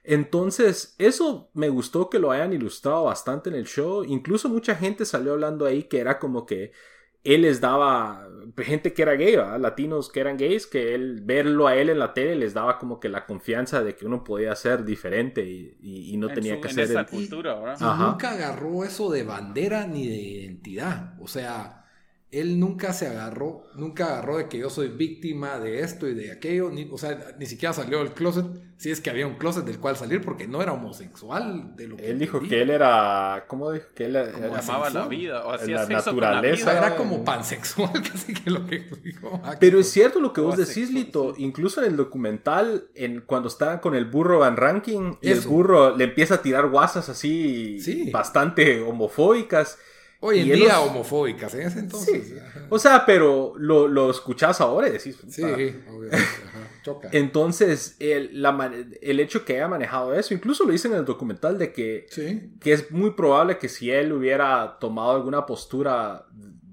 Entonces, 0.02 0.94
eso 0.98 1.50
me 1.54 1.68
gustó 1.68 2.09
que 2.09 2.18
lo 2.18 2.30
hayan 2.30 2.52
ilustrado 2.52 3.04
bastante 3.04 3.50
en 3.50 3.56
el 3.56 3.66
show. 3.66 4.04
Incluso 4.04 4.48
mucha 4.48 4.74
gente 4.74 5.04
salió 5.04 5.32
hablando 5.32 5.66
ahí 5.66 5.82
que 5.84 6.00
era 6.00 6.18
como 6.18 6.46
que 6.46 6.72
él 7.34 7.42
les 7.42 7.60
daba 7.60 8.28
gente 8.56 8.92
que 8.92 9.02
era 9.02 9.12
gay, 9.12 9.36
latinos 9.58 10.10
que 10.10 10.20
eran 10.20 10.36
gays, 10.36 10.66
que 10.66 10.94
él 10.94 11.20
verlo 11.22 11.66
a 11.66 11.76
él 11.76 11.90
en 11.90 11.98
la 11.98 12.12
tele 12.14 12.34
les 12.34 12.54
daba 12.54 12.78
como 12.78 12.98
que 12.98 13.08
la 13.08 13.26
confianza 13.26 13.82
de 13.82 13.94
que 13.94 14.06
uno 14.06 14.24
podía 14.24 14.54
ser 14.56 14.84
diferente 14.84 15.42
y, 15.42 16.16
no 16.16 16.28
tenía 16.28 16.60
que 16.60 16.68
ser 16.68 17.06
cultura, 17.06 17.76
nunca 17.78 18.32
agarró 18.32 18.82
eso 18.82 19.10
de 19.10 19.22
bandera 19.22 19.86
ni 19.86 20.08
de 20.08 20.16
identidad, 20.16 21.14
o 21.20 21.28
sea, 21.28 21.77
él 22.30 22.60
nunca 22.60 22.92
se 22.92 23.06
agarró, 23.06 23.62
nunca 23.74 24.06
agarró 24.06 24.36
de 24.36 24.48
que 24.48 24.58
yo 24.58 24.68
soy 24.68 24.88
víctima 24.88 25.58
de 25.58 25.80
esto 25.80 26.06
y 26.06 26.14
de 26.14 26.30
aquello, 26.30 26.68
ni, 26.70 26.86
o 26.90 26.98
sea, 26.98 27.18
ni 27.38 27.46
siquiera 27.46 27.72
salió 27.72 27.98
del 27.98 28.12
closet, 28.12 28.44
si 28.76 28.90
es 28.90 29.00
que 29.00 29.08
había 29.08 29.26
un 29.26 29.36
closet 29.36 29.64
del 29.64 29.78
cual 29.78 29.96
salir, 29.96 30.20
porque 30.20 30.46
no 30.46 30.60
era 30.62 30.72
homosexual. 30.74 31.74
De 31.74 31.88
lo 31.88 31.96
que 31.96 32.10
él 32.10 32.18
dijo 32.18 32.40
que 32.40 32.60
él 32.62 32.68
era, 32.70 33.44
¿cómo 33.48 33.72
dijo? 33.72 33.86
Que 33.94 34.04
él 34.04 34.16
era, 34.16 34.58
amaba 34.58 34.90
la 34.90 35.08
vida, 35.08 35.44
o 35.46 35.52
hacía 35.52 35.76
la 35.76 35.86
sexo 35.86 36.10
naturaleza. 36.12 36.64
Con 36.66 36.74
la 36.74 36.80
vida. 36.80 36.86
Era 36.86 36.96
como 36.96 37.24
pansexual, 37.24 37.92
casi 38.12 38.34
que 38.34 38.50
lo 38.50 38.66
que 38.66 38.84
dijo. 39.02 39.40
Ah, 39.42 39.56
Pero 39.58 39.80
es 39.80 39.90
cierto 39.90 40.20
lo 40.20 40.32
que 40.34 40.42
vos 40.42 40.56
decís, 40.56 40.90
Lito. 40.90 41.34
sí. 41.34 41.42
Incluso 41.42 41.80
en 41.82 41.88
el 41.90 41.96
documental, 41.96 42.88
en, 42.94 43.22
cuando 43.22 43.48
está 43.48 43.80
con 43.80 43.94
el 43.94 44.04
burro 44.04 44.40
Van 44.40 44.56
Ranking, 44.58 45.14
y 45.22 45.30
el 45.30 45.40
burro 45.40 45.96
le 45.96 46.04
empieza 46.04 46.34
a 46.34 46.42
tirar 46.42 46.68
guasas 46.68 47.08
así 47.08 47.80
Sí. 47.80 48.10
bastante 48.10 48.82
homofóbicas. 48.82 49.78
Hoy 50.20 50.40
en 50.40 50.46
día 50.52 50.78
los- 50.78 50.88
homofóbicas, 50.88 51.54
en 51.54 51.60
ese 51.62 51.78
entonces. 51.78 52.28
Sí. 52.28 52.34
O 52.70 52.78
sea, 52.78 53.06
pero 53.06 53.52
lo, 53.56 53.86
lo 53.86 54.10
escuchás 54.10 54.60
ahora 54.60 54.88
y 54.88 54.92
decís. 54.92 55.16
Sí, 55.28 55.42
obviamente, 55.42 56.16
ajá, 56.16 56.70
choca. 56.82 57.08
Entonces, 57.12 57.96
el, 58.00 58.42
la 58.42 58.50
man- 58.52 58.94
el 59.00 59.20
hecho 59.20 59.44
que 59.44 59.54
haya 59.54 59.68
manejado 59.68 60.14
eso, 60.14 60.34
incluso 60.34 60.64
lo 60.64 60.72
dicen 60.72 60.92
en 60.92 60.98
el 60.98 61.04
documental 61.04 61.56
de 61.56 61.72
que, 61.72 62.06
Sí, 62.10 62.50
que 62.60 62.72
es 62.72 62.90
muy 62.90 63.10
probable 63.12 63.58
que 63.58 63.68
si 63.68 63.90
él 63.90 64.12
hubiera 64.12 64.78
tomado 64.80 65.12
alguna 65.12 65.46
postura 65.46 66.26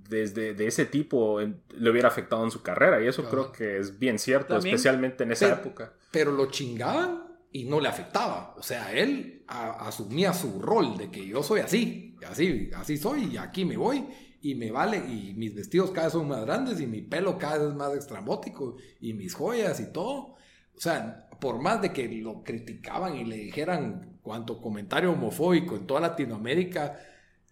desde 0.09 0.53
de 0.53 0.67
ese 0.67 0.85
tipo, 0.85 1.39
en- 1.41 1.61
le 1.77 1.89
hubiera 1.91 2.07
afectado 2.07 2.43
en 2.43 2.51
su 2.51 2.61
carrera. 2.63 3.01
Y 3.03 3.07
eso 3.07 3.21
Ajá. 3.21 3.31
creo 3.31 3.51
que 3.51 3.77
es 3.77 3.99
bien 3.99 4.17
cierto, 4.17 4.55
También- 4.55 4.75
especialmente 4.75 5.23
en 5.23 5.31
esa 5.33 5.45
Pero- 5.49 5.57
época. 5.61 5.93
pero 6.11 6.31
lo 6.31 6.47
chingaban 6.47 7.24
y 7.57 7.63
no 7.63 7.79
le 7.79 7.87
afectaba. 7.87 8.53
O 8.57 8.61
sea, 8.63 8.91
él 8.91 9.43
a- 9.47 9.87
asumía 9.87 10.33
su 10.33 10.61
rol 10.61 10.97
de 10.97 11.09
que 11.09 11.25
yo 11.25 11.41
soy 11.41 11.61
así, 11.61 12.15
así, 12.27 12.69
así 12.75 12.97
soy 12.97 13.33
y 13.33 13.37
aquí 13.37 13.63
me 13.63 13.77
voy 13.77 14.03
y 14.41 14.55
me 14.55 14.71
vale 14.71 14.97
y 14.97 15.33
mis 15.37 15.55
vestidos 15.55 15.91
cada 15.91 16.07
vez 16.07 16.13
son 16.13 16.27
más 16.27 16.41
grandes 16.45 16.81
y 16.81 16.85
mi 16.87 17.01
pelo 17.01 17.37
cada 17.37 17.59
vez 17.59 17.69
es 17.69 17.75
más 17.75 17.95
extrambótico 17.95 18.75
y 18.99 19.13
mis 19.13 19.33
joyas 19.33 19.79
y 19.79 19.93
todo. 19.93 20.35
O 20.75 20.79
sea, 20.79 21.29
por 21.39 21.61
más 21.61 21.81
de 21.81 21.93
que 21.93 22.07
lo 22.09 22.43
criticaban 22.43 23.15
y 23.15 23.23
le 23.23 23.37
dijeran 23.37 24.19
cuanto 24.21 24.59
comentario 24.61 25.13
homofóbico 25.13 25.77
en 25.77 25.87
toda 25.87 26.01
Latinoamérica, 26.01 26.99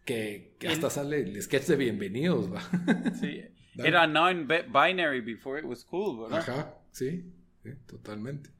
que, 0.03 0.57
que 0.59 0.67
hasta 0.67 0.89
sale 0.89 1.21
el 1.21 1.41
sketch 1.41 1.67
de 1.67 1.75
bienvenidos, 1.77 2.51
¿va? 2.53 2.61
Sí. 3.21 3.41
Dale. 3.75 3.89
Era 3.89 4.05
non-binary 4.05 5.21
before 5.21 5.59
it 5.59 5.65
was 5.65 5.83
cool, 5.85 6.19
¿verdad? 6.23 6.39
Ajá, 6.39 6.75
sí, 6.91 7.23
sí, 7.63 7.69
totalmente. 7.87 8.51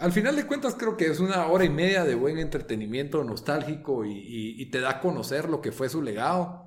Al 0.00 0.12
final 0.12 0.34
de 0.36 0.46
cuentas 0.46 0.74
creo 0.74 0.96
que 0.96 1.06
es 1.06 1.20
una 1.20 1.46
hora 1.46 1.64
y 1.64 1.68
media 1.70 2.04
de 2.04 2.14
buen 2.14 2.38
entretenimiento 2.38 3.22
nostálgico 3.22 4.04
y, 4.04 4.12
y- 4.12 4.62
y 4.62 4.66
te 4.66 4.80
da 4.80 4.90
a 4.90 5.00
conocer 5.00 5.48
lo 5.48 5.60
que 5.60 5.72
fue 5.72 5.88
su 5.88 6.02
legado. 6.02 6.66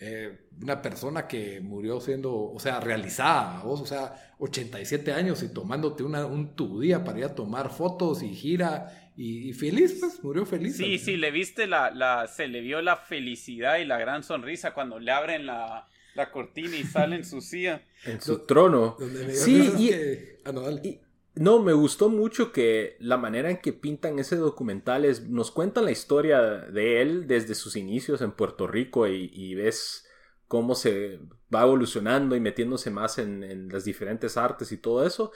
Eh, 0.00 0.46
una 0.62 0.80
persona 0.80 1.26
que 1.26 1.60
murió 1.60 2.00
siendo, 2.00 2.32
o 2.32 2.60
sea, 2.60 2.78
realizada, 2.78 3.62
vos, 3.64 3.80
o 3.80 3.86
sea, 3.86 4.32
87 4.38 5.12
años 5.12 5.42
y 5.42 5.52
tomándote 5.52 6.04
una, 6.04 6.24
un 6.24 6.54
tu 6.54 6.80
día 6.80 7.02
para 7.02 7.18
ir 7.18 7.24
a 7.24 7.34
tomar 7.34 7.70
fotos 7.70 8.22
y 8.22 8.28
gira 8.32 9.10
y, 9.16 9.48
y 9.48 9.52
feliz, 9.54 9.96
pues, 9.98 10.22
murió 10.22 10.46
feliz. 10.46 10.76
Sí, 10.76 10.98
sí, 10.98 11.16
le 11.16 11.32
viste 11.32 11.66
la, 11.66 11.90
la, 11.90 12.28
se 12.28 12.46
le 12.46 12.60
vio 12.60 12.80
la 12.80 12.96
felicidad 12.96 13.78
y 13.78 13.84
la 13.86 13.98
gran 13.98 14.22
sonrisa 14.22 14.72
cuando 14.72 15.00
le 15.00 15.10
abren 15.10 15.46
la, 15.46 15.88
la 16.14 16.30
cortina 16.30 16.76
y 16.76 16.84
sale 16.84 17.16
en 17.16 17.24
su 17.24 17.40
silla. 17.40 17.82
En 18.04 18.20
su 18.20 18.46
trono. 18.46 18.94
Donde 19.00 19.24
me 19.26 19.32
dio 19.32 19.42
Sí, 19.42 19.72
y- 19.78 19.88
que- 19.88 20.38
ah, 20.44 20.52
no, 20.52 20.60
dale. 20.60 20.80
Y- 20.84 21.00
no, 21.38 21.60
me 21.60 21.72
gustó 21.72 22.08
mucho 22.08 22.52
que 22.52 22.96
la 23.00 23.16
manera 23.16 23.50
en 23.50 23.58
que 23.58 23.72
pintan 23.72 24.18
ese 24.18 24.36
documental 24.36 25.04
es, 25.04 25.28
nos 25.28 25.50
cuentan 25.50 25.84
la 25.84 25.90
historia 25.90 26.40
de 26.40 27.00
él 27.00 27.26
desde 27.26 27.54
sus 27.54 27.76
inicios 27.76 28.20
en 28.22 28.32
Puerto 28.32 28.66
Rico 28.66 29.06
y, 29.06 29.54
ves 29.54 30.06
cómo 30.46 30.74
se 30.74 31.20
va 31.54 31.62
evolucionando 31.62 32.34
y 32.36 32.40
metiéndose 32.40 32.90
más 32.90 33.18
en, 33.18 33.42
en 33.44 33.68
las 33.68 33.84
diferentes 33.84 34.36
artes 34.36 34.72
y 34.72 34.78
todo 34.78 35.06
eso. 35.06 35.32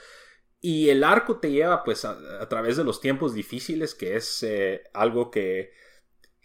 Y 0.59 0.89
el 0.89 1.03
arco 1.03 1.39
te 1.39 1.51
lleva 1.51 1.83
pues 1.83 2.05
a, 2.05 2.17
a 2.41 2.49
través 2.49 2.77
de 2.77 2.83
los 2.83 3.01
tiempos 3.01 3.33
difíciles, 3.33 3.95
que 3.95 4.15
es 4.15 4.43
eh, 4.43 4.83
algo 4.93 5.29
que 5.29 5.71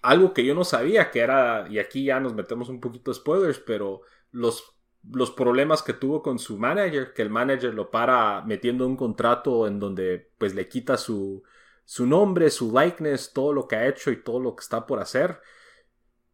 algo 0.02 0.32
que 0.32 0.44
yo 0.44 0.54
no 0.54 0.64
sabía 0.64 1.10
que 1.10 1.20
era, 1.20 1.66
y 1.68 1.78
aquí 1.78 2.04
ya 2.04 2.20
nos 2.20 2.34
metemos 2.34 2.68
un 2.68 2.80
poquito 2.80 3.12
spoilers, 3.12 3.58
pero 3.58 4.02
los, 4.30 4.77
los 5.12 5.30
problemas 5.30 5.82
que 5.82 5.92
tuvo 5.92 6.22
con 6.22 6.38
su 6.38 6.58
manager, 6.58 7.12
que 7.14 7.22
el 7.22 7.30
manager 7.30 7.74
lo 7.74 7.90
para 7.90 8.42
metiendo 8.42 8.86
un 8.86 8.96
contrato 8.96 9.66
en 9.66 9.80
donde 9.80 10.30
pues 10.38 10.54
le 10.54 10.68
quita 10.68 10.96
su, 10.96 11.42
su 11.84 12.06
nombre, 12.06 12.50
su 12.50 12.72
likeness, 12.78 13.32
todo 13.32 13.52
lo 13.52 13.66
que 13.68 13.76
ha 13.76 13.88
hecho 13.88 14.10
y 14.10 14.22
todo 14.22 14.40
lo 14.40 14.54
que 14.54 14.62
está 14.62 14.86
por 14.86 15.00
hacer. 15.00 15.40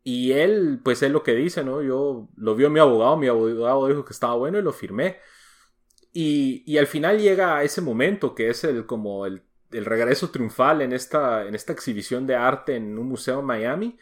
Y 0.02 0.32
él, 0.32 0.80
pues 0.84 1.02
es 1.02 1.10
lo 1.10 1.22
que 1.22 1.34
dice, 1.34 1.64
¿no? 1.64 1.82
Yo 1.82 2.28
lo 2.36 2.54
vio 2.54 2.68
mi 2.70 2.80
abogado, 2.80 3.16
mi 3.16 3.28
abogado 3.28 3.88
dijo 3.88 4.04
que 4.04 4.12
estaba 4.12 4.34
bueno 4.34 4.58
y 4.58 4.62
lo 4.62 4.72
firmé. 4.72 5.18
Y, 6.12 6.62
y 6.66 6.78
al 6.78 6.86
final 6.86 7.18
llega 7.20 7.56
a 7.56 7.64
ese 7.64 7.80
momento 7.80 8.34
que 8.34 8.50
es 8.50 8.64
el 8.64 8.86
como 8.86 9.26
el, 9.26 9.42
el 9.72 9.84
regreso 9.84 10.30
triunfal 10.30 10.82
en 10.82 10.92
esta, 10.92 11.46
en 11.46 11.54
esta 11.54 11.72
exhibición 11.72 12.26
de 12.26 12.36
arte 12.36 12.76
en 12.76 12.98
un 12.98 13.08
museo 13.08 13.40
en 13.40 13.46
Miami. 13.46 13.98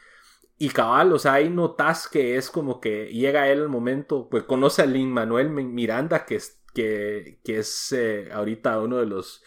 Y 0.58 0.68
cabal, 0.70 1.12
o 1.12 1.18
sea, 1.18 1.34
ahí 1.34 1.50
notas 1.50 2.06
que 2.08 2.36
es 2.36 2.50
como 2.50 2.80
que 2.80 3.06
llega 3.06 3.48
él 3.48 3.60
el 3.60 3.68
momento, 3.68 4.28
pues 4.30 4.44
conoce 4.44 4.82
a 4.82 4.86
Lin 4.86 5.10
Manuel 5.10 5.50
Miranda, 5.50 6.24
que 6.24 6.36
es, 6.36 6.62
que, 6.74 7.40
que 7.44 7.58
es 7.58 7.92
eh, 7.92 8.28
ahorita 8.32 8.80
uno 8.80 8.98
de 8.98 9.06
los 9.06 9.42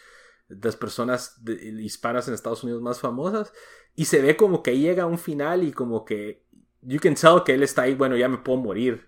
de 0.49 0.67
las 0.67 0.75
personas 0.75 1.43
de- 1.43 1.55
hispanas 1.81 2.27
en 2.27 2.33
Estados 2.35 2.63
Unidos 2.63 2.81
más 2.81 2.99
famosas. 2.99 3.51
Y 3.95 4.05
se 4.05 4.21
ve 4.21 4.35
como 4.35 4.61
que 4.61 4.77
llega 4.77 5.03
a 5.03 5.07
un 5.07 5.17
final 5.17 5.63
y 5.63 5.71
como 5.71 6.03
que 6.05 6.43
you 6.81 6.99
can 6.99 7.15
tell 7.15 7.43
que 7.45 7.53
él 7.53 7.63
está 7.63 7.83
ahí, 7.83 7.95
bueno, 7.95 8.15
ya 8.17 8.27
me 8.29 8.37
puedo 8.37 8.59
morir. 8.59 9.07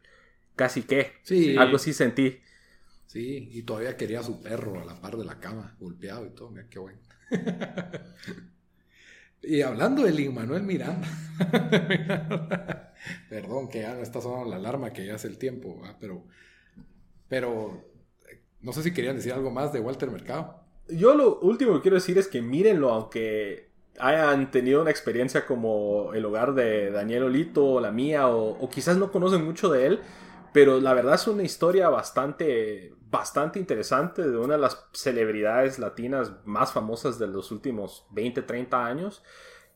Casi 0.55 0.83
que. 0.83 1.13
Sí. 1.23 1.55
Algo 1.57 1.75
así 1.75 1.93
sentí. 1.93 2.39
Sí, 3.05 3.49
y 3.51 3.63
todavía 3.63 3.95
quería 3.97 4.21
a 4.21 4.23
su 4.23 4.41
perro 4.41 4.81
a 4.81 4.85
la 4.85 4.99
par 4.99 5.15
de 5.17 5.25
la 5.25 5.39
cama, 5.39 5.75
golpeado 5.79 6.25
y 6.25 6.29
todo, 6.31 6.49
mira 6.51 6.67
qué 6.69 6.79
bueno. 6.79 6.99
y 9.43 9.61
hablando 9.61 10.03
de 10.03 10.11
Lin 10.11 10.35
Miranda, 10.65 11.07
perdón 13.29 13.69
que 13.69 13.81
ya 13.81 13.93
me 13.93 14.01
está 14.01 14.21
sonando 14.21 14.49
la 14.49 14.55
alarma 14.57 14.91
que 14.91 15.05
ya 15.05 15.15
es 15.15 15.25
el 15.25 15.37
tiempo, 15.37 15.81
pero, 15.99 16.25
pero 17.27 17.85
no 18.61 18.73
sé 18.73 18.83
si 18.83 18.93
querían 18.93 19.15
decir 19.15 19.33
algo 19.33 19.51
más 19.51 19.71
de 19.71 19.79
Walter 19.79 20.09
Mercado. 20.11 20.63
Yo 20.89 21.15
lo 21.15 21.39
último 21.39 21.75
que 21.75 21.81
quiero 21.81 21.95
decir 21.95 22.17
es 22.17 22.27
que 22.27 22.41
mírenlo, 22.41 22.91
aunque 22.91 23.69
hayan 23.99 24.51
tenido 24.51 24.81
una 24.81 24.91
experiencia 24.91 25.45
como 25.45 26.13
el 26.13 26.25
hogar 26.25 26.53
de 26.53 26.91
Daniel 26.91 27.23
Olito 27.23 27.65
o 27.65 27.81
la 27.81 27.91
mía, 27.91 28.29
o, 28.29 28.51
o 28.51 28.69
quizás 28.69 28.97
no 28.97 29.11
conocen 29.11 29.43
mucho 29.43 29.69
de 29.69 29.87
él, 29.87 29.99
pero 30.57 30.79
la 30.81 30.95
verdad 30.95 31.13
es 31.13 31.27
una 31.27 31.43
historia 31.43 31.87
bastante, 31.87 32.91
bastante 33.11 33.59
interesante 33.59 34.27
de 34.27 34.35
una 34.39 34.55
de 34.55 34.59
las 34.61 34.87
celebridades 34.91 35.77
latinas 35.77 36.31
más 36.45 36.71
famosas 36.71 37.19
de 37.19 37.27
los 37.27 37.51
últimos 37.51 38.07
20, 38.09 38.41
30 38.41 38.83
años. 38.83 39.21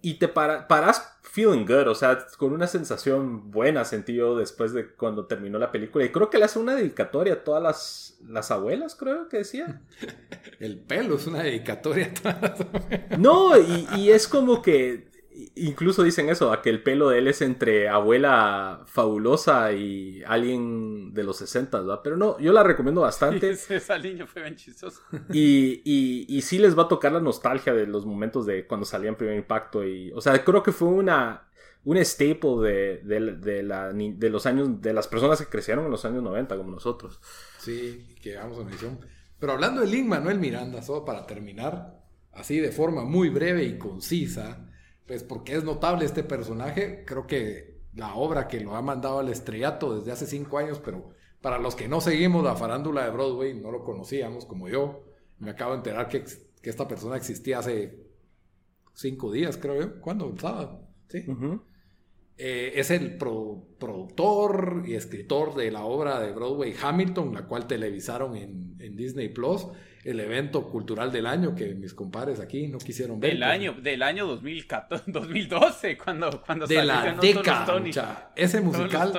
Y 0.01 0.15
te 0.15 0.27
para, 0.27 0.67
paras 0.67 1.19
feeling 1.21 1.67
good, 1.67 1.87
o 1.87 1.93
sea, 1.93 2.25
con 2.39 2.51
una 2.51 2.65
sensación 2.65 3.51
buena 3.51 3.85
sentí 3.85 4.15
yo 4.15 4.35
después 4.35 4.73
de 4.73 4.89
cuando 4.95 5.27
terminó 5.27 5.59
la 5.59 5.71
película. 5.71 6.03
Y 6.03 6.11
creo 6.11 6.31
que 6.31 6.39
le 6.39 6.45
hace 6.45 6.57
una 6.57 6.73
dedicatoria 6.73 7.33
a 7.33 7.43
todas 7.43 7.61
las, 7.61 8.17
las 8.27 8.49
abuelas, 8.49 8.95
creo 8.95 9.29
que 9.29 9.37
decía. 9.37 9.83
El 10.59 10.79
pelo 10.79 11.13
es 11.17 11.27
una 11.27 11.43
dedicatoria. 11.43 12.07
a 12.07 12.13
todas 12.39 12.41
las- 12.41 13.19
No, 13.19 13.55
y, 13.55 13.87
y 13.97 14.09
es 14.09 14.27
como 14.27 14.63
que 14.63 15.10
incluso 15.55 16.03
dicen 16.03 16.29
eso, 16.29 16.51
a 16.51 16.61
que 16.61 16.69
el 16.69 16.83
pelo 16.83 17.09
de 17.09 17.19
él 17.19 17.27
es 17.27 17.41
entre 17.41 17.89
abuela 17.89 18.83
fabulosa 18.85 19.71
y 19.73 20.23
alguien 20.25 21.13
de 21.13 21.23
los 21.23 21.37
60, 21.37 21.79
¿verdad? 21.79 22.01
Pero 22.03 22.17
no, 22.17 22.39
yo 22.39 22.51
la 22.53 22.63
recomiendo 22.63 23.01
bastante 23.01 23.49
Esa 23.69 23.97
niña 23.97 24.25
fue 24.27 24.41
bien 24.41 24.55
chistosa. 24.55 25.01
y, 25.33 25.81
y, 25.85 26.25
y 26.27 26.41
sí 26.41 26.59
les 26.59 26.77
va 26.77 26.83
a 26.83 26.87
tocar 26.87 27.11
la 27.11 27.19
nostalgia 27.19 27.73
de 27.73 27.87
los 27.87 28.05
momentos 28.05 28.45
de 28.45 28.65
cuando 28.67 28.85
salía 28.85 29.09
en 29.09 29.15
primer 29.15 29.35
impacto 29.35 29.83
y, 29.85 30.11
o 30.11 30.21
sea, 30.21 30.43
creo 30.43 30.63
que 30.63 30.71
fue 30.71 30.89
una 30.89 31.47
un 31.83 31.97
staple 31.97 32.57
de, 32.61 33.01
de, 33.03 33.35
de 33.37 33.63
la, 33.63 33.91
de 33.91 34.29
los 34.29 34.45
años, 34.45 34.81
de 34.81 34.93
las 34.93 35.07
personas 35.07 35.39
que 35.39 35.47
crecieron 35.47 35.85
en 35.85 35.91
los 35.91 36.05
años 36.05 36.21
90 36.21 36.55
como 36.55 36.71
nosotros. 36.71 37.19
Sí, 37.57 38.15
que 38.21 38.35
vamos 38.35 38.59
a 38.59 38.63
mención. 38.63 38.99
Pero 39.39 39.53
hablando 39.53 39.81
de 39.81 39.87
Lin 39.87 40.07
Manuel 40.07 40.39
Miranda, 40.39 40.83
solo 40.83 41.03
para 41.03 41.25
terminar, 41.25 41.99
así 42.33 42.59
de 42.59 42.71
forma 42.71 43.03
muy 43.03 43.29
breve 43.29 43.63
y 43.63 43.79
concisa, 43.79 44.70
pues 45.11 45.23
porque 45.23 45.55
es 45.55 45.65
notable 45.65 46.05
este 46.05 46.23
personaje, 46.23 47.03
creo 47.05 47.27
que 47.27 47.81
la 47.93 48.15
obra 48.15 48.47
que 48.47 48.61
lo 48.61 48.77
ha 48.77 48.81
mandado 48.81 49.19
al 49.19 49.27
estrellato 49.27 49.97
desde 49.97 50.13
hace 50.13 50.25
cinco 50.25 50.57
años, 50.57 50.79
pero 50.79 51.09
para 51.41 51.59
los 51.59 51.75
que 51.75 51.89
no 51.89 51.99
seguimos 51.99 52.45
la 52.45 52.55
farándula 52.55 53.03
de 53.03 53.11
Broadway, 53.11 53.53
no 53.59 53.71
lo 53.71 53.83
conocíamos 53.83 54.45
como 54.45 54.69
yo, 54.69 55.03
me 55.39 55.51
acabo 55.51 55.71
de 55.71 55.79
enterar 55.79 56.07
que, 56.07 56.23
que 56.61 56.69
esta 56.69 56.87
persona 56.87 57.17
existía 57.17 57.59
hace 57.59 58.07
cinco 58.93 59.33
días, 59.33 59.57
creo 59.57 59.81
yo. 59.81 59.99
¿Cuándo? 59.99 60.29
¿El 60.29 60.39
sábado? 60.39 60.87
Sí. 61.09 61.25
Eh, 62.37 62.71
es 62.75 62.89
el 62.89 63.17
pro- 63.17 63.67
productor 63.79 64.83
y 64.87 64.93
escritor 64.93 65.55
de 65.55 65.71
la 65.71 65.83
obra 65.83 66.21
de 66.21 66.31
Broadway 66.31 66.73
Hamilton, 66.81 67.33
la 67.33 67.47
cual 67.47 67.67
televisaron 67.67 68.37
en, 68.37 68.77
en 68.79 68.95
Disney 68.95 69.27
Plus, 69.27 69.67
el 70.03 70.19
evento 70.19 70.67
cultural 70.69 71.11
del 71.11 71.25
año 71.27 71.53
que 71.55 71.75
mis 71.75 71.93
compadres 71.93 72.39
aquí 72.39 72.67
no 72.67 72.79
quisieron 72.79 73.19
ver. 73.19 73.31
Del 73.31 73.39
pues, 73.39 73.51
año, 73.51 73.73
del 73.73 74.03
año 74.03 74.27
2014, 74.27 75.11
2012, 75.11 75.97
cuando, 76.03 76.41
cuando 76.41 76.67
de 76.67 76.83
la 76.83 77.13
los 77.13 77.21
década. 77.21 77.79
Mucha. 77.79 78.31
Ese 78.35 78.61
los 78.61 78.77
musical. 78.77 79.13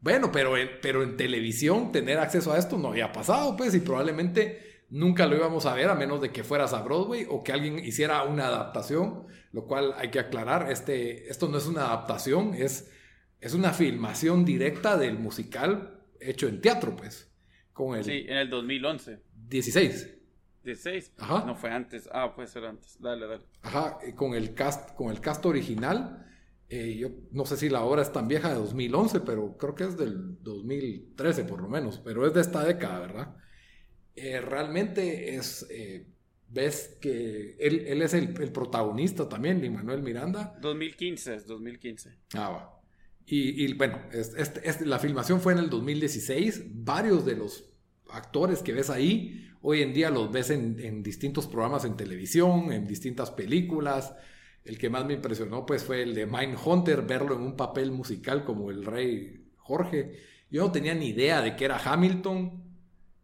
Bueno, 0.00 0.30
pero 0.30 0.58
en, 0.58 0.68
pero 0.82 1.02
en 1.02 1.16
televisión 1.16 1.90
tener 1.90 2.18
acceso 2.18 2.52
a 2.52 2.58
esto 2.58 2.76
no 2.76 2.88
había 2.88 3.10
pasado, 3.10 3.56
pues, 3.56 3.74
y 3.74 3.80
probablemente 3.80 4.82
nunca 4.90 5.26
lo 5.26 5.36
íbamos 5.36 5.64
a 5.64 5.74
ver 5.74 5.88
a 5.88 5.94
menos 5.94 6.20
de 6.20 6.30
que 6.30 6.44
fueras 6.44 6.74
a 6.74 6.82
Broadway 6.82 7.26
o 7.28 7.42
que 7.42 7.52
alguien 7.52 7.78
hiciera 7.78 8.22
una 8.24 8.48
adaptación, 8.48 9.26
lo 9.52 9.66
cual 9.66 9.94
hay 9.96 10.10
que 10.10 10.18
aclarar, 10.18 10.70
este, 10.70 11.30
esto 11.30 11.48
no 11.48 11.56
es 11.56 11.66
una 11.66 11.86
adaptación, 11.86 12.54
es, 12.54 12.92
es 13.40 13.54
una 13.54 13.72
filmación 13.72 14.44
directa 14.44 14.98
del 14.98 15.18
musical 15.18 16.02
hecho 16.20 16.48
en 16.48 16.60
teatro, 16.60 16.94
pues. 16.94 17.30
Con 17.72 17.96
el 17.96 18.04
sí, 18.04 18.26
en 18.28 18.36
el 18.36 18.50
2011. 18.50 19.18
16. 19.48 20.10
16. 20.64 21.12
Ajá. 21.18 21.44
No 21.46 21.54
fue 21.54 21.70
antes. 21.70 22.08
Ah, 22.12 22.34
puede 22.34 22.48
ser 22.48 22.64
antes. 22.64 22.96
Dale, 23.00 23.26
dale. 23.26 23.42
Ajá, 23.62 23.98
con 24.16 24.34
el 24.34 24.54
cast, 24.54 24.94
con 24.94 25.10
el 25.10 25.20
cast 25.20 25.44
original. 25.46 26.26
Eh, 26.68 26.96
yo 26.96 27.10
no 27.30 27.44
sé 27.44 27.56
si 27.56 27.68
la 27.68 27.84
obra 27.84 28.02
es 28.02 28.10
tan 28.12 28.26
vieja 28.26 28.48
de 28.48 28.54
2011, 28.56 29.20
pero 29.20 29.56
creo 29.58 29.74
que 29.74 29.84
es 29.84 29.96
del 29.96 30.42
2013 30.42 31.44
por 31.44 31.60
lo 31.60 31.68
menos. 31.68 31.98
Pero 31.98 32.26
es 32.26 32.32
de 32.32 32.40
esta 32.40 32.64
década, 32.64 33.00
¿verdad? 33.00 33.36
Eh, 34.16 34.40
realmente 34.40 35.34
es. 35.34 35.66
Eh, 35.70 36.08
ves 36.48 36.98
que 37.00 37.56
él, 37.58 37.84
él 37.86 38.02
es 38.02 38.14
el, 38.14 38.40
el, 38.40 38.52
protagonista 38.52 39.28
también, 39.28 39.60
Lin 39.60 39.74
Manuel 39.74 40.02
Miranda. 40.02 40.56
2015, 40.60 41.34
es 41.34 41.46
2015. 41.46 42.16
Ah, 42.34 42.50
va. 42.50 42.80
Y, 43.26 43.64
y 43.64 43.72
bueno, 43.74 43.98
este, 44.12 44.86
la 44.86 44.98
filmación 44.98 45.40
fue 45.40 45.54
en 45.54 45.58
el 45.58 45.70
2016. 45.70 46.62
Varios 46.84 47.24
de 47.24 47.36
los 47.36 47.73
actores 48.10 48.62
que 48.62 48.72
ves 48.72 48.90
ahí 48.90 49.44
Hoy 49.66 49.80
en 49.80 49.94
día 49.94 50.10
los 50.10 50.30
ves 50.30 50.50
en, 50.50 51.02
distintos 51.02 51.46
programas 51.46 51.86
en 51.86 51.96
televisión, 51.96 52.70
en 52.70 52.86
distintas 52.86 53.30
películas. 53.30 54.14
El 54.62 54.76
que 54.76 54.90
más 54.90 55.06
me 55.06 55.14
impresionó 55.14 55.64
pues 55.64 55.84
fue 55.84 56.02
el 56.02 56.14
de 56.14 56.26
Mindhunter, 56.26 57.00
verlo 57.00 57.34
en 57.34 57.40
un 57.40 57.56
papel 57.56 57.90
musical 57.90 58.44
como 58.44 58.70
el 58.70 58.84
rey 58.84 59.46
Jorge. 59.56 60.20
Yo 60.50 60.64
no 60.64 60.70
tenía 60.70 60.94
ni 60.94 61.06
idea 61.06 61.40
de 61.40 61.56
que 61.56 61.64
era 61.64 61.78
Hamilton. 61.78 62.62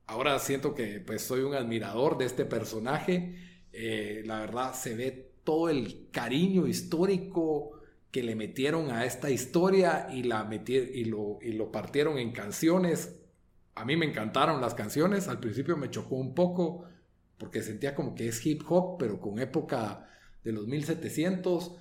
Ahora 0.06 0.38
siento 0.38 0.74
que 0.74 1.00
pues 1.00 1.20
soy 1.20 1.42
un 1.42 1.52
admirador 1.52 2.16
de 2.16 2.24
este 2.24 2.46
personaje. 2.46 3.34
Eh, 3.70 4.22
la 4.24 4.40
verdad 4.40 4.72
se 4.72 4.94
ve 4.94 5.32
todo 5.44 5.68
el 5.68 6.08
cariño 6.10 6.66
histórico 6.66 7.72
que 8.10 8.22
le 8.22 8.34
metieron 8.34 8.90
a 8.90 9.04
esta 9.04 9.28
historia 9.28 10.08
y, 10.10 10.22
la 10.22 10.48
y, 10.50 11.04
lo, 11.04 11.38
y 11.42 11.52
lo 11.52 11.70
partieron 11.70 12.16
en 12.16 12.32
canciones 12.32 13.19
a 13.80 13.84
mí 13.84 13.96
me 13.96 14.06
encantaron 14.06 14.60
las 14.60 14.74
canciones, 14.74 15.26
al 15.28 15.40
principio 15.40 15.76
me 15.76 15.90
chocó 15.90 16.16
un 16.16 16.34
poco 16.34 16.84
porque 17.38 17.62
sentía 17.62 17.94
como 17.94 18.14
que 18.14 18.28
es 18.28 18.44
hip 18.44 18.62
hop, 18.68 18.98
pero 18.98 19.18
con 19.18 19.38
época 19.38 20.06
de 20.44 20.52
los 20.52 20.66
1700. 20.66 21.76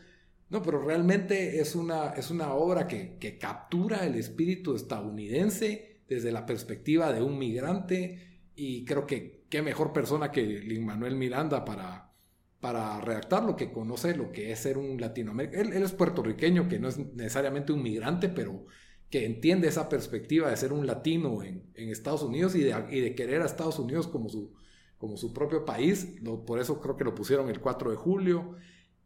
No, 0.49 0.61
pero 0.63 0.81
realmente 0.81 1.59
es 1.59 1.75
una, 1.75 2.11
es 2.11 2.31
una 2.31 2.53
obra 2.53 2.87
que, 2.87 3.37
captura 3.39 4.05
el 4.05 4.15
espíritu 4.15 4.75
estadounidense 4.75 6.01
desde 6.07 6.31
la 6.31 6.45
perspectiva 6.45 7.11
de 7.11 7.21
un 7.21 7.37
migrante 7.37 8.41
y 8.55 8.85
creo 8.85 9.05
que 9.05 9.43
qué 9.49 9.61
mejor 9.61 9.91
persona 9.91 10.31
que 10.31 10.41
Lin 10.43 10.85
Manuel 10.85 11.15
Miranda 11.15 11.65
para, 11.65 12.13
para 12.61 13.01
redactarlo, 13.01 13.57
que 13.57 13.71
conoce 13.71 14.15
lo 14.15 14.31
que 14.31 14.51
es 14.51 14.59
ser 14.59 14.77
un 14.77 14.99
latinoamericano. 14.99 15.61
Él, 15.61 15.73
él, 15.73 15.83
es 15.83 15.91
puertorriqueño, 15.91 16.69
que 16.69 16.79
no 16.79 16.87
es 16.87 16.97
necesariamente 16.97 17.73
un 17.73 17.83
migrante, 17.83 18.29
pero 18.29 18.65
que 19.09 19.25
entiende 19.25 19.67
esa 19.67 19.89
perspectiva 19.89 20.49
de 20.49 20.57
ser 20.57 20.71
un 20.71 20.85
latino 20.85 21.43
en, 21.43 21.63
Estados 21.75 22.21
Unidos 22.21 22.55
y 22.55 22.61
de, 22.63 23.15
querer 23.15 23.41
a 23.41 23.45
Estados 23.45 23.79
Unidos 23.79 24.07
como 24.07 24.29
su, 24.29 25.33
propio 25.33 25.65
país. 25.65 26.07
por 26.45 26.59
eso 26.59 26.79
creo 26.79 26.95
que 26.95 27.03
lo 27.03 27.15
pusieron 27.15 27.49
el 27.49 27.59
4 27.59 27.91
de 27.91 27.97
julio. 27.97 28.55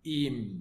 Y 0.03 0.59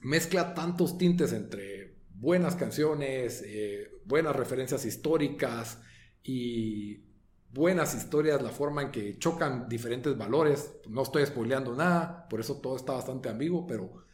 mezcla 0.00 0.54
tantos 0.54 0.98
tintes 0.98 1.32
entre 1.32 1.96
buenas 2.14 2.54
canciones, 2.54 3.42
eh, 3.44 3.90
buenas 4.04 4.36
referencias 4.36 4.84
históricas 4.84 5.80
y 6.22 7.02
buenas 7.50 7.94
historias, 7.96 8.40
la 8.42 8.50
forma 8.50 8.82
en 8.82 8.90
que 8.92 9.18
chocan 9.18 9.68
diferentes 9.68 10.16
valores. 10.16 10.72
No 10.88 11.02
estoy 11.02 11.26
spoileando 11.26 11.74
nada, 11.74 12.28
por 12.28 12.38
eso 12.38 12.60
todo 12.60 12.76
está 12.76 12.92
bastante 12.92 13.28
ambiguo, 13.28 13.66
pero 13.66 14.04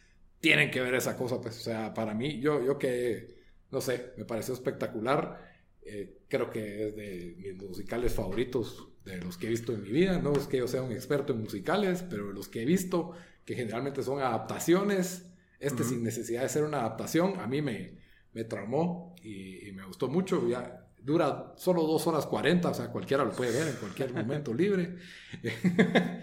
tienen 0.41 0.71
que 0.71 0.81
ver 0.81 0.95
esa 0.95 1.17
cosa, 1.17 1.41
pues, 1.41 1.59
o 1.59 1.63
sea, 1.63 1.93
para 1.93 2.15
mí, 2.15 2.41
yo, 2.41 2.63
yo 2.63 2.79
que 2.79 3.44
no 3.75 3.81
sé, 3.81 4.13
me 4.17 4.25
pareció 4.25 4.55
espectacular. 4.55 5.53
Eh, 5.83 6.21
creo 6.29 6.49
que 6.49 6.89
es 6.89 6.97
de 6.97 7.35
mis 7.37 7.69
musicales 7.69 8.15
favoritos 8.15 8.89
de 9.05 9.19
los 9.19 9.37
que 9.37 9.49
he 9.49 9.51
visto 9.51 9.73
en 9.73 9.83
mi 9.83 9.91
vida. 9.91 10.19
No 10.19 10.33
es 10.33 10.47
que 10.47 10.59
yo 10.59 10.69
sea 10.69 10.83
un 10.83 10.93
experto 10.93 11.35
en 11.35 11.41
musicales, 11.41 12.05
pero 12.09 12.33
los 12.33 12.49
que 12.49 12.63
he 12.63 12.65
visto, 12.65 13.13
que 13.45 13.55
generalmente 13.55 14.03
son 14.03 14.21
adaptaciones, 14.21 15.27
este 15.61 15.85
sin 15.85 16.03
necesidad 16.03 16.43
de 16.43 16.49
ser 16.49 16.65
una 16.65 16.81
adaptación, 16.81 17.41
a 17.41 17.47
mí 17.47 17.63
me, 17.63 17.99
me 18.33 18.45
traumó 18.45 19.15
y, 19.23 19.71
me 19.73 19.85
gustó 19.85 20.09
mucho. 20.09 20.47
Ya 20.49 20.87
dura 20.99 21.53
solo 21.57 21.83
dos 21.83 22.07
horas 22.07 22.27
40, 22.27 22.71
o 22.71 22.75
sea, 22.75 22.91
cualquiera 22.91 23.25
lo 23.25 23.33
puede 23.33 23.53
ver 23.53 23.69
en 23.69 23.77
cualquier 23.77 24.13
momento 24.15 24.55
libre. 24.55 24.97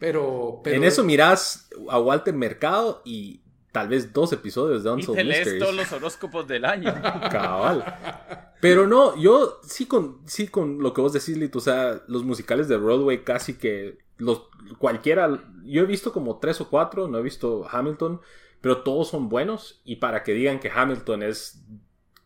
pero, 0.00 0.60
pero, 0.62 0.76
En 0.76 0.84
eso 0.84 1.04
mirás 1.04 1.68
a 1.90 2.00
Walter 2.00 2.34
Mercado 2.34 3.02
y 3.04 3.41
tal 3.72 3.88
vez 3.88 4.12
dos 4.12 4.32
episodios 4.32 4.84
de 4.84 4.90
Unsolved 4.90 5.24
y 5.24 5.44
te 5.44 5.58
todos 5.58 5.74
los 5.74 5.90
horóscopos 5.92 6.46
del 6.46 6.64
año. 6.66 6.94
Cabal. 7.30 8.54
Pero 8.60 8.86
no, 8.86 9.16
yo 9.16 9.60
sí 9.64 9.86
con, 9.86 10.20
sí 10.26 10.46
con 10.46 10.78
lo 10.80 10.92
que 10.92 11.00
vos 11.00 11.12
decís, 11.12 11.36
Lito, 11.36 11.58
o 11.58 11.62
sea, 11.62 12.02
los 12.06 12.22
musicales 12.22 12.68
de 12.68 12.76
Broadway 12.76 13.24
casi 13.24 13.54
que 13.54 13.98
los 14.18 14.42
cualquiera, 14.78 15.42
yo 15.64 15.82
he 15.82 15.86
visto 15.86 16.12
como 16.12 16.38
tres 16.38 16.60
o 16.60 16.68
cuatro, 16.68 17.08
no 17.08 17.18
he 17.18 17.22
visto 17.22 17.66
Hamilton, 17.68 18.20
pero 18.60 18.82
todos 18.82 19.08
son 19.08 19.28
buenos 19.28 19.80
y 19.84 19.96
para 19.96 20.22
que 20.22 20.32
digan 20.32 20.60
que 20.60 20.70
Hamilton 20.70 21.24
es 21.24 21.64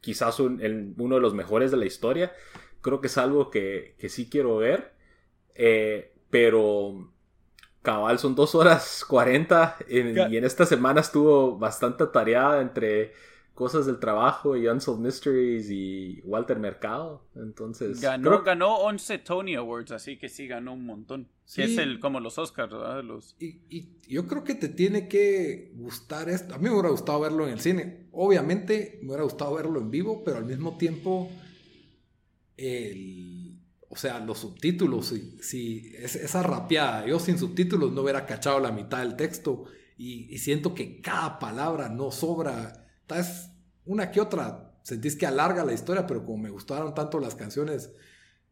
quizás 0.01 0.39
uno 0.41 0.59
de 1.15 1.21
los 1.21 1.33
mejores 1.33 1.71
de 1.71 1.77
la 1.79 1.87
historia, 1.87 2.33
creo 2.83 3.01
que 3.01 3.07
es 3.07 3.17
algo 3.19 3.51
que, 3.51 3.95
que 3.99 4.09
sí 4.09 4.29
quiero 4.29 4.57
ver, 4.59 4.93
eh, 5.55 6.13
pero 6.29 7.11
cabal 7.87 8.19
son 8.19 8.35
dos 8.35 8.57
horas 8.57 9.05
40 9.09 9.77
y 9.89 10.37
en 10.37 10.45
esta 10.45 10.67
semana 10.67 11.01
estuvo 11.01 11.57
bastante 11.57 12.05
tareada 12.09 12.61
entre 12.61 13.13
cosas 13.55 13.87
del 13.87 14.01
trabajo 14.01 14.57
y 14.57 14.67
Unsolved 14.67 15.05
Mysteries 15.05 15.71
y 15.71 16.21
Walter 16.25 16.59
Mercado. 16.59 17.25
Entonces. 17.37 18.01
Ganó, 18.01 18.43
ganó 18.43 18.79
11 18.79 19.19
Tony 19.19 19.55
Awards, 19.55 19.93
así 19.93 20.19
que 20.19 20.29
sí 20.29 20.49
ganó 20.49 20.75
un 20.75 20.85
montón. 20.85 21.29
Sí, 21.45 21.63
es 21.63 21.79
el, 21.79 22.01
como 22.01 22.19
los 22.19 22.39
Oscars, 22.39 22.73
¿verdad? 22.73 23.05
Los... 23.05 23.37
Y, 23.39 23.61
y, 23.71 24.01
yo 24.09 24.27
creo 24.27 24.43
que 24.43 24.57
te 24.57 24.69
tiene 24.69 25.07
que 25.07 25.71
gustar 25.77 26.29
esto. 26.29 26.57
A 26.57 26.59
mí 26.59 26.65
me 26.65 26.73
hubiera 26.73 26.89
gustado 26.89 27.21
verlo 27.21 27.47
en 27.47 27.53
el 27.53 27.61
cine. 27.61 28.09
Obviamente 28.11 28.99
me 29.03 29.11
hubiera 29.11 29.23
gustado 29.23 29.55
verlo 29.55 29.79
en 29.79 29.93
vivo, 29.93 30.25
pero 30.25 30.39
al 30.39 30.45
mismo 30.45 30.77
tiempo. 30.77 31.31
El 32.57 33.46
o 33.97 33.99
sea, 33.99 34.21
los 34.21 34.41
subtítulos, 34.41 35.07
si, 35.07 35.39
si 35.41 35.95
esa 35.97 36.43
rapeada, 36.43 37.07
yo 37.07 37.19
sin 37.19 37.39
subtítulos 37.39 37.93
no 37.93 38.03
hubiera 38.03 38.27
cachado 38.27 38.61
la 38.61 38.71
mitad 38.71 38.99
del 38.99 39.17
texto. 39.17 39.65
Y, 39.97 40.37
siento 40.37 40.75
que 40.75 41.01
cada 41.01 41.39
palabra 41.39 41.89
no 41.89 42.11
sobra, 42.11 42.87
es 43.09 43.49
una 43.87 44.11
que 44.11 44.21
otra, 44.21 44.79
sentís 44.83 45.17
que 45.17 45.25
alarga 45.25 45.65
la 45.65 45.73
historia, 45.73 46.07
pero 46.07 46.27
como 46.27 46.43
me 46.43 46.51
gustaron 46.51 46.95
tanto 46.95 47.19
las 47.19 47.37
canciones, 47.37 47.91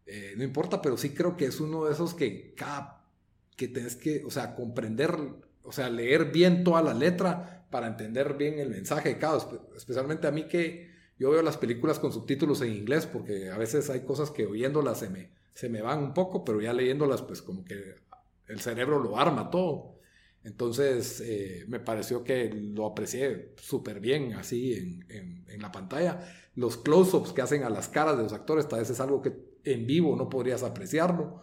eh, 0.07 0.33
no 0.39 0.45
importa, 0.45 0.81
pero 0.81 0.97
sí 0.97 1.11
creo 1.11 1.37
que 1.37 1.45
es 1.45 1.61
uno 1.61 1.85
de 1.85 1.93
esos 1.93 2.15
que 2.15 2.55
cada, 2.55 3.07
que 3.55 3.69
tenés 3.69 3.97
que, 3.97 4.25
o 4.25 4.31
sea, 4.31 4.55
comprender, 4.55 5.15
o 5.63 5.73
sea, 5.73 5.91
leer 5.91 6.33
bien 6.33 6.65
toda 6.65 6.81
la 6.81 6.95
letra 6.95 7.67
para 7.71 7.87
entender 7.89 8.39
bien 8.39 8.59
el 8.61 8.71
mensaje 8.71 9.11
de 9.11 9.19
cada, 9.19 9.47
especialmente 9.77 10.27
a 10.27 10.31
mí 10.31 10.49
que 10.49 10.94
yo 11.19 11.31
veo 11.31 11.43
las 11.43 11.57
películas 11.57 11.99
con 11.99 12.13
subtítulos 12.13 12.61
en 12.63 12.73
inglés 12.73 13.07
porque 13.07 13.51
a 13.51 13.59
veces 13.59 13.89
hay 13.91 14.01
cosas 14.01 14.31
que 14.31 14.47
oyéndolas 14.47 14.99
se 14.99 15.11
me, 15.11 15.31
se 15.55 15.69
me 15.69 15.81
van 15.81 16.03
un 16.03 16.15
poco, 16.15 16.45
pero 16.45 16.61
ya 16.61 16.73
leyéndolas 16.73 17.23
pues 17.23 17.43
como 17.43 17.65
que 17.65 17.95
el 18.49 18.61
cerebro 18.61 18.99
lo 18.99 19.19
arma 19.19 19.51
todo. 19.51 19.95
Entonces 20.43 21.23
eh, 21.25 21.65
me 21.69 21.81
pareció 21.81 22.23
que 22.23 22.51
lo 22.53 22.87
aprecié 22.87 23.55
súper 23.57 24.01
bien 24.01 24.35
así 24.35 24.75
en, 24.75 25.45
en, 25.49 25.63
la 25.63 25.73
pantalla. 25.73 26.21
Los 26.55 26.77
close-ups 26.77 27.33
que 27.33 27.41
hacen 27.41 27.63
a 27.63 27.71
las 27.71 27.89
caras 27.89 28.19
de 28.19 28.25
los 28.25 28.33
actores, 28.35 28.69
tal 28.69 28.81
vez 28.81 28.91
es 28.91 29.01
algo 29.01 29.23
que 29.23 29.33
en 29.65 29.87
vivo 29.87 30.15
no 30.17 30.29
podrías 30.29 30.63
apreciarlo. 30.63 31.43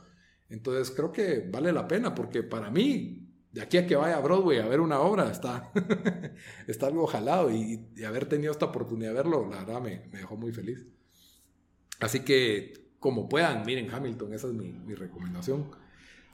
Entonces 0.50 0.92
creo 0.92 1.12
que 1.12 1.48
vale 1.50 1.72
la 1.72 1.88
pena 1.88 2.14
porque 2.14 2.44
para 2.44 2.70
mí 2.70 3.21
de 3.52 3.62
aquí 3.62 3.78
a 3.78 3.86
que 3.86 3.96
vaya 3.96 4.18
a 4.18 4.22
Broadway 4.22 4.60
a 4.60 4.68
ver 4.68 4.80
una 4.80 5.00
obra, 5.02 5.30
está, 5.30 5.72
está 6.68 6.88
algo 6.88 7.06
jalado 7.06 7.52
y, 7.52 7.86
haber 8.06 8.26
tenido 8.26 8.52
esta 8.52 8.66
oportunidad 8.66 9.10
de 9.10 9.16
verlo, 9.16 9.48
la 9.50 9.64
verdad 9.64 9.82
me, 9.82 10.00
dejó 10.12 10.38
muy 10.38 10.52
feliz. 10.54 10.86
Así 12.00 12.22
que, 12.22 12.92
como 13.00 13.28
puedan, 13.28 13.66
miren 13.66 13.92
Hamilton, 13.92 14.34
esa 14.34 14.48
es 14.48 14.54
mi, 14.54 14.72
mi, 14.72 14.96
recomendación. 14.96 15.70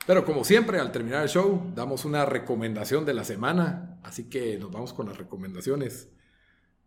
Pero 0.06 0.23
como 0.26 0.44
siempre, 0.44 0.80
al 0.80 0.91
terminar 0.91 1.23
el 1.23 1.30
show, 1.30 1.72
damos 1.76 2.06
una 2.06 2.26
recomendación 2.26 3.06
de 3.06 3.14
la 3.14 3.23
semana, 3.23 3.99
así 4.03 4.30
que 4.30 4.57
nos 4.57 4.72
vamos 4.72 4.94
con 4.94 5.07
las 5.07 5.18
recomendaciones. 5.18 6.10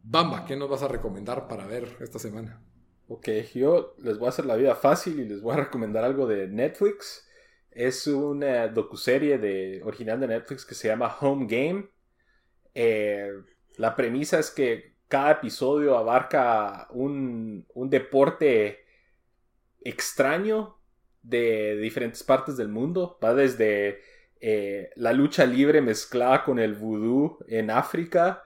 Bamba, 0.02 0.46
¿qué 0.46 0.56
nos 0.56 0.70
vas 0.70 0.82
a 0.82 0.88
recomendar 0.88 1.48
para 1.48 1.66
ver 1.66 1.96
esta 2.00 2.18
semana? 2.18 2.62
Ok, 3.08 3.28
yo 3.54 3.96
les 3.98 4.18
voy 4.18 4.26
a 4.26 4.28
hacer 4.28 4.46
la 4.46 4.54
vida 4.54 4.76
fácil 4.76 5.18
y 5.18 5.28
les 5.28 5.42
voy 5.42 5.54
a 5.54 5.64
recomendar 5.64 6.04
algo 6.04 6.26
de 6.26 6.46
Netflix. 6.46 7.26
Es 7.70 8.06
una 8.06 8.68
docuserie 8.68 9.38
de, 9.38 9.80
original 9.84 10.20
de 10.20 10.28
Netflix 10.28 10.64
que 10.64 10.74
se 10.74 10.88
llama 10.88 11.16
Home 11.20 11.46
Game. 11.48 11.88
Eh, 12.74 13.30
la 13.76 13.94
premisa 13.94 14.38
es 14.38 14.50
que 14.50 14.96
cada 15.08 15.32
episodio 15.32 15.96
abarca 15.96 16.88
un, 16.90 17.66
un 17.74 17.90
deporte 17.90 18.84
extraño 19.82 20.76
de 21.22 21.76
diferentes 21.76 22.22
partes 22.22 22.56
del 22.56 22.68
mundo. 22.68 23.18
Va 23.22 23.34
desde 23.34 24.00
eh, 24.40 24.90
la 24.96 25.12
lucha 25.12 25.44
libre 25.44 25.80
mezclada 25.80 26.44
con 26.44 26.58
el 26.58 26.74
vudú 26.74 27.38
en 27.46 27.70
África 27.70 28.42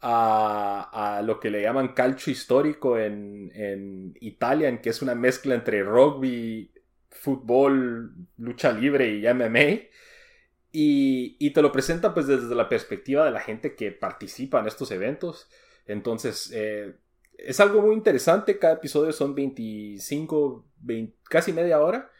a, 0.00 1.20
lo 1.24 1.40
que 1.40 1.50
le 1.50 1.62
llaman 1.62 1.94
calcio 1.94 2.32
histórico 2.32 2.98
en, 2.98 3.50
en, 3.54 4.14
Italia, 4.20 4.68
en 4.68 4.80
que 4.80 4.90
es 4.90 5.02
una 5.02 5.14
mezcla 5.14 5.54
entre 5.54 5.82
rugby, 5.82 6.70
fútbol, 7.26 8.14
lucha 8.38 8.70
libre 8.70 9.16
y 9.16 9.26
MMA. 9.26 9.88
Y, 10.70 11.50
te 11.50 11.62
lo 11.62 11.72
presenta 11.72 12.14
pues 12.14 12.28
desde 12.28 12.54
la 12.54 12.68
perspectiva 12.68 13.24
de 13.24 13.32
la 13.32 13.40
gente 13.40 13.74
que 13.74 13.90
participa 13.90 14.60
en 14.60 14.68
estos 14.68 14.92
eventos. 14.92 15.48
Entonces, 15.86 16.52
eh, 16.54 16.94
es 17.36 17.58
algo 17.58 17.82
muy 17.82 17.96
interesante. 17.96 18.60
Cada 18.60 18.74
episodio 18.74 19.12
son 19.12 19.34
25, 19.34 20.64
casi 21.28 21.52
media 21.52 21.80
hora. 21.80 22.10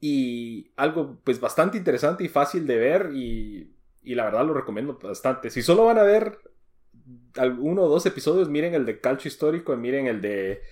Y 0.00 0.72
algo 0.76 1.20
pues 1.22 1.38
bastante 1.38 1.78
interesante 1.78 2.24
y 2.24 2.28
fácil 2.28 2.66
de 2.66 2.76
ver. 2.78 3.10
Y, 3.14 3.70
y 4.02 4.14
la 4.16 4.24
verdad 4.24 4.44
lo 4.44 4.54
recomiendo 4.54 4.98
bastante. 5.00 5.50
Si 5.50 5.62
solo 5.62 5.84
van 5.84 5.98
a 5.98 6.02
ver 6.02 6.38
uno 7.60 7.82
o 7.82 7.88
dos 7.88 8.06
episodios, 8.06 8.48
miren 8.48 8.74
el 8.74 8.84
de 8.86 9.00
Calcio 9.00 9.28
Histórico 9.28 9.72
y 9.72 9.76
miren 9.76 10.08
el 10.08 10.20
de 10.20 10.62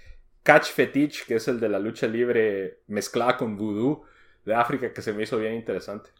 Catch 0.46 0.70
Fetiche, 0.70 1.24
que 1.26 1.34
es 1.34 1.48
el 1.48 1.58
de 1.58 1.68
la 1.68 1.80
lucha 1.80 2.06
libre 2.06 2.84
mezclada 2.86 3.36
con 3.36 3.56
voodoo 3.56 4.04
de 4.44 4.54
África, 4.54 4.92
que 4.92 5.02
se 5.02 5.12
me 5.12 5.24
hizo 5.24 5.38
bien 5.38 5.54
interesante. 5.54 6.10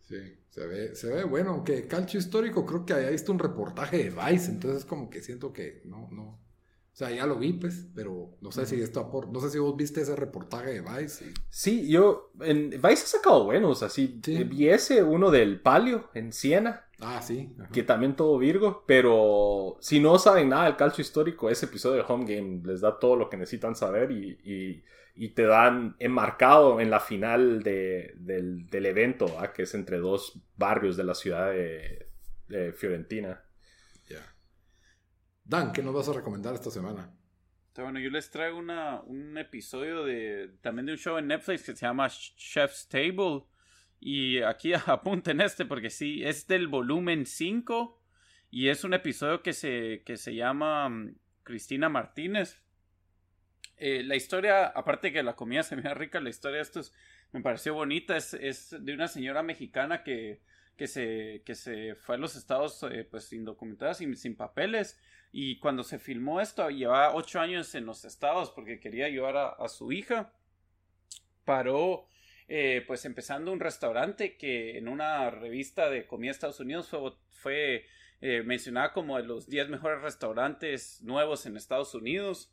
Sí, 0.00 0.38
se 0.48 0.66
ve, 0.66 0.94
se 0.94 1.12
ve 1.12 1.24
bueno, 1.24 1.50
aunque 1.50 1.86
Calcio 1.86 2.18
Histórico 2.18 2.64
creo 2.64 2.86
que 2.86 2.94
ahí 2.94 3.14
está 3.14 3.30
un 3.30 3.38
reportaje 3.38 4.04
de 4.04 4.10
Vice, 4.10 4.50
entonces 4.50 4.86
como 4.86 5.10
que 5.10 5.20
siento 5.20 5.52
que 5.52 5.82
no, 5.84 6.08
no, 6.10 6.22
o 6.22 6.96
sea, 6.96 7.10
ya 7.10 7.26
lo 7.26 7.38
vi, 7.38 7.52
pues, 7.52 7.88
pero 7.94 8.36
no 8.40 8.52
sé 8.52 8.64
si 8.64 8.80
esto 8.80 9.10
por, 9.10 9.28
no 9.28 9.38
sé 9.40 9.50
si 9.50 9.58
vos 9.58 9.76
viste 9.76 10.00
ese 10.00 10.16
reportaje 10.16 10.72
de 10.72 10.80
Vice. 10.80 11.34
Sí, 11.50 11.86
yo, 11.88 12.32
en 12.40 12.70
Vice 12.70 13.04
ha 13.04 13.06
sacado 13.06 13.44
buenos, 13.44 13.82
así, 13.82 14.18
sí. 14.24 14.44
vi 14.44 14.70
ese, 14.70 15.02
uno 15.02 15.30
del 15.30 15.60
Palio, 15.60 16.08
en 16.14 16.32
Siena. 16.32 16.86
Ah, 17.02 17.20
sí. 17.20 17.54
Que 17.72 17.82
también 17.82 18.14
todo 18.14 18.38
Virgo, 18.38 18.84
pero 18.86 19.76
si 19.80 19.98
no 19.98 20.18
saben 20.18 20.50
nada 20.50 20.66
del 20.66 20.76
calcio 20.76 21.02
histórico, 21.02 21.50
ese 21.50 21.66
episodio 21.66 21.96
de 21.96 22.12
Home 22.12 22.32
Game 22.32 22.62
les 22.64 22.80
da 22.80 22.98
todo 22.98 23.16
lo 23.16 23.28
que 23.28 23.36
necesitan 23.36 23.74
saber 23.74 24.12
y, 24.12 24.84
y, 25.14 25.28
te 25.30 25.42
dan 25.42 25.96
enmarcado 25.98 26.80
en 26.80 26.90
la 26.90 27.00
final 27.00 27.62
de, 27.62 28.14
del, 28.16 28.66
del, 28.68 28.86
evento, 28.86 29.26
que 29.54 29.62
es 29.62 29.74
entre 29.74 29.98
dos 29.98 30.40
barrios 30.56 30.96
de 30.96 31.04
la 31.04 31.14
ciudad 31.14 31.50
de, 31.50 32.08
de 32.48 32.72
Fiorentina. 32.72 33.42
Dan, 35.44 35.72
¿qué 35.72 35.82
nos 35.82 35.94
vas 35.94 36.08
a 36.08 36.12
recomendar 36.12 36.54
esta 36.54 36.70
semana? 36.70 37.12
Bueno, 37.76 37.98
yo 37.98 38.10
les 38.10 38.30
traigo 38.30 38.58
una, 38.58 39.00
un 39.02 39.36
episodio 39.38 40.04
de 40.04 40.56
también 40.60 40.86
de 40.86 40.92
un 40.92 40.98
show 40.98 41.16
en 41.18 41.26
Netflix 41.26 41.64
que 41.64 41.74
se 41.74 41.86
llama 41.86 42.08
Chef's 42.08 42.86
Table. 42.88 43.44
Y 44.04 44.42
aquí 44.42 44.72
apunten 44.86 45.40
este 45.40 45.64
porque 45.64 45.90
sí, 45.90 46.24
es 46.24 46.46
del 46.48 46.66
volumen 46.66 47.24
5 47.26 48.00
y 48.50 48.68
es 48.68 48.84
un 48.84 48.94
episodio 48.94 49.42
que 49.42 49.52
se, 49.52 50.02
que 50.04 50.16
se 50.16 50.34
llama 50.34 50.88
mm, 50.88 51.14
Cristina 51.44 51.88
Martínez. 51.88 52.60
Eh, 53.76 54.02
la 54.02 54.16
historia, 54.16 54.66
aparte 54.66 55.12
que 55.12 55.22
la 55.22 55.36
comida 55.36 55.62
se 55.62 55.76
me 55.76 55.82
da 55.82 55.94
rica, 55.94 56.20
la 56.20 56.30
historia 56.30 56.56
de 56.56 56.62
estos 56.62 56.92
me 57.30 57.40
pareció 57.40 57.74
bonita. 57.74 58.16
Es, 58.16 58.34
es 58.34 58.76
de 58.78 58.94
una 58.94 59.06
señora 59.06 59.42
mexicana 59.42 60.02
que, 60.02 60.42
que, 60.76 60.88
se, 60.88 61.42
que 61.46 61.54
se 61.54 61.94
fue 61.94 62.16
a 62.16 62.18
los 62.18 62.34
estados 62.34 62.82
eh, 62.90 63.06
pues 63.10 63.32
indocumentada, 63.32 63.94
sin, 63.94 64.16
sin 64.16 64.36
papeles 64.36 64.98
y 65.32 65.58
cuando 65.58 65.82
se 65.82 65.98
filmó 65.98 66.42
esto, 66.42 66.68
llevaba 66.68 67.14
ocho 67.14 67.40
años 67.40 67.74
en 67.74 67.86
los 67.86 68.04
estados 68.04 68.50
porque 68.50 68.78
quería 68.78 69.06
ayudar 69.06 69.56
a, 69.58 69.68
su 69.68 69.90
hija. 69.90 70.30
Paró, 71.46 72.06
eh, 72.54 72.84
pues 72.86 73.06
empezando 73.06 73.50
un 73.50 73.60
restaurante 73.60 74.36
que 74.36 74.76
en 74.76 74.86
una 74.86 75.30
revista 75.30 75.88
de 75.88 76.06
comida 76.06 76.28
de 76.28 76.32
Estados 76.32 76.60
Unidos 76.60 76.86
fue, 76.86 77.14
fue 77.30 77.86
eh, 78.20 78.42
mencionada 78.42 78.92
como 78.92 79.16
de 79.16 79.22
los 79.22 79.48
10 79.48 79.70
mejores 79.70 80.02
restaurantes 80.02 81.00
nuevos 81.00 81.46
en 81.46 81.56
Estados 81.56 81.94
Unidos. 81.94 82.52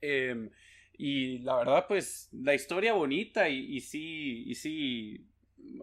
Em, 0.00 0.50
y 0.94 1.38
la 1.38 1.58
verdad, 1.58 1.84
pues 1.86 2.28
la 2.32 2.54
historia 2.54 2.92
bonita 2.92 3.48
y, 3.48 3.78
sí, 3.80 4.42
y 4.48 4.56
sí, 4.56 5.28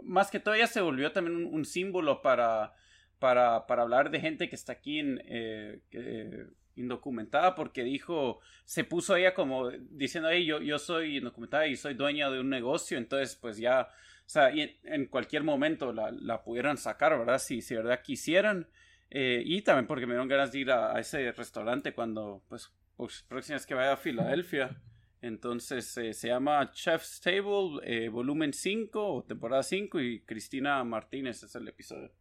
más 0.03 0.29
que 0.29 0.41
todo 0.41 0.57
ya 0.57 0.67
se 0.67 0.81
volvió 0.81 1.13
también 1.13 1.45
un 1.45 1.63
símbolo 1.63 2.21
para 2.21 2.73
para, 3.17 3.67
para 3.67 3.83
hablar 3.83 4.09
de 4.11 4.21
gente 4.21 4.49
que 4.49 4.55
está 4.55 4.73
aquí 4.73 4.99
en, 4.99 5.21
eh, 5.25 5.81
indocumentada 6.79 7.55
porque 7.55 7.83
dijo, 7.83 8.39
se 8.65 8.83
puso 8.83 9.15
ella 9.15 9.33
como 9.33 9.69
diciendo, 9.69 10.29
hey, 10.31 10.45
yo, 10.45 10.61
yo 10.61 10.79
soy 10.79 11.17
indocumentada 11.17 11.67
y 11.67 11.75
soy 11.75 11.93
dueña 11.93 12.29
de 12.29 12.39
un 12.39 12.49
negocio, 12.49 12.97
entonces 12.97 13.35
pues 13.35 13.57
ya, 13.57 13.81
o 13.81 14.29
sea, 14.29 14.49
en, 14.49 15.05
cualquier 15.07 15.43
momento 15.43 15.93
la, 15.93 16.11
la, 16.11 16.43
pudieran 16.43 16.77
sacar, 16.77 17.17
¿verdad? 17.17 17.39
Si, 17.39 17.61
si 17.61 17.75
verdad 17.75 18.01
quisieran. 18.01 18.67
Eh, 19.11 19.41
y 19.43 19.63
también 19.63 19.87
porque 19.87 20.05
me 20.05 20.13
dieron 20.13 20.27
ganas 20.27 20.51
de 20.51 20.59
ir 20.59 20.71
a, 20.71 20.99
ese 20.99 21.31
restaurante 21.31 21.93
cuando, 21.93 22.43
pues, 22.47 22.71
pues, 22.95 23.25
próxima 23.27 23.55
vez 23.55 23.65
que 23.65 23.73
vaya 23.73 23.93
a 23.93 23.97
Filadelfia. 23.97 24.81
Entonces 25.21 25.97
eh, 25.97 26.13
se 26.13 26.29
llama 26.29 26.71
Chef's 26.71 27.19
Table, 27.19 28.07
volumen 28.09 28.53
5 28.53 29.15
o 29.15 29.23
temporada 29.23 29.63
5 29.63 29.99
y 29.99 30.21
Cristina 30.21 30.81
Martínez 30.83 31.43
es 31.43 31.55
el 31.55 31.67
episodio. 31.67 32.11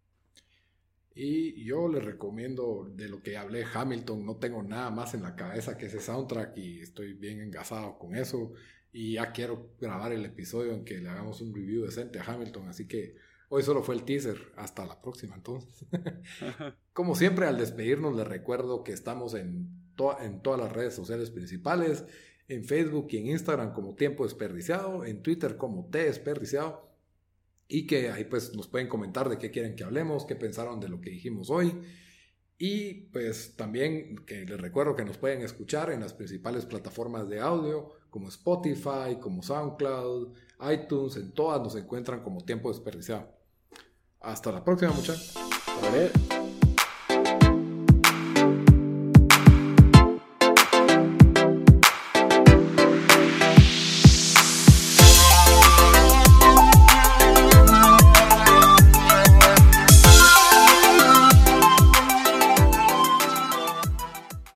Y 1.21 1.65
yo 1.65 1.89
les 1.89 2.05
recomiendo 2.05 2.89
de 2.95 3.09
lo 3.09 3.21
que 3.21 3.37
hablé 3.37 3.65
Hamilton, 3.65 4.25
no 4.25 4.37
tengo 4.37 4.63
nada 4.63 4.89
más 4.93 5.15
en 5.15 5.23
la 5.23 5.35
cabeza 5.35 5.77
que 5.77 5.87
ese 5.87 5.99
soundtrack 5.99 6.57
y 6.57 6.79
estoy 6.79 7.15
bien 7.15 7.41
engasado 7.41 7.99
con 7.99 8.15
eso. 8.15 8.53
Y 8.93 9.15
ya 9.15 9.33
quiero 9.33 9.73
grabar 9.81 10.13
el 10.13 10.25
episodio 10.25 10.75
en 10.75 10.85
que 10.85 11.01
le 11.01 11.09
hagamos 11.09 11.41
un 11.41 11.53
review 11.53 11.87
decente 11.87 12.21
a 12.21 12.23
Hamilton, 12.23 12.69
así 12.69 12.87
que 12.87 13.17
hoy 13.49 13.65
solo 13.65 13.83
fue 13.83 13.97
el 13.97 14.05
teaser, 14.05 14.39
hasta 14.55 14.87
la 14.87 15.03
próxima 15.03 15.35
entonces. 15.35 15.87
Como 16.93 17.17
siempre 17.17 17.47
al 17.47 17.59
despedirnos 17.59 18.15
les 18.15 18.29
recuerdo 18.29 18.85
que 18.85 18.93
estamos 18.93 19.35
en, 19.35 19.71
en 20.21 20.41
todas 20.41 20.61
las 20.61 20.73
redes 20.73 20.95
sociales 20.95 21.33
principales, 21.33 22.05
en 22.47 22.65
Facebook 22.65 23.09
y 23.11 23.17
en 23.17 23.27
Instagram 23.27 23.73
como 23.73 23.97
Tiempo 23.97 24.23
Desperdiciado, 24.23 25.05
en 25.05 25.21
Twitter 25.21 25.57
como 25.57 25.89
T 25.91 25.99
Desperdiciado 25.99 26.88
y 27.69 27.87
que 27.87 28.11
ahí 28.11 28.25
pues 28.25 28.55
nos 28.55 28.67
pueden 28.67 28.89
comentar 28.89 29.29
de 29.29 29.39
qué 29.39 29.51
quieren 29.51 29.77
que 29.77 29.85
hablemos, 29.85 30.25
qué 30.25 30.35
pensaron 30.35 30.81
de 30.81 30.89
lo 30.89 31.01
que 31.01 31.11
dijimos 31.11 31.51
hoy. 31.51 31.79
Y 32.57 32.95
pues 33.13 33.55
también 33.55 34.17
que 34.27 34.45
les 34.45 34.61
recuerdo 34.61 34.97
que 34.97 35.05
nos 35.05 35.19
pueden 35.19 35.43
escuchar 35.43 35.93
en 35.93 36.01
las 36.01 36.15
principales 36.15 36.67
plataformas 36.67 37.29
de 37.29 37.39
audio 37.39 37.91
como 38.11 38.29
Spotify, 38.29 39.19
como 39.21 39.43
SoundCloud, 39.43 40.35
iTunes, 40.73 41.17
en 41.17 41.33
todas 41.33 41.61
nos 41.61 41.77
encuentran 41.77 42.23
como 42.23 42.41
tiempo 42.45 42.71
desperdiciado. 42.71 43.33
Hasta 44.21 44.51
la 44.51 44.65
próxima 44.65 44.91
muchachos. 44.93 45.35